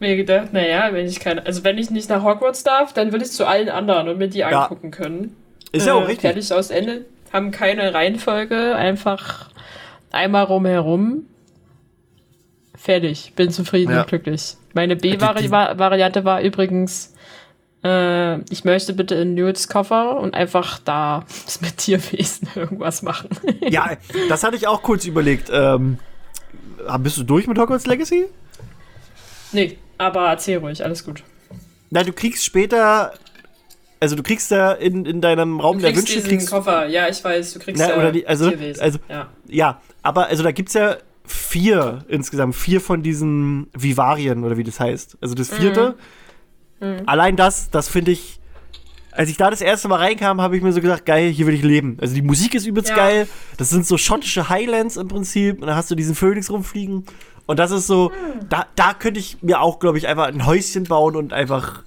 Mir 0.00 0.16
gedacht, 0.16 0.52
naja, 0.52 0.92
wenn 0.92 1.06
ich 1.06 1.18
keine, 1.18 1.44
also 1.46 1.64
wenn 1.64 1.78
ich 1.78 1.90
nicht 1.90 2.08
nach 2.08 2.22
Hogwarts 2.22 2.62
darf, 2.62 2.92
dann 2.92 3.12
will 3.12 3.22
ich 3.22 3.32
zu 3.32 3.46
allen 3.46 3.68
anderen 3.68 4.08
und 4.08 4.18
mir 4.18 4.28
die 4.28 4.38
ja. 4.38 4.62
angucken 4.62 4.90
können. 4.90 5.36
Ist 5.72 5.86
ja 5.86 5.94
auch 5.94 6.02
äh, 6.02 6.06
richtig. 6.06 6.20
Fertig 6.20 6.52
aus 6.52 6.70
Ende. 6.70 7.04
Haben 7.32 7.50
keine 7.50 7.94
Reihenfolge, 7.94 8.76
einfach 8.76 9.50
einmal 10.10 10.44
rumherum 10.44 11.26
Fertig. 12.78 13.32
Bin 13.34 13.50
zufrieden 13.50 13.92
ja. 13.92 14.02
und 14.02 14.08
glücklich. 14.08 14.56
Meine 14.72 14.96
B-Variante 14.96 16.24
war 16.24 16.40
übrigens, 16.40 17.12
äh, 17.84 18.40
ich 18.52 18.64
möchte 18.64 18.92
bitte 18.92 19.16
in 19.16 19.34
Newts 19.34 19.68
Koffer 19.68 20.18
und 20.18 20.34
einfach 20.34 20.78
da 20.78 21.24
mit 21.60 21.76
Tierwesen 21.78 22.48
irgendwas 22.54 23.02
machen. 23.02 23.30
ja, 23.60 23.96
das 24.28 24.44
hatte 24.44 24.56
ich 24.56 24.68
auch 24.68 24.82
kurz 24.82 25.04
überlegt. 25.04 25.50
Ähm, 25.52 25.98
bist 27.00 27.18
du 27.18 27.24
durch 27.24 27.46
mit 27.46 27.58
Hogwarts 27.58 27.86
Legacy? 27.86 28.26
Nee, 29.52 29.78
aber 29.98 30.28
erzähl 30.28 30.58
ruhig, 30.58 30.84
alles 30.84 31.04
gut. 31.04 31.22
Nein, 31.90 32.06
du 32.06 32.12
kriegst 32.12 32.44
später 32.44 33.12
also 34.00 34.14
du 34.14 34.22
kriegst 34.22 34.52
da 34.52 34.72
in, 34.72 35.04
in 35.04 35.20
deinem 35.20 35.58
Raum 35.58 35.80
der 35.80 35.94
Wünsche 35.94 36.22
kriegst 36.22 36.50
Koffer, 36.50 36.86
ja, 36.86 37.08
ich 37.08 37.22
weiß, 37.22 37.54
du 37.54 37.58
kriegst 37.58 37.82
na, 37.84 37.96
oder 37.96 38.12
die, 38.12 38.26
also, 38.26 38.48
Tierwesen. 38.48 38.80
also 38.80 38.98
ja. 39.08 39.28
ja, 39.48 39.80
aber 40.02 40.28
also 40.28 40.44
da 40.44 40.52
gibt's 40.52 40.74
ja 40.74 40.98
vier 41.28 42.04
insgesamt, 42.08 42.56
vier 42.56 42.80
von 42.80 43.02
diesen 43.02 43.68
Vivarien 43.76 44.44
oder 44.44 44.56
wie 44.56 44.64
das 44.64 44.80
heißt. 44.80 45.18
Also 45.20 45.34
das 45.34 45.48
vierte. 45.48 45.96
Mhm. 46.80 46.88
Mhm. 46.88 47.02
Allein 47.06 47.36
das, 47.36 47.70
das 47.70 47.88
finde 47.88 48.12
ich. 48.12 48.40
Als 49.10 49.28
ich 49.30 49.36
da 49.36 49.50
das 49.50 49.60
erste 49.60 49.88
Mal 49.88 49.96
reinkam, 49.96 50.40
habe 50.40 50.56
ich 50.56 50.62
mir 50.62 50.72
so 50.72 50.80
gedacht, 50.80 51.04
geil, 51.04 51.30
hier 51.30 51.46
will 51.48 51.54
ich 51.54 51.62
leben. 51.62 51.96
Also 52.00 52.14
die 52.14 52.22
Musik 52.22 52.54
ist 52.54 52.66
übelst 52.66 52.90
ja. 52.90 52.96
geil. 52.96 53.28
Das 53.56 53.68
sind 53.68 53.84
so 53.84 53.98
schottische 53.98 54.48
Highlands 54.48 54.96
im 54.96 55.08
Prinzip. 55.08 55.60
Und 55.60 55.66
dann 55.66 55.74
hast 55.74 55.90
du 55.90 55.96
diesen 55.96 56.14
Phönix 56.14 56.50
rumfliegen. 56.50 57.04
Und 57.46 57.58
das 57.58 57.72
ist 57.72 57.88
so, 57.88 58.10
mhm. 58.10 58.48
da, 58.48 58.66
da 58.76 58.94
könnte 58.94 59.18
ich 59.18 59.42
mir 59.42 59.60
auch, 59.60 59.80
glaube 59.80 59.98
ich, 59.98 60.06
einfach 60.06 60.28
ein 60.28 60.46
Häuschen 60.46 60.84
bauen 60.84 61.16
und 61.16 61.32
einfach 61.32 61.82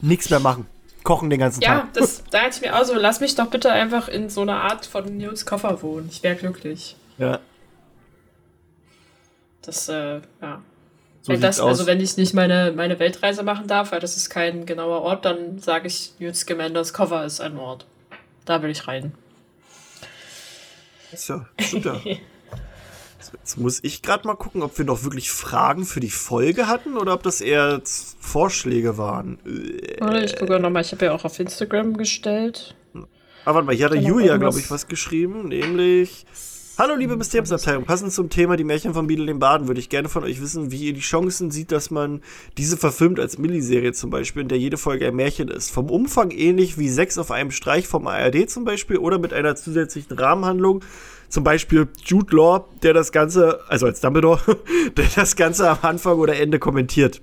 nichts 0.00 0.30
mehr 0.30 0.38
machen. 0.38 0.66
Kochen 1.02 1.30
den 1.30 1.40
ganzen 1.40 1.62
ja, 1.62 1.80
Tag. 1.80 1.96
Ja, 1.96 2.06
da 2.30 2.38
dachte 2.38 2.56
ich 2.56 2.60
mir 2.60 2.78
auch 2.78 2.84
so, 2.84 2.94
lass 2.94 3.20
mich 3.20 3.34
doch 3.34 3.46
bitte 3.46 3.72
einfach 3.72 4.08
in 4.08 4.28
so 4.28 4.42
einer 4.42 4.62
Art 4.62 4.86
von 4.86 5.16
Nils 5.16 5.46
Koffer 5.46 5.82
wohnen. 5.82 6.08
Ich 6.10 6.22
wäre 6.22 6.36
glücklich. 6.36 6.96
Ja. 7.18 7.40
Das, 9.66 9.88
äh, 9.88 10.20
ja. 10.40 10.62
So 11.22 11.32
wenn 11.32 11.40
das, 11.40 11.58
also 11.58 11.86
wenn 11.86 12.00
ich 12.00 12.16
nicht 12.16 12.34
meine, 12.34 12.72
meine 12.76 13.00
Weltreise 13.00 13.42
machen 13.42 13.66
darf, 13.66 13.90
weil 13.90 13.98
das 13.98 14.16
ist 14.16 14.30
kein 14.30 14.64
genauer 14.64 15.02
Ort, 15.02 15.24
dann 15.24 15.58
sage 15.58 15.88
ich, 15.88 16.12
Newt 16.20 16.36
Scamanders 16.36 16.92
Cover 16.94 17.24
ist 17.24 17.40
ein 17.40 17.56
Ort. 17.58 17.84
Da 18.44 18.62
will 18.62 18.70
ich 18.70 18.86
rein. 18.86 19.12
So, 21.14 21.42
super. 21.60 22.00
Jetzt 23.32 23.58
muss 23.58 23.82
ich 23.82 24.02
gerade 24.02 24.26
mal 24.26 24.36
gucken, 24.36 24.62
ob 24.62 24.78
wir 24.78 24.84
noch 24.84 25.02
wirklich 25.02 25.30
Fragen 25.30 25.84
für 25.84 25.98
die 25.98 26.10
Folge 26.10 26.68
hatten 26.68 26.96
oder 26.96 27.12
ob 27.12 27.24
das 27.24 27.40
eher 27.40 27.80
Vorschläge 27.84 28.98
waren. 28.98 29.38
Warte, 29.98 30.24
ich 30.24 30.36
gucke 30.36 30.58
nochmal, 30.60 30.82
ich 30.82 30.92
habe 30.92 31.06
ja 31.06 31.12
auch 31.12 31.24
auf 31.24 31.38
Instagram 31.40 31.96
gestellt. 31.96 32.76
Aber 32.94 33.06
ah, 33.44 33.54
warte 33.54 33.66
mal, 33.66 33.74
hier 33.74 33.90
hat 33.90 33.94
Julia, 33.96 34.36
glaube 34.36 34.58
ich, 34.58 34.70
was 34.70 34.86
geschrieben, 34.86 35.48
nämlich 35.48 36.26
Hallo 36.78 36.94
liebe 36.94 37.16
Mysteriumsabteilung, 37.16 37.86
passend 37.86 38.12
zum 38.12 38.28
Thema 38.28 38.58
die 38.58 38.64
Märchen 38.64 38.92
von 38.92 39.06
Beadle 39.06 39.24
den 39.24 39.38
Baden 39.38 39.66
würde 39.66 39.80
ich 39.80 39.88
gerne 39.88 40.10
von 40.10 40.24
euch 40.24 40.42
wissen, 40.42 40.70
wie 40.70 40.84
ihr 40.84 40.92
die 40.92 41.00
Chancen 41.00 41.50
sieht, 41.50 41.72
dass 41.72 41.90
man 41.90 42.20
diese 42.58 42.76
verfilmt 42.76 43.18
als 43.18 43.38
Milliserie 43.38 43.94
zum 43.94 44.10
Beispiel, 44.10 44.42
in 44.42 44.48
der 44.48 44.58
jede 44.58 44.76
Folge 44.76 45.06
ein 45.06 45.16
Märchen 45.16 45.48
ist. 45.48 45.70
Vom 45.70 45.88
Umfang 45.88 46.32
ähnlich 46.32 46.76
wie 46.76 46.90
Sechs 46.90 47.16
auf 47.16 47.30
einem 47.30 47.50
Streich 47.50 47.86
vom 47.88 48.06
ARD 48.06 48.50
zum 48.50 48.66
Beispiel 48.66 48.98
oder 48.98 49.18
mit 49.18 49.32
einer 49.32 49.56
zusätzlichen 49.56 50.18
Rahmenhandlung. 50.18 50.84
Zum 51.30 51.44
Beispiel 51.44 51.88
Jude 52.04 52.36
Law, 52.36 52.68
der 52.82 52.92
das 52.92 53.10
Ganze, 53.10 53.60
also 53.68 53.86
als 53.86 54.02
Dumbledore, 54.02 54.58
der 54.98 55.06
das 55.14 55.34
Ganze 55.34 55.70
am 55.70 55.78
Anfang 55.80 56.18
oder 56.18 56.38
Ende 56.38 56.58
kommentiert. 56.58 57.22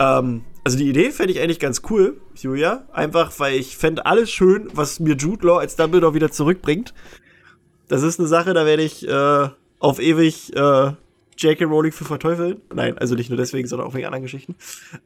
Ähm, 0.00 0.42
also 0.64 0.78
die 0.78 0.88
Idee 0.88 1.12
fände 1.12 1.32
ich 1.32 1.40
eigentlich 1.40 1.60
ganz 1.60 1.82
cool, 1.90 2.20
Julia. 2.34 2.88
Einfach, 2.92 3.32
weil 3.38 3.54
ich 3.54 3.76
fände 3.76 4.04
alles 4.04 4.32
schön, 4.32 4.68
was 4.74 4.98
mir 4.98 5.14
Jude 5.14 5.46
Law 5.46 5.58
als 5.58 5.76
Dumbledore 5.76 6.14
wieder 6.14 6.32
zurückbringt. 6.32 6.92
Das 7.92 8.02
ist 8.02 8.18
eine 8.18 8.26
Sache, 8.26 8.54
da 8.54 8.64
werde 8.64 8.82
ich 8.82 9.06
äh, 9.06 9.48
auf 9.78 10.00
ewig 10.00 10.56
äh, 10.56 10.92
J.K. 11.36 11.64
Rowling 11.66 11.92
für 11.92 12.06
verteufeln. 12.06 12.62
Nein, 12.74 12.96
also 12.96 13.14
nicht 13.14 13.28
nur 13.28 13.36
deswegen, 13.36 13.68
sondern 13.68 13.86
auch 13.86 13.92
wegen 13.92 14.06
anderen 14.06 14.22
Geschichten. 14.22 14.54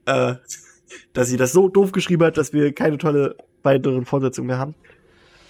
Äh, 0.05 0.35
dass 1.13 1.27
sie 1.27 1.37
das 1.37 1.51
so 1.51 1.69
doof 1.69 1.91
geschrieben 1.91 2.23
hat, 2.23 2.37
dass 2.37 2.53
wir 2.53 2.73
keine 2.73 2.97
tolle 2.97 3.35
weiteren 3.65 4.05
Fortsetzungen 4.05 4.47
mehr 4.47 4.59
haben. 4.59 4.77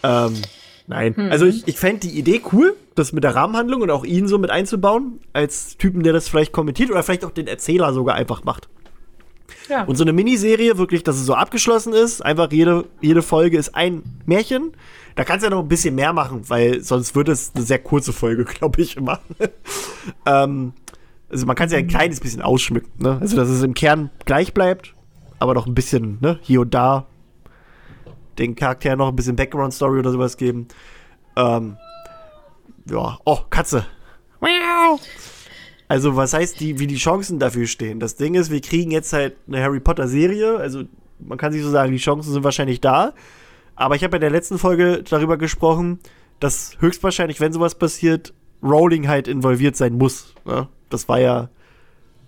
Ähm, 0.02 0.32
nein. 0.86 1.12
Mhm. 1.14 1.30
Also 1.30 1.44
ich, 1.44 1.68
ich 1.68 1.78
fände 1.78 2.08
die 2.08 2.18
Idee 2.18 2.40
cool, 2.54 2.74
das 2.94 3.12
mit 3.12 3.22
der 3.22 3.34
Rahmenhandlung 3.34 3.82
und 3.82 3.90
auch 3.90 4.06
ihn 4.06 4.28
so 4.28 4.38
mit 4.38 4.48
einzubauen, 4.48 5.20
als 5.34 5.76
Typen, 5.76 6.02
der 6.04 6.14
das 6.14 6.30
vielleicht 6.30 6.52
kommentiert 6.52 6.90
oder 6.90 7.02
vielleicht 7.02 7.26
auch 7.26 7.32
den 7.32 7.48
Erzähler 7.48 7.92
sogar 7.92 8.14
einfach 8.14 8.44
macht. 8.44 8.70
Ja. 9.68 9.84
Und 9.84 9.96
so 9.96 10.04
eine 10.04 10.12
Miniserie, 10.12 10.78
wirklich, 10.78 11.02
dass 11.02 11.16
es 11.16 11.26
so 11.26 11.34
abgeschlossen 11.34 11.92
ist, 11.92 12.24
einfach 12.24 12.50
jede, 12.52 12.86
jede 13.00 13.22
Folge 13.22 13.58
ist 13.58 13.74
ein 13.74 14.02
Märchen 14.26 14.72
da 15.16 15.24
kannst 15.24 15.42
du 15.42 15.48
ja 15.48 15.56
noch 15.56 15.62
ein 15.62 15.68
bisschen 15.68 15.94
mehr 15.94 16.12
machen, 16.12 16.48
weil 16.48 16.82
sonst 16.82 17.16
wird 17.16 17.28
es 17.28 17.52
eine 17.54 17.64
sehr 17.64 17.78
kurze 17.80 18.12
Folge, 18.12 18.44
glaube 18.44 18.80
ich, 18.80 18.96
immer. 18.96 19.18
ähm, 20.26 20.74
also 21.28 21.46
man 21.46 21.56
kann 21.56 21.66
es 21.66 21.72
ja 21.72 21.78
ein 21.78 21.88
kleines 21.88 22.20
bisschen 22.20 22.42
ausschmücken, 22.42 22.92
ne? 22.98 23.18
Also 23.20 23.36
dass 23.36 23.48
es 23.48 23.62
im 23.62 23.74
Kern 23.74 24.10
gleich 24.26 24.54
bleibt, 24.54 24.94
aber 25.40 25.54
noch 25.54 25.66
ein 25.66 25.74
bisschen, 25.74 26.18
ne, 26.20 26.38
hier 26.42 26.60
und 26.60 26.72
da 26.72 27.06
den 28.38 28.54
Charakteren 28.54 28.98
noch 28.98 29.08
ein 29.08 29.16
bisschen 29.16 29.34
Background-Story 29.34 29.98
oder 29.98 30.12
sowas 30.12 30.36
geben. 30.36 30.68
Ähm, 31.36 31.78
ja, 32.88 33.18
oh, 33.24 33.38
Katze. 33.48 33.86
Also, 35.88 36.16
was 36.16 36.32
heißt 36.32 36.58
die, 36.60 36.78
wie 36.78 36.86
die 36.86 36.96
Chancen 36.96 37.38
dafür 37.38 37.66
stehen? 37.66 38.00
Das 38.00 38.16
Ding 38.16 38.34
ist, 38.34 38.50
wir 38.50 38.60
kriegen 38.60 38.90
jetzt 38.90 39.12
halt 39.12 39.36
eine 39.46 39.62
Harry 39.62 39.80
Potter-Serie, 39.80 40.56
also 40.56 40.82
man 41.18 41.38
kann 41.38 41.52
sich 41.52 41.62
so 41.62 41.70
sagen, 41.70 41.92
die 41.92 41.98
Chancen 41.98 42.32
sind 42.32 42.44
wahrscheinlich 42.44 42.80
da. 42.80 43.14
Aber 43.74 43.94
ich 43.94 44.02
habe 44.02 44.16
in 44.16 44.20
der 44.20 44.30
letzten 44.30 44.58
Folge 44.58 45.02
darüber 45.02 45.36
gesprochen, 45.36 46.00
dass 46.40 46.76
höchstwahrscheinlich, 46.80 47.40
wenn 47.40 47.52
sowas 47.52 47.74
passiert, 47.74 48.32
Rowling 48.62 49.08
halt 49.08 49.28
involviert 49.28 49.76
sein 49.76 49.94
muss. 49.94 50.34
Ne? 50.44 50.68
Das 50.88 51.08
war 51.08 51.20
ja 51.20 51.50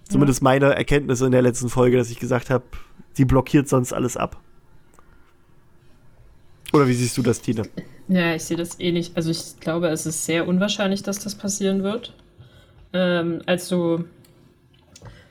zumindest 0.08 0.42
meine 0.42 0.74
Erkenntnis 0.74 1.20
in 1.20 1.32
der 1.32 1.42
letzten 1.42 1.68
Folge, 1.68 1.96
dass 1.96 2.10
ich 2.10 2.18
gesagt 2.18 2.50
habe, 2.50 2.64
sie 3.12 3.24
blockiert 3.24 3.68
sonst 3.68 3.92
alles 3.92 4.16
ab. 4.16 4.40
Oder 6.72 6.86
wie 6.86 6.94
siehst 6.94 7.16
du 7.16 7.22
das, 7.22 7.40
Tina? 7.40 7.62
Ja, 8.08 8.34
ich 8.34 8.44
sehe 8.44 8.56
das 8.56 8.78
ähnlich. 8.78 9.12
Also 9.14 9.30
ich 9.30 9.58
glaube, 9.60 9.88
es 9.88 10.06
ist 10.06 10.24
sehr 10.24 10.46
unwahrscheinlich, 10.46 11.02
dass 11.02 11.18
das 11.18 11.34
passieren 11.34 11.82
wird. 11.82 12.14
Ähm, 12.92 13.42
also 13.46 14.04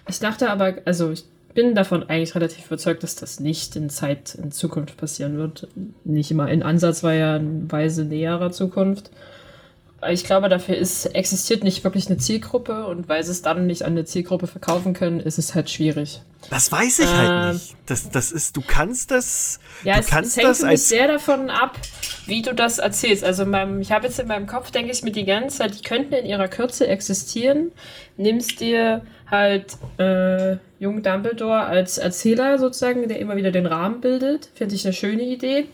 ich 0.08 0.20
dachte 0.20 0.50
aber, 0.50 0.76
also 0.86 1.12
ich 1.12 1.26
bin 1.54 1.74
davon 1.74 2.04
eigentlich 2.04 2.36
relativ 2.36 2.68
überzeugt, 2.68 3.04
dass 3.04 3.16
das 3.16 3.40
nicht 3.40 3.76
in 3.76 3.90
Zeit 3.90 4.36
in 4.36 4.52
Zukunft 4.52 4.98
passieren 4.98 5.38
wird. 5.38 5.68
Nicht 6.04 6.30
immer 6.32 6.50
in 6.50 6.64
ansatzweise 6.64 8.06
näherer 8.06 8.52
Zukunft. 8.52 9.10
Ich 10.10 10.24
glaube, 10.24 10.48
dafür 10.48 10.76
ist, 10.78 11.08
existiert 11.08 11.64
nicht 11.64 11.84
wirklich 11.84 12.08
eine 12.08 12.18
Zielgruppe 12.18 12.86
und 12.86 13.10
weil 13.10 13.24
sie 13.24 13.32
es 13.32 13.42
dann 13.42 13.66
nicht 13.66 13.84
an 13.84 13.94
eine 13.94 14.06
Zielgruppe 14.06 14.46
verkaufen 14.46 14.94
können, 14.94 15.20
ist 15.20 15.40
es 15.40 15.56
halt 15.56 15.70
schwierig. 15.72 16.22
Das 16.52 16.72
weiß 16.72 17.00
ich 17.00 17.08
halt 17.08 17.30
ähm, 17.30 17.36
halt 17.36 17.54
nicht. 17.56 17.76
Das, 17.88 18.10
das 18.10 18.32
ist, 18.32 18.56
du 18.56 18.62
kannst 18.66 19.12
das. 19.12 19.60
Ja, 19.84 19.96
du 19.96 20.02
es, 20.02 20.08
kannst 20.08 20.38
es 20.38 20.38
hängt 20.38 20.72
das 20.72 20.88
sehr 20.88 21.08
davon 21.08 21.50
ab, 21.50 21.78
wie 22.26 22.42
du 22.42 22.54
das 22.54 22.78
erzählst. 22.78 23.24
Also 23.24 23.46
meinem, 23.46 23.82
ich 23.82 23.92
habe 23.92 24.06
jetzt 24.06 24.20
in 24.20 24.28
meinem 24.28 24.46
Kopf, 24.46 24.72
denke 24.72 24.92
ich 24.92 25.02
mir 25.02 25.12
die 25.12 25.26
ganze 25.26 25.58
Zeit, 25.58 25.78
die 25.78 25.84
könnten 25.84 26.14
in 26.14 26.26
ihrer 26.26 26.48
Kürze 26.48 26.88
existieren. 26.88 27.72
Nimmst 28.18 28.60
dir 28.60 29.02
halt 29.30 29.78
äh, 29.98 30.58
Jung 30.80 31.02
Dumbledore 31.02 31.66
als 31.66 31.98
Erzähler 31.98 32.60
sozusagen, 32.60 33.08
der 33.08 33.20
immer 33.20 33.36
wieder 33.36 33.52
den 33.52 33.66
Rahmen 33.66 34.00
bildet. 34.00 34.50
Finde 34.54 34.76
ich 34.76 34.86
eine 34.86 34.94
schöne 34.94 35.24
Idee. 35.24 35.66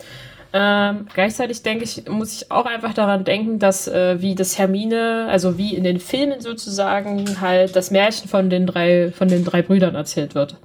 Ähm, 0.55 1.07
gleichzeitig 1.11 1.63
denke 1.63 1.84
ich, 1.84 2.07
muss 2.07 2.34
ich 2.34 2.51
auch 2.51 2.67
einfach 2.67 2.93
daran 2.93 3.23
denken, 3.23 3.57
dass 3.57 3.88
äh, 3.88 4.21
wie 4.21 4.35
das 4.35 4.59
Hermine, 4.59 5.25
also 5.30 5.57
wie 5.57 5.75
in 5.75 5.84
den 5.84 5.99
Filmen 5.99 6.41
sozusagen 6.41 7.41
halt 7.41 7.75
das 7.75 7.89
Märchen 7.89 8.30
von 8.30 8.51
den 8.51 8.67
drei, 8.67 9.11
von 9.11 9.27
den 9.27 9.43
drei 9.43 9.63
Brüdern 9.63 9.95
erzählt 9.95 10.35
wird. 10.35 10.57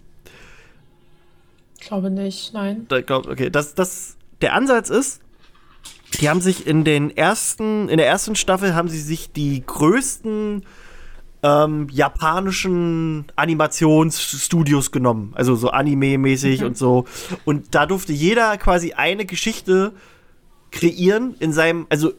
Ich 1.80 1.88
glaube 1.88 2.10
nicht, 2.10 2.52
nein. 2.52 2.84
Da, 2.88 3.00
glaub, 3.00 3.26
okay, 3.26 3.48
das, 3.48 3.74
das, 3.74 4.16
der 4.42 4.52
Ansatz 4.52 4.90
ist, 4.90 5.22
die 6.20 6.28
haben 6.28 6.42
sich 6.42 6.66
in 6.66 6.84
den 6.84 7.16
ersten, 7.16 7.88
in 7.88 7.96
der 7.96 8.06
ersten 8.06 8.36
Staffel 8.36 8.74
haben 8.74 8.88
sie 8.88 9.00
sich 9.00 9.32
die 9.32 9.64
größten 9.66 10.64
ähm, 11.44 11.88
japanischen 11.92 13.26
Animationsstudios 13.36 14.90
genommen. 14.90 15.32
Also 15.34 15.54
so 15.54 15.70
Anime-mäßig 15.70 16.60
mhm. 16.60 16.66
und 16.68 16.78
so. 16.78 17.04
Und 17.44 17.74
da 17.74 17.84
durfte 17.84 18.14
jeder 18.14 18.56
quasi 18.56 18.94
eine 18.94 19.26
Geschichte 19.26 19.92
kreieren 20.72 21.36
in 21.38 21.52
seinem, 21.52 21.86
also 21.90 22.12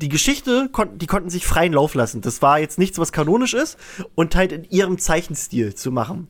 die 0.00 0.08
Geschichte, 0.08 0.70
kon 0.72 0.96
die 0.96 1.06
konnten 1.06 1.28
sich 1.28 1.46
freien 1.46 1.74
Lauf 1.74 1.94
lassen. 1.94 2.22
Das 2.22 2.40
war 2.40 2.58
jetzt 2.58 2.78
nichts, 2.78 2.98
was 2.98 3.12
kanonisch 3.12 3.52
ist 3.52 3.76
und 4.14 4.34
halt 4.34 4.50
in 4.50 4.64
ihrem 4.70 4.98
Zeichenstil 4.98 5.74
zu 5.74 5.92
machen. 5.92 6.28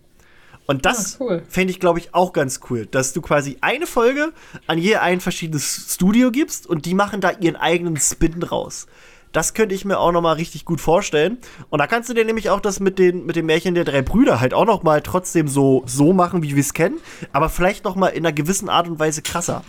Und 0.66 0.86
das 0.86 1.20
ah, 1.20 1.24
cool. 1.24 1.42
fände 1.48 1.72
ich, 1.72 1.78
glaube 1.78 2.00
ich, 2.00 2.14
auch 2.14 2.32
ganz 2.32 2.60
cool, 2.68 2.86
dass 2.86 3.12
du 3.12 3.20
quasi 3.20 3.58
eine 3.60 3.86
Folge 3.86 4.32
an 4.66 4.78
je 4.78 4.96
ein 4.96 5.20
verschiedenes 5.20 5.94
Studio 5.94 6.32
gibst 6.32 6.66
und 6.66 6.84
die 6.84 6.94
machen 6.94 7.20
da 7.20 7.30
ihren 7.30 7.56
eigenen 7.56 7.96
Spin 7.96 8.42
raus. 8.42 8.88
Das 9.32 9.54
könnte 9.54 9.74
ich 9.74 9.84
mir 9.84 9.98
auch 9.98 10.10
noch 10.10 10.22
mal 10.22 10.32
richtig 10.32 10.64
gut 10.64 10.80
vorstellen. 10.80 11.38
Und 11.68 11.78
da 11.78 11.86
kannst 11.86 12.08
du 12.08 12.14
dir 12.14 12.24
nämlich 12.24 12.50
auch 12.50 12.60
das 12.60 12.80
mit, 12.80 12.98
den, 12.98 13.26
mit 13.26 13.36
dem 13.36 13.46
Märchen 13.46 13.74
der 13.74 13.84
drei 13.84 14.02
Brüder 14.02 14.40
halt 14.40 14.54
auch 14.54 14.64
noch 14.64 14.82
mal 14.82 15.02
trotzdem 15.02 15.46
so, 15.46 15.82
so 15.86 16.12
machen, 16.12 16.42
wie 16.42 16.54
wir 16.54 16.60
es 16.60 16.74
kennen. 16.74 16.98
Aber 17.32 17.48
vielleicht 17.48 17.84
noch 17.84 17.94
mal 17.94 18.08
in 18.08 18.26
einer 18.26 18.32
gewissen 18.32 18.68
Art 18.68 18.88
und 18.88 18.98
Weise 18.98 19.22
krasser. 19.22 19.62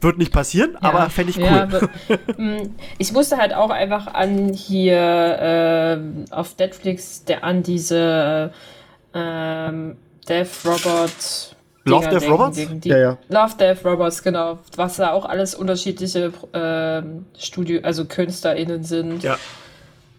Wird 0.00 0.18
nicht 0.18 0.32
passieren, 0.32 0.72
ja, 0.74 0.78
aber 0.80 1.10
fände 1.10 1.30
ich 1.30 1.38
cool. 1.38 1.44
Ja, 1.44 1.62
aber, 1.64 1.88
mm, 2.36 2.74
ich 2.98 3.12
musste 3.12 3.36
halt 3.36 3.52
auch 3.52 3.70
einfach 3.70 4.06
an 4.14 4.52
hier 4.52 5.98
äh, 6.30 6.32
auf 6.32 6.56
Netflix 6.56 7.24
der, 7.24 7.42
an 7.42 7.64
diese 7.64 8.52
äh, 9.12 9.72
Death 10.28 10.64
Robot 10.64 11.56
Love 11.84 12.08
Death 12.08 12.28
Robots? 12.28 12.56
Die, 12.56 12.88
ja, 12.88 12.98
ja. 12.98 13.18
Love 13.28 13.56
Death 13.58 13.84
Robots, 13.84 14.22
genau. 14.22 14.58
Was 14.76 14.96
da 14.96 15.12
auch 15.12 15.24
alles 15.24 15.54
unterschiedliche 15.54 16.32
ähm, 16.52 17.26
Studio, 17.38 17.80
also 17.82 18.04
KünstlerInnen 18.04 18.84
sind. 18.84 19.22
Ja. 19.22 19.38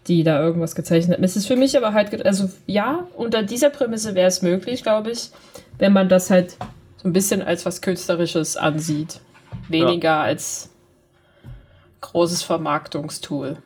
Die 0.07 0.23
da 0.23 0.41
irgendwas 0.41 0.73
gezeichnet 0.73 1.18
haben. 1.18 1.23
Es 1.23 1.36
ist 1.36 1.45
für 1.45 1.56
mich 1.56 1.77
aber 1.77 1.94
halt, 1.94 2.26
also 2.26 2.49
ja, 2.65 3.07
unter 3.15 3.44
dieser 3.44 3.69
Prämisse 3.69 4.15
wäre 4.15 4.27
es 4.27 4.41
möglich, 4.41 4.81
glaube 4.81 5.11
ich, 5.11 5.30
wenn 5.77 5.94
man 5.94 6.10
das 6.10 6.31
halt 6.31 6.57
so 6.98 7.07
ein 7.07 7.14
bisschen 7.14 7.44
als 7.44 7.65
was 7.65 7.81
Künstlerisches 7.81 8.57
ansieht. 8.57 9.19
Weniger 9.68 10.10
ja. 10.10 10.22
als 10.22 10.69
großes 12.02 12.41
Vermarktungstool. 12.44 13.57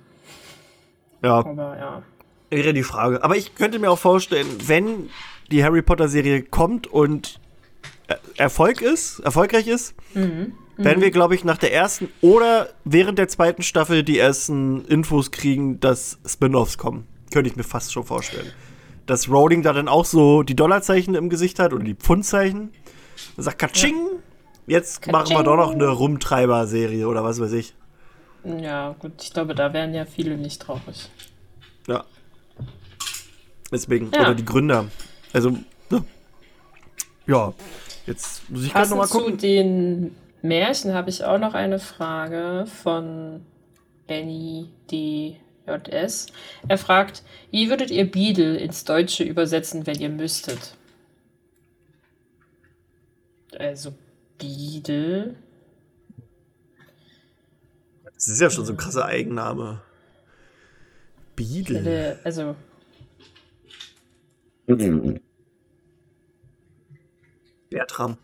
Ja. 1.23 1.37
Aber 1.37 1.77
ja. 1.77 2.01
Wäre 2.49 2.73
die 2.73 2.83
Frage. 2.83 3.23
Aber 3.23 3.35
ich 3.35 3.55
könnte 3.55 3.79
mir 3.79 3.89
auch 3.89 3.97
vorstellen, 3.97 4.47
wenn 4.65 5.09
die 5.49 5.63
Harry 5.63 5.81
Potter 5.81 6.07
Serie 6.07 6.43
kommt 6.43 6.87
und 6.87 7.39
Erfolg 8.37 8.81
ist, 8.81 9.19
erfolgreich 9.19 9.67
ist, 9.67 9.95
mhm. 10.13 10.53
werden 10.77 11.01
wir, 11.01 11.11
glaube 11.11 11.35
ich, 11.35 11.43
nach 11.43 11.57
der 11.57 11.73
ersten 11.73 12.09
oder 12.21 12.69
während 12.83 13.19
der 13.19 13.27
zweiten 13.27 13.61
Staffel 13.61 14.03
die 14.03 14.17
ersten 14.17 14.85
Infos 14.85 15.31
kriegen, 15.31 15.79
dass 15.79 16.19
Spin-offs 16.25 16.77
kommen. 16.77 17.07
Könnte 17.31 17.49
ich 17.49 17.55
mir 17.55 17.63
fast 17.63 17.91
schon 17.91 18.03
vorstellen. 18.03 18.51
Dass 19.05 19.29
Rowling 19.29 19.63
da 19.63 19.73
dann 19.73 19.87
auch 19.87 20.05
so 20.05 20.43
die 20.43 20.55
Dollarzeichen 20.55 21.15
im 21.15 21.29
Gesicht 21.29 21.59
hat 21.59 21.73
oder 21.73 21.83
die 21.83 21.95
Pfundzeichen. 21.95 22.71
Und 23.35 23.43
sagt 23.43 23.59
Katsching, 23.59 23.95
jetzt 24.67 25.01
Katsching. 25.01 25.11
machen 25.11 25.29
wir 25.35 25.43
doch 25.43 25.57
noch 25.57 25.71
eine 25.71 25.87
Rumtreiber-Serie 25.87 27.07
oder 27.07 27.23
was 27.23 27.39
weiß 27.39 27.51
ich. 27.53 27.73
Ja, 28.43 28.95
gut, 28.99 29.13
ich 29.21 29.33
glaube, 29.33 29.55
da 29.55 29.73
wären 29.73 29.93
ja 29.93 30.05
viele 30.05 30.37
nicht 30.37 30.61
traurig. 30.61 31.09
Ja. 31.87 32.03
Deswegen, 33.71 34.11
ja. 34.13 34.21
oder 34.21 34.35
die 34.35 34.45
Gründer. 34.45 34.85
Also, 35.31 35.57
ne? 35.89 36.03
ja. 37.25 37.53
Jetzt 38.05 38.49
muss 38.49 38.65
ich 38.65 38.73
gerade 38.73 38.89
nochmal 38.89 39.07
gucken. 39.07 39.39
Zu 39.39 39.47
den 39.47 40.15
Märchen 40.41 40.93
habe 40.93 41.09
ich 41.09 41.23
auch 41.23 41.39
noch 41.39 41.53
eine 41.53 41.79
Frage 41.79 42.65
von 42.65 43.45
Benny 44.07 44.69
DJS. 44.91 46.27
Er 46.67 46.77
fragt, 46.77 47.23
wie 47.51 47.69
würdet 47.69 47.91
ihr 47.91 48.09
Beadle 48.09 48.57
ins 48.57 48.83
Deutsche 48.83 49.23
übersetzen, 49.23 49.87
wenn 49.87 49.99
ihr 49.99 50.09
müsstet? 50.09 50.75
Also 53.57 53.93
Beadle. 54.37 55.35
Das 58.13 58.27
ist 58.27 58.41
ja 58.41 58.49
schon 58.49 58.65
so 58.65 58.73
ein 58.73 58.77
krasser 58.77 59.05
Eigenname. 59.05 59.81
Beadle. 61.35 62.19
Also. 62.23 62.55
Bertram. 67.73 68.17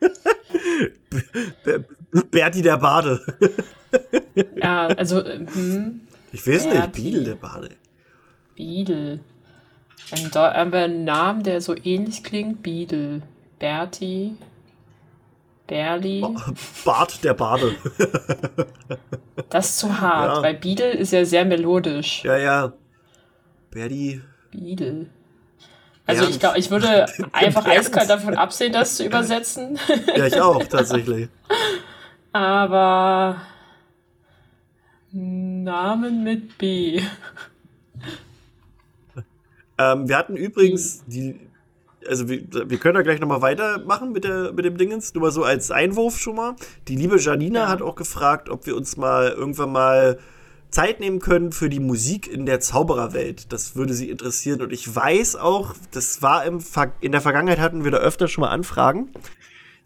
Berti 2.30 2.62
der 2.62 2.76
Bade. 2.76 3.20
ja, 4.56 4.88
also. 4.88 5.24
Hm, 5.24 6.02
ich 6.32 6.46
weiß 6.46 6.64
Berti. 6.64 6.78
nicht, 6.78 6.92
Biedel 6.92 7.24
der 7.24 7.34
Bade. 7.36 7.70
Biedel. 8.54 9.20
Ein, 10.12 10.30
haben 10.34 10.72
wir 10.72 10.80
einen 10.80 11.04
Namen, 11.04 11.44
der 11.44 11.60
so 11.60 11.74
ähnlich 11.74 12.22
klingt? 12.22 12.62
Biedel. 12.62 13.22
Berti. 13.58 14.36
Berli. 15.66 16.24
Bart 16.84 17.24
der 17.24 17.34
Bade. 17.34 17.74
das 19.50 19.70
ist 19.70 19.78
zu 19.78 20.00
hart, 20.00 20.36
ja. 20.36 20.42
weil 20.42 20.54
Biedel 20.56 20.92
ist 20.92 21.12
ja 21.12 21.24
sehr 21.24 21.44
melodisch. 21.44 22.24
Ja, 22.24 22.36
ja. 22.36 22.72
Berdi. 23.70 24.20
Biedel. 24.50 25.10
Also 26.18 26.28
ich 26.28 26.40
glaube, 26.40 26.58
ich 26.58 26.70
würde 26.70 27.06
einfach 27.32 27.66
eiskalt 27.66 28.10
davon 28.10 28.34
absehen, 28.34 28.72
das 28.72 28.96
zu 28.96 29.04
übersetzen. 29.04 29.78
ja, 30.16 30.26
ich 30.26 30.40
auch, 30.40 30.62
tatsächlich. 30.64 31.28
Aber 32.32 33.40
Namen 35.12 36.22
mit 36.22 36.58
B. 36.58 37.00
Ähm, 39.78 40.08
wir 40.08 40.16
hatten 40.16 40.36
übrigens 40.36 41.02
die, 41.06 41.40
also 42.06 42.28
wir, 42.28 42.42
wir 42.50 42.78
können 42.78 42.94
da 42.94 43.02
gleich 43.02 43.18
nochmal 43.18 43.42
weitermachen 43.42 44.12
mit, 44.12 44.24
der, 44.24 44.52
mit 44.52 44.64
dem 44.64 44.76
Dingens, 44.76 45.14
nur 45.14 45.22
mal 45.22 45.30
so 45.30 45.42
als 45.42 45.70
Einwurf 45.70 46.18
schon 46.18 46.36
mal. 46.36 46.54
Die 46.86 46.96
liebe 46.96 47.18
Janina 47.18 47.60
ja. 47.60 47.68
hat 47.68 47.82
auch 47.82 47.96
gefragt, 47.96 48.48
ob 48.48 48.66
wir 48.66 48.76
uns 48.76 48.96
mal 48.96 49.30
irgendwann 49.30 49.72
mal 49.72 50.18
Zeit 50.70 51.00
nehmen 51.00 51.18
können 51.18 51.52
für 51.52 51.68
die 51.68 51.80
Musik 51.80 52.26
in 52.26 52.46
der 52.46 52.60
Zaubererwelt. 52.60 53.52
Das 53.52 53.76
würde 53.76 53.94
sie 53.94 54.10
interessieren. 54.10 54.62
Und 54.62 54.72
ich 54.72 54.94
weiß 54.94 55.36
auch, 55.36 55.74
das 55.90 56.22
war 56.22 56.44
im 56.44 56.60
in 57.00 57.12
der 57.12 57.20
Vergangenheit 57.20 57.58
hatten 57.58 57.84
wir 57.84 57.90
da 57.90 57.98
öfter 57.98 58.28
schon 58.28 58.42
mal 58.42 58.50
Anfragen. 58.50 59.10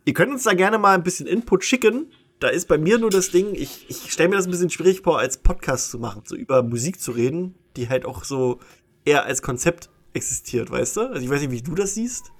Ihr 0.04 0.14
könnt 0.14 0.32
uns 0.32 0.44
da 0.44 0.54
gerne 0.54 0.78
mal 0.78 0.94
ein 0.94 1.02
bisschen 1.02 1.26
Input 1.26 1.64
schicken. 1.64 2.12
Da 2.40 2.48
ist 2.48 2.68
bei 2.68 2.76
mir 2.76 2.98
nur 2.98 3.10
das 3.10 3.30
Ding, 3.30 3.54
ich, 3.54 3.86
ich 3.88 4.12
stelle 4.12 4.28
mir 4.28 4.36
das 4.36 4.46
ein 4.46 4.50
bisschen 4.50 4.68
schwierig 4.68 5.00
vor, 5.02 5.18
als 5.18 5.38
Podcast 5.38 5.90
zu 5.90 5.98
machen, 5.98 6.22
so 6.26 6.36
über 6.36 6.62
Musik 6.62 7.00
zu 7.00 7.12
reden, 7.12 7.54
die 7.76 7.88
halt 7.88 8.04
auch 8.04 8.24
so 8.24 8.58
eher 9.04 9.24
als 9.24 9.40
Konzept 9.40 9.88
existiert, 10.12 10.70
weißt 10.70 10.96
du? 10.96 11.00
Also 11.08 11.22
ich 11.22 11.30
weiß 11.30 11.40
nicht, 11.40 11.52
wie 11.52 11.62
du 11.62 11.74
das 11.74 11.94
siehst. 11.94 12.32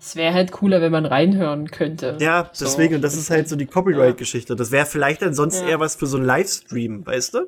Es 0.00 0.16
wäre 0.16 0.32
halt 0.32 0.50
cooler, 0.50 0.80
wenn 0.80 0.92
man 0.92 1.04
reinhören 1.04 1.70
könnte. 1.70 2.16
Ja, 2.20 2.50
deswegen, 2.58 2.94
und 2.94 3.02
das 3.02 3.14
ist 3.14 3.28
halt 3.28 3.50
so 3.50 3.56
die 3.56 3.66
Copyright-Geschichte. 3.66 4.56
Das 4.56 4.70
wäre 4.70 4.86
vielleicht 4.86 5.22
ansonsten 5.22 5.64
ja. 5.64 5.72
eher 5.72 5.80
was 5.80 5.94
für 5.94 6.06
so 6.06 6.16
einen 6.16 6.24
Livestream, 6.24 7.06
weißt 7.06 7.34
du? 7.34 7.46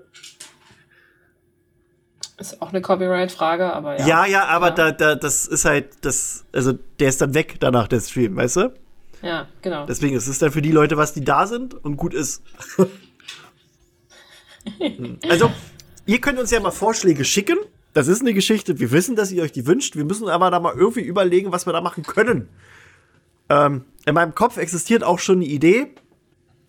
Ist 2.37 2.61
auch 2.61 2.69
eine 2.69 2.83
Copyright-Frage, 2.83 3.73
aber 3.73 3.99
ja. 3.99 4.07
Ja, 4.07 4.27
ja, 4.27 4.45
aber 4.45 4.69
ja. 4.69 4.75
Da, 4.75 4.93
da, 4.93 5.15
das 5.15 5.47
ist 5.47 5.65
halt, 5.65 5.89
das, 6.03 6.45
also 6.53 6.75
der 7.01 7.09
ist 7.09 7.23
dann 7.23 7.33
weg 7.33 7.57
danach, 7.59 7.89
der 7.89 8.01
Stream, 8.01 8.37
weißt 8.37 8.57
du? 8.57 8.75
Ja, 9.23 9.49
genau. 9.63 9.87
Deswegen 9.87 10.15
ist 10.15 10.27
es 10.27 10.39
dann 10.39 10.53
für 10.53 10.63
die 10.63 10.73
Leute, 10.73 10.99
was 10.99 11.15
die 11.15 11.25
da 11.25 11.47
sind 11.47 11.73
und 11.73 11.97
gut 11.97 12.13
ist. 12.13 12.43
also, 15.29 15.51
ihr 16.05 16.21
könnt 16.21 16.39
uns 16.39 16.51
ja 16.51 16.61
mal 16.61 16.71
Vorschläge 16.71 17.25
schicken 17.25 17.57
das 17.93 18.09
ist 18.09 18.21
eine 18.21 18.35
Geschichte, 18.35 18.79
wir 18.79 18.91
wissen, 18.91 19.17
dass 19.17 19.31
ihr 19.33 19.43
euch 19.43 19.53
die 19.53 19.67
wünscht. 19.67 19.97
Wir 19.97 20.05
müssen 20.05 20.29
aber 20.29 20.51
da 20.51 20.61
mal 20.61 20.75
irgendwie 20.75 21.03
überlegen, 21.03 21.53
was 21.53 21.67
wir 21.67 21.73
da 21.73 21.81
machen 21.81 22.05
können. 22.05 22.49
Ähm, 23.49 23.85
in 24.07 24.15
meinem 24.15 24.35
Kopf 24.35 24.57
existiert 24.57 25.05
auch 25.05 25.19
schon 25.19 25.37
eine 25.37 25.47
Idee. 25.47 25.95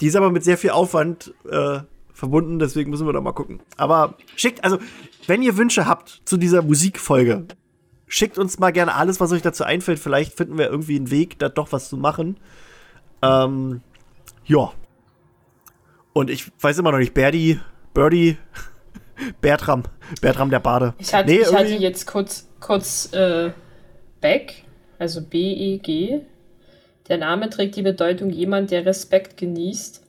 Die 0.01 0.07
ist 0.07 0.15
aber 0.15 0.31
mit 0.31 0.43
sehr 0.43 0.57
viel 0.57 0.71
Aufwand 0.71 1.33
äh, 1.49 1.79
verbunden, 2.13 2.59
deswegen 2.59 2.89
müssen 2.89 3.07
wir 3.07 3.13
da 3.13 3.21
mal 3.21 3.31
gucken. 3.31 3.61
Aber 3.77 4.15
schickt, 4.35 4.63
also, 4.63 4.79
wenn 5.27 5.41
ihr 5.41 5.57
Wünsche 5.57 5.87
habt 5.87 6.21
zu 6.25 6.37
dieser 6.37 6.61
Musikfolge, 6.61 7.45
schickt 8.07 8.37
uns 8.37 8.59
mal 8.59 8.71
gerne 8.71 8.95
alles, 8.95 9.19
was 9.19 9.31
euch 9.31 9.41
dazu 9.41 9.63
einfällt. 9.63 9.99
Vielleicht 9.99 10.35
finden 10.35 10.57
wir 10.57 10.69
irgendwie 10.69 10.97
einen 10.97 11.09
Weg, 11.09 11.39
da 11.39 11.49
doch 11.49 11.71
was 11.71 11.89
zu 11.89 11.97
machen. 11.97 12.37
Ähm, 13.21 13.81
ja. 14.45 14.71
Und 16.11 16.29
ich 16.29 16.51
weiß 16.59 16.77
immer 16.77 16.91
noch 16.91 16.99
nicht, 16.99 17.13
Birdie, 17.13 17.59
Birdie, 17.93 18.37
Bertram. 19.41 19.83
Bertram 20.21 20.49
der 20.49 20.59
Bade. 20.59 20.93
Ich 20.97 21.13
hatte, 21.13 21.29
nee, 21.29 21.41
ich 21.41 21.53
hatte 21.53 21.73
jetzt 21.73 22.05
kurz, 22.07 22.49
kurz 22.59 23.11
äh, 23.13 23.51
Beck, 24.21 24.63
also 24.99 25.21
B-E-G. 25.21 26.21
Der 27.09 27.17
Name 27.17 27.49
trägt 27.49 27.75
die 27.75 27.81
Bedeutung 27.81 28.29
jemand, 28.29 28.71
der 28.71 28.85
Respekt 28.85 29.37
genießt. 29.37 30.03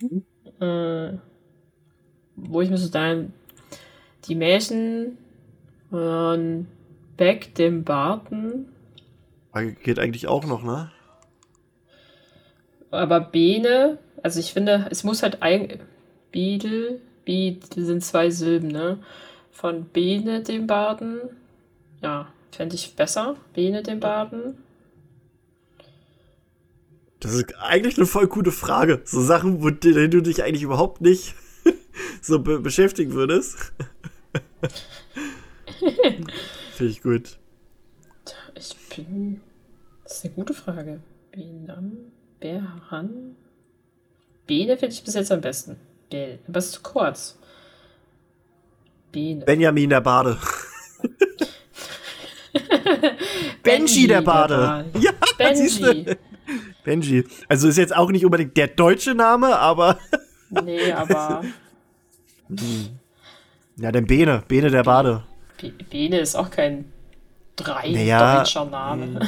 Mhm. 0.00 0.24
Äh, 0.60 1.18
wo 2.36 2.60
ich 2.60 2.70
mir 2.70 2.78
so 2.78 2.88
sagen, 2.88 3.32
die 4.26 4.34
Märchen 4.34 5.18
von 5.90 6.66
Beck, 7.16 7.54
dem 7.54 7.84
Barten. 7.84 8.66
Geht 9.82 9.98
eigentlich 9.98 10.26
auch 10.26 10.44
noch, 10.46 10.64
ne? 10.64 10.90
Aber 12.90 13.20
Bene, 13.20 13.98
also 14.22 14.40
ich 14.40 14.52
finde, 14.52 14.86
es 14.90 15.04
muss 15.04 15.22
halt 15.22 15.42
ein 15.42 15.80
Biedel, 16.32 17.00
Bi 17.24 17.60
sind 17.74 18.04
zwei 18.04 18.30
Silben, 18.30 18.68
ne? 18.68 18.98
Von 19.50 19.84
Bene 19.86 20.42
dem 20.42 20.66
Baden. 20.66 21.20
Ja, 22.02 22.32
fände 22.50 22.74
ich 22.74 22.94
besser. 22.96 23.36
Bene 23.54 23.82
dem 23.82 24.00
Baden. 24.00 24.58
Das 27.20 27.32
ist 27.32 27.54
eigentlich 27.58 27.96
eine 27.96 28.06
voll 28.06 28.26
gute 28.26 28.52
Frage. 28.52 29.00
So 29.04 29.22
Sachen, 29.22 29.62
wo 29.62 29.70
denen 29.70 30.10
du 30.10 30.20
dich 30.20 30.42
eigentlich 30.42 30.62
überhaupt 30.62 31.00
nicht 31.00 31.34
so 32.20 32.38
be 32.40 32.60
beschäftigen 32.60 33.14
würdest. 33.14 33.72
Finde 36.74 36.92
ich 36.92 37.02
gut. 37.02 37.38
Ich 38.54 38.76
bin. 38.94 39.40
Das 40.02 40.18
ist 40.18 40.24
eine 40.24 40.34
gute 40.34 40.52
Frage. 40.52 41.00
Benam, 41.32 41.96
Berhan. 42.40 43.36
Bene 44.46 44.76
finde 44.76 44.94
ich 44.94 45.02
bis 45.02 45.14
jetzt 45.14 45.32
am 45.32 45.40
besten. 45.40 45.76
Bell. 46.10 46.38
Aber 46.46 46.58
es 46.58 46.66
ist 46.66 46.72
zu 46.72 46.82
kurz. 46.82 47.38
Bene. 49.12 49.44
Benjamin 49.44 49.90
der 49.90 50.00
Bade. 50.00 50.38
Benji 53.62 54.06
der 54.06 54.22
Bade. 54.22 54.84
Der 54.94 55.00
ja, 55.00 55.10
Benji. 55.38 56.16
Benji. 56.84 57.24
Also 57.48 57.68
ist 57.68 57.78
jetzt 57.78 57.96
auch 57.96 58.10
nicht 58.10 58.24
unbedingt 58.24 58.56
der 58.56 58.68
deutsche 58.68 59.14
Name, 59.14 59.58
aber. 59.58 59.98
nee, 60.64 60.92
aber. 60.92 61.42
Ja, 63.76 63.92
denn 63.92 64.06
Bene. 64.06 64.42
Bene 64.46 64.70
der 64.70 64.82
Bade. 64.82 65.24
Bene 65.90 66.18
ist 66.18 66.34
auch 66.34 66.50
kein 66.50 66.92
drei 67.56 67.90
naja, 67.90 68.38
deutscher 68.38 68.66
Name. 68.66 69.20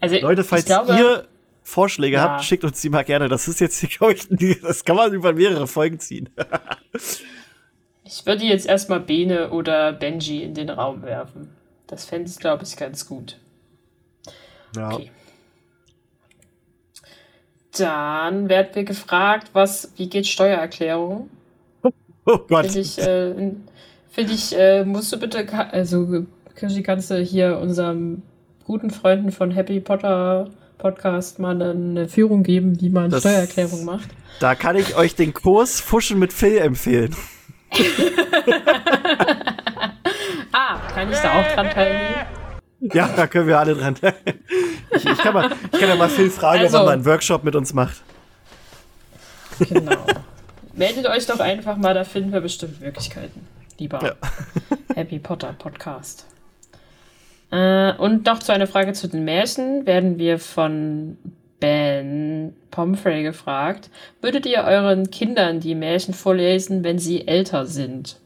also, 0.00 0.16
Leute, 0.18 0.44
falls 0.44 0.66
glaube, 0.66 0.96
ihr 0.96 1.28
Vorschläge 1.66 2.16
ja. 2.16 2.22
habt, 2.22 2.44
schickt 2.44 2.62
uns 2.62 2.80
die 2.80 2.90
mal 2.90 3.02
gerne. 3.02 3.28
Das 3.28 3.48
ist 3.48 3.60
jetzt, 3.60 3.80
glaube 3.90 4.14
ich, 4.14 4.28
das 4.62 4.84
kann 4.84 4.94
man 4.94 5.12
über 5.12 5.32
mehrere 5.32 5.66
Folgen 5.66 5.98
ziehen. 5.98 6.28
ich 8.04 8.24
würde 8.24 8.44
jetzt 8.44 8.66
erstmal 8.66 9.00
Bene 9.00 9.50
oder 9.50 9.92
Benji 9.92 10.44
in 10.44 10.54
den 10.54 10.70
Raum 10.70 11.02
werfen. 11.02 11.50
Das 11.88 12.04
fände 12.04 12.30
ich, 12.30 12.38
glaube 12.38 12.62
ich, 12.62 12.76
ganz 12.76 13.08
gut. 13.08 13.38
Ja. 14.76 14.92
Okay. 14.92 15.10
Dann 17.76 18.48
werden 18.48 18.68
wir 18.74 18.84
gefragt, 18.84 19.50
was, 19.52 19.92
wie 19.96 20.08
geht 20.08 20.26
Steuererklärung? 20.26 21.28
Oh 22.28 22.38
Gott. 22.38 22.66
Finde 22.66 22.80
ich, 22.80 22.98
äh, 22.98 23.52
find 24.08 24.30
ich 24.32 24.58
äh, 24.58 24.84
musst 24.84 25.12
du 25.12 25.16
bitte, 25.16 25.46
also 25.72 26.26
Kirschi, 26.56 26.82
kannst 26.82 27.12
du 27.12 27.20
hier 27.20 27.58
unserem 27.58 28.22
guten 28.64 28.90
Freunden 28.90 29.30
von 29.30 29.52
Happy 29.52 29.78
Potter 29.78 30.50
Podcast 30.78 31.38
mal 31.38 31.60
eine 31.60 32.08
Führung 32.08 32.42
geben, 32.42 32.80
wie 32.80 32.90
man 32.90 33.10
das, 33.10 33.20
Steuererklärung 33.20 33.84
macht. 33.84 34.08
Da 34.40 34.54
kann 34.54 34.76
ich 34.76 34.96
euch 34.96 35.14
den 35.14 35.34
Kurs 35.34 35.80
Fuschen 35.80 36.18
mit 36.18 36.32
Phil 36.32 36.58
empfehlen. 36.58 37.14
ah, 40.52 40.78
kann 40.94 41.10
ich 41.10 41.18
da 41.18 41.40
auch 41.40 41.54
dran 41.54 41.70
teilnehmen? 41.70 42.26
Ja, 42.80 43.08
da 43.08 43.26
können 43.26 43.48
wir 43.48 43.58
alle 43.58 43.74
dran 43.74 43.94
teilnehmen. 43.94 44.44
Ich, 44.90 45.04
ich, 45.04 45.18
kann, 45.18 45.34
mal, 45.34 45.50
ich 45.72 45.80
kann 45.80 45.88
ja 45.88 45.96
mal 45.96 46.08
Phil 46.08 46.30
fragen, 46.30 46.60
also, 46.60 46.78
ob 46.78 46.82
er 46.82 46.86
mal 46.86 46.92
einen 46.92 47.04
Workshop 47.06 47.44
mit 47.44 47.56
uns 47.56 47.72
macht. 47.72 48.02
Genau. 49.58 50.06
Meldet 50.74 51.06
euch 51.06 51.26
doch 51.26 51.40
einfach 51.40 51.76
mal, 51.76 51.94
da 51.94 52.04
finden 52.04 52.32
wir 52.32 52.40
bestimmt 52.42 52.80
Möglichkeiten. 52.80 53.46
Lieber 53.78 54.02
ja. 54.02 54.14
Happy 54.94 55.18
Potter 55.18 55.54
Podcast. 55.58 56.26
Äh, 57.50 57.92
und 57.94 58.26
noch 58.26 58.40
zu 58.40 58.52
einer 58.52 58.66
Frage 58.66 58.92
zu 58.92 59.08
den 59.08 59.24
Märchen 59.24 59.86
werden 59.86 60.18
wir 60.18 60.38
von 60.38 61.16
Ben 61.60 62.54
Pomfrey 62.70 63.22
gefragt. 63.22 63.90
Würdet 64.20 64.46
ihr 64.46 64.64
euren 64.64 65.10
Kindern 65.10 65.60
die 65.60 65.74
Märchen 65.74 66.14
vorlesen, 66.14 66.84
wenn 66.84 66.98
sie 66.98 67.26
älter 67.26 67.66
sind? 67.66 68.18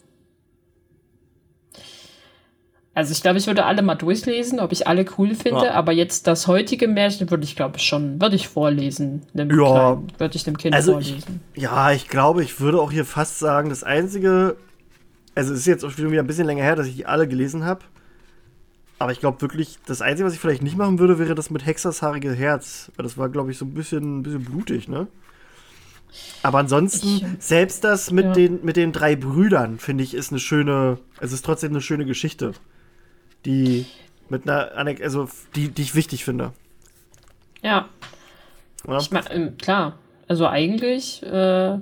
Also 2.92 3.12
ich 3.12 3.22
glaube, 3.22 3.38
ich 3.38 3.46
würde 3.46 3.64
alle 3.64 3.82
mal 3.82 3.94
durchlesen, 3.94 4.58
ob 4.58 4.72
ich 4.72 4.88
alle 4.88 5.04
cool 5.16 5.34
finde, 5.34 5.66
ja. 5.66 5.72
aber 5.72 5.92
jetzt 5.92 6.26
das 6.26 6.48
heutige 6.48 6.88
Märchen 6.88 7.30
würde 7.30 7.44
ich, 7.44 7.54
glaube 7.54 7.76
ich, 7.76 7.84
schon, 7.84 8.20
würde 8.20 8.34
ich 8.34 8.48
vorlesen. 8.48 9.22
ja. 9.32 9.44
Kleinen, 9.44 10.12
würde 10.18 10.36
ich 10.36 10.44
dem 10.44 10.58
Kind 10.58 10.74
also 10.74 10.92
vorlesen. 10.92 11.40
Ich, 11.54 11.62
ja, 11.62 11.92
ich 11.92 12.08
glaube, 12.08 12.42
ich 12.42 12.60
würde 12.60 12.80
auch 12.80 12.90
hier 12.90 13.04
fast 13.04 13.38
sagen, 13.38 13.70
das 13.70 13.84
einzige, 13.84 14.56
also 15.36 15.52
es 15.54 15.60
ist 15.60 15.66
jetzt 15.66 15.84
auch 15.84 15.96
wieder 15.96 16.20
ein 16.20 16.26
bisschen 16.26 16.46
länger 16.46 16.64
her, 16.64 16.74
dass 16.74 16.88
ich 16.88 16.96
die 16.96 17.06
alle 17.06 17.28
gelesen 17.28 17.64
habe. 17.64 17.80
Aber 19.00 19.12
ich 19.12 19.20
glaube 19.20 19.40
wirklich, 19.40 19.78
das 19.86 20.02
Einzige, 20.02 20.26
was 20.26 20.34
ich 20.34 20.40
vielleicht 20.40 20.62
nicht 20.62 20.76
machen 20.76 20.98
würde, 20.98 21.18
wäre 21.18 21.34
das 21.34 21.48
mit 21.48 21.64
Hexers 21.64 22.02
haarige 22.02 22.34
Herz. 22.34 22.92
Weil 22.96 23.04
das 23.04 23.16
war, 23.16 23.30
glaube 23.30 23.50
ich, 23.50 23.56
so 23.56 23.64
ein 23.64 23.72
bisschen, 23.72 24.18
ein 24.18 24.22
bisschen 24.22 24.44
blutig, 24.44 24.88
ne? 24.88 25.06
Aber 26.42 26.58
ansonsten, 26.58 27.08
ich, 27.08 27.24
selbst 27.38 27.82
das 27.82 28.10
mit, 28.10 28.26
ja. 28.26 28.32
den, 28.32 28.62
mit 28.62 28.76
den 28.76 28.92
drei 28.92 29.16
Brüdern, 29.16 29.78
finde 29.78 30.04
ich, 30.04 30.12
ist 30.12 30.32
eine 30.32 30.38
schöne, 30.38 30.98
es 31.18 31.32
ist 31.32 31.46
trotzdem 31.46 31.70
eine 31.70 31.80
schöne 31.80 32.04
Geschichte. 32.04 32.52
Die 33.46 33.86
mit 34.28 34.46
einer, 34.46 34.70
also 35.02 35.30
die, 35.56 35.68
die 35.70 35.80
ich 35.80 35.94
wichtig 35.94 36.26
finde. 36.26 36.52
Ja. 37.62 37.88
ja? 38.86 38.98
Ich 38.98 39.10
meine, 39.10 39.30
ähm, 39.30 39.56
klar, 39.56 39.98
also 40.28 40.46
eigentlich 40.46 41.22
äh, 41.22 41.78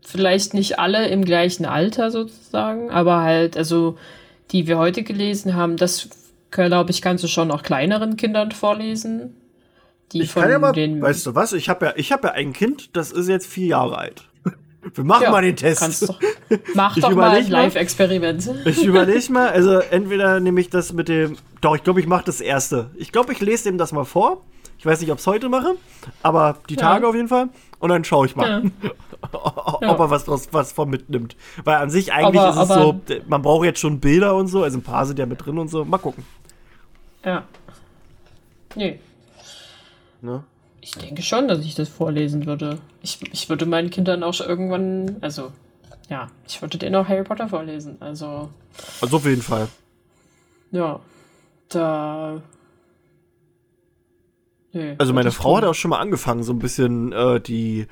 vielleicht 0.00 0.54
nicht 0.54 0.78
alle 0.78 1.06
im 1.08 1.22
gleichen 1.22 1.66
Alter 1.66 2.10
sozusagen, 2.10 2.90
aber 2.90 3.20
halt, 3.20 3.58
also 3.58 3.98
die 4.52 4.66
wir 4.66 4.78
heute 4.78 5.02
gelesen 5.02 5.54
haben, 5.54 5.76
das 5.76 6.08
glaube 6.50 6.90
ich, 6.90 7.02
kannst 7.02 7.24
du 7.24 7.28
schon 7.28 7.50
auch 7.50 7.62
kleineren 7.62 8.16
Kindern 8.16 8.52
vorlesen. 8.52 9.36
Die 10.12 10.22
ich 10.22 10.30
von 10.30 10.48
ja 10.48 10.58
mal, 10.58 10.72
den 10.72 11.02
weißt 11.02 11.26
du 11.26 11.34
was? 11.34 11.52
Ich 11.52 11.68
habe 11.68 11.86
ja, 11.86 11.92
ich 11.96 12.12
habe 12.12 12.28
ja 12.28 12.34
ein 12.34 12.52
Kind, 12.52 12.96
das 12.96 13.10
ist 13.10 13.28
jetzt 13.28 13.46
vier 13.46 13.66
Jahre 13.66 13.98
alt. 13.98 14.22
Wir 14.94 15.04
machen 15.04 15.24
ja, 15.24 15.30
mal 15.30 15.42
den 15.42 15.56
Test. 15.56 16.08
Doch, 16.08 16.20
mach 16.74 16.96
doch 16.96 17.10
mal 17.12 17.30
ein 17.30 17.50
Live-Experiment. 17.50 18.48
Ich 18.66 18.84
überlege 18.84 19.32
mal, 19.32 19.48
also 19.52 19.78
entweder 19.78 20.38
nehme 20.38 20.60
ich 20.60 20.70
das 20.70 20.92
mit 20.92 21.08
dem. 21.08 21.36
Doch, 21.60 21.74
ich 21.74 21.82
glaube, 21.82 22.00
ich 22.00 22.06
mache 22.06 22.24
das 22.24 22.40
erste. 22.40 22.90
Ich 22.96 23.10
glaube, 23.10 23.32
ich 23.32 23.40
lese 23.40 23.64
dem 23.64 23.78
das 23.78 23.92
mal 23.92 24.04
vor. 24.04 24.44
Ich 24.78 24.86
weiß 24.86 25.00
nicht, 25.00 25.10
ob 25.10 25.18
es 25.18 25.26
heute 25.26 25.48
mache, 25.48 25.76
aber 26.22 26.58
die 26.68 26.76
Tage 26.76 27.04
ja. 27.04 27.08
auf 27.08 27.14
jeden 27.14 27.28
Fall. 27.28 27.48
Und 27.78 27.88
dann 27.90 28.04
schaue 28.04 28.26
ich 28.26 28.36
mal, 28.36 28.70
ja. 29.32 29.32
ob 29.32 29.82
er 29.82 30.10
was, 30.10 30.28
was, 30.28 30.52
was 30.52 30.72
von 30.72 30.88
mitnimmt. 30.88 31.36
Weil 31.64 31.76
an 31.76 31.90
sich 31.90 32.12
eigentlich 32.12 32.40
aber, 32.40 32.62
ist 32.62 32.70
es 32.70 32.74
so, 32.76 33.00
man 33.26 33.42
braucht 33.42 33.64
jetzt 33.64 33.80
schon 33.80 34.00
Bilder 34.00 34.34
und 34.34 34.46
so, 34.48 34.62
also 34.62 34.78
ein 34.78 34.82
paar 34.82 35.06
sind 35.06 35.18
ja 35.18 35.26
mit 35.26 35.44
drin 35.44 35.58
und 35.58 35.68
so. 35.68 35.84
Mal 35.84 35.98
gucken. 35.98 36.24
Ja. 37.24 37.44
Nee. 38.74 39.00
Ne? 40.20 40.44
Ich 40.80 40.92
denke 40.92 41.22
schon, 41.22 41.48
dass 41.48 41.60
ich 41.60 41.74
das 41.74 41.88
vorlesen 41.88 42.46
würde. 42.46 42.78
Ich, 43.02 43.18
ich 43.32 43.48
würde 43.48 43.66
meinen 43.66 43.90
Kindern 43.90 44.22
auch 44.22 44.38
irgendwann, 44.40 45.16
also, 45.20 45.50
ja, 46.08 46.28
ich 46.46 46.62
würde 46.62 46.78
denen 46.78 46.94
auch 46.94 47.08
Harry 47.08 47.24
Potter 47.24 47.48
vorlesen. 47.48 47.96
Also. 48.00 48.50
Also 49.00 49.16
auf 49.16 49.24
jeden 49.24 49.42
Fall. 49.42 49.68
Ja. 50.70 51.00
Da. 51.68 52.40
Nee, 54.76 54.94
also 54.98 55.14
meine 55.14 55.32
Frau 55.32 55.54
tun. 55.54 55.56
hat 55.62 55.64
auch 55.70 55.74
schon 55.74 55.88
mal 55.88 56.00
angefangen, 56.00 56.42
so 56.42 56.52
ein 56.52 56.58
bisschen 56.58 57.10
äh, 57.12 57.40
die, 57.40 57.86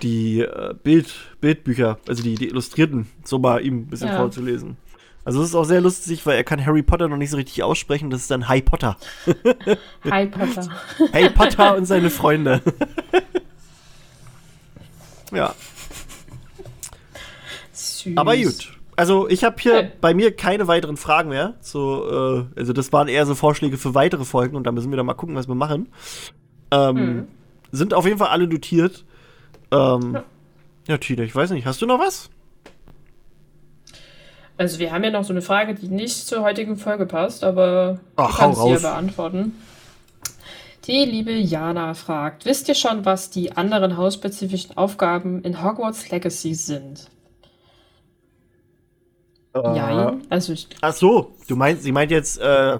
die 0.00 0.40
äh, 0.40 0.74
Bild, 0.82 1.12
Bildbücher, 1.42 1.98
also 2.08 2.22
die, 2.22 2.36
die 2.36 2.48
Illustrierten, 2.48 3.06
so 3.22 3.38
mal 3.38 3.62
ihm 3.62 3.80
ein 3.80 3.86
bisschen 3.88 4.08
ja. 4.08 4.16
vorzulesen. 4.16 4.78
Also 5.26 5.42
es 5.42 5.50
ist 5.50 5.54
auch 5.54 5.64
sehr 5.64 5.82
lustig, 5.82 6.24
weil 6.24 6.36
er 6.36 6.44
kann 6.44 6.64
Harry 6.64 6.82
Potter 6.82 7.08
noch 7.08 7.18
nicht 7.18 7.30
so 7.30 7.36
richtig 7.36 7.62
aussprechen. 7.62 8.08
Das 8.08 8.22
ist 8.22 8.30
dann 8.30 8.48
Harry 8.48 8.62
Potter. 8.62 8.96
Harry 10.10 10.26
Potter. 10.26 10.68
Harry 11.12 11.30
Potter 11.30 11.76
und 11.76 11.84
seine 11.84 12.08
Freunde. 12.08 12.62
ja. 15.32 15.54
Süß. 17.72 18.16
Aber 18.16 18.36
gut. 18.36 18.75
Also 18.96 19.28
ich 19.28 19.44
habe 19.44 19.56
hier 19.58 19.74
äh. 19.74 19.90
bei 20.00 20.14
mir 20.14 20.34
keine 20.34 20.66
weiteren 20.66 20.96
Fragen 20.96 21.28
mehr. 21.28 21.54
So, 21.60 22.46
äh, 22.54 22.58
also 22.58 22.72
das 22.72 22.92
waren 22.92 23.08
eher 23.08 23.26
so 23.26 23.34
Vorschläge 23.34 23.76
für 23.76 23.94
weitere 23.94 24.24
Folgen 24.24 24.56
und 24.56 24.64
da 24.64 24.72
müssen 24.72 24.90
wir 24.90 24.96
dann 24.96 25.06
mal 25.06 25.14
gucken, 25.14 25.36
was 25.36 25.48
wir 25.48 25.54
machen. 25.54 25.88
Ähm, 26.70 26.96
hm. 26.96 27.28
Sind 27.72 27.94
auf 27.94 28.06
jeden 28.06 28.18
Fall 28.18 28.28
alle 28.28 28.46
notiert. 28.46 29.04
Ähm, 29.70 30.14
ja. 30.14 30.24
ja, 30.88 30.96
Tine, 30.98 31.24
ich 31.24 31.34
weiß 31.34 31.50
nicht, 31.50 31.66
hast 31.66 31.82
du 31.82 31.86
noch 31.86 31.98
was? 31.98 32.30
Also 34.56 34.78
wir 34.78 34.90
haben 34.92 35.04
ja 35.04 35.10
noch 35.10 35.24
so 35.24 35.34
eine 35.34 35.42
Frage, 35.42 35.74
die 35.74 35.88
nicht 35.88 36.26
zur 36.26 36.42
heutigen 36.42 36.78
Folge 36.78 37.04
passt, 37.04 37.44
aber 37.44 38.00
Ach, 38.16 38.30
du 38.30 38.36
kannst 38.36 38.62
sie 38.62 38.70
ja 38.70 38.78
beantworten. 38.78 39.52
Die 40.86 41.04
liebe 41.04 41.32
Jana 41.32 41.94
fragt, 41.94 42.46
wisst 42.46 42.68
ihr 42.68 42.74
schon, 42.74 43.04
was 43.04 43.28
die 43.28 43.52
anderen 43.52 43.96
hausspezifischen 43.96 44.76
Aufgaben 44.76 45.42
in 45.42 45.62
Hogwarts 45.62 46.10
Legacy 46.10 46.54
sind? 46.54 47.10
Äh, 49.64 49.76
ja, 49.76 50.16
also 50.28 50.52
ich 50.52 50.68
Ach 50.80 50.92
so, 50.92 51.34
du 51.48 51.56
meinst, 51.56 51.82
sie 51.82 51.92
meint 51.92 52.10
jetzt, 52.10 52.38
äh, 52.38 52.78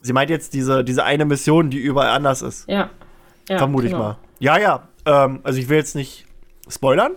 sie 0.00 0.12
meint 0.12 0.30
jetzt 0.30 0.54
diese, 0.54 0.84
diese 0.84 1.04
eine 1.04 1.24
Mission, 1.24 1.70
die 1.70 1.78
überall 1.78 2.10
anders 2.10 2.42
ist. 2.42 2.68
Ja. 2.68 2.90
ja 3.48 3.58
Vermute 3.58 3.88
genau. 3.88 3.96
ich 3.96 4.02
mal. 4.02 4.16
Ja, 4.38 4.58
ja. 4.58 4.88
Ähm, 5.04 5.40
also 5.42 5.58
ich 5.58 5.68
will 5.68 5.78
jetzt 5.78 5.94
nicht 5.94 6.26
spoilern. 6.68 7.12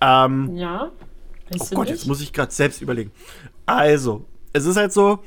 Ähm, 0.00 0.56
ja. 0.56 0.90
Weißt 1.50 1.72
oh 1.72 1.76
Gott, 1.76 1.86
nicht? 1.86 1.98
jetzt 1.98 2.06
muss 2.06 2.20
ich 2.20 2.32
gerade 2.32 2.52
selbst 2.52 2.82
überlegen. 2.82 3.12
Also, 3.66 4.24
es 4.52 4.66
ist 4.66 4.76
halt 4.76 4.92
so, 4.92 5.20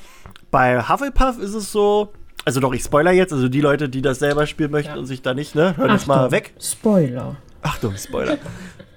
bei 0.49 0.81
Hufflepuff 0.81 1.39
ist 1.39 1.53
es 1.53 1.71
so, 1.71 2.11
also 2.45 2.59
doch, 2.59 2.73
ich 2.73 2.83
spoiler 2.83 3.11
jetzt, 3.11 3.33
also 3.33 3.49
die 3.49 3.61
Leute, 3.61 3.89
die 3.89 4.01
das 4.01 4.19
selber 4.19 4.47
spielen 4.47 4.71
möchten 4.71 4.93
ja. 4.93 4.99
und 4.99 5.05
sich 5.05 5.21
da 5.21 5.33
nicht, 5.33 5.55
ne, 5.55 5.77
hören 5.77 5.91
jetzt 5.91 6.07
mal 6.07 6.31
weg. 6.31 6.53
Spoiler. 6.59 7.37
Achtung, 7.61 7.95
Spoiler. 7.95 8.37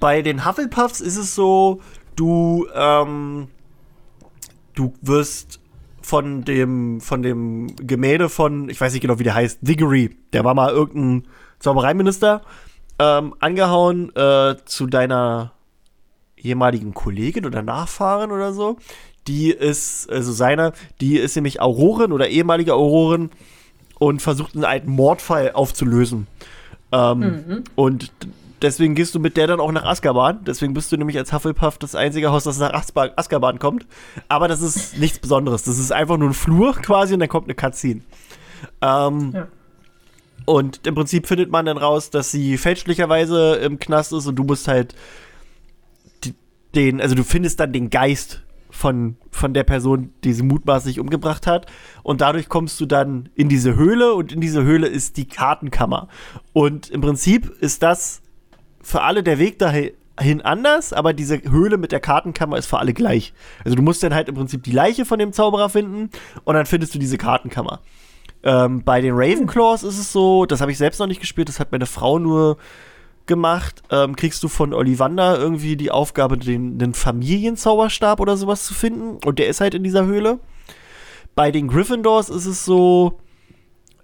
bei 0.01 0.23
den 0.23 0.47
Hufflepuffs 0.47 1.01
ist 1.01 1.17
es 1.17 1.35
so, 1.35 1.81
du, 2.17 2.67
ähm, 2.75 3.49
du 4.75 4.95
wirst 5.03 5.61
von 6.03 6.45
dem, 6.45 7.01
von 7.01 7.23
dem 7.23 7.75
Gemälde 7.77 8.29
von, 8.29 8.69
ich 8.69 8.81
weiß 8.81 8.93
nicht 8.93 9.03
genau, 9.03 9.19
wie 9.19 9.25
der 9.25 9.35
heißt, 9.35 9.59
Diggory, 9.63 10.17
der 10.33 10.45
war 10.45 10.55
mal 10.55 10.71
irgendein 10.71 11.29
Zaubereiminister, 11.61 12.43
ähm, 12.99 13.35
angehauen 13.41 14.15
äh, 14.15 14.57
zu 14.65 14.87
deiner 14.87 15.53
ehemaligen 16.37 16.93
Kollegin 16.93 17.47
oder 17.47 17.63
Nachfahren 17.63 18.31
oder 18.31 18.53
so. 18.53 18.77
Die 19.27 19.51
ist, 19.51 20.11
also 20.11 20.33
seiner, 20.33 20.75
die 21.01 21.17
ist 21.17 21.35
nämlich 21.35 21.61
Aurorin 21.63 22.13
oder 22.13 22.29
ehemalige 22.29 22.75
Aurorin 22.75 23.31
und 23.99 24.21
versucht 24.21 24.55
einen 24.55 24.65
alten 24.65 24.91
Mordfall 24.91 25.53
aufzulösen. 25.53 26.27
Ähm, 26.93 27.19
mhm. 27.19 27.65
Und 27.75 28.13
deswegen 28.65 28.95
gehst 28.95 29.15
du 29.15 29.21
mit 29.21 29.37
der 29.37 29.47
dann 29.47 29.61
auch 29.61 29.71
nach 29.71 29.85
Azkaban. 29.85 30.45
Deswegen 30.45 30.75
bist 30.75 30.91
du 30.91 30.97
nämlich 30.97 31.17
als 31.19 31.33
Hufflepuff 31.33 31.79
das 31.79 31.95
einzige 31.95 32.33
Haus, 32.33 32.45
das 32.45 32.59
nach 32.59 32.73
Azkaban 32.73 33.59
kommt. 33.59 33.87
Aber 34.29 34.49
das 34.49 34.61
ist 34.61 34.99
nichts 34.99 35.19
Besonderes. 35.19 35.63
Das 35.63 35.79
ist 35.79 35.93
einfach 35.93 36.17
nur 36.17 36.31
ein 36.31 36.35
Flur 36.35 36.75
quasi 36.75 37.15
und 37.15 37.21
dann 37.21 37.29
kommt 37.29 37.47
eine 37.47 37.55
Cutscene. 37.55 38.01
Ähm, 38.81 39.33
ja. 39.35 39.49
Und 40.47 40.87
im 40.87 40.95
Prinzip 40.95 41.27
findet 41.27 41.51
man 41.51 41.67
dann 41.67 41.79
raus, 41.79 42.11
dass 42.11 42.31
sie 42.31 42.59
fälschlicherweise 42.59 43.55
im 43.57 43.79
Knast 43.79 44.13
ist 44.13 44.27
und 44.27 44.37
du 44.37 44.45
musst 44.45 44.69
halt 44.69 44.95
den, 46.75 47.01
also 47.01 47.15
du 47.15 47.25
findest 47.25 47.61
dann 47.61 47.73
den 47.73 47.89
Geist 47.89 48.43
von, 48.71 49.17
von 49.31 49.55
der 49.55 49.63
Person, 49.63 50.13
die 50.25 50.33
sie 50.33 50.43
mutmaßlich 50.43 50.99
umgebracht 50.99 51.47
hat. 51.47 51.67
Und 52.03 52.21
dadurch 52.21 52.49
kommst 52.49 52.81
du 52.81 52.87
dann 52.87 53.29
in 53.35 53.49
diese 53.49 53.77
Höhle 53.77 54.15
und 54.15 54.33
in 54.33 54.41
diese 54.41 54.65
Höhle 54.65 54.89
ist 54.89 55.17
die 55.17 55.27
Kartenkammer. 55.27 56.09
Und 56.53 56.91
im 56.91 57.01
Prinzip 57.01 57.49
ist 57.61 57.83
das 57.83 58.21
für 58.85 59.03
alle 59.03 59.23
der 59.23 59.39
Weg 59.39 59.59
dahin 59.59 60.43
anders, 60.43 60.93
aber 60.93 61.13
diese 61.13 61.43
Höhle 61.43 61.79
mit 61.79 61.91
der 61.91 62.01
Kartenkammer 62.01 62.59
ist 62.59 62.67
für 62.67 62.79
alle 62.79 62.93
gleich. 62.93 63.33
Also 63.65 63.75
du 63.75 63.83
musst 63.83 64.03
dann 64.03 64.15
halt 64.15 64.29
im 64.29 64.37
Prinzip 64.37 64.63
die 64.63 64.71
Leiche 64.71 65.05
von 65.05 65.19
dem 65.19 65.33
Zauberer 65.33 65.69
finden 65.69 66.11
und 66.45 66.55
dann 66.55 66.67
findest 66.67 66.95
du 66.95 66.99
diese 66.99 67.19
Kartenkammer. 67.19 67.81
Ähm, 68.43 68.85
bei 68.85 69.01
den 69.01 69.15
Ravenclaws 69.15 69.83
ist 69.83 69.99
es 69.99 70.13
so, 70.13 70.45
das 70.45 70.61
habe 70.61 70.71
ich 70.71 70.79
selbst 70.79 71.01
noch 71.01 71.07
nicht 71.07 71.21
gespielt, 71.21 71.49
das 71.49 71.59
hat 71.59 71.73
meine 71.73 71.87
Frau 71.87 72.19
nur 72.19 72.59
gemacht, 73.27 73.83
ähm, 73.91 74.17
kriegst 74.17 74.43
du 74.43 74.49
von 74.49 74.75
Ollivander 74.75 75.39
irgendwie 75.39 75.77
die 75.77 75.91
Aufgabe, 75.91 76.37
den, 76.37 76.79
den 76.79 76.93
Familienzauberstab 76.93 78.21
oder 78.21 78.37
sowas 78.37 78.67
zu 78.67 78.75
finden. 78.75 79.19
Und 79.25 79.39
der 79.39 79.49
ist 79.49 79.63
halt 79.63 79.75
in 79.75 79.83
dieser 79.83 80.05
Höhle. 80.05 80.41
Bei 81.35 81.51
den 81.51 81.69
Gryffindors 81.69 82.29
ist 82.29 82.45
es 82.45 82.67
so, 82.67 83.19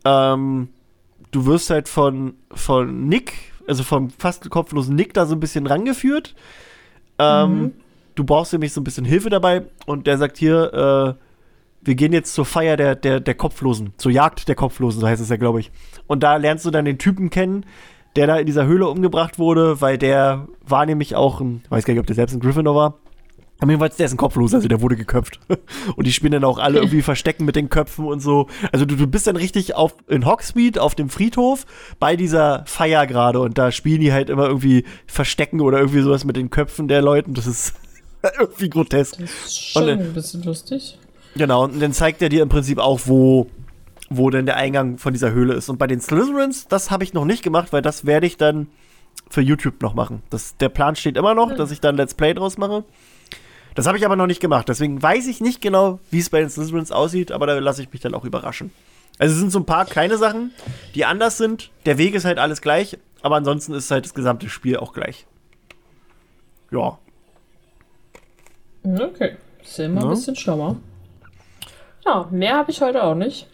ähm, 0.06 0.70
du 1.30 1.44
wirst 1.44 1.68
halt 1.68 1.88
von, 1.88 2.34
von 2.50 3.08
Nick, 3.08 3.49
also 3.70 3.84
vom 3.84 4.10
fast 4.10 4.48
kopflosen 4.50 4.94
Nick 4.94 5.14
da 5.14 5.26
so 5.26 5.34
ein 5.34 5.40
bisschen 5.40 5.66
rangeführt. 5.66 6.34
Ähm, 7.18 7.60
mhm. 7.60 7.72
Du 8.14 8.24
brauchst 8.24 8.52
nämlich 8.52 8.72
so 8.72 8.80
ein 8.80 8.84
bisschen 8.84 9.04
Hilfe 9.04 9.30
dabei 9.30 9.62
und 9.86 10.06
der 10.06 10.18
sagt 10.18 10.36
hier, 10.36 11.16
äh, 11.16 11.24
wir 11.82 11.94
gehen 11.94 12.12
jetzt 12.12 12.34
zur 12.34 12.44
Feier 12.44 12.76
der, 12.76 12.94
der, 12.94 13.20
der 13.20 13.34
Kopflosen, 13.34 13.94
zur 13.96 14.12
Jagd 14.12 14.48
der 14.48 14.54
Kopflosen, 14.54 15.00
so 15.00 15.06
heißt 15.06 15.22
es 15.22 15.30
ja, 15.30 15.36
glaube 15.36 15.60
ich. 15.60 15.70
Und 16.06 16.22
da 16.22 16.36
lernst 16.36 16.66
du 16.66 16.70
dann 16.70 16.84
den 16.84 16.98
Typen 16.98 17.30
kennen, 17.30 17.64
der 18.16 18.26
da 18.26 18.36
in 18.36 18.46
dieser 18.46 18.66
Höhle 18.66 18.88
umgebracht 18.88 19.38
wurde, 19.38 19.80
weil 19.80 19.96
der 19.96 20.48
war 20.66 20.84
nämlich 20.84 21.14
auch 21.14 21.40
ein, 21.40 21.62
ich 21.64 21.70
weiß 21.70 21.84
gar 21.84 21.94
nicht, 21.94 22.00
ob 22.00 22.06
der 22.06 22.16
selbst 22.16 22.34
ein 22.34 22.40
Gryffindor 22.40 22.74
war. 22.74 22.94
Aber 23.60 23.70
jedenfalls, 23.70 23.96
der 23.96 24.06
ist 24.06 24.12
ein 24.12 24.16
Kopfloser, 24.16 24.56
also 24.56 24.68
der 24.68 24.80
wurde 24.80 24.96
geköpft. 24.96 25.38
und 25.96 26.06
die 26.06 26.12
spielen 26.12 26.32
dann 26.32 26.44
auch 26.44 26.58
alle 26.58 26.78
irgendwie 26.80 27.02
verstecken 27.02 27.44
mit 27.44 27.56
den 27.56 27.68
Köpfen 27.68 28.06
und 28.06 28.20
so. 28.20 28.48
Also 28.72 28.84
du, 28.84 28.96
du 28.96 29.06
bist 29.06 29.26
dann 29.26 29.36
richtig 29.36 29.74
auf, 29.74 29.94
in 30.08 30.26
Hogsmeade 30.26 30.80
auf 30.80 30.94
dem 30.94 31.10
Friedhof 31.10 31.66
bei 31.98 32.16
dieser 32.16 32.64
Feier 32.66 33.06
gerade 33.06 33.40
und 33.40 33.58
da 33.58 33.70
spielen 33.70 34.00
die 34.00 34.12
halt 34.12 34.30
immer 34.30 34.46
irgendwie 34.46 34.84
Verstecken 35.06 35.60
oder 35.60 35.78
irgendwie 35.78 36.00
sowas 36.00 36.24
mit 36.24 36.36
den 36.36 36.50
Köpfen 36.50 36.88
der 36.88 37.02
Leute. 37.02 37.30
Das 37.32 37.46
ist 37.46 37.74
irgendwie 38.38 38.70
grotesk. 38.70 39.18
Das 39.18 39.30
ist 39.30 39.60
schon 39.60 39.82
und, 39.84 39.88
ein 39.88 40.14
bisschen 40.14 40.42
lustig. 40.42 40.98
Genau, 41.36 41.64
und 41.64 41.80
dann 41.80 41.92
zeigt 41.92 42.22
er 42.22 42.28
dir 42.28 42.42
im 42.42 42.48
Prinzip 42.48 42.78
auch, 42.78 43.00
wo 43.04 43.46
wo 44.12 44.28
denn 44.28 44.44
der 44.44 44.56
Eingang 44.56 44.98
von 44.98 45.12
dieser 45.12 45.30
Höhle 45.30 45.54
ist. 45.54 45.68
Und 45.68 45.78
bei 45.78 45.86
den 45.86 46.00
Slytherins, 46.00 46.66
das 46.66 46.90
habe 46.90 47.04
ich 47.04 47.14
noch 47.14 47.24
nicht 47.24 47.44
gemacht, 47.44 47.72
weil 47.72 47.80
das 47.80 48.06
werde 48.06 48.26
ich 48.26 48.36
dann 48.36 48.66
für 49.30 49.40
YouTube 49.40 49.80
noch 49.82 49.94
machen. 49.94 50.22
Das, 50.30 50.56
der 50.56 50.68
Plan 50.68 50.96
steht 50.96 51.16
immer 51.16 51.34
noch, 51.34 51.50
mhm. 51.52 51.56
dass 51.56 51.70
ich 51.70 51.80
dann 51.80 51.96
Let's 51.96 52.14
Play 52.14 52.34
draus 52.34 52.58
mache. 52.58 52.84
Das 53.74 53.86
habe 53.86 53.98
ich 53.98 54.04
aber 54.04 54.16
noch 54.16 54.26
nicht 54.26 54.40
gemacht, 54.40 54.68
deswegen 54.68 55.02
weiß 55.02 55.26
ich 55.28 55.40
nicht 55.40 55.60
genau, 55.60 56.00
wie 56.10 56.18
es 56.18 56.30
bei 56.30 56.40
den 56.40 56.50
Slytherins 56.50 56.92
aussieht, 56.92 57.32
aber 57.32 57.46
da 57.46 57.58
lasse 57.58 57.82
ich 57.82 57.92
mich 57.92 58.00
dann 58.00 58.14
auch 58.14 58.24
überraschen. 58.24 58.72
Also 59.18 59.34
es 59.34 59.40
sind 59.40 59.52
so 59.52 59.60
ein 59.60 59.66
paar 59.66 59.84
kleine 59.84 60.16
Sachen, 60.16 60.52
die 60.94 61.04
anders 61.04 61.36
sind. 61.36 61.70
Der 61.84 61.98
Weg 61.98 62.14
ist 62.14 62.24
halt 62.24 62.38
alles 62.38 62.62
gleich, 62.62 62.98
aber 63.22 63.36
ansonsten 63.36 63.74
ist 63.74 63.90
halt 63.90 64.04
das 64.04 64.14
gesamte 64.14 64.48
Spiel 64.48 64.78
auch 64.78 64.92
gleich. 64.92 65.26
Ja. 66.70 66.98
Okay, 68.82 69.36
sind 69.62 69.94
wir 69.94 70.00
ja. 70.00 70.06
ein 70.06 70.10
bisschen 70.10 70.36
schlauer. 70.36 70.76
Ja, 72.06 72.28
mehr 72.30 72.56
habe 72.56 72.70
ich 72.70 72.80
heute 72.80 73.02
auch 73.04 73.14
nicht. 73.14 73.46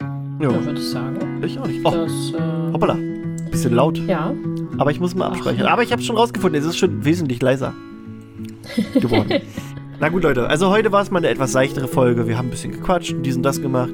Ja, 0.00 0.48
da 0.50 0.64
würde 0.64 0.80
ich 0.80 0.88
sagen. 0.88 1.42
Ich 1.44 1.58
auch 1.58 1.66
nicht. 1.66 1.84
Oh, 1.84 1.90
das, 1.90 2.32
äh, 2.32 2.72
hoppala. 2.72 2.94
Bisschen 3.50 3.74
laut. 3.74 3.98
Ja. 3.98 4.32
Aber 4.78 4.90
ich 4.92 5.00
muss 5.00 5.14
mal 5.14 5.26
abspeichern. 5.26 5.66
Aber 5.66 5.82
ich 5.82 5.92
habe 5.92 6.00
schon 6.00 6.16
rausgefunden, 6.16 6.60
es 6.60 6.66
ist 6.66 6.78
schon 6.78 7.04
wesentlich 7.04 7.42
leiser 7.42 7.74
geworden. 8.94 9.42
Na 10.00 10.08
gut, 10.08 10.22
Leute. 10.24 10.48
Also 10.48 10.70
heute 10.70 10.90
war 10.90 11.02
es 11.02 11.10
mal 11.10 11.18
eine 11.18 11.28
etwas 11.28 11.52
seichtere 11.52 11.86
Folge. 11.86 12.26
Wir 12.26 12.36
haben 12.36 12.48
ein 12.48 12.50
bisschen 12.50 12.72
gequatscht 12.72 13.12
und 13.12 13.22
dies 13.22 13.36
und 13.36 13.42
das 13.42 13.62
gemacht. 13.62 13.92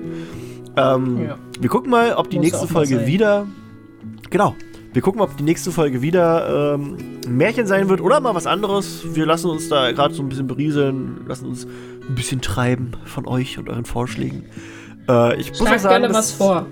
Ähm, 0.76 1.24
ja. 1.24 1.38
Wir 1.60 1.68
gucken 1.68 1.90
mal, 1.90 2.14
ob 2.14 2.30
die 2.30 2.36
muss 2.36 2.46
nächste 2.46 2.66
Folge 2.66 3.06
wieder. 3.06 3.46
Genau. 4.30 4.54
Wir 4.92 5.02
gucken 5.02 5.18
mal, 5.18 5.24
ob 5.24 5.36
die 5.36 5.42
nächste 5.42 5.70
Folge 5.70 6.00
wieder 6.00 6.74
ähm, 6.74 6.96
ein 7.26 7.36
Märchen 7.36 7.66
sein 7.66 7.88
wird 7.90 8.00
oder 8.00 8.20
mal 8.20 8.34
was 8.34 8.46
anderes. 8.46 9.02
Wir 9.14 9.26
lassen 9.26 9.50
uns 9.50 9.68
da 9.68 9.92
gerade 9.92 10.14
so 10.14 10.22
ein 10.22 10.30
bisschen 10.30 10.46
berieseln, 10.46 11.26
lassen 11.26 11.46
uns 11.46 11.66
ein 11.66 12.14
bisschen 12.14 12.40
treiben 12.40 12.92
von 13.04 13.26
euch 13.26 13.58
und 13.58 13.68
euren 13.68 13.84
Vorschlägen. 13.84 14.44
Äh, 15.08 15.38
ich 15.38 15.48
Schlag 15.48 15.72
muss 15.72 15.82
sagen, 15.82 16.02
gerne 16.02 16.14
was 16.14 16.32
vor. 16.32 16.66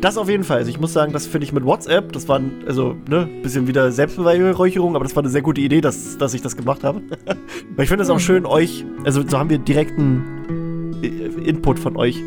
Das 0.00 0.16
auf 0.16 0.28
jeden 0.28 0.44
Fall. 0.44 0.58
Also 0.58 0.70
ich 0.70 0.80
muss 0.80 0.92
sagen, 0.92 1.12
das 1.12 1.26
finde 1.26 1.44
ich 1.44 1.52
mit 1.52 1.64
WhatsApp, 1.64 2.12
das 2.12 2.26
war 2.26 2.38
ein, 2.38 2.64
also, 2.66 2.96
ne, 3.08 3.28
bisschen 3.42 3.66
wieder 3.66 3.92
Selbstbeweihräucherung, 3.92 4.96
aber 4.96 5.04
das 5.04 5.14
war 5.14 5.22
eine 5.22 5.30
sehr 5.30 5.42
gute 5.42 5.60
Idee, 5.60 5.80
dass, 5.80 6.16
dass 6.16 6.32
ich 6.32 6.40
das 6.40 6.56
gemacht 6.56 6.84
habe. 6.84 7.02
Weil 7.76 7.84
ich 7.84 7.88
finde 7.88 8.04
es 8.04 8.10
auch 8.10 8.20
schön, 8.20 8.46
euch, 8.46 8.84
also 9.04 9.26
so 9.26 9.38
haben 9.38 9.50
wir 9.50 9.58
direkten 9.58 11.00
Input 11.44 11.78
von 11.78 11.96
euch. 11.96 12.22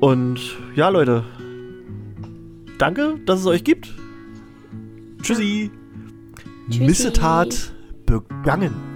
Und 0.00 0.40
ja, 0.74 0.88
Leute, 0.88 1.24
danke, 2.78 3.20
dass 3.24 3.40
es 3.40 3.46
euch 3.46 3.62
gibt. 3.62 3.94
Tschüssi. 5.22 5.70
Tschüssi. 6.68 6.84
Missetat 6.84 7.72
begangen. 8.04 8.93